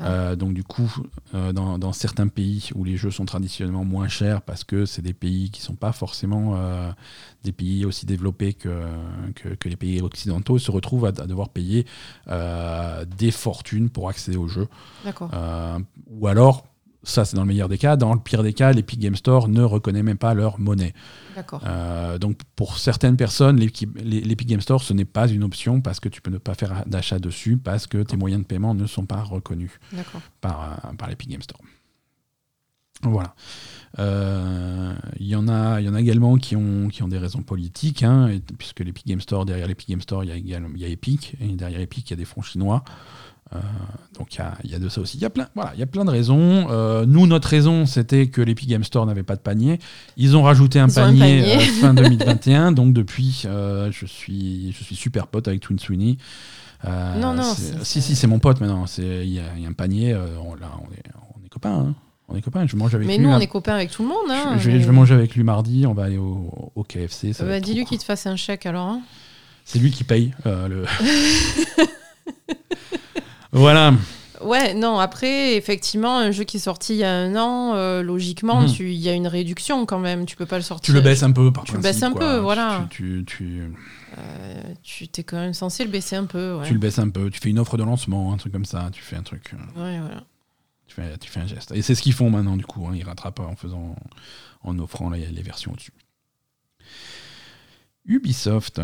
Euh, 0.00 0.34
donc 0.34 0.54
du 0.54 0.64
coup, 0.64 0.90
euh, 1.34 1.52
dans, 1.52 1.78
dans, 1.78 1.92
certains 1.92 2.28
pays 2.28 2.70
où 2.74 2.84
les 2.84 2.96
jeux 2.96 3.10
sont 3.10 3.26
traditionnellement 3.26 3.84
moins 3.84 4.08
chers, 4.08 4.40
parce 4.42 4.64
que 4.64 4.86
c'est 4.86 5.02
des 5.02 5.12
pays 5.12 5.50
qui 5.50 5.60
ne 5.60 5.64
sont 5.66 5.74
pas 5.74 5.92
forcément 5.92 6.54
euh, 6.56 6.90
des 7.44 7.52
pays 7.52 7.84
aussi 7.84 8.06
développés 8.06 8.54
que, 8.54 8.82
que, 9.34 9.50
que, 9.50 9.68
les 9.68 9.76
pays 9.76 10.00
occidentaux, 10.00 10.58
se 10.58 10.70
retrouvent 10.70 11.04
à, 11.04 11.08
à 11.08 11.26
devoir 11.26 11.50
payer 11.50 11.86
des 12.26 13.30
fortunes 13.30 13.90
pour 13.90 14.08
accéder 14.08 14.38
aux 14.38 14.48
jeux. 14.48 14.68
Ou 16.10 16.26
alors, 16.26 16.66
ça, 17.02 17.24
c'est 17.24 17.34
dans 17.34 17.42
le 17.42 17.48
meilleur 17.48 17.68
des 17.68 17.78
cas. 17.78 17.96
Dans 17.96 18.12
le 18.12 18.20
pire 18.20 18.42
des 18.42 18.52
cas, 18.52 18.72
l'Epic 18.72 19.00
Game 19.00 19.16
Store 19.16 19.48
ne 19.48 19.62
reconnaît 19.62 20.02
même 20.02 20.18
pas 20.18 20.34
leur 20.34 20.58
monnaie. 20.58 20.92
Euh, 21.64 22.18
donc, 22.18 22.40
pour 22.56 22.78
certaines 22.78 23.16
personnes, 23.16 23.58
l'Epic 23.58 24.46
Game 24.46 24.60
Store, 24.60 24.82
ce 24.82 24.92
n'est 24.92 25.06
pas 25.06 25.26
une 25.26 25.42
option 25.42 25.80
parce 25.80 25.98
que 25.98 26.08
tu 26.08 26.20
peux 26.20 26.30
ne 26.30 26.38
pas 26.38 26.54
faire 26.54 26.84
d'achat 26.86 27.18
dessus 27.18 27.56
parce 27.56 27.86
que 27.86 28.02
tes 28.02 28.16
moyens 28.16 28.42
de 28.42 28.46
paiement 28.46 28.74
ne 28.74 28.86
sont 28.86 29.06
pas 29.06 29.22
reconnus 29.22 29.80
par, 30.40 30.78
euh, 30.84 30.92
par 30.94 31.08
l'Epic 31.08 31.30
Game 31.30 31.42
Store. 31.42 31.60
Voilà. 33.02 33.34
Il 33.96 34.00
euh, 34.00 34.94
y, 35.18 35.34
en 35.34 35.48
a, 35.48 35.80
y 35.80 35.88
en 35.88 35.94
a 35.94 36.00
également 36.00 36.36
qui 36.36 36.54
ont, 36.54 36.88
qui 36.88 37.02
ont 37.02 37.08
des 37.08 37.18
raisons 37.18 37.42
politiques, 37.42 38.02
hein, 38.02 38.28
puisque 38.58 38.80
l'Epic 38.80 39.06
Game 39.06 39.22
Store, 39.22 39.46
derrière 39.46 39.66
l'Epic 39.66 39.88
Game 39.88 40.02
Store, 40.02 40.22
il 40.22 40.28
y, 40.28 40.54
a, 40.54 40.60
y 40.60 40.84
a 40.84 40.88
Epic, 40.88 41.34
et 41.40 41.48
derrière 41.48 41.80
Epic, 41.80 42.08
il 42.08 42.12
y 42.12 42.14
a 42.14 42.16
des 42.16 42.26
fonds 42.26 42.42
chinois. 42.42 42.84
Euh, 43.54 43.58
donc 44.16 44.38
il 44.64 44.70
y, 44.70 44.74
a, 44.74 44.78
de 44.78 44.88
ça 44.88 45.00
aussi. 45.00 45.16
Il 45.16 45.22
y 45.22 45.24
a 45.24 45.30
plein, 45.30 45.48
voilà, 45.54 45.72
il 45.74 45.80
y 45.80 45.82
a 45.82 45.86
plein 45.86 46.04
de 46.04 46.10
raisons. 46.10 46.68
Euh, 46.70 47.04
nous, 47.06 47.26
notre 47.26 47.48
raison, 47.48 47.86
c'était 47.86 48.28
que 48.28 48.40
l'Epic 48.40 48.68
Game 48.68 48.84
Store 48.84 49.06
n'avait 49.06 49.22
pas 49.22 49.34
de 49.34 49.40
panier. 49.40 49.78
Ils 50.16 50.36
ont 50.36 50.42
rajouté 50.42 50.78
un 50.78 50.88
panier, 50.88 51.56
euh, 51.56 51.58
fin 51.58 51.94
2021. 51.94 52.72
donc 52.72 52.92
depuis, 52.92 53.44
je 53.44 54.06
suis, 54.06 54.72
je 54.72 54.84
suis 54.84 54.94
super 54.94 55.26
pote 55.26 55.48
avec 55.48 55.60
Twin 55.60 55.78
Sweeney. 55.78 56.18
non, 56.84 57.34
non. 57.34 57.54
Si, 57.82 58.02
si, 58.02 58.14
c'est 58.14 58.26
mon 58.26 58.38
pote 58.38 58.60
maintenant. 58.60 58.84
Il 58.98 59.32
y, 59.32 59.40
a 59.40 59.68
un 59.68 59.72
panier. 59.72 60.14
on, 60.14 60.54
là, 60.54 60.70
on, 60.78 60.92
est, 60.92 61.02
on 61.34 61.44
est 61.44 61.48
copains. 61.48 61.86
Hein. 61.88 61.94
On 62.28 62.36
est 62.36 62.42
copains. 62.42 62.64
Je 62.68 62.76
mange 62.76 62.94
avec 62.94 63.08
mais 63.08 63.16
lui. 63.16 63.24
nous, 63.24 63.30
on 63.30 63.40
est 63.40 63.48
copains 63.48 63.74
avec 63.74 63.90
tout 63.90 64.02
le 64.02 64.08
monde. 64.08 64.30
Hein, 64.30 64.58
je, 64.58 64.70
vais, 64.70 64.92
manger 64.92 65.14
avec 65.14 65.34
lui 65.34 65.42
mardi. 65.42 65.84
On 65.88 65.94
va 65.94 66.04
aller 66.04 66.18
au, 66.18 66.70
au 66.76 66.84
KFC. 66.84 67.32
Bah, 67.40 67.58
Dis-lui 67.58 67.84
qu'il 67.84 67.98
te 67.98 68.04
fasse 68.04 68.26
un 68.26 68.36
chèque 68.36 68.66
alors. 68.66 68.86
Hein. 68.86 69.00
C'est 69.64 69.80
lui 69.80 69.90
qui 69.90 70.04
paye 70.04 70.32
le. 70.44 70.84
Voilà. 73.52 73.94
Ouais, 74.40 74.72
non, 74.72 74.98
après, 74.98 75.56
effectivement, 75.56 76.18
un 76.18 76.30
jeu 76.30 76.44
qui 76.44 76.56
est 76.56 76.60
sorti 76.60 76.94
il 76.94 76.98
y 76.98 77.04
a 77.04 77.12
un 77.12 77.36
an, 77.36 77.74
euh, 77.74 78.02
logiquement, 78.02 78.62
mhm. 78.62 78.74
il 78.80 78.94
y 78.94 79.08
a 79.08 79.12
une 79.12 79.26
réduction 79.26 79.84
quand 79.84 79.98
même. 79.98 80.24
Tu 80.24 80.36
peux 80.36 80.46
pas 80.46 80.56
le 80.56 80.62
sortir. 80.62 80.86
Tu 80.86 80.92
le 80.92 81.00
baisses 81.02 81.22
un 81.22 81.32
peu, 81.32 81.52
par 81.52 81.64
Tu 81.64 81.74
le 81.74 81.80
baisses 81.80 82.02
un 82.02 82.12
peu, 82.12 82.38
voilà. 82.38 82.86
Tu, 82.90 83.24
tu, 83.26 83.70
euh, 84.18 84.62
tu 84.82 85.08
t'es 85.08 85.24
quand 85.24 85.36
même 85.36 85.54
censé 85.54 85.84
le 85.84 85.90
baisser 85.90 86.16
un 86.16 86.24
peu. 86.24 86.58
Tu 86.64 86.72
le 86.72 86.78
baisses 86.78 86.98
un 86.98 87.10
peu. 87.10 87.30
Tu 87.30 87.38
fais 87.38 87.50
une 87.50 87.58
offre 87.58 87.76
de 87.76 87.84
lancement, 87.84 88.32
un 88.32 88.38
truc 88.38 88.52
comme 88.52 88.64
ça. 88.64 88.88
Tu 88.92 89.02
fais 89.02 89.16
un 89.16 89.22
truc. 89.22 89.52
Euh, 89.52 89.82
ouais, 89.82 90.00
voilà. 90.00 90.24
Tu 90.86 90.94
fais, 90.94 91.18
tu 91.18 91.30
fais 91.30 91.40
un 91.40 91.46
geste. 91.46 91.72
Et 91.72 91.82
c'est 91.82 91.94
ce 91.94 92.02
qu'ils 92.02 92.14
font 92.14 92.30
maintenant, 92.30 92.56
du 92.56 92.64
coup. 92.64 92.86
Hein. 92.86 92.92
Ils 92.94 93.04
rattrapent 93.04 93.40
en 93.40 93.56
faisant, 93.56 93.94
en 94.62 94.78
offrant 94.78 95.10
les 95.10 95.42
versions 95.42 95.72
au-dessus. 95.72 95.92
Ubisoft. 98.06 98.80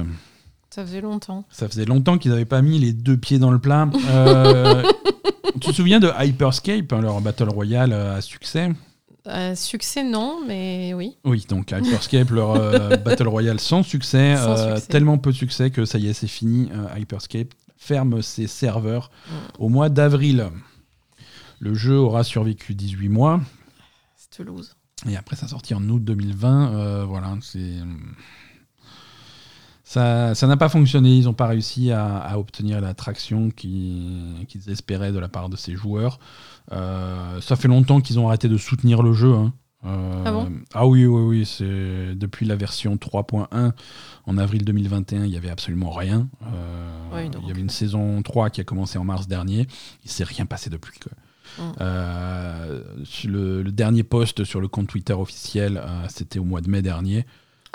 Ça 0.77 0.85
faisait 0.85 1.01
longtemps. 1.01 1.47
Ça 1.49 1.71
faisait 1.71 1.87
longtemps 1.87 2.19
qu'ils 2.19 2.33
n'avaient 2.33 2.45
pas 2.45 2.61
mis 2.61 2.79
les 2.79 2.93
deux 2.93 3.17
pieds 3.17 3.39
dans 3.39 3.51
le 3.51 3.59
plat. 3.59 3.89
Euh, 4.11 4.83
tu 5.55 5.71
te 5.71 5.73
souviens 5.73 6.01
de 6.01 6.11
Hyperscape, 6.21 6.93
hein, 6.93 7.01
leur 7.01 7.23
Battle 7.23 7.49
Royale 7.49 7.95
à 7.95 8.21
succès? 8.21 8.69
Euh, 9.27 9.55
Succès, 9.55 10.05
non, 10.05 10.41
mais 10.47 10.93
oui. 10.93 11.17
Oui, 11.25 11.47
donc 11.49 11.71
Hyperscape, 11.71 12.29
leur 12.29 12.57
euh, 12.57 12.95
Battle 13.07 13.27
Royale 13.27 13.59
sans 13.59 13.83
succès, 13.83 14.35
tellement 14.91 15.17
peu 15.17 15.33
de 15.33 15.37
succès 15.37 15.71
que 15.71 15.87
ça 15.87 15.97
y 15.97 16.09
est, 16.09 16.13
c'est 16.13 16.27
fini. 16.27 16.69
Hyperscape 16.95 17.55
ferme 17.79 18.21
ses 18.21 18.47
serveurs 18.47 19.11
mm. 19.11 19.35
au 19.61 19.71
mois 19.71 19.89
d'avril. 19.89 20.51
Le 21.59 21.73
jeu 21.73 21.97
aura 21.97 22.23
survécu 22.23 22.75
18 22.75 23.09
mois. 23.09 23.41
C'est 24.15 24.29
Toulouse. 24.29 24.77
Et 25.09 25.17
après, 25.17 25.37
ça 25.37 25.49
sorti 25.49 25.73
en 25.73 25.89
août 25.89 26.05
2020. 26.05 27.07
voilà, 27.07 27.35
c'est. 27.41 27.77
Ça 29.97 30.47
n'a 30.47 30.57
pas 30.57 30.69
fonctionné, 30.69 31.17
ils 31.17 31.25
n'ont 31.25 31.33
pas 31.33 31.47
réussi 31.47 31.91
à, 31.91 32.39
obtenir 32.39 32.81
l'attraction 32.81 33.51
qu'ils 33.51 34.47
espéraient 34.69 35.13
de 35.13 35.19
la 35.19 35.29
part 35.29 35.49
de 35.49 35.57
ces 35.57 35.75
joueurs. 35.75 36.19
Euh, 36.73 37.41
ça 37.41 37.57
fait 37.57 37.69
longtemps 37.69 38.01
qu'ils 38.01 38.19
ont 38.19 38.29
arrêté 38.29 38.49
de 38.49 38.57
soutenir 38.57 39.03
le 39.03 39.13
jeu. 39.13 39.33
Hein. 39.35 39.53
Euh, 39.85 40.23
ah, 40.25 40.47
ah 40.75 40.87
oui, 40.87 41.07
oui, 41.07 41.23
oui, 41.23 41.47
c'est 41.47 42.15
depuis 42.15 42.45
la 42.45 42.57
version 42.57 42.97
3.1 42.97 43.73
en 44.27 44.39
avril 44.39 44.65
2021, 44.65 45.25
il 45.25 45.31
n'y 45.31 45.37
avait 45.37 45.51
absolument 45.51 45.91
rien. 45.91 46.29
Euh, 46.43 47.29
il 47.41 47.47
y 47.47 47.51
avait 47.51 47.61
une 47.61 47.71
saison 47.71 48.21
3 48.23 48.51
qui 48.51 48.61
a 48.61 48.65
commencé 48.65 48.99
en 48.99 49.05
mars 49.05 49.29
dernier. 49.29 49.67
Il 50.05 50.11
s'est 50.11 50.25
rien 50.25 50.47
passé 50.47 50.71
depuis. 50.71 50.99
Hum. 51.59 51.73
le, 51.79 53.63
le, 53.63 53.73
dernier 53.73 54.03
post 54.03 54.43
sur 54.43 54.61
le 54.61 54.67
compte 54.67 54.89
Twitter 54.89 55.13
officiel, 55.13 55.81
c'était 56.09 56.41
au 56.41 56.45
mois 56.45 56.61
de 56.61 56.69
mai 56.69 56.83
dernier. 56.83 57.25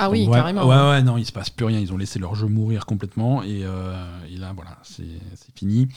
Ah 0.01 0.09
oui, 0.09 0.27
carrément. 0.27 0.65
Ouais, 0.65 0.89
ouais, 0.89 1.03
non, 1.03 1.17
il 1.17 1.25
se 1.25 1.31
passe 1.31 1.51
plus 1.51 1.65
rien. 1.65 1.79
Ils 1.79 1.93
ont 1.93 1.97
laissé 1.97 2.17
leur 2.17 2.33
jeu 2.33 2.47
mourir 2.47 2.87
complètement. 2.87 3.43
Et, 3.43 3.61
euh, 3.63 3.93
là, 4.35 4.51
voilà, 4.55 4.77
c'est 4.81 5.03
fini. 5.55 5.89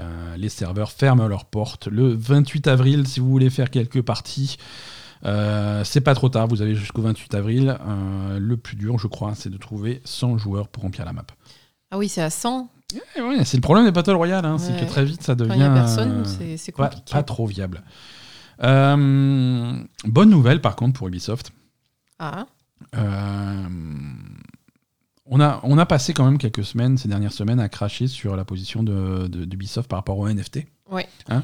Euh, 0.00 0.36
les 0.38 0.48
serveurs 0.48 0.90
ferment 0.90 1.28
leurs 1.28 1.44
portes 1.44 1.86
le 1.86 2.14
28 2.14 2.66
avril 2.66 3.06
si 3.06 3.20
vous 3.20 3.28
voulez 3.28 3.50
faire 3.50 3.68
quelques 3.68 4.00
parties. 4.00 4.56
Euh, 5.26 5.84
c'est 5.84 6.00
pas 6.00 6.14
trop 6.14 6.30
tard, 6.30 6.48
vous 6.48 6.62
avez 6.62 6.74
jusqu'au 6.74 7.02
28 7.02 7.34
avril. 7.34 7.78
le 8.38 8.56
plus 8.56 8.76
dur, 8.76 8.98
je 8.98 9.08
crois, 9.08 9.34
c'est 9.34 9.50
de 9.50 9.58
trouver 9.58 10.00
100 10.04 10.38
joueurs 10.38 10.68
pour 10.68 10.82
remplir 10.82 11.04
la 11.04 11.12
map. 11.12 11.26
Ah 11.90 11.98
oui, 11.98 12.08
c'est 12.08 12.22
à 12.22 12.30
100 12.30 12.70
eh 13.16 13.44
c'est 13.44 13.56
le 13.56 13.60
problème 13.60 13.86
des 13.86 13.90
Battle 13.90 14.12
Royale, 14.12 14.44
hein, 14.44 14.56
c'est 14.56 14.78
que 14.78 14.84
très 14.84 15.04
vite 15.04 15.22
ça 15.22 15.34
devient. 15.34 15.70
personne, 15.74 16.24
c'est 16.24 16.72
compliqué. 16.72 17.02
Pas, 17.10 17.18
pas, 17.18 17.22
trop 17.22 17.46
viable. 17.46 17.82
bonne 18.58 19.86
nouvelle 20.06 20.60
par 20.62 20.76
contre 20.76 20.94
pour 20.94 21.08
Ubisoft. 21.08 21.52
Ah. 22.18 22.46
Euh, 22.96 23.68
on 25.26 25.40
a, 25.40 25.60
on 25.62 25.78
a 25.78 25.86
passé 25.86 26.12
quand 26.12 26.24
même 26.24 26.38
quelques 26.38 26.64
semaines, 26.64 26.98
ces 26.98 27.08
dernières 27.08 27.32
semaines, 27.32 27.60
à 27.60 27.68
cracher 27.68 28.06
sur 28.06 28.36
la 28.36 28.44
position 28.44 28.82
de, 28.82 29.26
d'Ubisoft 29.26 29.88
par 29.88 29.98
rapport 29.98 30.18
aux 30.18 30.28
NFT. 30.28 30.66
Ouais. 30.90 31.08
Hein? 31.28 31.42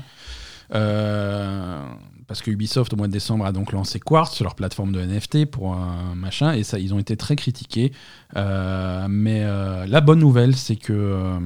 Euh, 0.72 1.82
parce 2.28 2.42
que 2.42 2.50
Ubisoft, 2.50 2.92
au 2.92 2.96
mois 2.96 3.08
de 3.08 3.12
décembre, 3.12 3.44
a 3.46 3.52
donc 3.52 3.72
lancé 3.72 3.98
Quartz, 3.98 4.40
leur 4.42 4.54
plateforme 4.54 4.92
de 4.92 5.00
NFT, 5.00 5.46
pour 5.46 5.74
un 5.74 6.14
machin, 6.14 6.52
et 6.52 6.62
ça, 6.62 6.78
ils 6.78 6.94
ont 6.94 6.98
été 6.98 7.16
très 7.16 7.34
critiqués. 7.34 7.92
Euh, 8.36 9.06
mais 9.08 9.44
la 9.86 10.00
bonne 10.00 10.20
nouvelle, 10.20 10.54
c'est 10.54 10.76
que 10.76 11.38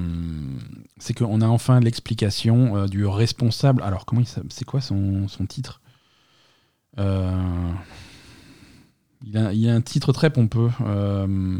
c'est 0.98 1.14
qu'on 1.14 1.40
a 1.40 1.46
enfin 1.46 1.80
l'explication 1.80 2.86
du 2.86 3.06
responsable. 3.06 3.82
Alors, 3.82 4.04
comment 4.04 4.20
il 4.20 4.26
c'est 4.26 4.64
quoi 4.64 4.80
son, 4.82 5.28
son 5.28 5.46
titre? 5.46 5.80
Il 9.26 9.36
a, 9.38 9.72
a, 9.72 9.74
un 9.74 9.80
titre 9.80 10.12
très 10.12 10.30
pompeux. 10.30 10.70
Euh, 10.82 11.58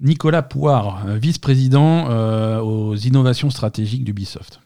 Nicolas 0.00 0.42
Poire, 0.42 1.06
vice-président 1.06 2.08
euh, 2.10 2.60
aux 2.60 2.94
innovations 2.94 3.50
stratégiques 3.50 4.04
d'Ubisoft. 4.04 4.60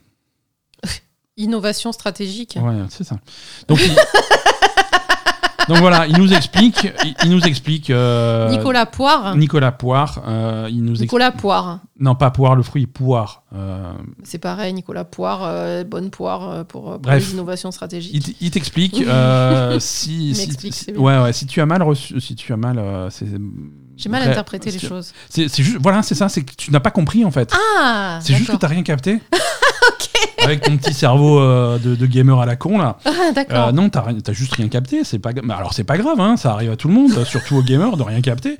Innovation 1.38 1.92
stratégique 1.92 2.58
Ouais, 2.60 2.74
c'est 2.90 3.04
ça. 3.04 3.18
Donc, 3.66 3.80
Donc 5.72 5.80
voilà, 5.80 6.06
il 6.06 6.18
nous 6.18 6.34
explique. 6.34 6.92
Il, 7.24 7.30
nous 7.30 7.40
explique. 7.40 7.88
Euh, 7.88 8.50
Nicolas 8.50 8.84
Poire. 8.84 9.34
Nicolas 9.36 9.72
Poire. 9.72 10.22
Euh, 10.28 10.68
il 10.70 10.84
nous 10.84 10.96
Nicolas 10.96 11.32
Poire. 11.32 11.80
Non, 11.98 12.14
pas 12.14 12.30
Poire, 12.30 12.56
le 12.56 12.62
fruit, 12.62 12.86
Poire. 12.86 13.44
Euh, 13.54 13.94
C'est 14.22 14.36
pareil, 14.36 14.74
Nicolas 14.74 15.04
Poire, 15.04 15.84
bonne 15.86 16.10
poire 16.10 16.66
pour, 16.66 17.00
pour 17.00 17.12
les 17.12 17.32
innovations 17.32 17.70
stratégiques. 17.70 18.36
Il, 18.40 18.50
t'explique 18.50 18.96
si, 19.78 20.34
si, 20.34 20.92
ouais, 20.92 21.22
ouais, 21.22 21.32
si 21.32 21.46
tu 21.46 21.60
as 21.62 21.66
mal 21.66 21.82
reçu, 21.82 22.20
si 22.20 22.34
tu 22.34 22.52
as 22.52 22.58
mal, 22.58 23.08
j'ai 23.96 24.10
mal 24.10 24.28
interprété 24.28 24.70
les 24.70 24.78
choses. 24.78 25.14
C'est 25.30 25.48
juste, 25.56 25.78
voilà, 25.80 26.02
c'est 26.02 26.14
ça, 26.14 26.28
c'est 26.28 26.42
que 26.42 26.52
tu 26.54 26.70
n'as 26.70 26.80
pas 26.80 26.90
compris 26.90 27.24
en 27.24 27.30
fait. 27.30 27.50
Ah. 27.78 28.18
C'est 28.20 28.34
juste 28.34 28.50
que 28.50 28.56
tu 28.56 28.62
n'as 28.62 28.68
rien 28.68 28.82
capté. 28.82 29.22
Avec 30.42 30.62
ton 30.62 30.76
petit 30.76 30.94
cerveau 30.94 31.40
euh, 31.40 31.78
de, 31.78 32.06
gamer 32.06 32.40
à 32.40 32.46
la 32.46 32.56
con 32.56 32.78
là. 32.78 32.98
Ah, 33.04 33.32
d'accord. 33.34 33.68
Euh, 33.68 33.72
non, 33.72 33.88
t'as 33.88 34.32
juste 34.32 34.54
rien 34.54 34.68
capté. 34.68 35.04
C'est 35.04 35.18
pas. 35.18 35.30
alors 35.50 35.72
c'est 35.74 35.84
pas 35.84 35.96
grave, 35.96 36.20
hein, 36.20 36.36
ça 36.36 36.52
arrive 36.52 36.70
à 36.70 36.76
tout 36.76 36.88
le 36.88 36.94
monde, 36.94 37.24
surtout 37.24 37.56
aux 37.56 37.62
gamers, 37.62 37.96
de 37.96 38.02
rien 38.02 38.20
capter. 38.20 38.58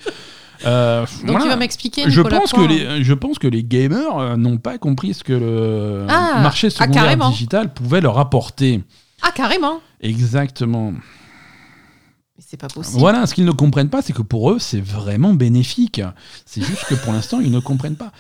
Euh, 0.65 1.05
Donc 1.27 1.41
tu 1.41 1.49
vas 1.49 1.57
m'expliquer. 1.57 2.05
Je 2.09 2.21
pense 2.21 2.53
que 2.53 2.61
les, 2.61 3.03
je 3.03 3.15
pense 3.15 3.39
que 3.39 3.49
les 3.49 3.65
gamers 3.65 4.37
n'ont 4.37 4.59
pas 4.59 4.79
compris 4.79 5.15
ce 5.15 5.25
que 5.25 5.33
le 5.33 6.07
ah, 6.09 6.41
marché 6.41 6.69
ah, 6.69 6.85
secondaire 6.85 7.31
digital 7.31 7.73
pouvait 7.73 8.01
leur 8.01 8.19
apporter. 8.19 8.83
Ah 9.23 9.31
carrément. 9.35 9.81
Exactement. 10.01 10.93
Mais 10.93 12.45
c'est 12.47 12.57
pas 12.57 12.69
possible. 12.69 12.99
Voilà, 12.99 13.27
ce 13.27 13.35
qu'ils 13.35 13.45
ne 13.45 13.53
comprennent 13.53 13.91
pas, 13.91 14.03
c'est 14.03 14.13
que 14.13 14.23
pour 14.23 14.51
eux, 14.51 14.59
c'est 14.59 14.81
vraiment 14.81 15.35
bénéfique. 15.35 16.01
C'est 16.47 16.63
juste 16.63 16.85
que 16.85 16.95
pour 16.95 17.13
l'instant, 17.13 17.41
ils 17.41 17.51
ne 17.51 17.61
comprennent 17.61 17.97
pas. 17.97 18.13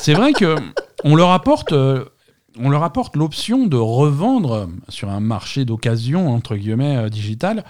C'est 0.00 0.14
vrai 0.14 0.32
que 0.32 0.56
on 1.04 1.14
leur 1.14 1.30
apporte 1.30 1.74
on 2.58 2.68
leur 2.70 2.82
apporte 2.82 3.16
l'option 3.16 3.66
de 3.66 3.76
revendre 3.76 4.68
sur 4.88 5.08
un 5.10 5.20
marché 5.20 5.64
d'occasion, 5.64 6.28
entre 6.34 6.56
guillemets, 6.56 6.96
euh, 6.96 7.08
digital, 7.08 7.64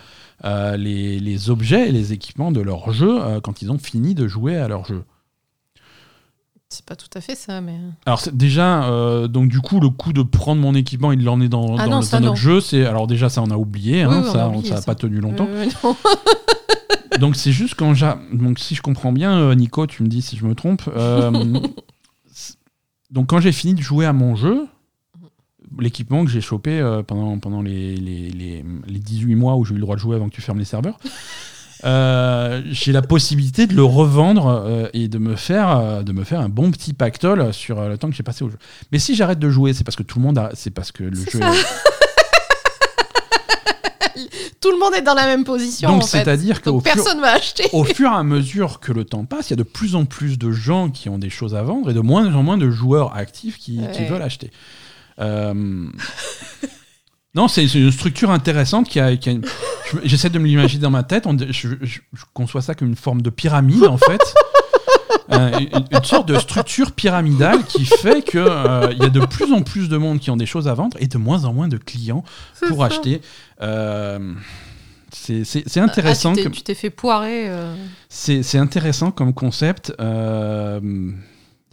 euh, 0.44 0.76
les, 0.76 1.50
objets 1.50 1.88
et 1.88 1.92
les 1.92 2.12
équipements 2.12 2.50
de 2.52 2.60
leur 2.60 2.92
jeu 2.92 3.22
euh, 3.22 3.40
quand 3.40 3.62
ils 3.62 3.70
ont 3.70 3.78
fini 3.78 4.14
de 4.14 4.26
jouer 4.26 4.56
à 4.56 4.66
leur 4.68 4.84
jeu. 4.84 5.04
C'est 6.68 6.86
pas 6.86 6.96
tout 6.96 7.10
à 7.14 7.20
fait 7.20 7.34
ça, 7.34 7.60
mais. 7.60 7.76
Alors 8.06 8.22
déjà, 8.32 8.84
euh, 8.84 9.28
donc 9.28 9.48
du 9.50 9.60
coup, 9.60 9.78
le 9.78 9.90
coup 9.90 10.12
de 10.14 10.22
prendre 10.22 10.60
mon 10.62 10.74
équipement 10.74 11.12
et 11.12 11.16
de 11.16 11.22
l'emmener 11.22 11.48
dans, 11.50 11.76
Ah 11.76 11.84
dans 11.86 12.00
non, 12.00 12.00
le- 12.00 12.14
non. 12.20 12.20
notre 12.28 12.36
jeu, 12.36 12.60
c'est 12.62 12.86
alors 12.86 13.06
déjà 13.06 13.28
ça 13.28 13.42
on 13.42 13.50
a 13.50 13.56
oublié, 13.56 14.02
hein, 14.02 14.08
Oui, 14.10 14.16
oui, 14.22 14.24
on 14.26 14.32
ça 14.32 14.44
a 14.44 14.48
oublié 14.48 14.74
ça 14.74 14.80
pas 14.80 14.94
tenu 14.94 15.20
longtemps. 15.20 15.48
Euh. 15.50 15.66
Donc 17.20 17.36
c'est 17.36 17.52
juste 17.52 17.74
quand 17.74 17.92
j'a... 17.92 18.18
donc 18.32 18.58
si 18.58 18.74
je 18.74 18.80
comprends 18.80 19.12
bien, 19.12 19.54
Nico, 19.54 19.86
tu 19.86 20.02
me 20.02 20.08
dis 20.08 20.22
si 20.22 20.36
je 20.38 20.46
me 20.46 20.54
trompe. 20.54 20.82
euh, 20.96 21.30
donc 23.10 23.28
quand 23.28 23.38
j'ai 23.38 23.52
fini 23.52 23.74
de 23.74 23.82
jouer 23.82 24.06
à 24.06 24.14
mon 24.14 24.34
jeu, 24.34 24.66
l'équipement 25.78 26.24
que 26.24 26.30
j'ai 26.30 26.40
chopé 26.40 26.78
euh, 26.80 27.02
pendant, 27.02 27.38
pendant 27.38 27.62
les, 27.62 27.94
les, 27.96 28.28
les, 28.30 28.64
les 28.86 28.98
18 28.98 29.34
mois 29.34 29.56
où 29.56 29.64
j'ai 29.64 29.72
eu 29.72 29.76
le 29.76 29.80
droit 29.82 29.96
de 29.96 30.00
jouer 30.00 30.16
avant 30.16 30.28
que 30.28 30.34
tu 30.34 30.40
fermes 30.42 30.58
les 30.58 30.64
serveurs, 30.64 30.98
euh, 31.84 32.62
j'ai 32.70 32.92
la 32.92 33.02
possibilité 33.02 33.66
de 33.66 33.74
le 33.74 33.82
revendre 33.84 34.46
euh, 34.46 34.88
et 34.92 35.08
de 35.08 35.18
me 35.18 35.34
faire 35.36 35.70
euh, 35.76 36.02
de 36.02 36.12
me 36.12 36.24
faire 36.24 36.40
un 36.40 36.48
bon 36.48 36.70
petit 36.70 36.92
pactole 36.92 37.52
sur 37.52 37.80
le 37.88 37.98
temps 37.98 38.08
que 38.10 38.14
j'ai 38.16 38.22
passé 38.22 38.44
au 38.44 38.50
jeu. 38.50 38.58
Mais 38.92 38.98
si 38.98 39.14
j'arrête 39.14 39.38
de 39.40 39.50
jouer, 39.50 39.72
c'est 39.72 39.84
parce 39.84 39.96
que 39.96 40.02
tout 40.04 40.18
le 40.18 40.24
monde 40.24 40.38
a, 40.38 40.50
c'est 40.54 40.70
parce 40.70 40.92
que 40.92 41.02
le 41.04 41.16
jeu. 41.16 41.40
est- 41.40 41.42
Tout 44.60 44.70
le 44.70 44.78
monde 44.78 44.94
est 44.94 45.02
dans 45.02 45.14
la 45.14 45.24
même 45.26 45.42
position. 45.42 45.88
Donc 45.88 46.04
c'est-à-dire 46.04 46.62
qu'au 46.62 46.72
Donc 46.72 46.84
fur- 46.86 46.94
personne 46.94 47.20
va 47.20 47.32
acheter. 47.32 47.64
au 47.72 47.82
fur 47.96 48.10
et 48.12 48.14
à 48.14 48.22
mesure 48.22 48.78
que 48.78 48.92
le 48.92 49.04
temps 49.04 49.24
passe, 49.24 49.48
il 49.48 49.52
y 49.52 49.54
a 49.54 49.56
de 49.56 49.62
plus 49.64 49.96
en 49.96 50.04
plus 50.04 50.38
de 50.38 50.52
gens 50.52 50.88
qui 50.90 51.08
ont 51.08 51.18
des 51.18 51.30
choses 51.30 51.54
à 51.56 51.62
vendre 51.62 51.90
et 51.90 51.94
de 51.94 52.00
moins 52.00 52.32
en 52.32 52.42
moins 52.44 52.58
de 52.58 52.70
joueurs 52.70 53.16
actifs 53.16 53.58
qui, 53.58 53.80
veulent 54.08 54.22
acheter. 54.22 54.52
Euh, 55.18 55.86
Non, 57.34 57.48
c'est 57.48 57.64
une 57.64 57.90
structure 57.90 58.30
intéressante 58.30 58.88
qui 58.88 59.00
a. 59.00 59.16
qui 59.16 59.30
a 59.30 59.32
une- 59.32 59.44
je- 59.90 59.98
J'essaie 60.04 60.28
de 60.28 60.38
me 60.38 60.46
l'imaginer 60.46 60.82
dans 60.82 60.90
ma 60.90 61.02
tête. 61.02 61.26
On- 61.26 61.36
je, 61.38 61.50
je- 61.50 62.00
je 62.12 62.22
conçois 62.34 62.60
ça 62.60 62.74
comme 62.74 62.88
une 62.88 62.96
forme 62.96 63.22
de 63.22 63.30
pyramide, 63.30 63.84
en 63.86 63.96
fait. 63.96 64.34
Euh, 65.32 65.50
une, 65.60 65.84
une 65.92 66.04
sorte 66.04 66.28
de 66.28 66.38
structure 66.38 66.92
pyramidale 66.92 67.64
qui 67.64 67.86
fait 67.86 68.22
qu'il 68.22 68.40
il 68.40 68.98
y 69.02 69.06
a 69.06 69.08
de 69.08 69.24
plus 69.24 69.50
en 69.52 69.62
plus 69.62 69.88
de 69.88 69.96
monde 69.96 70.18
qui 70.20 70.30
ont 70.30 70.36
des 70.36 70.44
choses 70.46 70.68
à 70.68 70.74
vendre 70.74 70.96
et 71.00 71.06
de 71.06 71.16
moins 71.16 71.44
en 71.46 71.54
moins 71.54 71.68
de 71.68 71.78
clients 71.78 72.22
pour 72.68 72.80
ça. 72.80 72.86
acheter. 72.86 73.22
Euh, 73.62 74.34
c'est 75.10 75.78
intéressant. 75.78 76.30
Ah, 76.30 76.34
tu 76.34 76.36
t'es- 76.38 76.42
comme- 76.44 76.52
tu 76.52 76.62
t'es 76.62 76.74
fait 76.74 76.90
poirer. 76.90 77.48
euh. 77.48 77.74
c'est 78.10 78.42
c'est 78.42 78.58
intéressant 78.58 79.10
comme 79.10 79.32
concept. 79.32 79.94
euh, 80.00 80.80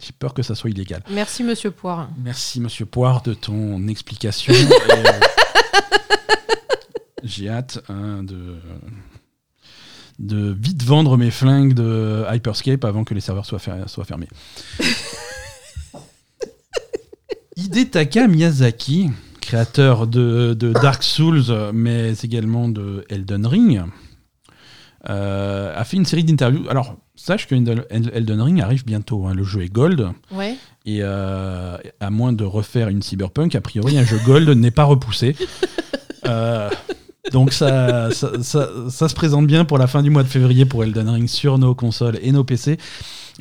J'ai 0.00 0.12
peur 0.18 0.32
que 0.34 0.42
ça 0.42 0.54
soit 0.54 0.70
illégal. 0.70 1.02
Merci, 1.10 1.44
monsieur 1.44 1.70
Poire. 1.70 2.08
Merci, 2.22 2.60
monsieur 2.60 2.86
Poire, 2.86 3.22
de 3.22 3.34
ton 3.34 3.86
explication. 3.88 4.52
Euh, 4.90 5.20
J'ai 7.22 7.50
hâte 7.50 7.80
hein, 7.90 8.22
de, 8.22 8.56
de 10.18 10.56
vite 10.58 10.82
vendre 10.82 11.18
mes 11.18 11.30
flingues 11.30 11.74
de 11.74 12.24
Hyperscape 12.32 12.82
avant 12.84 13.04
que 13.04 13.12
les 13.12 13.20
serveurs 13.20 13.44
soient, 13.44 13.58
fer- 13.58 13.88
soient 13.90 14.06
fermés. 14.06 14.28
Hidetaka 17.56 18.26
Miyazaki, 18.26 19.10
créateur 19.40 20.06
de, 20.06 20.54
de 20.54 20.72
Dark 20.72 21.02
Souls, 21.02 21.44
mais 21.74 22.14
également 22.22 22.68
de 22.68 23.04
Elden 23.10 23.46
Ring, 23.46 23.82
euh, 25.08 25.72
a 25.74 25.84
fait 25.84 25.96
une 25.96 26.04
série 26.04 26.24
d'interviews. 26.24 26.68
Alors, 26.68 26.96
sache 27.16 27.46
que 27.46 27.54
Elden 27.54 28.40
Ring 28.42 28.60
arrive 28.60 28.84
bientôt. 28.84 29.26
hein. 29.26 29.34
Le 29.34 29.44
jeu 29.44 29.62
est 29.62 29.72
gold. 29.72 30.08
Ouais. 30.32 30.56
Et 30.86 30.98
euh, 31.02 31.76
à 32.00 32.10
moins 32.10 32.32
de 32.32 32.44
refaire 32.44 32.88
une 32.88 33.02
cyberpunk, 33.02 33.54
a 33.54 33.60
priori, 33.60 33.98
un 33.98 34.04
jeu 34.04 34.18
gold 34.26 34.48
n'est 34.58 34.70
pas 34.70 34.84
repoussé. 34.84 35.36
Euh, 36.26 36.68
donc 37.32 37.52
ça, 37.52 38.10
ça, 38.12 38.42
ça- 38.42 38.68
ça 38.88 39.08
se 39.08 39.14
présente 39.14 39.46
bien 39.46 39.64
pour 39.64 39.78
la 39.78 39.86
fin 39.86 40.02
du 40.02 40.10
mois 40.10 40.22
de 40.22 40.28
février 40.28 40.64
pour 40.64 40.84
Elden 40.84 41.08
Ring 41.08 41.28
sur 41.28 41.58
nos 41.58 41.74
consoles 41.74 42.18
et 42.22 42.32
nos 42.32 42.44
PC. 42.44 42.78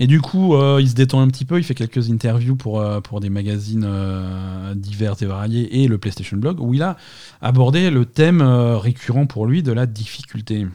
Et 0.02 0.08
du 0.08 0.22
coup, 0.22 0.56
euh, 0.56 0.78
il 0.80 0.90
se 0.90 0.96
détend 0.96 1.20
un 1.20 1.28
petit 1.28 1.44
peu, 1.44 1.58
il 1.58 1.64
fait 1.64 1.74
quelques 1.76 2.10
interviews 2.10 2.56
pour, 2.56 2.80
euh, 2.80 3.02
pour 3.02 3.20
des 3.20 3.30
magazines 3.30 3.84
euh, 3.86 4.74
divers 4.76 5.16
et 5.22 5.26
variés 5.26 5.84
et 5.84 5.88
le 5.90 5.98
PlayStation 5.98 6.38
Blog, 6.38 6.62
où 6.62 6.74
il 6.74 6.82
a 6.84 6.96
abordé 7.42 7.90
le 7.90 8.06
thème 8.06 8.42
récurrent 8.42 9.26
pour 9.26 9.46
lui 9.46 9.62
de 9.64 9.74
la 9.74 9.86
difficulté. 9.86 10.68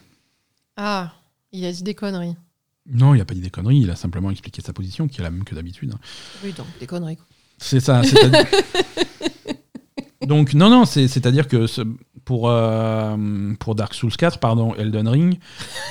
Ah, 0.77 1.13
il 1.53 1.65
a 1.65 1.73
dit 1.73 1.83
des 1.83 1.95
conneries. 1.95 2.37
Non, 2.87 3.15
il 3.15 3.19
n'a 3.19 3.25
pas 3.25 3.35
dit 3.35 3.41
des 3.41 3.51
conneries, 3.51 3.79
il 3.81 3.91
a 3.91 3.97
simplement 3.97 4.31
expliqué 4.31 4.61
sa 4.61 4.73
position, 4.73 5.09
qui 5.09 5.21
est 5.21 5.25
la 5.25 5.31
même 5.31 5.45
que 5.45 5.55
d'habitude. 5.55 5.93
hein. 5.95 5.99
Oui, 6.45 6.53
donc 6.53 6.67
des 6.81 6.87
conneries. 6.87 7.19
C'est 7.59 7.81
ça. 7.81 8.03
Donc 10.27 10.55
non, 10.55 10.71
non, 10.71 10.87
c'est- 10.87 11.07
c'est-à-dire 11.09 11.49
que 11.49 11.67
ce- 11.67 11.83
pour, 12.25 12.49
euh, 12.49 13.53
pour 13.61 13.75
Dark 13.75 13.93
Souls 13.93 14.17
4, 14.17 14.39
pardon, 14.39 14.75
Elden 14.75 15.07
Ring, 15.07 15.39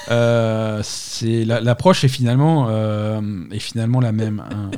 euh, 0.10 0.82
c'est 0.84 1.46
la- 1.46 1.62
l'approche 1.62 2.04
est 2.04 2.08
finalement 2.08 2.66
euh, 2.70 3.22
est 3.52 3.60
finalement 3.60 4.00
la 4.00 4.12
même. 4.12 4.40
hein. 4.52 4.72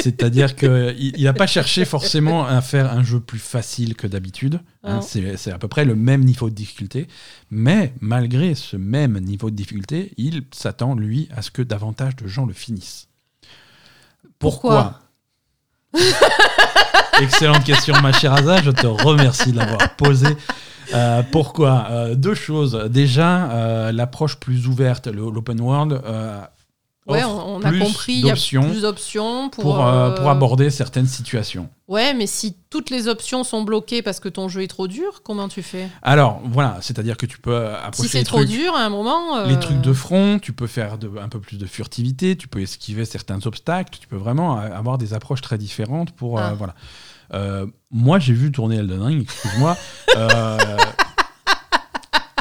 C'est-à-dire 0.00 0.56
qu'il 0.56 1.22
n'a 1.22 1.32
pas 1.32 1.46
cherché 1.46 1.84
forcément 1.84 2.46
à 2.46 2.60
faire 2.62 2.92
un 2.92 3.02
jeu 3.02 3.20
plus 3.20 3.38
facile 3.38 3.94
que 3.94 4.06
d'habitude. 4.06 4.60
hein, 4.84 5.00
c'est 5.02 5.52
à 5.52 5.58
peu 5.58 5.68
près 5.68 5.84
le 5.84 5.94
même 5.94 6.24
niveau 6.24 6.48
de 6.50 6.54
difficulté. 6.54 7.08
Mais 7.50 7.92
malgré 8.00 8.54
ce 8.54 8.76
même 8.76 9.18
niveau 9.20 9.50
de 9.50 9.56
difficulté, 9.56 10.12
il 10.16 10.44
s'attend, 10.52 10.94
lui, 10.94 11.28
à 11.36 11.42
ce 11.42 11.50
que 11.50 11.62
davantage 11.62 12.16
de 12.16 12.26
gens 12.26 12.46
le 12.46 12.54
finissent. 12.54 13.08
Pourquoi 14.38 15.00
Excellente 17.20 17.64
question, 17.64 17.94
ma 18.00 18.12
chère 18.12 18.32
Aza. 18.32 18.62
Je 18.62 18.70
te 18.70 18.86
remercie 18.86 19.52
de 19.52 19.58
l'avoir 19.58 19.94
posée. 19.96 20.36
Euh, 20.94 21.22
pourquoi 21.30 21.86
Euh, 21.90 22.14
Deux 22.14 22.34
choses. 22.34 22.88
Déjà, 22.90 23.50
euh, 23.52 23.92
l'approche 23.92 24.36
plus 24.36 24.66
ouverte, 24.66 25.06
l'open 25.06 25.60
world, 25.60 26.00
Ouais, 27.08 27.24
on, 27.24 27.56
on 27.56 27.62
a 27.62 27.72
compris. 27.72 28.12
Il 28.14 28.26
y 28.26 28.30
a 28.30 28.34
plus 28.34 28.82
d'options 28.82 29.50
pour. 29.50 29.64
pour, 29.64 29.84
euh, 29.86 30.10
euh, 30.10 30.16
pour 30.16 30.30
aborder 30.30 30.70
certaines 30.70 31.06
situations. 31.08 31.68
Ouais, 31.88 32.14
mais 32.14 32.28
si 32.28 32.54
toutes 32.70 32.90
les 32.90 33.08
options 33.08 33.42
sont 33.42 33.62
bloquées 33.62 34.02
parce 34.02 34.20
que 34.20 34.28
ton 34.28 34.48
jeu 34.48 34.62
est 34.62 34.68
trop 34.68 34.86
dur, 34.86 35.22
comment 35.24 35.48
tu 35.48 35.62
fais? 35.62 35.88
Alors, 36.02 36.40
voilà, 36.44 36.78
c'est-à-dire 36.80 37.16
que 37.16 37.26
tu 37.26 37.38
peux 37.40 37.66
approcher 37.74 38.02
Si 38.02 38.08
c'est 38.12 38.18
les 38.18 38.24
trop 38.24 38.36
trucs, 38.38 38.50
dur, 38.50 38.74
à 38.76 38.84
un 38.84 38.88
moment. 38.88 39.36
euh, 39.36 39.46
les 39.46 39.58
trucs 39.58 39.80
de 39.80 39.92
front, 39.92 40.38
tu 40.40 40.52
peux 40.52 40.68
faire 40.68 40.96
de- 40.96 41.10
un 41.20 41.28
peu 41.28 41.40
plus 41.40 41.58
de 41.58 41.66
furtivité, 41.66 42.36
tu 42.36 42.46
peux 42.46 42.60
esquiver 42.62 43.04
certains 43.04 43.44
obstacles, 43.46 43.98
tu 44.00 44.06
peux 44.06 44.16
vraiment 44.16 44.56
avoir 44.56 44.96
des 44.96 45.12
approches 45.12 45.40
très 45.40 45.58
différentes 45.58 46.12
pour 46.12 46.38
euh, 46.38 46.50
Ah. 46.50 46.54
voilà. 46.54 46.74
Moi, 47.90 48.18
j'ai 48.20 48.32
vu 48.32 48.52
tourner 48.52 48.76
Elden 48.76 49.02
Ring, 49.02 49.22
excuse-moi. 49.22 49.76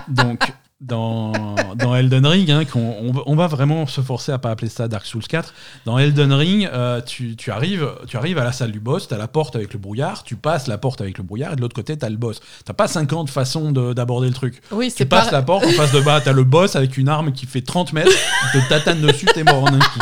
Donc, 0.08 0.40
dans, 0.82 1.32
dans 1.76 1.96
Elden 1.96 2.26
Ring, 2.26 2.50
hein, 2.50 2.66
qu'on- 2.66 2.96
on, 3.02 3.12
va- 3.12 3.22
on 3.28 3.36
va 3.36 3.46
vraiment 3.48 3.86
se 3.86 4.02
forcer 4.02 4.32
à 4.32 4.40
pas 4.40 4.50
appeler 4.50 4.68
ça 4.70 4.88
Dark 4.88 5.06
Souls 5.06 5.22
4. 5.28 5.54
Dans 5.86 6.00
Elden 6.00 6.34
Ring, 6.34 6.68
euh, 6.74 7.02
tu, 7.02 7.36
tu 7.36 7.52
arrives, 7.52 7.88
tu 8.08 8.18
arrives 8.18 8.40
à 8.40 8.44
la 8.44 8.52
salle 8.52 8.72
du 8.72 8.80
boss, 8.80 9.08
tu 9.08 9.14
as 9.14 9.18
la 9.18 9.28
porte 9.28 9.56
avec 9.56 9.74
le 9.74 9.80
brouillard, 9.80 10.24
tu 10.24 10.36
passes 10.36 10.68
la 10.68 10.80
porte 10.80 11.00
avec 11.02 11.18
le 11.20 11.24
brouillard, 11.24 11.54
et 11.54 11.56
de 11.56 11.62
l'autre 11.62 11.76
côté, 11.76 11.96
tu 11.98 12.04
as 12.04 12.10
le 12.10 12.18
boss. 12.18 12.40
Tu 12.66 12.74
pas 12.74 12.88
50 12.88 13.30
façons 13.30 13.72
de- 13.72 13.94
d'aborder 13.94 14.28
le 14.28 14.34
truc. 14.34 14.60
Oui, 14.72 14.88
Tu 14.90 14.96
c'est 14.98 15.06
passes 15.06 15.26
pas. 15.26 15.32
la 15.38 15.42
porte, 15.44 15.66
en 15.66 15.72
face 15.72 15.92
de 15.92 16.02
bas, 16.02 16.20
t'as 16.20 16.34
le 16.34 16.44
boss 16.44 16.76
avec 16.76 16.98
une 16.98 17.10
arme 17.10 17.32
qui 17.32 17.46
fait 17.46 17.62
30 17.62 17.94
mètres, 17.94 18.12
te 18.52 18.70
tatane 18.70 19.02
dessus, 19.02 19.28
t'es 19.34 19.44
mort 19.44 19.64
en 19.64 19.68
un 19.74 19.80
coup. 19.80 20.00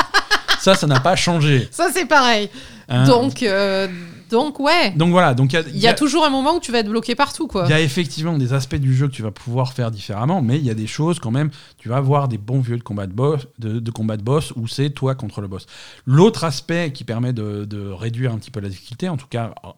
Ça, 0.62 0.76
ça 0.76 0.88
n'a 0.88 1.00
pas 1.00 1.16
changé. 1.16 1.68
Ça, 1.72 1.88
c'est 1.94 2.06
pareil. 2.06 2.50
hein. 2.90 3.06
Donc, 3.06 3.44
euh, 3.44 3.88
donc, 4.30 4.60
ouais. 4.60 4.92
Donc 4.92 5.12
voilà, 5.12 5.34
donc 5.34 5.54
il 5.54 5.56
y 5.56 5.60
a, 5.60 5.64
Il 5.70 5.78
y 5.78 5.88
a 5.88 5.94
toujours 5.94 6.26
un 6.26 6.30
moment 6.30 6.56
où 6.56 6.60
tu 6.60 6.72
vas 6.72 6.80
être 6.80 6.90
bloqué 6.90 7.16
partout, 7.16 7.48
quoi. 7.48 7.66
il 7.66 7.72
y 7.72 7.74
a 7.74 7.82
effectivement 7.82 8.38
des 8.38 8.54
aspects 8.54 8.76
du 8.76 8.96
jeu 8.96 9.08
que 9.08 9.14
tu 9.14 9.22
vas 9.22 9.32
pouvoir 9.32 9.74
faire 9.74 9.92
différemment, 9.92 10.42
mais 10.42 10.58
il 10.58 10.66
y 10.66 10.70
a 10.70 10.74
des 10.76 10.88
choses 10.88 11.20
quand 11.20 11.32
même. 11.32 11.50
Tu 11.78 11.90
vas 11.90 11.98
avoir 11.98 12.28
des 12.28 12.38
bons 12.38 12.62
vieux 12.62 12.78
de 12.78 12.84
combat 12.84 13.08
de 13.08 13.14
boss, 13.14 13.48
de, 13.58 13.80
de 13.80 13.92
combat 13.92 14.18
de 14.18 14.24
boss 14.24 14.52
où 14.56 14.68
c'est 14.68 14.90
toi 14.92 15.16
contre 15.16 15.42
le 15.42 15.48
boss. 15.48 15.66
L'autre 16.06 16.44
aspect 16.44 16.92
qui 16.94 17.04
permet 17.04 17.34
de, 17.34 17.66
de 17.66 17.90
réduire 17.90 18.32
un 18.34 18.38
petit 18.38 18.52
peu 18.52 18.60
la 18.60 18.70
difficulté, 18.70 19.10
en 19.10 19.18
tout 19.18 19.28
cas 19.28 19.54
euh, 19.66 19.70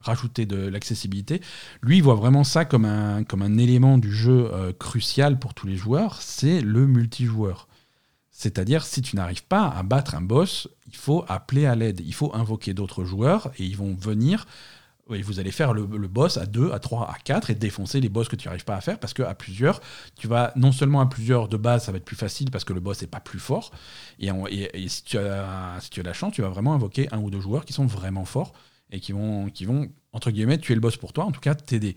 rajouter 0.00 0.46
de 0.46 0.68
l'accessibilité, 0.68 1.40
lui 1.82 1.98
il 1.98 2.02
voit 2.02 2.14
vraiment 2.14 2.44
ça 2.44 2.64
comme 2.64 2.84
un, 2.84 3.22
comme 3.24 3.42
un 3.42 3.58
élément 3.58 3.98
du 3.98 4.12
jeu 4.12 4.50
euh, 4.52 4.72
crucial 4.72 5.38
pour 5.38 5.54
tous 5.54 5.66
les 5.66 5.76
joueurs, 5.76 6.20
c'est 6.20 6.60
le 6.60 6.86
multijoueur. 6.86 7.68
C'est-à-dire, 8.32 8.84
si 8.84 9.02
tu 9.02 9.14
n'arrives 9.16 9.44
pas 9.44 9.68
à 9.68 9.82
battre 9.82 10.14
un 10.14 10.22
boss, 10.22 10.68
il 10.88 10.96
faut 10.96 11.24
appeler 11.28 11.66
à 11.66 11.74
l'aide, 11.76 12.00
il 12.04 12.14
faut 12.14 12.34
invoquer 12.34 12.74
d'autres 12.74 13.04
joueurs 13.04 13.52
et 13.58 13.64
ils 13.64 13.76
vont 13.76 13.94
venir 13.94 14.46
oui, 15.08 15.20
vous 15.20 15.40
allez 15.40 15.50
faire 15.50 15.72
le, 15.74 15.84
boss 15.84 16.36
à 16.38 16.46
2, 16.46 16.70
à 16.72 16.78
3, 16.78 17.10
à 17.10 17.18
4 17.18 17.50
et 17.50 17.54
défoncer 17.54 18.00
les 18.00 18.08
boss 18.08 18.28
que 18.28 18.36
tu 18.36 18.46
n'arrives 18.46 18.64
pas 18.64 18.76
à 18.76 18.80
faire 18.80 18.98
parce 19.00 19.12
qu'à 19.12 19.34
plusieurs, 19.34 19.80
tu 20.16 20.28
vas 20.28 20.52
non 20.54 20.70
seulement 20.72 21.00
à 21.00 21.06
plusieurs 21.06 21.48
de 21.48 21.56
base, 21.56 21.84
ça 21.84 21.92
va 21.92 21.98
être 21.98 22.04
plus 22.04 22.16
facile 22.16 22.50
parce 22.50 22.64
que 22.64 22.72
le 22.72 22.80
boss 22.80 23.00
n'est 23.02 23.08
pas 23.08 23.20
plus 23.20 23.40
fort. 23.40 23.72
Et, 24.20 24.28
et- 24.28 24.84
et 24.84 24.88
si, 24.88 25.02
tu 25.02 25.18
as, 25.18 25.78
si 25.80 26.02
la 26.02 26.12
chance, 26.12 26.32
tu 26.34 26.42
vas 26.42 26.48
vraiment 26.48 26.72
invoquer 26.72 27.08
un 27.12 27.18
ou 27.18 27.30
deux 27.30 27.40
joueurs 27.40 27.64
qui 27.64 27.72
sont 27.72 27.84
vraiment 27.84 28.24
forts 28.24 28.52
et 28.92 29.00
qui 29.00 29.12
vont, 29.12 29.50
entre 30.12 30.30
guillemets, 30.30 30.58
tuer 30.58 30.74
le 30.74 30.80
boss 30.80 30.96
pour 30.96 31.12
toi, 31.12 31.24
en 31.24 31.32
tout 31.32 31.40
cas 31.40 31.54
t'aider. 31.56 31.96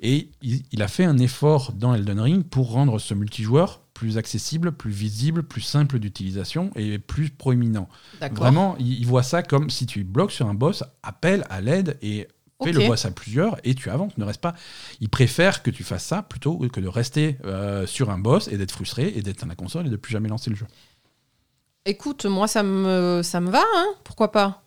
Et 0.00 0.30
il 0.42 0.82
a 0.82 0.88
fait 0.88 1.04
un 1.04 1.18
effort 1.18 1.72
dans 1.72 1.94
Elden 1.94 2.20
Ring 2.20 2.44
pour 2.44 2.70
rendre 2.70 2.98
ce 2.98 3.14
multijoueur 3.14 3.80
plus 3.94 4.18
accessible, 4.18 4.72
plus 4.72 4.90
visible, 4.90 5.44
plus 5.44 5.60
simple 5.60 5.98
d'utilisation 5.98 6.70
et 6.74 6.98
plus 6.98 7.30
proéminent. 7.30 7.88
Vraiment, 8.32 8.76
il, 8.78 8.98
il 8.98 9.06
voit 9.06 9.22
ça 9.22 9.42
comme 9.42 9.70
si 9.70 9.86
tu 9.86 10.04
bloques 10.04 10.32
sur 10.32 10.48
un 10.48 10.54
boss, 10.54 10.84
appelle 11.02 11.46
à 11.48 11.60
l'aide 11.60 11.96
et 12.02 12.28
fais 12.62 12.72
le 12.72 12.86
boss 12.86 13.04
à 13.04 13.10
plusieurs 13.10 13.56
et 13.64 13.74
tu 13.74 13.90
avances. 13.90 14.16
Ne 14.18 14.24
reste 14.24 14.40
pas. 14.40 14.54
Il 15.00 15.08
préfère 15.08 15.62
que 15.62 15.70
tu 15.70 15.84
fasses 15.84 16.04
ça 16.04 16.22
plutôt 16.22 16.58
que 16.58 16.80
de 16.80 16.88
rester 16.88 17.38
euh, 17.44 17.86
sur 17.86 18.10
un 18.10 18.18
boss 18.18 18.48
et 18.48 18.56
d'être 18.56 18.72
frustré 18.72 19.12
et 19.14 19.22
d'être 19.22 19.44
à 19.44 19.46
la 19.46 19.54
console 19.54 19.86
et 19.86 19.90
de 19.90 19.96
plus 19.96 20.12
jamais 20.12 20.28
lancer 20.28 20.50
le 20.50 20.56
jeu. 20.56 20.66
Écoute, 21.86 22.24
moi, 22.24 22.48
ça 22.48 22.62
me, 22.62 23.20
ça 23.22 23.40
me 23.40 23.50
va, 23.50 23.62
hein 23.62 23.86
pourquoi 24.04 24.32
pas? 24.32 24.63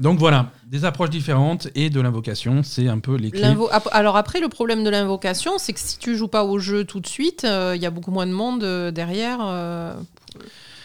Donc 0.00 0.20
voilà, 0.20 0.50
des 0.66 0.84
approches 0.84 1.10
différentes 1.10 1.66
et 1.74 1.90
de 1.90 2.00
l'invocation, 2.00 2.62
c'est 2.62 2.86
un 2.86 3.00
peu 3.00 3.16
les 3.16 3.32
clés. 3.32 3.56
Alors 3.90 4.16
après, 4.16 4.38
le 4.38 4.48
problème 4.48 4.84
de 4.84 4.90
l'invocation, 4.90 5.58
c'est 5.58 5.72
que 5.72 5.80
si 5.80 5.98
tu 5.98 6.16
joues 6.16 6.28
pas 6.28 6.44
au 6.44 6.60
jeu 6.60 6.84
tout 6.84 7.00
de 7.00 7.08
suite, 7.08 7.44
euh, 7.44 7.72
il 7.74 7.82
y 7.82 7.86
a 7.86 7.90
beaucoup 7.90 8.12
moins 8.12 8.26
de 8.26 8.32
monde 8.32 8.62
euh, 8.62 8.92
derrière. 8.92 9.38
euh, 9.42 9.94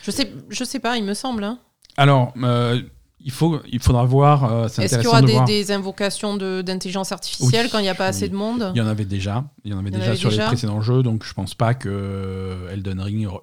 Je 0.01 0.10
sais, 0.10 0.34
je 0.49 0.64
sais 0.64 0.80
pas, 0.80 0.97
il 0.97 1.03
me 1.03 1.14
semble. 1.14 1.43
hein. 1.43 1.60
Alors, 1.97 2.34
euh, 2.41 2.82
il, 3.20 3.30
faut, 3.32 3.60
il 3.72 3.80
faudra 3.80 4.06
voir, 4.06 4.51
euh, 4.51 4.68
c'est 4.70 4.84
Est-ce 4.84 4.95
qu'il 4.97 5.03
y 5.03 5.08
intéressant 5.08 5.10
aura 5.10 5.22
de 5.22 5.28
des, 5.28 5.34
voir. 5.34 5.45
des 5.45 5.72
invocations 5.72 6.36
de- 6.36 6.64
d'intelligence 6.64 7.12
artificielle 7.12 7.66
Oui, 7.68 7.72
quand 7.72 7.78
il 7.80 7.84
n'y 7.84 7.89
a 7.89 7.95
pas 7.95 8.08
assez 8.08 8.24
oui. 8.26 8.30
de 8.32 8.36
monde 8.36 8.72
Il 8.74 8.80
y 8.80 8.82
en 8.82 8.88
avait 8.88 9.06
déjà, 9.06 9.45
il 9.64 9.72
y 9.72 9.74
en 9.76 9.78
avait 9.78 9.89
Il 9.89 9.93
y 9.93 9.97
en 9.97 9.99
déjà 9.99 10.12
avait 10.12 10.20
sur 10.20 10.30
déjà 10.32 10.41
les 10.43 10.47
précédents 10.47 10.82
jeux, 10.82 11.03
donc 11.03 11.24
je 11.24 11.34
pense 11.36 11.53
pas 11.53 11.76
que 11.76 12.68
Elden 12.72 12.99
Ring 13.01 13.28
re- 13.28 13.41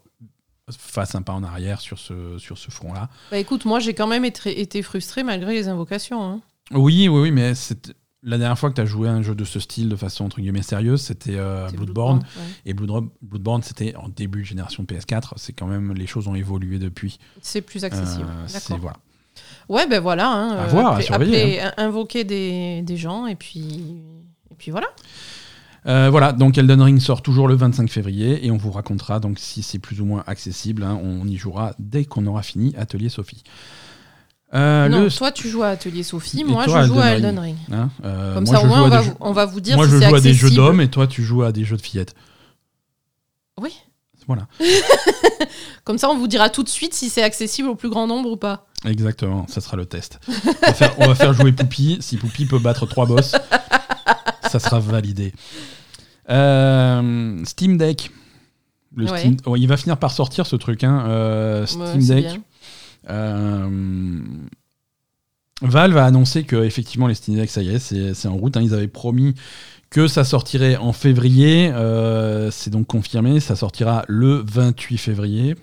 fasse 0.78 1.14
un 1.14 1.22
pas 1.22 1.32
en 1.32 1.42
arrière 1.42 1.80
sur 1.80 1.98
ce, 1.98 2.38
sur 2.38 2.58
ce 2.58 2.70
front-là. 2.70 3.08
Bah 3.30 3.38
écoute, 3.38 3.64
moi 3.64 3.78
j'ai 3.80 3.94
quand 3.94 4.06
même 4.06 4.24
été, 4.24 4.60
été 4.60 4.82
frustré 4.82 5.22
malgré 5.22 5.54
les 5.54 5.68
invocations. 5.68 6.22
hein. 6.22 6.40
Oui, 6.72 7.08
oui, 7.08 7.20
oui, 7.20 7.30
mais 7.30 7.54
c'est 7.54 7.92
la 8.24 8.38
dernière 8.38 8.56
fois 8.58 8.70
que 8.70 8.76
tu 8.76 8.80
as 8.80 8.86
joué 8.86 9.08
à 9.08 9.12
un 9.12 9.22
jeu 9.22 9.34
de 9.34 9.44
ce 9.44 9.58
style 9.58 9.88
de 9.88 9.96
façon 9.96 10.24
entre 10.24 10.40
guillemets 10.40 10.62
sérieuse, 10.62 11.00
c'était 11.02 11.34
euh, 11.36 11.68
Bloodborne. 11.70 12.18
ouais. 12.18 12.42
Et 12.66 12.72
Bloodborne, 12.72 13.08
Bloodborne, 13.20 13.62
c'était 13.62 13.96
en 13.96 14.08
début 14.08 14.40
de 14.42 14.46
génération 14.46 14.84
PS4. 14.84 15.32
C'est 15.36 15.52
quand 15.52 15.66
même 15.66 15.92
les 15.94 16.06
choses 16.06 16.28
ont 16.28 16.34
évolué 16.36 16.78
depuis. 16.78 17.18
C'est 17.42 17.62
plus 17.62 17.84
accessible. 17.84 18.28
Euh, 18.28 18.44
c'est- 18.46 18.76
voilà. 18.78 18.96
Ouais, 19.68 19.86
ben 19.88 20.00
voilà. 20.00 20.28
hein, 20.30 20.50
À 20.50 20.62
euh, 20.64 20.66
voir, 20.68 20.86
à 20.86 20.90
appeler- 20.96 21.04
surveiller, 21.06 21.60
appeler- 21.60 21.82
invoquer 21.84 22.24
des, 22.24 22.82
des 22.82 22.96
gens 22.96 23.26
et 23.26 23.34
puis, 23.34 23.96
et 24.50 24.54
puis 24.56 24.70
voilà. 24.70 24.86
Euh, 25.86 26.08
voilà, 26.10 26.32
donc 26.32 26.56
Elden 26.58 26.80
Ring 26.80 27.00
sort 27.00 27.22
toujours 27.22 27.48
le 27.48 27.54
25 27.56 27.90
février 27.90 28.46
et 28.46 28.50
on 28.52 28.56
vous 28.56 28.70
racontera 28.70 29.18
donc 29.18 29.38
si 29.40 29.62
c'est 29.64 29.80
plus 29.80 30.00
ou 30.00 30.04
moins 30.04 30.22
accessible. 30.26 30.84
hein, 30.84 30.98
on 31.02 31.26
y 31.26 31.36
jouera 31.36 31.74
dès 31.80 32.04
qu'on 32.04 32.24
aura 32.26 32.42
fini 32.42 32.72
Atelier 32.76 33.08
Sophie. 33.08 33.42
Euh, 34.54 34.88
non, 34.88 35.04
le- 35.04 35.10
toi 35.10 35.32
tu 35.32 35.48
joues 35.48 35.62
à 35.62 35.68
Atelier 35.68 36.02
Sophie, 36.02 36.40
Et 36.40 36.44
moi 36.44 36.66
toi, 36.66 36.82
je 36.82 36.88
joue 36.88 37.00
à 37.00 37.06
Elden 37.12 37.38
Ring. 37.38 37.56
hein, 37.72 37.88
euh, 38.04 38.34
Comme 38.34 38.44
moi, 38.44 38.54
ça 38.54 38.60
je 38.60 38.66
au 38.66 38.68
moins 38.68 38.82
on 38.84 38.88
va, 38.88 39.02
jeux- 39.02 39.10
vous- 39.10 39.16
on 39.20 39.32
va 39.32 39.46
vous 39.46 39.60
dire 39.60 39.76
moi 39.76 39.86
si 39.86 39.92
je 39.92 39.98
c'est 39.98 40.08
joue 40.08 40.14
à 40.14 40.20
des 40.20 40.34
jeux 40.34 40.46
accessible. 40.46 40.56
d'hommes 40.56 40.80
et 40.82 40.88
toi 40.88 41.06
tu 41.06 41.22
joues 41.24 41.42
à 41.42 41.52
des 41.52 41.64
jeux 41.64 41.76
de 41.78 41.82
fillettes. 41.82 42.14
Oui. 43.60 43.72
Voilà, 44.28 44.46
Comme 45.84 45.98
ça 45.98 46.08
on 46.08 46.16
vous 46.16 46.28
dira 46.28 46.48
tout 46.48 46.62
de 46.62 46.68
suite 46.68 46.94
si 46.94 47.08
c'est 47.10 47.24
accessible 47.24 47.68
au 47.68 47.74
plus 47.74 47.90
grand 47.90 48.06
nombre 48.06 48.30
ou 48.30 48.36
pas. 48.36 48.66
exactement, 48.84 49.46
ça 49.48 49.60
sera 49.60 49.76
le 49.76 49.84
test. 49.84 50.20
On 50.28 50.66
va 50.66 50.74
faire, 50.74 50.94
on 50.98 51.06
va 51.08 51.14
faire 51.16 51.32
jouer 51.34 51.50
Poupie. 51.50 51.98
Si 52.00 52.16
Poupie 52.18 52.46
peut 52.46 52.60
battre 52.60 52.86
trois 52.86 53.04
boss, 53.06 53.34
ça 54.52 54.58
sera 54.60 54.78
validé. 54.80 55.32
Euh, 56.30 57.42
Steam 57.44 57.76
Deck. 57.76 58.10
Le 58.94 59.10
Ouais. 59.10 59.18
Steam- 59.18 59.36
ouais, 59.46 59.58
il 59.60 59.66
va 59.66 59.76
finir 59.76 59.96
par 59.96 60.12
sortir 60.12 60.46
ce 60.46 60.56
truc. 60.56 60.84
Hein. 60.84 61.04
euh, 61.08 61.66
Steam 61.66 61.82
Ouais, 61.82 61.98
Deck. 62.22 62.40
Euh, 63.10 64.20
Valve 65.62 65.96
a 65.96 66.04
annoncé 66.04 66.44
que 66.44 66.56
effectivement 66.64 67.06
les 67.06 67.14
Steam 67.14 67.36
Deck, 67.36 67.50
ça 67.50 67.62
y 67.62 67.70
est, 67.74 67.78
c'est 68.14 68.28
en 68.28 68.36
route. 68.36 68.56
hein. 68.56 68.62
Ils 68.62 68.74
avaient 68.74 68.88
promis 68.88 69.34
que 69.90 70.06
ça 70.08 70.24
sortirait 70.24 70.76
en 70.76 70.92
février. 70.92 71.70
Euh, 71.72 72.50
c'est 72.50 72.70
donc 72.70 72.86
confirmé. 72.86 73.40
Ça 73.40 73.56
sortira 73.56 74.04
le 74.08 74.42
28 74.46 74.98
février. 74.98 75.56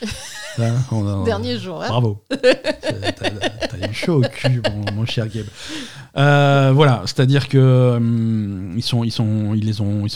On 0.90 1.06
a- 1.22 1.24
Dernier 1.24 1.58
jour. 1.58 1.82
hein. 1.82 1.88
Bravo. 1.88 2.22
T'as 2.30 3.30
t'as 3.78 3.88
eu 3.88 3.92
chaud 3.92 4.24
au 4.24 4.28
cul, 4.28 4.60
mon, 4.74 4.92
mon 4.92 5.06
cher 5.06 5.28
Gabe. 5.28 5.46
Euh, 6.16 6.72
voilà, 6.74 7.02
c'est-à-dire 7.06 7.48
que 7.48 7.94
hum, 7.96 8.72
ils 8.76 8.82
sont, 8.82 9.04
ils 9.04 9.12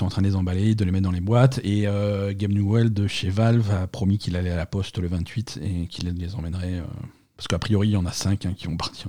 en 0.03 0.09
train 0.09 0.23
de 0.23 0.27
les 0.27 0.37
emballer, 0.37 0.75
de 0.75 0.85
les 0.85 0.91
mettre 0.91 1.05
dans 1.05 1.11
les 1.11 1.21
boîtes. 1.21 1.61
Et 1.65 1.87
euh, 1.87 2.33
Gabe 2.37 2.53
Newell 2.53 2.93
de 2.93 3.07
chez 3.07 3.31
Valve 3.31 3.71
a 3.71 3.87
promis 3.87 4.19
qu'il 4.19 4.37
allait 4.37 4.51
à 4.51 4.57
la 4.57 4.67
poste 4.67 4.99
le 4.99 5.09
28 5.09 5.61
et 5.63 5.87
qu'il 5.87 6.09
les 6.09 6.35
emmènerait. 6.35 6.75
euh, 6.75 6.83
parce 7.37 7.49
qu'a 7.49 7.59
priori, 7.59 7.89
il 7.89 7.93
y 7.93 7.97
en 7.97 8.07
a 8.07 8.13
5 8.13 8.49
qui 8.57 8.67
vont 8.67 8.77
partir. 8.77 9.09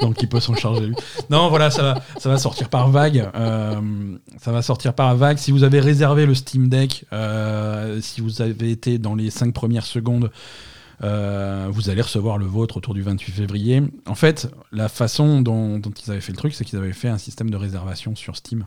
Donc 0.00 0.20
il 0.22 0.28
peut 0.28 0.40
s'en 0.40 0.54
charger 0.54 0.88
lui. 0.88 0.96
Non, 1.30 1.48
voilà, 1.48 1.70
ça 1.70 1.82
va, 1.82 2.02
ça 2.18 2.28
va 2.28 2.36
sortir 2.36 2.68
par 2.68 2.90
vague. 2.90 3.30
euh, 3.34 4.16
ça 4.38 4.52
va 4.52 4.60
sortir 4.60 4.94
par 4.94 5.16
vague. 5.16 5.38
Si 5.38 5.50
vous 5.52 5.62
avez 5.62 5.80
réservé 5.80 6.26
le 6.26 6.34
Steam 6.34 6.68
Deck, 6.68 7.04
euh, 7.12 8.00
si 8.00 8.20
vous 8.20 8.42
avez 8.42 8.70
été 8.70 8.98
dans 8.98 9.14
les 9.14 9.30
5 9.30 9.54
premières 9.54 9.86
secondes, 9.86 10.30
euh, 11.04 11.68
vous 11.70 11.90
allez 11.90 12.02
recevoir 12.02 12.38
le 12.38 12.46
vôtre 12.46 12.78
autour 12.78 12.94
du 12.94 13.02
28 13.02 13.32
février. 13.32 13.82
En 14.06 14.14
fait, 14.14 14.48
la 14.72 14.88
façon 14.88 15.40
dont, 15.42 15.78
dont 15.78 15.90
ils 15.90 16.10
avaient 16.10 16.20
fait 16.20 16.32
le 16.32 16.38
truc, 16.38 16.54
c'est 16.54 16.64
qu'ils 16.64 16.78
avaient 16.78 16.92
fait 16.92 17.08
un 17.08 17.18
système 17.18 17.50
de 17.50 17.56
réservation 17.56 18.16
sur 18.16 18.36
Steam. 18.36 18.66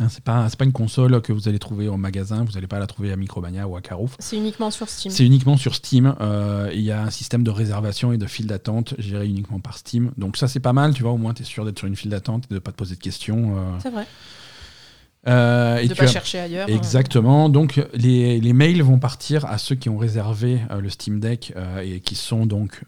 Hein, 0.00 0.08
c'est 0.10 0.22
pas, 0.22 0.48
une 0.60 0.72
console 0.72 1.22
que 1.22 1.32
vous 1.32 1.48
allez 1.48 1.58
trouver 1.58 1.88
au 1.88 1.96
magasin, 1.96 2.44
vous 2.44 2.52
n'allez 2.52 2.66
pas 2.66 2.78
la 2.78 2.86
trouver 2.86 3.12
à 3.12 3.16
Micromania 3.16 3.66
ou 3.66 3.76
à 3.76 3.80
Carouf. 3.80 4.16
C'est 4.18 4.36
uniquement 4.36 4.70
sur 4.70 4.88
Steam. 4.88 5.12
C'est 5.12 5.24
uniquement 5.24 5.56
sur 5.56 5.74
Steam. 5.74 6.14
euh, 6.20 6.70
Il 6.74 6.80
y 6.82 6.90
a 6.90 7.02
un 7.02 7.10
système 7.10 7.44
de 7.44 7.50
réservation 7.50 8.12
et 8.12 8.18
de 8.18 8.26
file 8.26 8.46
d'attente 8.46 8.94
géré 8.98 9.26
uniquement 9.26 9.60
par 9.60 9.78
Steam. 9.78 10.10
Donc 10.18 10.36
ça, 10.36 10.48
c'est 10.48 10.60
pas 10.60 10.72
mal. 10.72 10.92
Tu 10.92 11.02
vois, 11.02 11.12
au 11.12 11.16
moins, 11.16 11.32
tu 11.32 11.42
es 11.42 11.44
sûr 11.46 11.64
d'être 11.64 11.78
sur 11.78 11.88
une 11.88 11.96
file 11.96 12.10
d'attente 12.10 12.44
et 12.44 12.48
de 12.48 12.54
ne 12.54 12.58
pas 12.58 12.72
te 12.72 12.76
poser 12.76 12.96
de 12.96 13.00
questions. 13.00 13.56
euh. 13.56 13.78
C'est 13.80 13.90
vrai. 13.90 14.06
Euh, 15.28 15.78
et 15.78 15.88
de 15.88 15.94
tu 15.94 15.98
pas 15.98 16.04
as- 16.04 16.12
chercher 16.12 16.38
ailleurs. 16.38 16.68
Exactement. 16.68 17.48
Donc 17.48 17.80
les, 17.94 18.40
les 18.40 18.52
mails 18.52 18.82
vont 18.82 18.98
partir 18.98 19.44
à 19.46 19.58
ceux 19.58 19.74
qui 19.74 19.88
ont 19.88 19.98
réservé 19.98 20.60
euh, 20.70 20.80
le 20.80 20.88
Steam 20.88 21.18
Deck 21.20 21.52
euh, 21.56 21.80
et 21.80 22.00
qui 22.00 22.14
sont 22.14 22.46
donc 22.46 22.80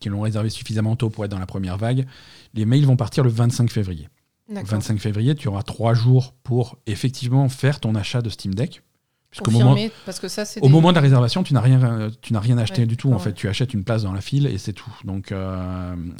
qui 0.00 0.08
l'ont 0.08 0.20
réservé 0.20 0.48
suffisamment 0.50 0.94
tôt 0.96 1.10
pour 1.10 1.24
être 1.24 1.30
dans 1.32 1.38
la 1.40 1.46
première 1.46 1.76
vague. 1.78 2.06
Les 2.54 2.64
mails 2.66 2.86
vont 2.86 2.96
partir 2.96 3.24
le 3.24 3.30
25 3.30 3.70
février. 3.70 4.08
Le 4.48 4.54
D'accord. 4.56 4.70
25 4.72 4.98
février, 5.00 5.34
tu 5.34 5.48
auras 5.48 5.62
trois 5.62 5.94
jours 5.94 6.34
pour 6.42 6.76
effectivement 6.86 7.48
faire 7.48 7.80
ton 7.80 7.94
achat 7.94 8.22
de 8.22 8.28
Steam 8.30 8.54
Deck. 8.54 8.82
Puisqu'au 9.30 9.50
moment, 9.50 9.74
parce 10.04 10.20
que 10.20 10.28
ça 10.28 10.42
au 10.60 10.66
des- 10.66 10.68
moment 10.72 10.90
de 10.90 10.94
la 10.96 11.00
réservation, 11.00 11.42
tu 11.42 11.54
n'as 11.54 11.62
rien, 11.62 12.10
tu 12.20 12.34
n'as 12.34 12.40
rien 12.40 12.58
acheté 12.58 12.82
Ouais, 12.82 12.86
du 12.86 12.98
tout. 12.98 13.12
En 13.14 13.18
fait, 13.18 13.32
tu 13.32 13.48
achètes 13.48 13.72
une 13.72 13.82
place 13.82 14.02
dans 14.02 14.12
la 14.12 14.20
file 14.20 14.46
et 14.46 14.58
c'est 14.58 14.74
tout. 14.74 14.92
Donc, 15.04 15.32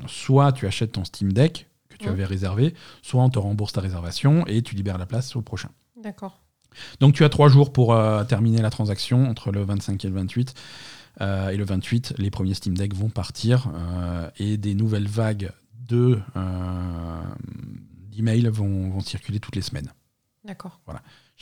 soit 0.07 0.53
tu 0.53 0.67
achètes 0.67 0.93
ton 0.93 1.05
Steam 1.05 1.33
Deck 1.33 1.67
tu 2.03 2.09
Ouais. 2.09 2.13
avais 2.15 2.25
réservé, 2.25 2.75
soit 3.03 3.23
on 3.23 3.31
te 3.31 3.39
rembourse 3.39 3.73
ta 3.73 3.81
réservation 3.81 4.47
et 4.47 4.63
tu 4.63 4.75
libères 4.75 4.99
la 4.99 5.07
place 5.07 5.35
au 5.37 5.43
prochain. 5.43 5.71
D'accord. 6.03 6.41
Donc, 7.01 7.15
tu 7.15 7.25
as 7.25 7.29
trois 7.29 7.49
jours 7.49 7.73
pour 7.73 7.93
euh, 7.95 8.25
terminer 8.25 8.63
la 8.63 8.71
transaction 8.71 9.29
entre 9.29 9.53
le 9.53 9.63
25 9.63 10.05
et 10.05 10.09
le 10.09 10.15
28. 10.15 10.55
Euh, 11.21 11.51
et 11.51 11.57
le 11.59 11.65
28, 11.65 12.15
les 12.19 12.31
premiers 12.31 12.55
Steam 12.55 12.77
Deck 12.77 12.95
vont 12.95 13.11
partir 13.11 13.71
euh, 13.75 14.31
et 14.39 14.57
des 14.57 14.75
nouvelles 14.75 15.07
vagues 15.09 15.53
de 15.89 16.19
d'emails 18.11 18.49
vont, 18.49 18.91
vont 18.91 19.01
circuler 19.01 19.41
toutes 19.41 19.57
les 19.57 19.63
semaines. 19.63 19.93
D'accord. 20.45 20.81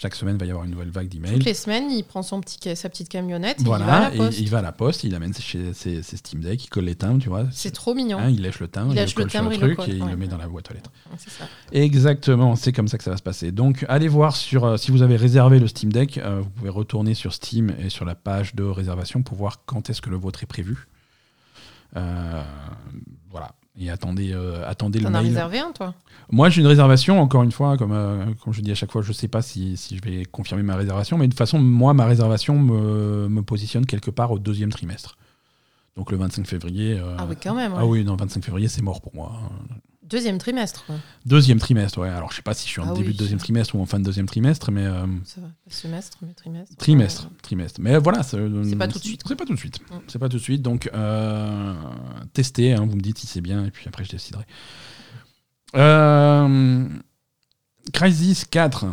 Chaque 0.01 0.15
semaine, 0.15 0.37
il 0.37 0.41
va 0.41 0.47
y 0.47 0.51
avoir 0.51 0.65
une 0.65 0.71
nouvelle 0.71 0.89
vague 0.91 1.09
d'emails. 1.09 1.35
Toutes 1.35 1.45
les 1.45 1.53
semaines, 1.53 1.91
il 1.91 2.03
prend 2.05 2.23
son 2.23 2.41
petit, 2.41 2.75
sa 2.75 2.89
petite 2.89 3.11
camionnette, 3.11 3.59
et 3.59 3.63
il 3.65 3.69
va 3.69 3.75
à 3.75 3.79
Voilà, 3.79 4.01
la 4.09 4.15
et 4.15 4.17
poste. 4.17 4.41
il 4.41 4.49
va 4.49 4.59
à 4.61 4.63
la 4.63 4.73
poste, 4.73 5.05
il 5.05 5.15
amène 5.15 5.35
ses, 5.35 5.75
ses- 5.75 6.03
ses 6.03 6.17
Steam 6.17 6.41
Deck, 6.41 6.65
il 6.65 6.69
colle 6.69 6.85
les 6.85 6.95
timbres, 6.95 7.21
tu 7.21 7.29
vois. 7.29 7.45
C'est 7.53 7.71
trop 7.71 7.93
mignon. 7.95 8.17
Hein, 8.19 8.31
il 8.31 8.41
lèche 8.41 8.61
le 8.61 8.69
timbre, 8.69 8.93
Il 8.93 8.97
lèche 8.97 9.15
le 9.15 9.25
le 9.25 9.29
colle 9.29 9.33
timbre, 9.33 9.51
le 9.51 9.57
il 9.57 9.61
le 9.61 9.67
truc 9.67 9.77
colle, 9.77 9.91
et 9.95 9.99
il 9.99 10.07
le 10.11 10.17
met 10.17 10.27
dans 10.27 10.39
la 10.39 10.49
boîte 10.49 10.71
aux 10.71 10.75
lettres. 10.75 10.91
C'est 11.19 11.29
ça. 11.29 11.45
Exactement, 11.73 12.57
c'est 12.57 12.73
comme 12.73 12.89
ça 12.89 12.97
que 12.97 13.05
ça 13.05 13.11
va 13.11 13.19
se 13.19 13.23
passer. 13.23 13.53
Donc 13.53 13.85
allez 13.91 14.09
voir 14.09 14.35
sur 14.37 14.65
euh, 14.65 14.77
si 14.79 14.91
vous 14.91 15.03
avez 15.03 15.17
réservé 15.17 15.59
le 15.59 15.67
Steam 15.67 15.93
Deck, 15.93 16.17
euh, 16.17 16.41
vous 16.41 16.49
pouvez 16.49 16.71
retourner 16.71 17.13
sur 17.13 17.35
Steam 17.35 17.75
et 17.79 17.91
sur 17.91 18.07
la 18.07 18.15
page 18.15 18.55
de 18.55 18.63
réservation 18.65 19.23
pour 19.23 19.37
voir 19.37 19.67
quand 19.67 19.91
est-ce 19.91 20.01
que 20.01 20.09
le 20.09 20.17
vôtre 20.17 20.43
est 20.43 20.47
prévu. 20.47 20.87
Euh, 21.97 22.43
voilà. 23.31 23.53
Et 23.83 23.89
attendez, 23.91 24.33
euh, 24.35 24.63
attendez 24.69 24.99
le 24.99 25.07
T'en 25.07 25.15
as 25.15 25.23
mail. 25.23 25.29
réservé 25.31 25.59
un, 25.59 25.73
toi? 25.73 25.95
Moi, 26.31 26.51
j'ai 26.51 26.61
une 26.61 26.67
réservation, 26.67 27.19
encore 27.21 27.43
une 27.43 27.51
fois, 27.51 27.79
comme, 27.79 27.93
euh, 27.93 28.27
comme 28.45 28.53
je 28.53 28.61
dis 28.61 28.71
à 28.71 28.75
chaque 28.75 28.93
fois, 28.93 29.01
je 29.01 29.09
ne 29.09 29.15
sais 29.15 29.27
pas 29.29 29.41
si, 29.41 29.77
si 29.79 29.97
je 29.97 30.03
vais 30.03 30.25
confirmer 30.27 30.63
ma 30.63 30.77
réservation, 30.77 31.17
mais 31.17 31.27
de 31.27 31.33
toute 31.33 31.39
façon, 31.39 31.59
moi, 31.59 31.95
ma 31.95 32.05
réservation 32.05 32.59
me, 32.59 33.27
me 33.29 33.43
positionne 33.43 33.87
quelque 33.87 34.11
part 34.11 34.31
au 34.33 34.39
deuxième 34.39 34.71
trimestre. 34.71 35.17
Donc 35.97 36.11
le 36.13 36.19
25 36.19 36.47
février. 36.47 36.99
euh, 36.99 37.17
Ah 37.19 37.27
oui, 37.29 37.37
quand 37.43 37.55
même. 37.55 37.73
ah 37.77 37.87
oui, 37.87 38.05
non, 38.05 38.17
25 38.17 38.45
février, 38.45 38.69
c'est 38.69 38.83
mort 38.83 39.01
pour 39.01 39.15
moi. 39.15 39.33
Deuxième 40.11 40.39
trimestre. 40.39 40.85
quoi. 40.87 40.97
Deuxième 41.25 41.59
trimestre, 41.61 41.99
ouais. 41.99 42.09
Alors, 42.09 42.31
je 42.33 42.37
sais 42.37 42.43
pas 42.43 42.53
si 42.55 42.67
je 42.67 42.71
suis 42.73 42.81
en 42.81 42.91
Ah 42.91 42.95
début 42.95 43.09
oui. 43.09 43.13
de 43.15 43.19
deuxième 43.19 43.39
trimestre 43.39 43.75
ou 43.77 43.81
en 43.81 43.87
fin 43.87 43.99
de 44.01 44.05
deuxième 44.05 44.27
trimestre, 44.27 44.71
mais 44.73 44.85
euh, 44.85 45.07
Ça 45.25 45.41
va. 45.41 45.47
Pas 45.49 45.53
semestre, 45.71 46.19
mais 46.23 46.35
trimestre. 46.35 46.77
trimestre, 46.77 47.25
Ouais. 47.25 47.31
trimestre. 47.43 47.81
Mais 47.81 47.97
voilà, 47.99 48.23
c'est 48.23 48.37
C'est 48.65 48.77
pas 48.77 48.89
tout 48.89 48.99
de 48.99 49.05
suite, 49.05 49.23
C'est 49.27 49.37
pas 49.37 49.45
tout 49.47 49.55
de 49.55 49.59
suite. 49.59 49.79
C'est 50.09 50.19
pas 50.19 50.29
tout 50.29 50.37
de 50.39 50.43
suite. 50.43 50.63
Donc, 50.63 50.91
euh, 50.95 51.75
testez. 52.33 52.73
hein, 52.75 52.85
vous 52.87 52.97
me 52.97 53.01
dites 53.01 53.19
si 53.19 53.27
c'est 53.27 53.41
bien, 53.41 53.65
et 53.65 53.71
puis 53.71 53.87
après, 53.89 54.05
je 54.05 54.11
déciderai. 54.11 54.45
Euh, 55.77 56.89
Crysis 57.93 58.45
4. 58.51 58.87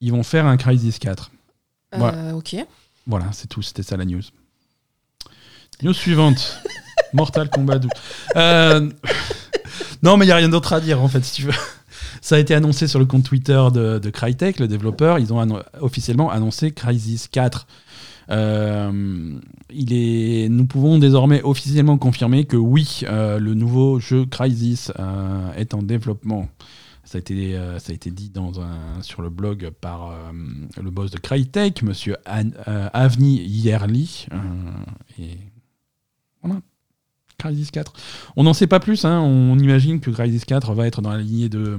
Ils 0.00 0.12
vont 0.12 0.22
faire 0.22 0.46
un 0.46 0.56
Crysis 0.56 0.98
4. 0.98 1.30
Euh, 1.94 2.32
ok. 2.32 2.56
Voilà, 3.06 3.32
c'est 3.32 3.46
tout. 3.48 3.62
C'était 3.62 3.82
ça 3.82 3.96
la 3.96 4.04
news. 4.04 4.20
News 5.82 5.94
suivante. 5.94 6.60
Mortal 7.12 7.48
Kombat 7.48 7.78
12. 7.78 7.90
Euh, 8.36 8.90
non, 10.02 10.16
mais 10.16 10.24
il 10.24 10.28
n'y 10.28 10.32
a 10.32 10.36
rien 10.36 10.48
d'autre 10.48 10.72
à 10.72 10.80
dire, 10.80 11.02
en 11.02 11.08
fait, 11.08 11.24
si 11.24 11.34
tu 11.34 11.42
veux. 11.46 11.52
Ça 12.20 12.36
a 12.36 12.38
été 12.38 12.54
annoncé 12.54 12.86
sur 12.88 12.98
le 12.98 13.04
compte 13.06 13.24
Twitter 13.24 13.62
de, 13.72 13.98
de 13.98 14.10
Crytek, 14.10 14.58
le 14.58 14.68
développeur. 14.68 15.18
Ils 15.18 15.32
ont 15.32 15.62
officiellement 15.80 16.30
annoncé 16.30 16.72
Crysis 16.72 17.28
4. 17.30 17.66
Euh, 18.30 19.38
il 19.70 19.92
est, 19.92 20.48
nous 20.48 20.66
pouvons 20.66 20.98
désormais 20.98 21.42
officiellement 21.42 21.96
confirmer 21.98 22.44
que 22.44 22.56
oui, 22.56 23.02
euh, 23.04 23.38
le 23.38 23.54
nouveau 23.54 24.00
jeu 24.00 24.26
Crysis 24.26 24.90
euh, 24.98 25.52
est 25.54 25.74
en 25.74 25.82
développement. 25.82 26.48
Ça 27.04 27.18
a 27.18 27.20
été, 27.20 27.56
ça 27.78 27.92
a 27.92 27.94
été 27.94 28.10
dit 28.10 28.30
dans 28.30 28.60
un, 28.60 29.00
sur 29.02 29.22
le 29.22 29.30
blog 29.30 29.70
par 29.80 30.12
le 30.82 30.90
boss 30.90 31.12
de 31.12 31.18
Crytek, 31.18 31.84
monsieur 31.84 32.16
An- 32.28 32.50
Avni 32.92 33.36
Yerli. 33.46 34.26
voilà. 36.42 36.60
Crysis 37.38 37.70
4. 37.70 37.92
On 38.36 38.44
n'en 38.44 38.54
sait 38.54 38.66
pas 38.66 38.80
plus. 38.80 39.04
hein. 39.04 39.20
On 39.20 39.58
imagine 39.58 40.00
que 40.00 40.10
Crysis 40.10 40.44
4 40.44 40.74
va 40.74 40.86
être 40.86 41.02
dans 41.02 41.10
la 41.10 41.18
lignée 41.18 41.48
de 41.48 41.58
euh, 41.58 41.78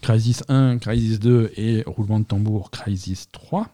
Crysis 0.00 0.42
1, 0.48 0.78
Crysis 0.78 1.18
2 1.18 1.52
et 1.56 1.82
roulement 1.86 2.20
de 2.20 2.24
tambour 2.24 2.70
Crysis 2.70 3.26
3. 3.32 3.68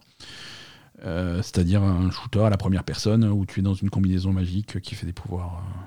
Euh, 1.05 1.43
C'est-à-dire 1.43 1.83
un 1.83 2.11
shooter 2.11 2.41
à 2.45 2.51
la 2.51 2.57
première 2.57 2.83
personne 2.85 3.25
où 3.25 3.45
tu 3.47 3.61
es 3.61 3.63
dans 3.63 3.75
une 3.75 3.91
combinaison 3.91 4.33
magique 4.33 4.81
qui 4.81 4.95
fait 4.95 5.07
des 5.07 5.13
pouvoirs. 5.13 5.63
euh. 5.63 5.83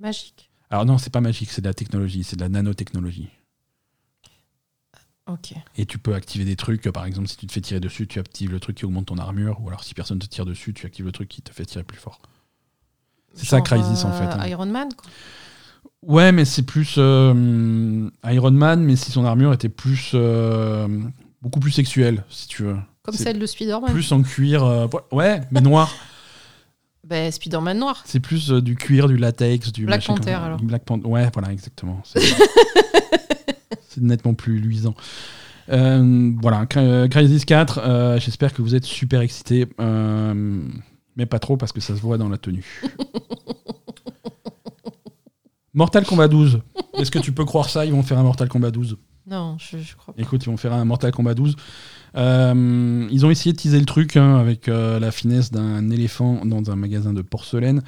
Magique. 0.00 0.50
Alors 0.70 0.84
non, 0.84 0.98
c'est 0.98 1.10
pas 1.10 1.20
magique, 1.20 1.50
c'est 1.50 1.62
de 1.62 1.66
la 1.68 1.74
technologie, 1.74 2.24
c'est 2.24 2.36
de 2.36 2.40
la 2.42 2.48
nanotechnologie. 2.48 3.30
Ok. 5.26 5.52
Et 5.76 5.84
tu 5.86 5.98
peux 5.98 6.14
activer 6.14 6.44
des 6.44 6.56
trucs, 6.56 6.90
par 6.90 7.04
exemple, 7.04 7.28
si 7.28 7.36
tu 7.36 7.46
te 7.46 7.52
fais 7.52 7.60
tirer 7.60 7.80
dessus, 7.80 8.06
tu 8.06 8.18
actives 8.18 8.50
le 8.50 8.60
truc 8.60 8.76
qui 8.78 8.84
augmente 8.86 9.06
ton 9.06 9.18
armure, 9.18 9.60
ou 9.62 9.68
alors 9.68 9.84
si 9.84 9.94
personne 9.94 10.18
te 10.18 10.26
tire 10.26 10.46
dessus, 10.46 10.72
tu 10.74 10.86
actives 10.86 11.04
le 11.04 11.12
truc 11.12 11.28
qui 11.28 11.42
te 11.42 11.52
fait 11.52 11.66
tirer 11.66 11.84
plus 11.84 11.98
fort. 11.98 12.20
C'est 13.34 13.46
ça, 13.46 13.60
Crysis, 13.60 14.04
en 14.04 14.10
euh, 14.10 14.12
fait, 14.12 14.24
hein. 14.24 14.46
Iron 14.46 14.66
Man, 14.66 14.88
quoi. 14.96 15.08
Ouais, 16.02 16.30
mais 16.32 16.44
c'est 16.44 16.62
plus 16.62 16.94
euh, 16.98 18.08
Iron 18.24 18.50
Man, 18.52 18.82
mais 18.82 18.96
si 18.96 19.10
son 19.10 19.24
armure 19.24 19.52
était 19.52 19.68
plus 19.68 20.12
euh, 20.14 20.86
beaucoup 21.42 21.58
plus 21.60 21.72
sexuelle, 21.72 22.24
si 22.30 22.46
tu 22.46 22.62
veux. 22.62 22.76
Comme 23.02 23.14
celle 23.14 23.38
de 23.38 23.46
Spider-Man. 23.46 23.92
Plus 23.92 24.12
en 24.12 24.22
cuir, 24.22 24.64
euh, 24.64 24.86
ouais, 25.12 25.40
mais 25.50 25.60
noir. 25.60 25.92
Ben, 27.04 27.32
Spider-Man 27.32 27.78
noir. 27.78 28.02
C'est 28.04 28.20
plus 28.20 28.50
du 28.50 28.76
cuir, 28.76 29.08
du 29.08 29.16
latex, 29.16 29.72
du 29.72 29.86
Black 29.86 30.04
comme 30.04 30.16
Panther, 30.16 30.32
ça. 30.32 30.44
alors. 30.44 30.60
Black 30.60 30.84
Panther, 30.84 31.06
ouais, 31.06 31.30
voilà, 31.32 31.52
exactement. 31.52 32.02
C'est 33.88 34.02
nettement 34.02 34.34
plus 34.34 34.58
luisant. 34.58 34.94
Voilà, 35.68 36.66
Crysis 36.66 37.46
4, 37.46 37.80
euh, 37.82 38.20
j'espère 38.20 38.52
que 38.52 38.60
vous 38.60 38.74
êtes 38.74 38.84
super 38.84 39.22
excités, 39.22 39.66
euh, 39.80 40.60
mais 41.18 41.26
pas 41.26 41.38
trop 41.38 41.56
parce 41.58 41.72
que 41.72 41.80
ça 41.82 41.94
se 41.94 42.00
voit 42.00 42.16
dans 42.16 42.28
la 42.30 42.38
tenue. 42.38 42.64
Mortal 45.74 46.04
Kombat 46.06 46.28
12. 46.28 46.60
Est-ce 46.94 47.10
que 47.10 47.18
tu 47.18 47.32
peux 47.32 47.44
croire 47.44 47.68
ça? 47.68 47.84
Ils 47.84 47.92
vont 47.92 48.02
faire 48.02 48.18
un 48.18 48.22
Mortal 48.22 48.48
Kombat 48.48 48.70
12. 48.70 48.96
Non, 49.26 49.56
je, 49.58 49.78
je 49.78 49.94
crois 49.96 50.14
pas. 50.14 50.22
Écoute, 50.22 50.42
ils 50.44 50.48
vont 50.48 50.56
faire 50.56 50.72
un 50.72 50.84
Mortal 50.84 51.12
Kombat 51.12 51.34
12. 51.34 51.54
Euh, 52.16 53.06
ils 53.10 53.26
ont 53.26 53.30
essayé 53.30 53.52
de 53.52 53.58
teaser 53.58 53.78
le 53.78 53.84
truc 53.84 54.16
hein, 54.16 54.36
avec 54.38 54.68
euh, 54.68 54.98
la 54.98 55.10
finesse 55.10 55.50
d'un 55.52 55.90
éléphant 55.90 56.44
dans 56.46 56.70
un 56.70 56.76
magasin 56.76 57.12
de 57.12 57.20
porcelaine. 57.22 57.82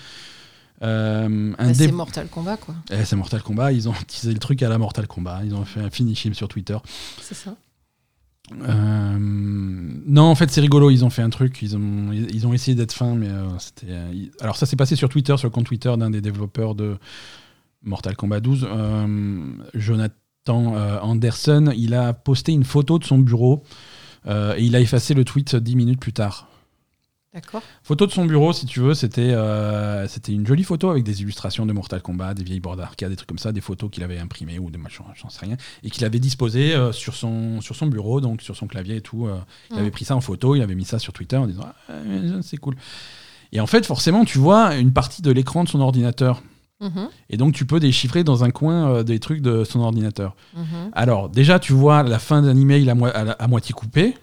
Euh, 0.82 1.55
dé- 1.69 1.74
C'est 1.74 1.93
Mortal 1.93 2.28
Kombat, 2.28 2.59
quoi. 2.59 2.74
Eh, 2.90 3.05
c'est 3.05 3.16
Mortal 3.16 3.43
Kombat. 3.43 3.73
Ils 3.73 3.89
ont 3.89 3.94
teasé 4.07 4.32
le 4.32 4.39
truc 4.39 4.62
à 4.62 4.69
la 4.69 4.77
Mortal 4.78 5.07
Kombat. 5.07 5.40
Ils 5.44 5.55
ont 5.55 5.65
fait 5.65 5.81
un 5.81 5.90
finish 5.90 6.24
him 6.27 6.35
sur 6.35 6.48
Twitter. 6.48 6.77
C'est 7.23 7.35
ça. 7.35 7.55
Euh, 8.62 9.18
non, 9.18 10.22
en 10.24 10.35
fait, 10.35 10.51
c'est 10.51 10.60
rigolo. 10.60 10.90
Ils 10.90 11.05
ont 11.05 11.10
fait 11.10 11.22
un 11.22 11.31
truc. 11.31 11.62
Ils 11.62 11.77
ont, 11.77 12.12
ils 12.12 12.47
ont 12.47 12.52
essayé 12.52 12.74
d'être 12.74 12.93
fins, 12.93 13.14
mais 13.14 13.28
euh, 13.28 13.47
c'était. 13.59 13.86
euh, 13.90 14.12
Alors, 14.40 14.56
ça 14.56 14.66
s'est 14.66 14.77
passé 14.77 14.97
sur 14.97 15.09
Twitter, 15.09 15.36
sur 15.36 15.47
le 15.47 15.52
compte 15.52 15.66
Twitter 15.66 15.93
d'un 15.97 16.10
des 16.10 16.20
développeurs 16.20 16.74
de 16.74 16.97
Mortal 17.82 18.16
Kombat 18.16 18.40
12, 18.40 18.66
euh, 18.70 19.39
Jonathan 19.74 20.14
Anderson. 21.02 21.72
Il 21.77 21.94
a 21.94 22.12
posté 22.12 22.52
une 22.52 22.64
photo 22.64 22.98
de 22.98 23.05
son 23.05 23.18
bureau 23.18 23.62
et 24.27 24.62
il 24.62 24.74
a 24.74 24.81
effacé 24.81 25.14
le 25.14 25.24
tweet 25.24 25.55
10 25.55 25.77
minutes 25.77 26.01
plus 26.01 26.12
tard. 26.12 26.48
D'accord. 27.32 27.62
Photo 27.85 28.07
de 28.07 28.11
son 28.11 28.24
bureau, 28.24 28.52
si 28.52 28.66
tu 28.66 28.81
veux, 28.81 28.93
c'était 28.94 29.31
euh, 29.31 30.09
c'était 30.09 30.32
une 30.32 30.44
jolie 30.44 30.65
photo 30.65 30.90
avec 30.90 31.05
des 31.05 31.23
illustrations 31.23 31.65
de 31.65 31.73
Mortal 31.73 32.02
Kombat, 32.02 32.35
des 32.35 32.43
vieilles 32.43 32.59
bords 32.59 32.74
d'arcade, 32.77 33.11
des 33.11 33.15
trucs 33.16 33.28
comme 33.28 33.39
ça, 33.39 33.52
des 33.52 33.61
photos 33.61 33.89
qu'il 33.89 34.02
avait 34.02 34.19
imprimées 34.19 34.59
ou 34.59 34.69
des 34.69 34.78
machins, 34.78 35.05
j'en 35.15 35.28
sais 35.28 35.47
rien, 35.47 35.57
et 35.85 35.90
qu'il 35.90 36.05
avait 36.05 36.19
disposées 36.19 36.74
euh, 36.74 36.90
sur, 36.90 37.15
son, 37.15 37.61
sur 37.61 37.77
son 37.77 37.86
bureau, 37.86 38.20
donc 38.20 38.43
sur 38.43 38.57
son 38.57 38.66
clavier 38.66 38.97
et 38.97 39.01
tout. 39.01 39.28
euh, 39.28 39.39
il 39.70 39.77
Mm. 39.77 39.78
avait 39.78 39.90
pris 39.93 40.05
ça 40.05 40.16
en 40.16 40.20
photo, 40.20 40.57
il 40.57 40.62
avait 40.62 40.74
mis 40.74 40.85
ça 40.85 40.98
sur 40.98 41.12
Twitter 41.12 41.36
en 41.36 41.47
disant 41.47 41.66
Ah, 41.89 41.93
c'est 42.43 42.57
cool. 42.57 42.74
Et 43.52 43.61
en 43.61 43.66
fait, 43.69 43.86
forcément, 43.86 44.24
tu 44.24 44.39
vois 44.39 44.74
une 44.74 44.93
partie 44.93 45.23
de 45.23 45.31
l'écran 45.31 45.62
de 45.62 45.69
son 45.69 45.81
ordinateur. 45.81 46.43
Mhm, 46.81 47.09
Et 47.28 47.36
donc, 47.36 47.52
tu 47.55 47.65
peux 47.66 47.78
déchiffrer 47.78 48.24
dans 48.24 48.43
un 48.43 48.51
coin 48.51 48.89
euh, 48.90 49.02
des 49.05 49.20
trucs 49.20 49.40
de 49.43 49.62
son 49.65 49.81
ordinateur. 49.81 50.35
mhm, 50.57 50.90
Alors, 50.94 51.28
déjà, 51.28 51.61
tu 51.61 51.73
vois 51.74 52.02
la 52.02 52.19
fin 52.19 52.43
d'un 52.43 52.57
email 52.57 52.89
à, 52.90 52.94
à 53.15 53.24
la- 53.24 53.32
à 53.32 53.47
moitié 53.47 53.73
coupé. 53.73 54.15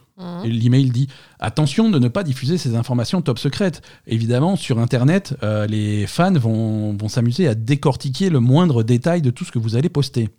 Et 0.43 0.49
l'email 0.49 0.89
dit 0.89 1.07
attention 1.39 1.91
de 1.91 1.99
ne 1.99 2.07
pas 2.07 2.23
diffuser 2.23 2.57
ces 2.57 2.75
informations 2.75 3.21
top 3.21 3.37
secrètes. 3.37 3.81
Évidemment, 4.07 4.55
sur 4.55 4.79
Internet, 4.79 5.35
euh, 5.43 5.67
les 5.67 6.07
fans 6.07 6.33
vont, 6.33 6.93
vont 6.93 7.07
s'amuser 7.07 7.47
à 7.47 7.53
décortiquer 7.53 8.29
le 8.29 8.39
moindre 8.39 8.81
détail 8.81 9.21
de 9.21 9.29
tout 9.29 9.45
ce 9.45 9.51
que 9.51 9.59
vous 9.59 9.75
allez 9.75 9.89
poster. 9.89 10.29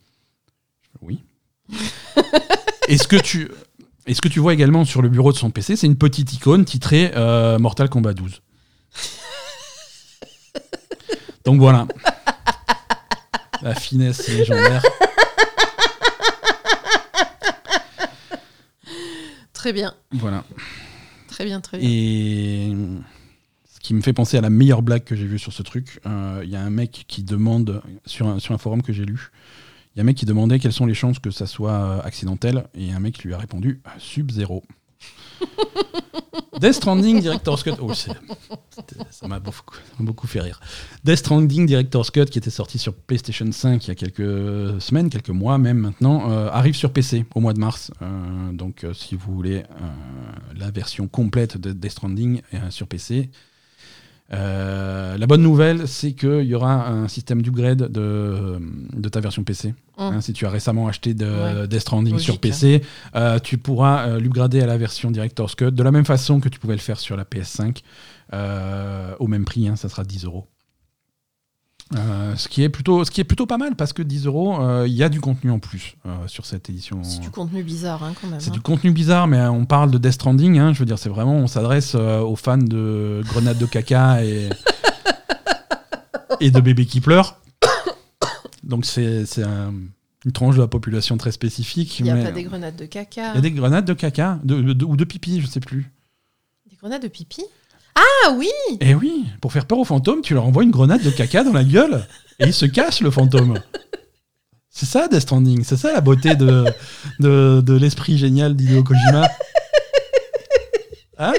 Oui. 1.00 1.20
Est-ce 2.88 3.06
que 3.06 3.16
tu 3.16 3.48
est-ce 4.06 4.22
que 4.22 4.28
tu 4.28 4.40
vois 4.40 4.54
également 4.54 4.86
sur 4.86 5.02
le 5.02 5.10
bureau 5.10 5.32
de 5.32 5.36
son 5.36 5.50
PC, 5.50 5.76
c'est 5.76 5.86
une 5.86 5.98
petite 5.98 6.32
icône 6.32 6.64
titrée 6.64 7.12
euh, 7.14 7.58
Mortal 7.58 7.90
Kombat 7.90 8.14
12. 8.14 8.40
Donc 11.44 11.60
voilà. 11.60 11.86
La 13.60 13.74
finesse 13.74 14.26
légendaire. 14.28 14.82
Très 19.58 19.72
bien. 19.72 19.92
Voilà. 20.12 20.44
Très 21.26 21.44
bien, 21.44 21.60
très 21.60 21.78
bien. 21.78 21.90
Et 21.90 22.72
ce 23.68 23.80
qui 23.80 23.92
me 23.92 24.00
fait 24.00 24.12
penser 24.12 24.38
à 24.38 24.40
la 24.40 24.50
meilleure 24.50 24.82
blague 24.82 25.02
que 25.02 25.16
j'ai 25.16 25.26
vue 25.26 25.40
sur 25.40 25.52
ce 25.52 25.64
truc, 25.64 25.98
euh, 26.06 26.42
il 26.44 26.48
y 26.48 26.54
a 26.54 26.60
un 26.60 26.70
mec 26.70 27.06
qui 27.08 27.24
demande, 27.24 27.82
sur 28.06 28.28
un, 28.28 28.38
sur 28.38 28.54
un 28.54 28.58
forum 28.58 28.82
que 28.82 28.92
j'ai 28.92 29.04
lu, 29.04 29.32
il 29.92 29.98
y 29.98 30.00
a 30.00 30.02
un 30.02 30.04
mec 30.04 30.16
qui 30.16 30.26
demandait 30.26 30.60
quelles 30.60 30.72
sont 30.72 30.86
les 30.86 30.94
chances 30.94 31.18
que 31.18 31.32
ça 31.32 31.46
soit 31.46 31.72
euh, 31.72 32.00
accidentel, 32.04 32.68
et 32.76 32.92
un 32.92 33.00
mec 33.00 33.24
lui 33.24 33.34
a 33.34 33.38
répondu 33.38 33.80
sub-zéro. 33.98 34.62
Death 36.60 36.74
Stranding 36.74 37.20
Director's 37.20 37.62
Cut. 37.62 37.72
Oh, 37.80 37.92
c'était- 37.94 38.18
ça 39.10 39.28
m'a 39.28 39.38
beaucoup, 39.40 40.26
fait 40.26 40.40
rire. 40.40 40.60
Death 41.04 41.18
Stranding 41.18 41.66
Director's 41.66 42.10
Cut, 42.10 42.26
qui 42.26 42.38
était 42.38 42.50
sorti 42.50 42.78
sur 42.78 42.94
PlayStation 42.94 43.50
5 43.50 43.84
il 43.86 43.88
y 43.88 43.90
a 43.90 43.94
quelques 43.94 44.80
semaines, 44.80 45.10
quelques 45.10 45.30
mois 45.30 45.58
même 45.58 45.78
maintenant, 45.78 46.30
euh, 46.30 46.48
arrive 46.50 46.74
sur 46.76 46.92
PC 46.92 47.24
au 47.34 47.40
mois 47.40 47.52
de 47.54 47.60
mars. 47.60 47.90
Euh, 48.02 48.52
donc, 48.52 48.84
euh, 48.84 48.92
si 48.94 49.14
vous 49.16 49.32
voulez 49.34 49.62
la 50.56 50.70
version 50.70 51.06
complète 51.08 51.56
de 51.58 51.72
Death 51.72 51.92
Stranding 51.92 52.42
sur 52.70 52.86
PC. 52.86 53.30
Euh, 54.32 55.16
la 55.16 55.26
bonne 55.26 55.42
nouvelle, 55.42 55.88
c'est 55.88 56.12
qu'il 56.12 56.42
y 56.42 56.54
aura 56.54 56.88
un 56.88 57.08
système 57.08 57.40
d'upgrade 57.40 57.90
de, 57.90 58.58
de 58.94 59.08
ta 59.08 59.20
version 59.20 59.42
PC. 59.42 59.74
Hum. 59.96 60.14
Hein, 60.14 60.20
si 60.20 60.32
tu 60.32 60.46
as 60.46 60.50
récemment 60.50 60.86
acheté 60.86 61.14
de 61.14 61.26
Ouais. 61.26 61.66
Death 61.68 61.80
Stranding 61.80 62.12
Logique, 62.12 62.24
sur 62.24 62.38
PC, 62.38 62.82
euh, 63.16 63.38
tu 63.38 63.58
pourras 63.58 64.06
euh, 64.06 64.20
l'upgrader 64.20 64.60
à 64.60 64.66
la 64.66 64.76
version 64.76 65.10
Director's 65.10 65.54
Cut 65.54 65.72
de 65.72 65.82
la 65.82 65.90
même 65.90 66.04
façon 66.04 66.40
que 66.40 66.48
tu 66.48 66.58
pouvais 66.58 66.74
le 66.74 66.80
faire 66.80 66.98
sur 66.98 67.16
la 67.16 67.24
PS5, 67.24 67.82
euh, 68.34 69.14
au 69.18 69.26
même 69.26 69.44
prix, 69.44 69.66
hein, 69.68 69.76
ça 69.76 69.88
sera 69.88 70.04
10 70.04 70.24
euros. 70.24 70.46
Euh, 71.96 72.36
ce, 72.36 72.48
qui 72.48 72.62
est 72.62 72.68
plutôt, 72.68 73.02
ce 73.04 73.10
qui 73.10 73.22
est 73.22 73.24
plutôt 73.24 73.46
pas 73.46 73.56
mal 73.56 73.74
parce 73.74 73.94
que 73.94 74.02
10 74.02 74.26
euros, 74.26 74.60
euh, 74.60 74.84
il 74.86 74.92
y 74.92 75.02
a 75.02 75.08
du 75.08 75.22
contenu 75.22 75.50
en 75.50 75.58
plus 75.58 75.96
euh, 76.04 76.10
sur 76.26 76.44
cette 76.44 76.68
édition. 76.68 77.02
C'est 77.02 77.20
du 77.20 77.30
contenu 77.30 77.62
bizarre, 77.62 78.04
hein, 78.04 78.12
quand 78.20 78.26
même. 78.28 78.40
C'est 78.40 78.50
hein. 78.50 78.52
du 78.52 78.60
contenu 78.60 78.90
bizarre, 78.90 79.26
mais 79.26 79.40
on 79.46 79.64
parle 79.64 79.90
de 79.90 79.96
Death 79.96 80.12
Stranding. 80.12 80.58
hein, 80.58 80.74
je 80.74 80.80
veux 80.80 80.84
dire, 80.84 80.98
c'est 80.98 81.08
vraiment, 81.08 81.36
on 81.36 81.46
s'adresse 81.46 81.92
euh, 81.94 82.20
aux 82.20 82.36
fans 82.36 82.58
de 82.58 83.22
grenades 83.24 83.56
de 83.56 83.64
caca 83.64 84.22
et, 84.22 84.50
et 86.40 86.50
de 86.50 86.60
bébés 86.60 86.84
qui 86.86 87.00
pleurent. 87.00 87.36
Donc 88.62 88.84
c'est 88.84 89.24
c'est 89.24 89.42
un- 89.44 89.72
une 90.24 90.32
tranche 90.32 90.56
de 90.56 90.60
la 90.60 90.66
population 90.66 91.16
très 91.16 91.32
spécifique. 91.32 92.00
Il 92.00 92.02
n'y 92.02 92.10
a 92.10 92.14
mais- 92.16 92.24
pas 92.24 92.32
des 92.32 92.42
grenades 92.42 92.76
de 92.76 92.84
caca. 92.84 93.30
il 93.32 93.34
y 93.36 93.38
a 93.38 93.40
des 93.40 93.52
grenades 93.52 93.84
de 93.86 93.94
caca 93.94 94.38
de- 94.44 94.74
de- 94.74 94.84
ou 94.84 94.96
de 94.96 95.04
pipi, 95.04 95.40
je 95.40 95.46
sais 95.46 95.60
plus. 95.60 95.90
Des 96.68 96.76
grenades 96.76 97.02
de 97.02 97.08
pipi? 97.08 97.42
Ah 97.98 98.30
oui 98.36 98.50
Et 98.80 98.94
oui, 98.94 99.26
pour 99.40 99.52
faire 99.52 99.66
peur 99.66 99.78
aux 99.78 99.84
fantômes, 99.84 100.20
tu 100.22 100.34
leur 100.34 100.46
envoies 100.46 100.62
une 100.62 100.70
grenade 100.70 101.02
de 101.02 101.10
caca 101.10 101.42
dans 101.42 101.52
la 101.52 101.64
gueule 101.64 102.06
et 102.38 102.46
il 102.46 102.54
se 102.54 102.64
cache 102.66 103.00
le 103.00 103.10
fantôme. 103.10 103.60
C'est 104.70 104.86
ça 104.86 105.08
Death 105.08 105.22
Stranding, 105.22 105.64
c'est 105.64 105.76
ça 105.76 105.92
la 105.92 106.00
beauté 106.00 106.36
de, 106.36 106.64
l'esprit 107.76 108.16
génial 108.16 108.54
d'Hideo 108.54 108.84
Kojima. 108.84 109.28
Hein? 111.18 111.32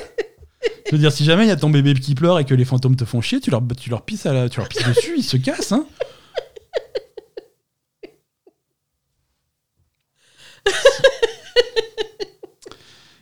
Je 0.88 0.92
veux 0.92 0.98
dire, 0.98 1.14
si 1.14 1.24
jamais 1.24 1.46
il 1.46 1.48
y 1.48 1.52
a 1.52 1.56
ton 1.56 1.70
bébé 1.70 1.94
qui 1.94 2.16
pleure 2.16 2.38
et 2.38 2.44
que 2.44 2.54
les 2.54 2.66
fantômes 2.66 2.98
te 2.98 3.06
font 3.06 3.22
chier, 3.22 3.40
tu 3.40 3.50
leur, 3.50 3.62
tu 3.80 3.90
pisses, 4.06 4.26
à 4.26 4.34
la- 4.34 4.50
tu 4.50 4.60
leur 4.60 4.68
pisses 4.68 4.86
dessus, 4.86 5.14
ils 5.16 5.24
se 5.24 5.38
cassent. 5.38 5.72
Hein 5.72 5.86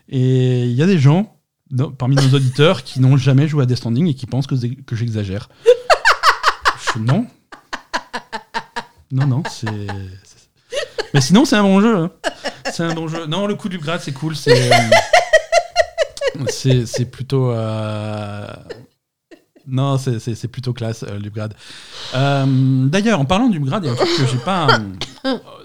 et 0.09 0.63
il 0.63 0.71
y 0.73 0.81
a 0.81 0.87
des 0.87 0.97
gens 0.97 1.36
parmi 1.97 2.15
nos 2.15 2.33
auditeurs 2.35 2.83
qui 2.83 2.99
n'ont 2.99 3.17
jamais 3.17 3.47
joué 3.47 3.63
à 3.63 3.65
Death 3.65 3.85
et 3.85 4.13
qui 4.13 4.25
pensent 4.25 4.47
que, 4.47 4.55
que 4.83 4.95
j'exagère. 4.95 5.49
Je- 6.93 6.99
non. 6.99 7.25
Non, 9.11 9.27
non, 9.27 9.43
c'est. 9.49 9.87
Mais 11.13 11.21
sinon, 11.21 11.45
c'est 11.45 11.55
un 11.55 11.63
bon 11.63 11.79
jeu. 11.81 11.95
hein. 11.97 12.11
C'est 12.73 12.83
un 12.83 12.93
bon 12.93 13.07
jeu. 13.07 13.25
Non, 13.27 13.47
le 13.47 13.55
coup 13.55 13.69
du 13.69 13.77
grade, 13.77 14.01
c'est 14.03 14.11
cool. 14.11 14.35
C'est. 14.35 14.69
euh, 14.71 14.77
plutôt. 17.11 17.51
euh, 17.51 18.47
Non, 19.65 19.97
c'est- 19.97 20.47
plutôt 20.47 20.73
classe, 20.73 21.03
euh, 21.03 21.17
l'upgrade. 21.19 21.53
Euh, 22.15 22.45
D'ailleurs, 22.87 23.19
en 23.19 23.25
parlant 23.25 23.47
d'upgrade, 23.49 23.83
il 23.83 23.87
y 23.87 23.89
a 23.89 23.93
un 23.93 23.95
truc 23.95 24.09
que 24.17 24.25
j'ai 24.27 24.37
pas. 24.37 24.67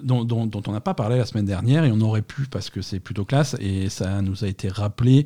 Dont- 0.02 0.24
dont 0.24 0.62
on 0.66 0.72
n'a 0.72 0.80
pas 0.80 0.94
parlé 0.94 1.18
la 1.18 1.26
semaine 1.26 1.44
dernière 1.44 1.84
et 1.84 1.92
on 1.92 2.00
aurait 2.00 2.22
pu 2.22 2.46
parce 2.50 2.68
que 2.68 2.82
c'est 2.82 2.98
plutôt 2.98 3.24
classe 3.24 3.54
et 3.60 3.88
ça 3.90 4.20
nous 4.22 4.42
a 4.44 4.48
été 4.48 4.68
rappelé 4.68 5.24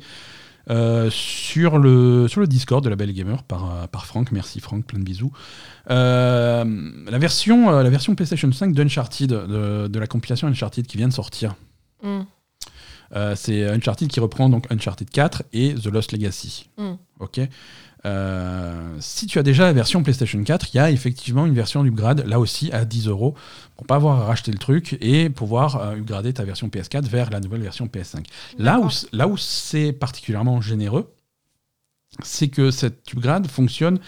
euh, 0.69 1.09
sur, 1.09 1.77
le, 1.77 2.27
sur 2.27 2.41
le 2.41 2.47
Discord 2.47 2.83
de 2.83 2.89
la 2.89 2.95
Belle 2.95 3.13
Gamer 3.13 3.43
par, 3.43 3.63
euh, 3.63 3.87
par 3.87 4.05
Franck. 4.05 4.31
Merci 4.31 4.59
Franck, 4.59 4.85
plein 4.85 4.99
de 4.99 5.03
bisous. 5.03 5.31
Euh, 5.89 6.65
la, 7.09 7.17
version, 7.17 7.71
la 7.71 7.89
version 7.89 8.15
PlayStation 8.15 8.51
5 8.51 8.73
d'Uncharted, 8.73 9.29
de, 9.29 9.87
de 9.87 9.99
la 9.99 10.07
compilation 10.07 10.47
Uncharted 10.47 10.85
qui 10.85 10.97
vient 10.97 11.07
de 11.07 11.13
sortir. 11.13 11.55
Mm. 12.03 12.21
Euh, 13.15 13.35
c'est 13.35 13.65
Uncharted 13.69 14.09
qui 14.09 14.19
reprend 14.19 14.49
donc 14.49 14.69
Uncharted 14.71 15.09
4 15.09 15.43
et 15.53 15.73
The 15.75 15.87
Lost 15.87 16.11
Legacy. 16.11 16.69
Mm. 16.77 16.93
Ok. 17.19 17.39
Euh, 18.07 18.95
si 18.99 19.27
tu 19.27 19.37
as 19.37 19.43
déjà 19.43 19.63
la 19.63 19.73
version 19.73 20.01
PlayStation 20.01 20.41
4, 20.41 20.73
il 20.73 20.77
y 20.77 20.79
a 20.79 20.89
effectivement 20.89 21.45
une 21.45 21.53
version 21.53 21.83
upgrade, 21.83 22.25
là 22.25 22.39
aussi 22.39 22.71
à 22.71 22.85
10 22.85 23.07
euros, 23.07 23.35
pour 23.75 23.85
pas 23.85 23.95
avoir 23.95 24.21
à 24.21 24.25
racheter 24.25 24.51
le 24.51 24.57
truc 24.57 24.97
et 25.01 25.29
pouvoir 25.29 25.75
euh, 25.75 25.95
upgrader 25.95 26.33
ta 26.33 26.45
version 26.45 26.67
PS4 26.69 27.03
vers 27.03 27.29
la 27.29 27.39
nouvelle 27.39 27.61
version 27.61 27.87
PS5. 27.87 28.25
Là 28.57 28.79
où, 28.79 28.89
là 29.11 29.27
où 29.27 29.37
c'est 29.37 29.91
particulièrement 29.91 30.61
généreux, 30.61 31.13
c'est 32.23 32.47
que 32.47 32.71
cette 32.71 33.11
upgrade 33.13 33.47
fonctionne 33.47 33.99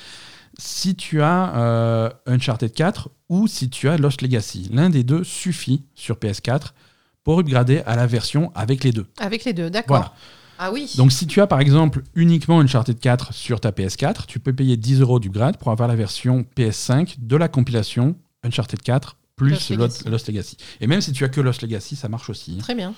si 0.58 0.96
tu 0.96 1.22
as 1.22 1.56
euh, 1.58 2.10
Uncharted 2.26 2.74
4 2.74 3.10
ou 3.30 3.48
si 3.48 3.70
tu 3.70 3.90
as 3.90 3.98
Lost 3.98 4.22
Legacy. 4.22 4.70
L'un 4.72 4.90
des 4.90 5.04
deux 5.04 5.24
suffit 5.24 5.84
sur 5.96 6.16
PS4 6.16 6.72
pour 7.24 7.40
upgrader 7.40 7.82
à 7.86 7.96
la 7.96 8.08
version 8.08 8.52
avec 8.56 8.84
les 8.84 8.92
deux. 8.92 9.08
Avec 9.20 9.46
les 9.46 9.54
deux, 9.54 9.70
d'accord. 9.70 9.98
Voilà. 9.98 10.14
Ah 10.62 10.72
oui. 10.72 10.92
Donc 10.98 11.12
si 11.14 11.26
tu 11.26 11.40
as 11.42 11.48
par 11.48 11.62
exemple 11.62 12.04
uniquement 12.16 12.60
Uncharted 12.60 13.00
4 13.00 13.34
sur 13.34 13.60
ta 13.62 13.72
PS4, 13.72 14.26
tu 14.28 14.40
peux 14.40 14.52
payer 14.54 14.76
10 14.78 15.00
euros 15.02 15.20
d'upgrade 15.20 15.58
pour 15.58 15.72
avoir 15.72 15.88
la 15.88 15.96
version 15.96 16.46
PS5 16.58 17.16
de 17.20 17.36
la 17.38 17.48
compilation 17.48 18.16
Uncharted 18.44 18.82
4 18.82 19.16
plus 19.38 19.52
Lost 19.52 19.70
Legacy. 19.70 20.04
Lost 20.10 20.28
Legacy. 20.28 20.58
Et 20.82 20.88
même 20.88 21.00
si 21.00 21.14
tu 21.14 21.24
as 21.24 21.30
que 21.30 21.40
Lost 21.40 21.62
Legacy, 21.62 21.96
ça 21.96 22.10
marche 22.10 22.30
aussi. 22.30 22.58
Très 22.58 22.76
bien. 22.76 22.94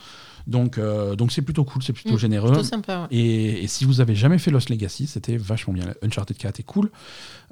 Donc 0.47 0.79
euh, 0.79 1.15
donc 1.15 1.31
c'est 1.31 1.43
plutôt 1.43 1.63
cool, 1.63 1.83
c'est 1.83 1.93
plutôt 1.93 2.15
Mm, 2.15 2.19
généreux. 2.19 2.47
Plutôt 2.51 2.63
sympa. 2.63 3.01
ouais. 3.01 3.07
Et, 3.15 3.63
et 3.63 3.67
si 3.67 3.85
vous 3.85 4.01
avez 4.01 4.15
jamais 4.15 4.39
fait 4.39 4.49
Lost 4.49 4.69
Legacy, 4.71 5.05
c'était 5.05 5.37
vachement 5.37 5.73
bien. 5.75 5.85
Uncharted 6.01 6.35
4 6.35 6.59
est 6.59 6.63
cool. 6.63 6.89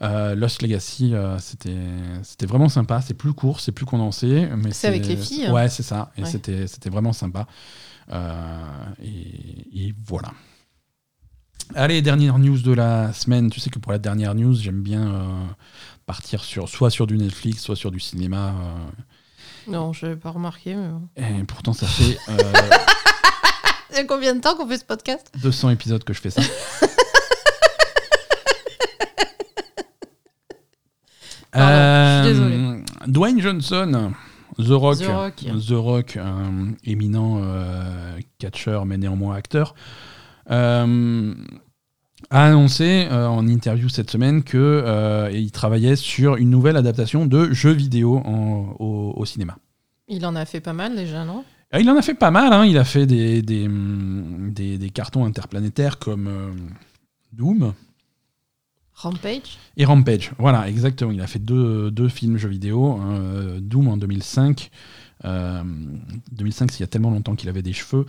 Euh, 0.01 0.33
Lost 0.33 0.63
Legacy, 0.63 1.13
euh, 1.13 1.37
c'était 1.37 1.77
c'était 2.23 2.47
vraiment 2.47 2.67
sympa. 2.67 2.99
C'est 3.05 3.13
plus 3.13 3.33
court, 3.33 3.59
c'est 3.59 3.71
plus 3.73 3.85
condensé. 3.85 4.47
mais 4.57 4.71
C'est 4.71 4.87
avec 4.87 5.05
les 5.05 5.17
filles, 5.17 5.45
hein. 5.45 5.53
Ouais, 5.53 5.69
c'est 5.69 5.83
ça. 5.83 6.11
Et 6.17 6.23
Ouais. 6.23 6.27
c'était 6.29 6.65
c'était 6.65 6.89
vraiment 6.89 7.13
sympa. 7.13 7.45
Euh, 8.11 8.85
et, 9.03 9.87
et 9.87 9.93
voilà. 10.05 10.31
Allez, 11.75 12.01
dernière 12.01 12.39
news 12.39 12.59
de 12.59 12.71
la 12.73 13.13
semaine. 13.13 13.49
Tu 13.51 13.59
sais 13.59 13.69
que 13.69 13.77
pour 13.79 13.91
la 13.91 13.99
dernière 13.99 14.33
news, 14.33 14.55
j'aime 14.55 14.81
bien 14.81 15.07
euh, 15.07 15.45
partir 16.07 16.43
sur 16.43 16.67
soit 16.67 16.89
sur 16.89 17.05
du 17.05 17.17
Netflix, 17.17 17.61
soit 17.61 17.75
sur 17.75 17.91
du 17.91 17.99
cinéma. 17.99 18.55
euh, 19.67 19.71
Non, 19.71 19.93
je 19.93 20.05
n'avais 20.07 20.17
pas 20.19 20.31
remarqué. 20.31 20.75
Mais... 20.75 21.39
et 21.39 21.43
pourtant, 21.43 21.73
ça 21.73 21.85
fait 21.87 22.17
euh, 22.29 22.37
Il 23.91 23.95
y 23.97 23.99
a 23.99 24.03
combien 24.05 24.33
de 24.35 24.39
temps 24.41 24.55
qu'on 24.55 24.67
fait 24.67 24.77
ce 24.79 24.85
podcast? 24.85 25.31
200 25.41 25.69
épisodes 25.71 26.03
que 26.03 26.13
je 26.13 26.21
fais 26.21 26.29
ça. 26.31 26.41
Pardon, 31.51 32.23
je 32.29 32.33
suis 32.33 33.11
Dwayne 33.11 33.41
Johnson, 33.41 34.13
The 34.59 34.71
Rock, 34.71 34.97
The 34.99 35.05
Rock. 35.07 35.35
The 35.67 35.71
Rock, 35.71 36.17
un 36.17 36.73
éminent 36.83 37.39
euh, 37.41 38.19
catcheur 38.37 38.85
mais 38.85 38.97
néanmoins 38.97 39.35
acteur, 39.35 39.73
euh, 40.51 41.33
a 42.29 42.45
annoncé 42.45 43.07
euh, 43.09 43.27
en 43.27 43.47
interview 43.47 43.87
cette 43.89 44.11
semaine 44.11 44.43
que 44.43 44.57
euh, 44.57 45.29
il 45.31 45.51
travaillait 45.51 45.95
sur 45.95 46.35
une 46.35 46.49
nouvelle 46.49 46.75
adaptation 46.77 47.25
de 47.25 47.51
jeux 47.53 47.71
vidéo 47.71 48.17
en- 48.25 48.75
au, 48.79 49.13
au 49.15 49.25
cinéma. 49.25 49.57
Il 50.07 50.25
en 50.25 50.35
a 50.35 50.45
fait 50.45 50.59
pas 50.59 50.73
mal 50.73 50.95
déjà, 50.95 51.23
non? 51.23 51.43
Euh, 51.73 51.79
Il 51.79 51.89
en 51.89 51.95
a 51.97 52.01
fait 52.01 52.15
pas 52.15 52.31
mal, 52.31 52.51
hein. 52.51 52.65
il 52.65 52.77
a 52.77 52.83
fait 52.83 53.05
des, 53.05 53.41
des, 53.41 53.67
des- 53.69 54.77
des 54.77 54.89
cartons 54.89 55.23
interplanétaires 55.25 55.99
comme 55.99 56.27
euh, 56.27 56.51
Doom 57.31 57.73
Rampage 59.01 59.57
et 59.77 59.85
Rampage. 59.85 60.31
Voilà, 60.37 60.67
exactement. 60.69 61.11
Il 61.11 61.21
a 61.21 61.27
fait 61.27 61.39
deux, 61.39 61.89
deux 61.89 62.09
films 62.09 62.37
jeux 62.37 62.49
vidéo, 62.49 62.99
euh, 63.01 63.59
Doom 63.61 63.87
en 63.87 63.95
2005. 63.97 64.69
Euh, 65.25 65.63
2005, 66.33 66.71
c'est 66.71 66.77
il 66.79 66.81
y 66.81 66.83
a 66.83 66.87
tellement 66.87 67.09
longtemps 67.11 67.35
qu'il 67.35 67.47
avait 67.49 67.61
des 67.61 67.71
cheveux. 67.73 68.05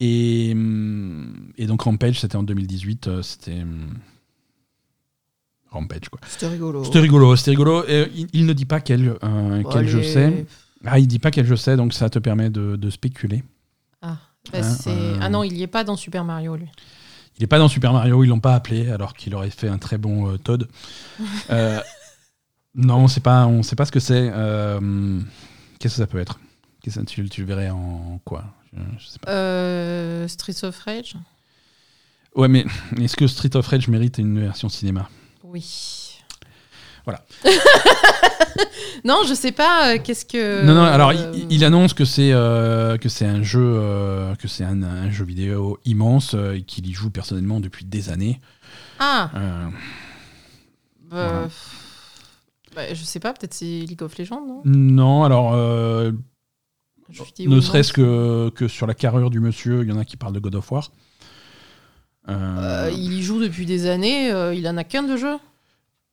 Et, 0.00 0.50
hum, 0.52 1.52
et 1.58 1.66
donc 1.66 1.82
Rampage, 1.82 2.20
c'était 2.20 2.36
en 2.36 2.42
2018. 2.44 3.08
euh, 3.08 3.22
C'était 3.22 3.62
hum, 3.62 3.94
Rampage, 5.70 6.08
quoi. 6.10 6.20
C'était 6.28 6.48
rigolo. 6.48 6.84
C'était 6.84 6.98
rigolo, 7.00 7.34
c'était 7.36 7.50
rigolo. 7.52 7.82
Et, 7.88 8.08
il, 8.14 8.26
il 8.32 8.46
ne 8.46 8.52
dit 8.52 8.66
pas 8.66 8.80
quel, 8.80 9.16
euh, 9.24 9.62
quel 9.72 9.88
jeu 9.88 10.02
c'est. 10.02 10.46
Ah, 10.84 10.98
il 10.98 11.06
dit 11.06 11.18
pas 11.18 11.30
quel 11.30 11.46
jeu 11.46 11.56
c'est, 11.56 11.76
donc 11.76 11.94
ça 11.94 12.10
te 12.10 12.18
permet 12.18 12.50
de, 12.50 12.76
de 12.76 12.90
spéculer. 12.90 13.42
Ah, 14.02 14.18
bah, 14.52 14.58
Hein, 14.58 14.62
c'est- 14.62 14.90
euh, 14.90 15.18
ah 15.20 15.30
non, 15.30 15.44
il 15.44 15.56
y 15.56 15.62
est 15.62 15.68
pas 15.68 15.84
dans 15.84 15.96
Super 15.96 16.24
Mario, 16.24 16.56
lui. 16.56 16.66
Il 17.38 17.42
n'est 17.42 17.46
pas 17.46 17.58
dans 17.58 17.68
Super 17.68 17.92
Mario, 17.92 18.22
ils 18.24 18.28
l'ont 18.28 18.40
pas 18.40 18.54
appelé 18.54 18.90
alors 18.90 19.14
qu'il 19.14 19.34
aurait 19.34 19.50
fait 19.50 19.68
un 19.68 19.78
très 19.78 19.98
bon 19.98 20.30
euh, 20.30 20.38
Toad. 20.38 20.68
Euh, 21.50 21.80
non, 22.74 22.96
on 23.04 23.08
sait 23.08 23.20
pas, 23.20 23.46
on 23.46 23.62
sait 23.62 23.76
pas 23.76 23.84
ce 23.84 23.92
que 23.92 24.00
c'est. 24.00 24.30
Euh, 24.32 25.20
Qu'est-ce 25.78 25.94
que 25.96 26.02
ça 26.02 26.06
peut 26.06 26.20
être? 26.20 26.40
Qu'est-ce 26.82 27.00
que 27.00 27.04
tu, 27.04 27.28
tu 27.28 27.40
le 27.42 27.46
verrais 27.46 27.70
en 27.70 28.20
quoi? 28.24 28.44
Je, 28.72 28.78
je 28.98 29.06
sais 29.06 29.18
pas. 29.18 30.28
Streets 30.28 30.64
of 30.66 30.78
Rage 30.78 31.16
Ouais, 32.34 32.48
mais 32.48 32.64
est-ce 32.98 33.16
que 33.16 33.26
Street 33.26 33.54
of 33.56 33.66
Rage 33.66 33.88
mérite 33.88 34.18
une 34.18 34.40
version 34.40 34.68
cinéma? 34.70 35.08
Oui. 35.44 36.01
Voilà. 37.04 37.24
non, 39.04 39.22
je 39.26 39.34
sais 39.34 39.52
pas. 39.52 39.94
euh, 39.94 39.98
Qu'est-ce 40.02 40.24
que. 40.24 40.64
Non, 40.64 40.74
non. 40.74 40.82
Alors, 40.82 41.10
euh, 41.10 41.32
il, 41.34 41.46
il 41.52 41.64
annonce 41.64 41.94
que 41.94 42.04
c'est 42.04 42.32
euh, 42.32 42.96
que 42.96 43.08
c'est 43.08 43.26
un 43.26 43.42
jeu 43.42 43.60
euh, 43.62 44.34
que 44.36 44.48
c'est 44.48 44.64
un, 44.64 44.82
un 44.82 45.10
jeu 45.10 45.24
vidéo 45.24 45.78
immense 45.84 46.34
euh, 46.34 46.54
et 46.56 46.62
qu'il 46.62 46.86
y 46.86 46.92
joue 46.92 47.10
personnellement 47.10 47.60
depuis 47.60 47.84
des 47.84 48.08
années. 48.10 48.40
Ah, 48.98 49.30
Euh, 49.34 49.66
bah, 51.10 51.28
Voilà. 51.28 51.48
bah, 52.76 52.94
je 52.94 53.02
sais 53.02 53.18
pas, 53.20 53.32
peut-être 53.32 53.54
c'est 53.54 53.64
League 53.64 54.02
of 54.02 54.16
Legends, 54.16 54.46
non? 54.46 54.62
Non, 54.64 55.24
alors 55.24 55.52
euh, 55.54 56.12
ne 57.40 57.60
serait-ce 57.60 57.92
que, 57.92 58.50
que 58.54 58.68
sur 58.68 58.86
la 58.86 58.94
carrure 58.94 59.30
du 59.30 59.40
monsieur, 59.40 59.82
il 59.82 59.88
y 59.88 59.92
en 59.92 59.98
a 59.98 60.04
qui 60.04 60.16
parlent 60.16 60.32
de 60.34 60.40
God 60.40 60.54
of 60.54 60.70
War. 60.70 60.90
Euh, 62.28 62.86
Euh, 62.88 62.90
il 62.94 63.12
y 63.14 63.22
joue 63.22 63.40
depuis 63.40 63.66
des 63.66 63.86
années, 63.88 64.30
euh, 64.30 64.54
il 64.54 64.66
en 64.68 64.76
a 64.76 64.84
qu'un 64.84 65.02
de 65.02 65.16
jeu. 65.16 65.36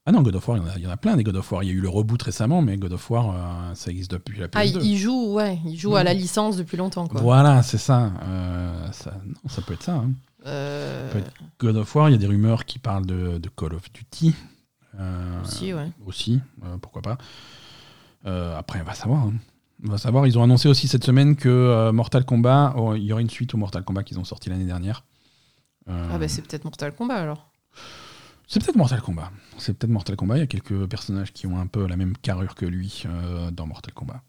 Ah 0.10 0.12
non, 0.12 0.24
God 0.24 0.36
of 0.38 0.48
War, 0.48 0.58
il 0.58 0.62
y 0.62 0.64
en 0.64 0.68
a- 0.70 0.76
il 0.78 0.82
y, 0.82 0.88
en 0.88 0.90
a 0.90 0.98
plein 0.98 1.16
des 1.16 1.24
God 1.24 1.36
of 1.36 1.52
War. 1.52 1.62
Il 1.64 1.68
y 1.68 1.70
a 1.70 1.74
eu 1.76 1.82
le 1.82 1.88
reboot 1.90 2.20
récemment, 2.24 2.64
mais 2.64 2.78
God 2.78 2.94
of 2.94 3.10
War, 3.12 3.30
euh, 3.30 3.76
ça 3.76 3.92
existe 3.92 4.10
depuis 4.10 4.40
la 4.40 4.48
PS2. 4.48 4.80
Ah, 4.80 4.82
il, 4.84 4.98
joue, 4.98 5.34
ouais, 5.34 5.60
il 5.68 5.78
joue 5.78 5.96
à 5.96 6.04
la 6.04 6.16
licence 6.16 6.58
depuis 6.58 6.78
longtemps, 6.78 7.08
quoi. 7.08 7.22
Voilà, 7.22 7.62
c'est 7.62 7.78
ça. 7.78 8.12
Euh, 8.24 8.92
ça. 8.92 9.14
non, 9.24 9.36
ça 9.50 9.62
peut 9.62 9.76
être 9.76 9.84
ça. 9.84 9.94
hein. 9.98 10.10
Euh, 10.48 11.12
peut 11.12 11.20
être- 11.20 11.32
God 11.60 11.76
of 11.76 11.96
War, 11.96 12.10
il 12.10 12.14
y 12.14 12.16
a 12.16 12.18
des 12.18 12.26
rumeurs 12.26 12.66
qui 12.66 12.80
parlent 12.80 13.06
de, 13.06 13.38
de 13.38 13.50
Call 13.56 13.76
of 13.76 13.84
Duty. 13.94 14.34
Aussi, 15.44 15.74
ouais. 15.76 15.92
aussi, 16.08 16.40
pourquoi 16.82 17.04
pas. 17.04 17.18
Après, 18.58 18.82
on 18.82 18.86
va 18.86 18.96
savoir. 18.96 19.24
hein. 19.28 19.34
On 19.86 19.92
va 19.92 19.98
savoir. 20.00 20.26
Ils 20.28 20.38
ont 20.40 20.44
annoncé 20.44 20.68
aussi 20.68 20.88
cette 20.90 21.06
semaine 21.06 21.36
que 21.36 21.92
Mortal 21.92 22.26
Kombat, 22.26 22.74
oh, 22.78 22.96
il 22.96 23.04
y 23.04 23.14
aurait 23.14 23.22
une 23.22 23.30
suite 23.30 23.54
au 23.54 23.58
Mortal 23.58 23.84
Kombat 23.84 24.04
qu'ils 24.04 24.18
ont 24.20 24.24
sorti 24.26 24.50
l'année 24.50 24.66
dernière. 24.66 25.04
Ah, 25.88 26.18
bah 26.20 26.28
c'est 26.28 26.42
peut-être 26.42 26.64
Mortal 26.66 26.94
Kombat 26.96 27.16
alors. 27.16 27.50
C'est 28.50 28.60
peut-être 28.62 28.76
Mortal 28.76 29.00
Kombat. 29.02 29.32
C'est 29.58 29.78
peut-être 29.78 29.92
Mortal 29.92 30.16
Kombat. 30.18 30.38
Il 30.38 30.40
y 30.42 30.44
a 30.44 30.48
quelques 30.48 30.86
personnages 30.88 31.32
qui 31.32 31.48
ont 31.48 31.58
un 31.58 31.68
peu 31.68 31.88
la 31.88 31.96
même 31.96 32.18
carrure 32.18 32.56
que 32.56 32.66
lui 32.66 33.04
euh, 33.06 33.50
dans 33.52 33.66
Mortal 33.68 33.94
Kombat. 33.94 34.22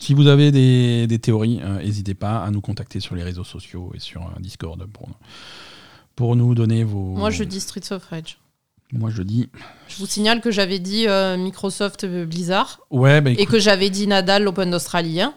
Si 0.00 0.14
vous 0.14 0.26
avez 0.26 0.50
des, 0.50 1.06
des 1.06 1.18
théories, 1.20 1.60
euh, 1.62 1.78
n'hésitez 1.80 2.14
pas 2.14 2.42
à 2.42 2.50
nous 2.50 2.60
contacter 2.60 2.98
sur 2.98 3.14
les 3.14 3.22
réseaux 3.22 3.44
sociaux 3.44 3.92
et 3.94 4.00
sur 4.00 4.22
euh, 4.22 4.40
Discord 4.40 4.84
pour, 4.86 5.08
pour 6.16 6.34
nous 6.34 6.54
donner 6.56 6.82
vos. 6.82 7.14
Moi, 7.16 7.30
je 7.30 7.44
dis 7.44 7.60
Streets 7.60 7.92
of 7.92 8.04
Rage. 8.06 8.38
Moi, 8.92 9.10
je 9.10 9.22
dis. 9.22 9.48
Je 9.88 9.96
vous 9.98 10.06
signale 10.06 10.40
que 10.40 10.50
j'avais 10.50 10.78
dit 10.80 11.06
euh, 11.08 11.36
Microsoft 11.36 12.04
Blizzard 12.04 12.80
Ouais, 12.90 13.20
bah 13.20 13.30
et 13.30 13.34
écoute, 13.34 13.48
que 13.54 13.58
j'avais 13.60 13.90
dit 13.90 14.06
Nadal 14.08 14.42
l'Open 14.42 14.70
d'Australie. 14.70 15.20
hein. 15.20 15.34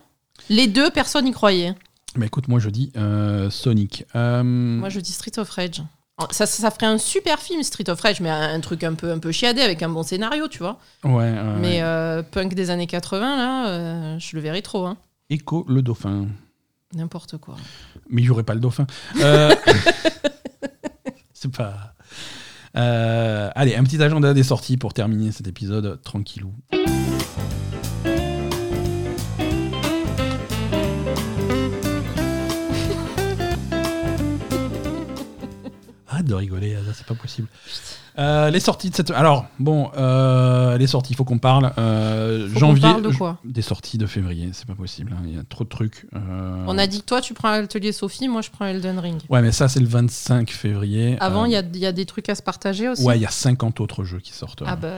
Les 0.50 0.68
deux, 0.68 0.90
personne 0.90 1.26
n'y 1.26 1.32
croyait. 1.32 1.74
bah 2.16 2.26
écoute, 2.26 2.48
moi 2.48 2.60
je 2.60 2.70
dis 2.70 2.92
euh, 2.98 3.50
Sonic. 3.50 4.04
Euh, 4.16 4.44
Moi, 4.44 4.90
je 4.90 5.00
dis 5.00 5.12
Street 5.14 5.38
of 5.38 5.50
Rage. 5.52 5.84
Ça, 6.32 6.46
ça, 6.46 6.46
ça 6.46 6.72
ferait 6.72 6.86
un 6.86 6.98
super 6.98 7.40
film, 7.40 7.62
Street 7.62 7.90
of 7.90 8.00
Rage, 8.00 8.22
mais 8.22 8.30
un, 8.30 8.54
un 8.54 8.60
truc 8.62 8.84
un 8.86 8.94
peu, 8.94 9.12
un 9.12 9.20
peu 9.20 9.32
chiadé 9.34 9.62
avec 9.62 9.84
un 9.84 9.90
bon 9.90 10.02
scénario, 10.04 10.48
tu 10.48 10.60
vois. 10.60 10.80
Ouais, 11.04 11.12
ouais, 11.14 11.34
mais 11.60 11.68
ouais. 11.78 11.82
euh, 11.84 12.24
punk 12.24 12.54
des 12.54 12.70
années 12.70 12.88
80, 12.88 13.36
là, 13.36 13.68
euh, 13.68 14.20
je 14.20 14.36
le 14.36 14.42
verrais 14.42 14.62
trop. 14.62 14.86
Hein. 14.86 14.98
Echo 15.30 15.66
le 15.68 15.82
dauphin. 15.82 16.28
N'importe 16.94 17.38
quoi. 17.38 17.56
Mais 18.10 18.22
il 18.22 18.26
n'y 18.26 18.30
aurait 18.32 18.44
pas 18.44 18.54
le 18.54 18.62
dauphin. 18.62 18.88
Euh, 19.20 19.54
C'est 21.34 21.52
pas. 21.52 21.94
Euh, 22.78 23.50
allez, 23.56 23.76
un 23.76 23.84
petit 23.84 24.02
agenda 24.02 24.34
des 24.34 24.44
sorties 24.44 24.78
pour 24.78 24.94
terminer 24.94 25.32
cet 25.34 25.48
épisode 25.48 26.02
tranquillou. 26.02 26.54
Arrête 36.26 36.28
de 36.28 36.34
rigoler, 36.34 36.78
c'est 36.94 37.06
pas 37.06 37.14
possible. 37.16 37.48
Euh, 38.18 38.50
les 38.50 38.62
sorties 38.62 38.90
de 38.90 38.96
cette. 38.96 39.12
Alors, 39.12 39.46
bon, 39.60 39.92
euh, 39.98 40.78
les 40.78 40.88
sorties, 40.88 41.12
il 41.12 41.16
faut 41.18 41.26
qu'on 41.26 41.38
parle. 41.38 41.74
Euh, 41.78 42.48
Faut 42.50 42.60
janvier. 42.60 42.82
parle 42.84 43.02
de 43.02 43.10
quoi 43.10 43.40
Des 43.44 43.62
sorties 43.62 43.98
de 43.98 44.06
février, 44.06 44.52
c'est 44.54 44.66
pas 44.66 44.74
possible. 44.76 45.12
hein, 45.14 45.22
Il 45.28 45.36
y 45.36 45.38
a 45.38 45.44
trop 45.44 45.66
de 45.66 45.70
trucs. 45.70 46.08
On 46.66 46.78
a 46.78 46.88
dit 46.88 47.02
que 47.02 47.06
toi, 47.06 47.20
tu 47.20 47.34
prends 47.34 47.52
l'atelier 47.52 47.92
Sophie, 47.92 48.30
moi, 48.30 48.42
je 48.42 48.50
prends 48.52 48.66
Elden 48.68 49.00
Ring. 49.00 49.22
Ouais, 49.30 49.42
mais 49.42 49.52
ça, 49.52 49.68
c'est 49.68 49.82
le 49.82 49.88
25 49.88 50.50
février. 50.50 51.18
Avant, 51.20 51.44
il 51.44 51.52
y, 51.52 51.78
y 51.80 51.86
a 51.86 51.92
des 51.92 52.06
trucs 52.06 52.30
à 52.30 52.36
se 52.36 52.42
partager 52.42 52.88
aussi 52.88 53.04
Ouais, 53.04 53.18
il 53.18 53.22
y 53.22 53.26
a 53.26 53.32
50 53.32 53.82
autres 53.82 54.06
jeux 54.06 54.20
qui 54.20 54.32
sortent. 54.32 54.64
Ah 54.66 54.78
bah. 54.78 54.94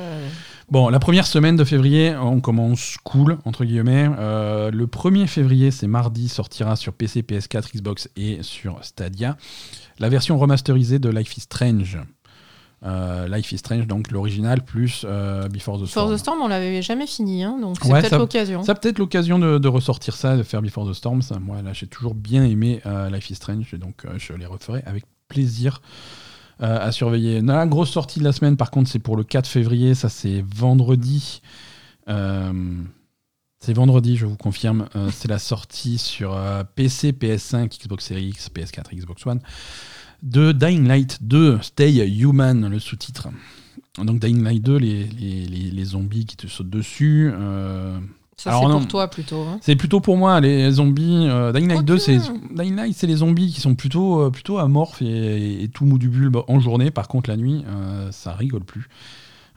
Bon, 0.70 0.90
la 0.90 1.00
première 1.00 1.26
semaine 1.26 1.56
de 1.56 1.64
février, 1.64 2.16
on 2.16 2.40
commence 2.40 2.98
cool, 3.04 3.40
entre 3.46 3.66
guillemets. 3.66 4.06
Le 4.08 4.86
1er 4.86 5.26
février, 5.26 5.72
c'est 5.72 5.88
mardi, 5.88 6.30
sortira 6.30 6.76
sur 6.76 6.94
PC, 6.94 7.24
PS4, 7.24 7.72
Xbox 7.76 8.10
et 8.16 8.44
sur 8.44 8.78
Stadia. 8.84 9.38
La 10.00 10.10
version 10.10 10.38
remasterisée 10.38 11.00
de 11.00 11.10
Life 11.10 11.38
is 11.38 11.42
Strange. 11.42 11.98
Euh, 12.84 13.28
Life 13.28 13.52
is 13.52 13.58
Strange, 13.58 13.88
donc 13.88 14.12
l'original 14.12 14.64
plus 14.64 15.04
euh, 15.08 15.48
Before 15.50 15.82
the 15.82 15.86
Storm. 15.88 16.08
Force 16.10 16.20
the 16.20 16.24
Storm, 16.24 16.40
on 16.42 16.48
l'avait 16.48 16.84
jamais 16.84 17.08
fini, 17.08 17.44
hein, 17.44 17.58
donc 17.60 17.78
c'est 17.82 17.92
Ouais, 17.92 18.02
peut-être 18.02 18.20
l'occasion. 18.20 18.64
Ça 18.64 18.76
peut-être 18.76 19.00
l'occasion 19.00 19.40
de, 19.40 19.58
de 19.58 19.68
ressortir 19.68 20.16
ça, 20.16 20.38
de 20.38 20.44
faire 20.44 20.62
Before 20.62 20.88
the 20.88 20.94
Storm. 20.94 21.24
Ça, 21.24 21.40
moi, 21.40 21.62
là, 21.64 21.74
j'ai 21.74 21.88
toujours 21.88 22.14
bien 22.14 22.44
aimé 22.44 22.82
euh, 22.86 23.10
Life 23.10 23.32
is 23.32 23.36
Strange, 23.36 23.74
donc 23.74 24.06
je 24.18 24.34
les 24.34 24.46
referai 24.46 24.84
avec 24.86 25.06
plaisir 25.28 25.82
à 26.60 26.92
surveiller. 26.92 27.40
La 27.42 27.68
grosse 27.68 27.92
sortie 27.92 28.18
de 28.18 28.24
la 28.24 28.32
semaine, 28.32 28.58
par 28.58 28.72
contre, 28.72 28.90
c'est 28.90 28.98
pour 28.98 29.16
le 29.16 29.24
4 29.24 29.48
février. 29.48 29.94
Ça, 29.94 30.10
c'est 30.10 30.44
vendredi. 30.56 31.42
C'est 33.60 33.74
vendredi, 33.74 34.16
je 34.18 34.26
vous 34.26 34.36
confirme. 34.38 34.88
Euh, 34.96 35.10
c'est 35.12 35.28
la 35.28 35.40
sortie 35.40 35.98
sur 35.98 36.34
euh, 36.36 36.64
PC, 36.76 37.12
PS5, 37.12 37.80
Xbox 37.82 38.06
Series 38.06 38.28
X, 38.30 38.50
PS4, 38.54 38.96
Xbox 38.96 39.26
One 39.26 39.40
de 40.24 40.52
Dying 40.52 40.88
Light 40.88 41.20
2, 41.22 41.60
Stay 41.62 42.08
Human, 42.08 42.68
le 42.68 42.80
sous-titre. 42.80 43.28
Donc 43.98 44.20
Dying 44.20 44.44
Light 44.44 44.62
2, 44.64 44.78
les, 44.78 45.04
les, 45.06 45.46
les- 45.46 45.72
les 45.72 45.86
zombies 45.86 46.26
qui 46.26 46.38
te 46.38 46.48
sautent 46.48 46.70
dessus. 46.70 47.32
euh, 47.34 47.98
Ça, 48.36 48.52
c'est 48.52 48.66
pour 48.80 48.88
toi 48.88 49.08
plutôt. 49.10 49.42
hein. 49.42 49.58
c'est 49.62 49.76
plutôt 49.76 50.02
pour 50.02 50.18
moi 50.18 50.40
les 50.40 50.72
zombies. 50.72 51.26
euh, 51.28 51.52
Dying 51.52 51.68
Light 51.68 51.84
2, 51.86 51.98
c'est. 51.98 52.20
Dying 52.56 52.76
Light, 52.76 52.96
c'est 52.96 53.08
les 53.08 53.18
zombies 53.18 53.52
qui 53.52 53.60
sont 53.60 53.74
plutôt 53.76 54.22
euh, 54.22 54.30
plutôt 54.30 54.60
amorphes 54.60 55.02
et, 55.02 55.64
et 55.64 55.68
tout 55.68 55.86
mou 55.86 55.98
du 55.98 56.10
bulbe 56.10 56.38
en 56.48 56.60
journée. 56.60 56.90
Par 56.92 57.08
contre, 57.08 57.30
la 57.30 57.38
nuit, 57.38 57.64
ça 58.12 58.34
rigole 58.34 58.64
plus. 58.64 58.88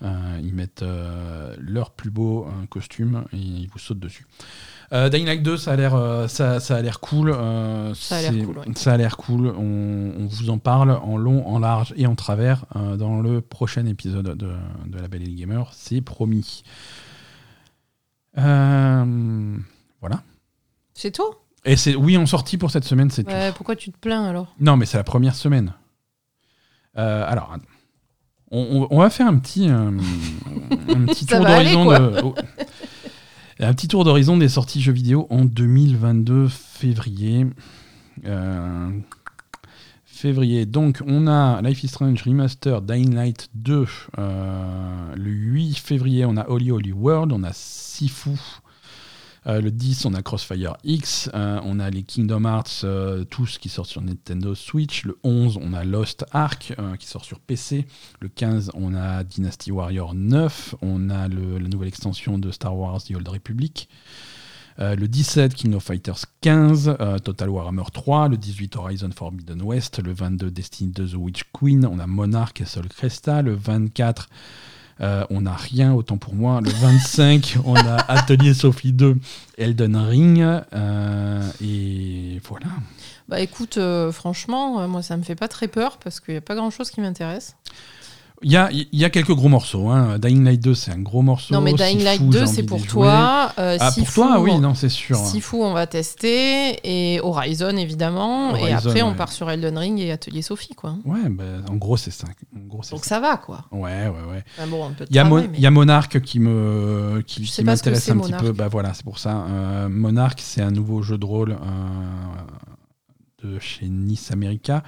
Euh, 0.03 0.41
ils 0.43 0.55
mettent 0.55 0.83
euh, 0.83 1.55
leur 1.59 1.91
plus 1.91 2.11
beau 2.11 2.47
euh, 2.47 2.67
costume 2.69 3.25
et 3.35 3.37
ils 3.37 3.69
vous 3.69 3.79
sautent 3.79 3.99
dessus. 4.01 4.27
Euh, 4.93 5.09
Dying 5.11 5.27
Light 5.27 5.43
2, 5.43 5.57
ça 5.59 5.73
a 5.73 5.77
l'air 5.77 5.95
euh, 5.95 6.27
ça, 6.27 6.59
ça 6.59 6.77
a 6.77 6.83
l'air 6.83 7.01
cool. 7.01 7.31
euh, 7.35 7.93
Ça 7.95 8.17
a 8.17 8.23
l'air 8.23 8.47
cool, 8.47 8.59
ouais. 8.59 8.65
Ça 8.77 8.93
a 8.93 8.97
l'air 8.97 9.17
cool. 9.19 9.47
On, 9.49 10.15
on 10.19 10.27
vous 10.27 10.49
en 10.51 10.57
parle 10.59 10.91
en 10.93 11.17
long, 11.19 11.47
en 11.47 11.59
large 11.59 11.93
et 11.97 12.07
en 12.07 12.15
travers 12.15 12.65
dans 12.75 13.21
le 13.21 13.41
prochain 13.43 13.85
épisode 13.87 14.37
de, 14.37 14.53
de 14.87 14.99
La 14.99 15.07
Belle 15.09 15.23
et 15.23 15.27
le 15.27 15.35
Gamer. 15.37 15.71
C'est 15.75 16.01
promis. 16.01 16.63
Voilà. 20.01 20.23
C'est 20.95 21.11
tout 21.13 21.35
Et 21.65 21.77
c'est 21.77 21.95
oui 21.95 22.17
en 22.17 22.27
sortie 22.27 22.57
pour 22.59 22.71
cette 22.71 22.85
semaine, 22.85 23.11
c'est 23.11 23.27
Ouais, 23.29 23.53
Pourquoi 23.55 23.77
tu 23.77 23.91
te 23.93 23.99
plains 23.99 24.25
alors? 24.25 24.55
Non, 24.61 24.77
mais 24.77 24.87
c'est 24.87 24.97
la 24.97 25.05
première 25.05 25.35
semaine. 25.35 25.73
Alors, 26.95 27.57
on, 28.51 28.61
on- 28.83 28.89
on 28.91 28.99
va 28.99 29.11
faire 29.11 29.27
un 29.27 29.37
petit 29.39 29.69
euh, 29.71 29.91
un 30.89 31.05
petit 31.07 31.27
tour 31.27 31.41
d'horizon 31.41 31.85
de 31.87 32.21
oh. 32.23 32.35
un 33.61 33.73
petit 33.75 33.89
tour 33.89 34.05
d'horizon 34.05 34.37
des 34.37 34.49
sorties 34.49 34.81
jeux 34.81 34.93
vidéo 34.93 35.27
en 35.31 35.45
2022 35.45 36.49
février. 36.49 37.47
Euh, 38.27 38.91
février. 40.05 40.67
Donc, 40.67 41.01
on 41.07 41.27
a 41.27 41.63
Life 41.63 41.83
is 41.85 41.89
Strange 41.89 42.23
Remaster, 42.25 42.83
Dying 42.83 43.15
Light 43.15 43.49
2. 43.55 43.87
euh, 44.19 45.15
le 45.17 45.31
8 45.31 45.75
février, 45.79 46.25
on 46.27 46.37
a 46.37 46.47
Holy 46.49 46.71
Holy 46.73 46.93
World, 46.93 47.33
on 47.33 47.43
a 47.45 47.53
Sifu. 47.55 48.31
Euh, 49.47 49.61
le 49.61 49.71
10, 49.71 50.05
on 50.05 50.15
a 50.15 50.23
Crossfire 50.23 50.77
X, 50.85 51.31
euh, 51.35 51.61
on 51.65 51.81
a 51.81 51.89
les 51.91 52.03
Kingdom 52.03 52.45
Hearts, 52.45 52.83
euh, 52.85 53.25
tous 53.25 53.59
qui 53.59 53.69
sortent 53.69 53.89
sur 53.89 54.03
Nintendo 54.03 54.55
Switch. 54.55 55.05
Le 55.05 55.19
11, 55.25 55.59
on 55.63 55.73
a 55.73 55.85
Lost 55.85 56.27
Ark 56.33 56.75
qui 56.99 57.07
sort 57.07 57.25
sur 57.25 57.41
PC. 57.41 57.87
Le 58.21 58.29
15, 58.29 58.73
on 58.75 58.95
a 58.95 59.25
Dynasty 59.25 59.73
Warrior 59.73 60.15
9, 60.15 60.75
on 60.83 61.11
a 61.11 61.29
la 61.29 61.69
nouvelle 61.69 61.89
extension 61.89 62.39
de 62.39 62.51
Star 62.51 62.77
Wars 62.77 63.03
The 63.03 63.15
Old 63.15 63.29
Republic. 63.29 63.89
Le 64.79 65.07
17, 65.07 65.55
King 65.55 65.75
of 65.75 65.83
Fighters 65.83 66.25
15, 66.41 66.97
euh, 67.01 67.19
Total 67.19 67.51
Warhammer 67.51 67.85
3, 67.93 68.29
le 68.29 68.39
18, 68.39 68.77
Horizon 68.77 69.11
Forbidden 69.15 69.61
West, 69.61 70.03
le 70.03 70.15
22, 70.15 70.51
Destiny 70.51 70.91
2 70.91 71.09
The 71.09 71.15
Witch 71.17 71.43
Queen, 71.53 71.85
on 71.85 71.99
a 71.99 72.07
Monarch 72.07 72.63
et 72.63 72.65
Sol 72.65 72.89
Cresta, 72.89 73.43
le 73.43 73.53
24, 73.53 74.31
euh, 75.01 75.25
on 75.31 75.43
n'a 75.43 75.55
rien, 75.55 75.95
autant 75.95 76.19
pour 76.19 76.35
moi, 76.35 76.61
le 76.61 76.71
25, 76.71 77.59
on 77.65 77.75
a 77.75 77.97
Atelier 78.09 78.55
Sophie 78.55 78.93
2, 78.93 79.17
Elden 79.57 79.97
Ring, 79.97 80.41
euh, 80.41 81.51
et 81.63 82.41
voilà. 82.49 82.67
Bah 83.29 83.41
écoute, 83.41 83.79
euh, 83.79 84.13
franchement, 84.13 84.87
moi 84.89 85.03
ça 85.03 85.17
me 85.17 85.23
fait 85.23 85.37
pas 85.37 85.49
très 85.49 85.69
peur 85.69 85.99
parce 85.99 86.21
qu'il 86.21 86.35
n'y 86.35 86.39
a 86.39 86.43
pas 86.43 86.55
grand 86.55 86.71
chose 86.71 86.91
qui 86.91 87.01
m'intéresse. 87.01 87.57
Il 88.43 88.51
y 88.51 88.57
a, 88.57 88.71
y 88.73 89.05
a 89.05 89.11
quelques 89.11 89.35
gros 89.35 89.51
morceaux. 89.51 89.91
Hein. 89.91 90.19
Dying 90.19 90.43
Light 90.45 90.63
2, 90.63 90.75
c'est 90.75 90.91
un 90.93 90.99
gros 90.99 91.21
morceau. 91.21 91.53
Non 91.53 91.61
mais 91.61 91.75
Dying 91.75 92.03
Light 92.03 92.21
j'ai 92.23 92.27
2 92.29 92.43
envie 92.43 92.49
c'est 92.55 92.63
pour 92.63 92.87
toi. 92.87 93.53
euh, 93.59 93.77
Ah, 93.79 93.91
pour 93.95 94.11
toi, 94.11 94.41
oui, 94.41 94.53
on- 94.55 94.61
non, 94.61 94.75
c'est 94.75 94.89
sûr. 94.89 95.17
Sifu 95.17 95.57
on 95.57 95.75
va 95.75 95.87
tester 95.87 96.79
et 96.85 97.21
Horizon 97.21 97.77
évidemment 97.77 98.57
et 98.57 98.73
après 98.73 99.03
on 99.03 99.15
part 99.15 99.31
sur 99.31 99.51
Elden 99.51 99.77
Ring 99.77 99.99
et 100.01 100.11
Atelier 100.11 100.41
Sophie 100.41 100.75
quoi. 100.75 100.95
Ouais, 101.05 101.29
bah, 101.29 101.45
en 101.71 101.75
gros, 101.77 101.99
c'est 101.99 102.11
ça. 102.11 102.27
En 102.57 102.67
gros, 102.67 102.83
c'est 102.83 102.93
Donc 102.93 103.05
ça. 103.05 103.17
ça 103.17 103.21
va 103.21 103.37
quoi. 103.37 103.67
Ouais, 103.73 104.09
ouais, 104.09 104.31
ouais. 104.31 104.43
Enfin, 104.59 104.67
bon, 104.69 104.91
Il 105.11 105.17
y, 105.17 105.19
a 105.19 105.25
mais- 105.25 105.49
y 105.59 105.69
Monarch 105.69 106.21
qui 106.21 106.41
me 106.41 107.23
qui, 107.27 107.43
m'intéresse 107.63 108.09
un 108.11 108.19
petit 108.19 108.33
peu. 108.33 108.53
Bah 108.53 108.69
voilà, 108.69 108.95
c'est 108.95 109.05
pour 109.05 109.19
ça. 109.19 109.45
Euh, 109.51 109.89
Monarch, 109.91 110.39
c'est 110.43 110.63
un 110.63 110.71
nouveau 110.71 111.03
jeu 111.03 111.19
de 111.19 111.27
rôle 111.27 111.51
euh, 111.53 111.57
de 113.45 113.59
chez 113.59 113.87
Nice 113.87 114.31
America. 114.33 114.83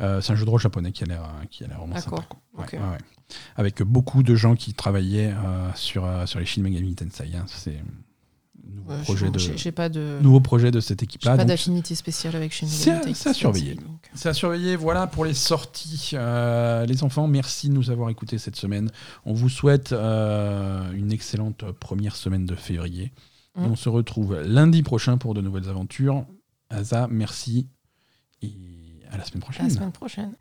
Euh, 0.00 0.20
c'est 0.20 0.32
un 0.32 0.36
jeu 0.36 0.44
de 0.44 0.50
rôle 0.50 0.60
japonais 0.60 0.92
qui 0.92 1.02
a 1.04 1.06
l'air 1.06 1.22
qui 1.50 1.64
a 1.64 1.66
l'air 1.66 1.78
vraiment 1.78 1.98
sympa. 1.98 2.22
Ouais, 2.56 2.64
ouais, 2.72 2.78
ouais. 2.78 2.98
Avec 3.56 3.82
beaucoup 3.82 4.22
de 4.22 4.34
gens 4.34 4.54
qui 4.54 4.72
travaillaient 4.74 5.32
euh, 5.32 5.70
sur 5.74 6.04
euh, 6.04 6.24
sur 6.26 6.38
les 6.38 6.46
Shin 6.46 6.62
Megami 6.62 6.94
Tensei. 6.94 7.34
hein. 7.36 7.44
C'est 7.46 7.76
un 7.76 8.74
nouveau 8.74 8.90
Ouais, 8.92 9.02
projet 9.02 9.26
je- 9.34 9.52
de 9.64 9.70
pas 9.70 9.88
nouveau 9.88 10.40
projet 10.40 10.70
de 10.70 10.80
cette 10.80 11.00
j'ai 11.00 11.04
équipe-là. 11.04 11.36
pas 11.36 11.44
d'affinité 11.44 11.94
spéciale 11.94 12.36
avec 12.36 12.52
Shin 12.52 12.66
Megami 12.66 13.14
c'est 13.14 13.28
à 13.30 13.34
surveiller. 13.34 13.76
C'est 14.14 14.28
à 14.30 14.34
surveiller, 14.34 14.76
voilà 14.76 15.06
pour 15.06 15.24
les 15.24 15.34
sorties. 15.34 16.12
Euh, 16.14 16.86
les 16.86 17.02
enfants, 17.04 17.26
merci 17.28 17.68
de 17.68 17.74
nous 17.74 17.90
avoir 17.90 18.08
écoutés 18.08 18.38
cette 18.38 18.56
semaine. 18.56 18.90
On 19.26 19.34
vous 19.34 19.48
souhaite 19.48 19.92
euh, 19.92 20.90
une 20.92 21.12
excellente 21.12 21.70
première 21.72 22.16
semaine 22.16 22.46
de 22.46 22.54
février. 22.54 23.12
Mm. 23.56 23.64
On 23.64 23.76
se 23.76 23.88
retrouve 23.88 24.40
lundi 24.40 24.82
prochain 24.82 25.18
pour 25.18 25.34
de 25.34 25.40
nouvelles 25.42 25.68
aventures. 25.68 26.24
Asa, 26.70 27.08
merci 27.10 27.68
et 28.42 28.52
à 29.12 29.16
la 29.16 29.24
semaine 29.24 29.42
À 29.42 29.44
prochaine. 29.46 29.68
la 29.68 29.74
semaine 29.74 29.92
prochaine. 29.92 30.32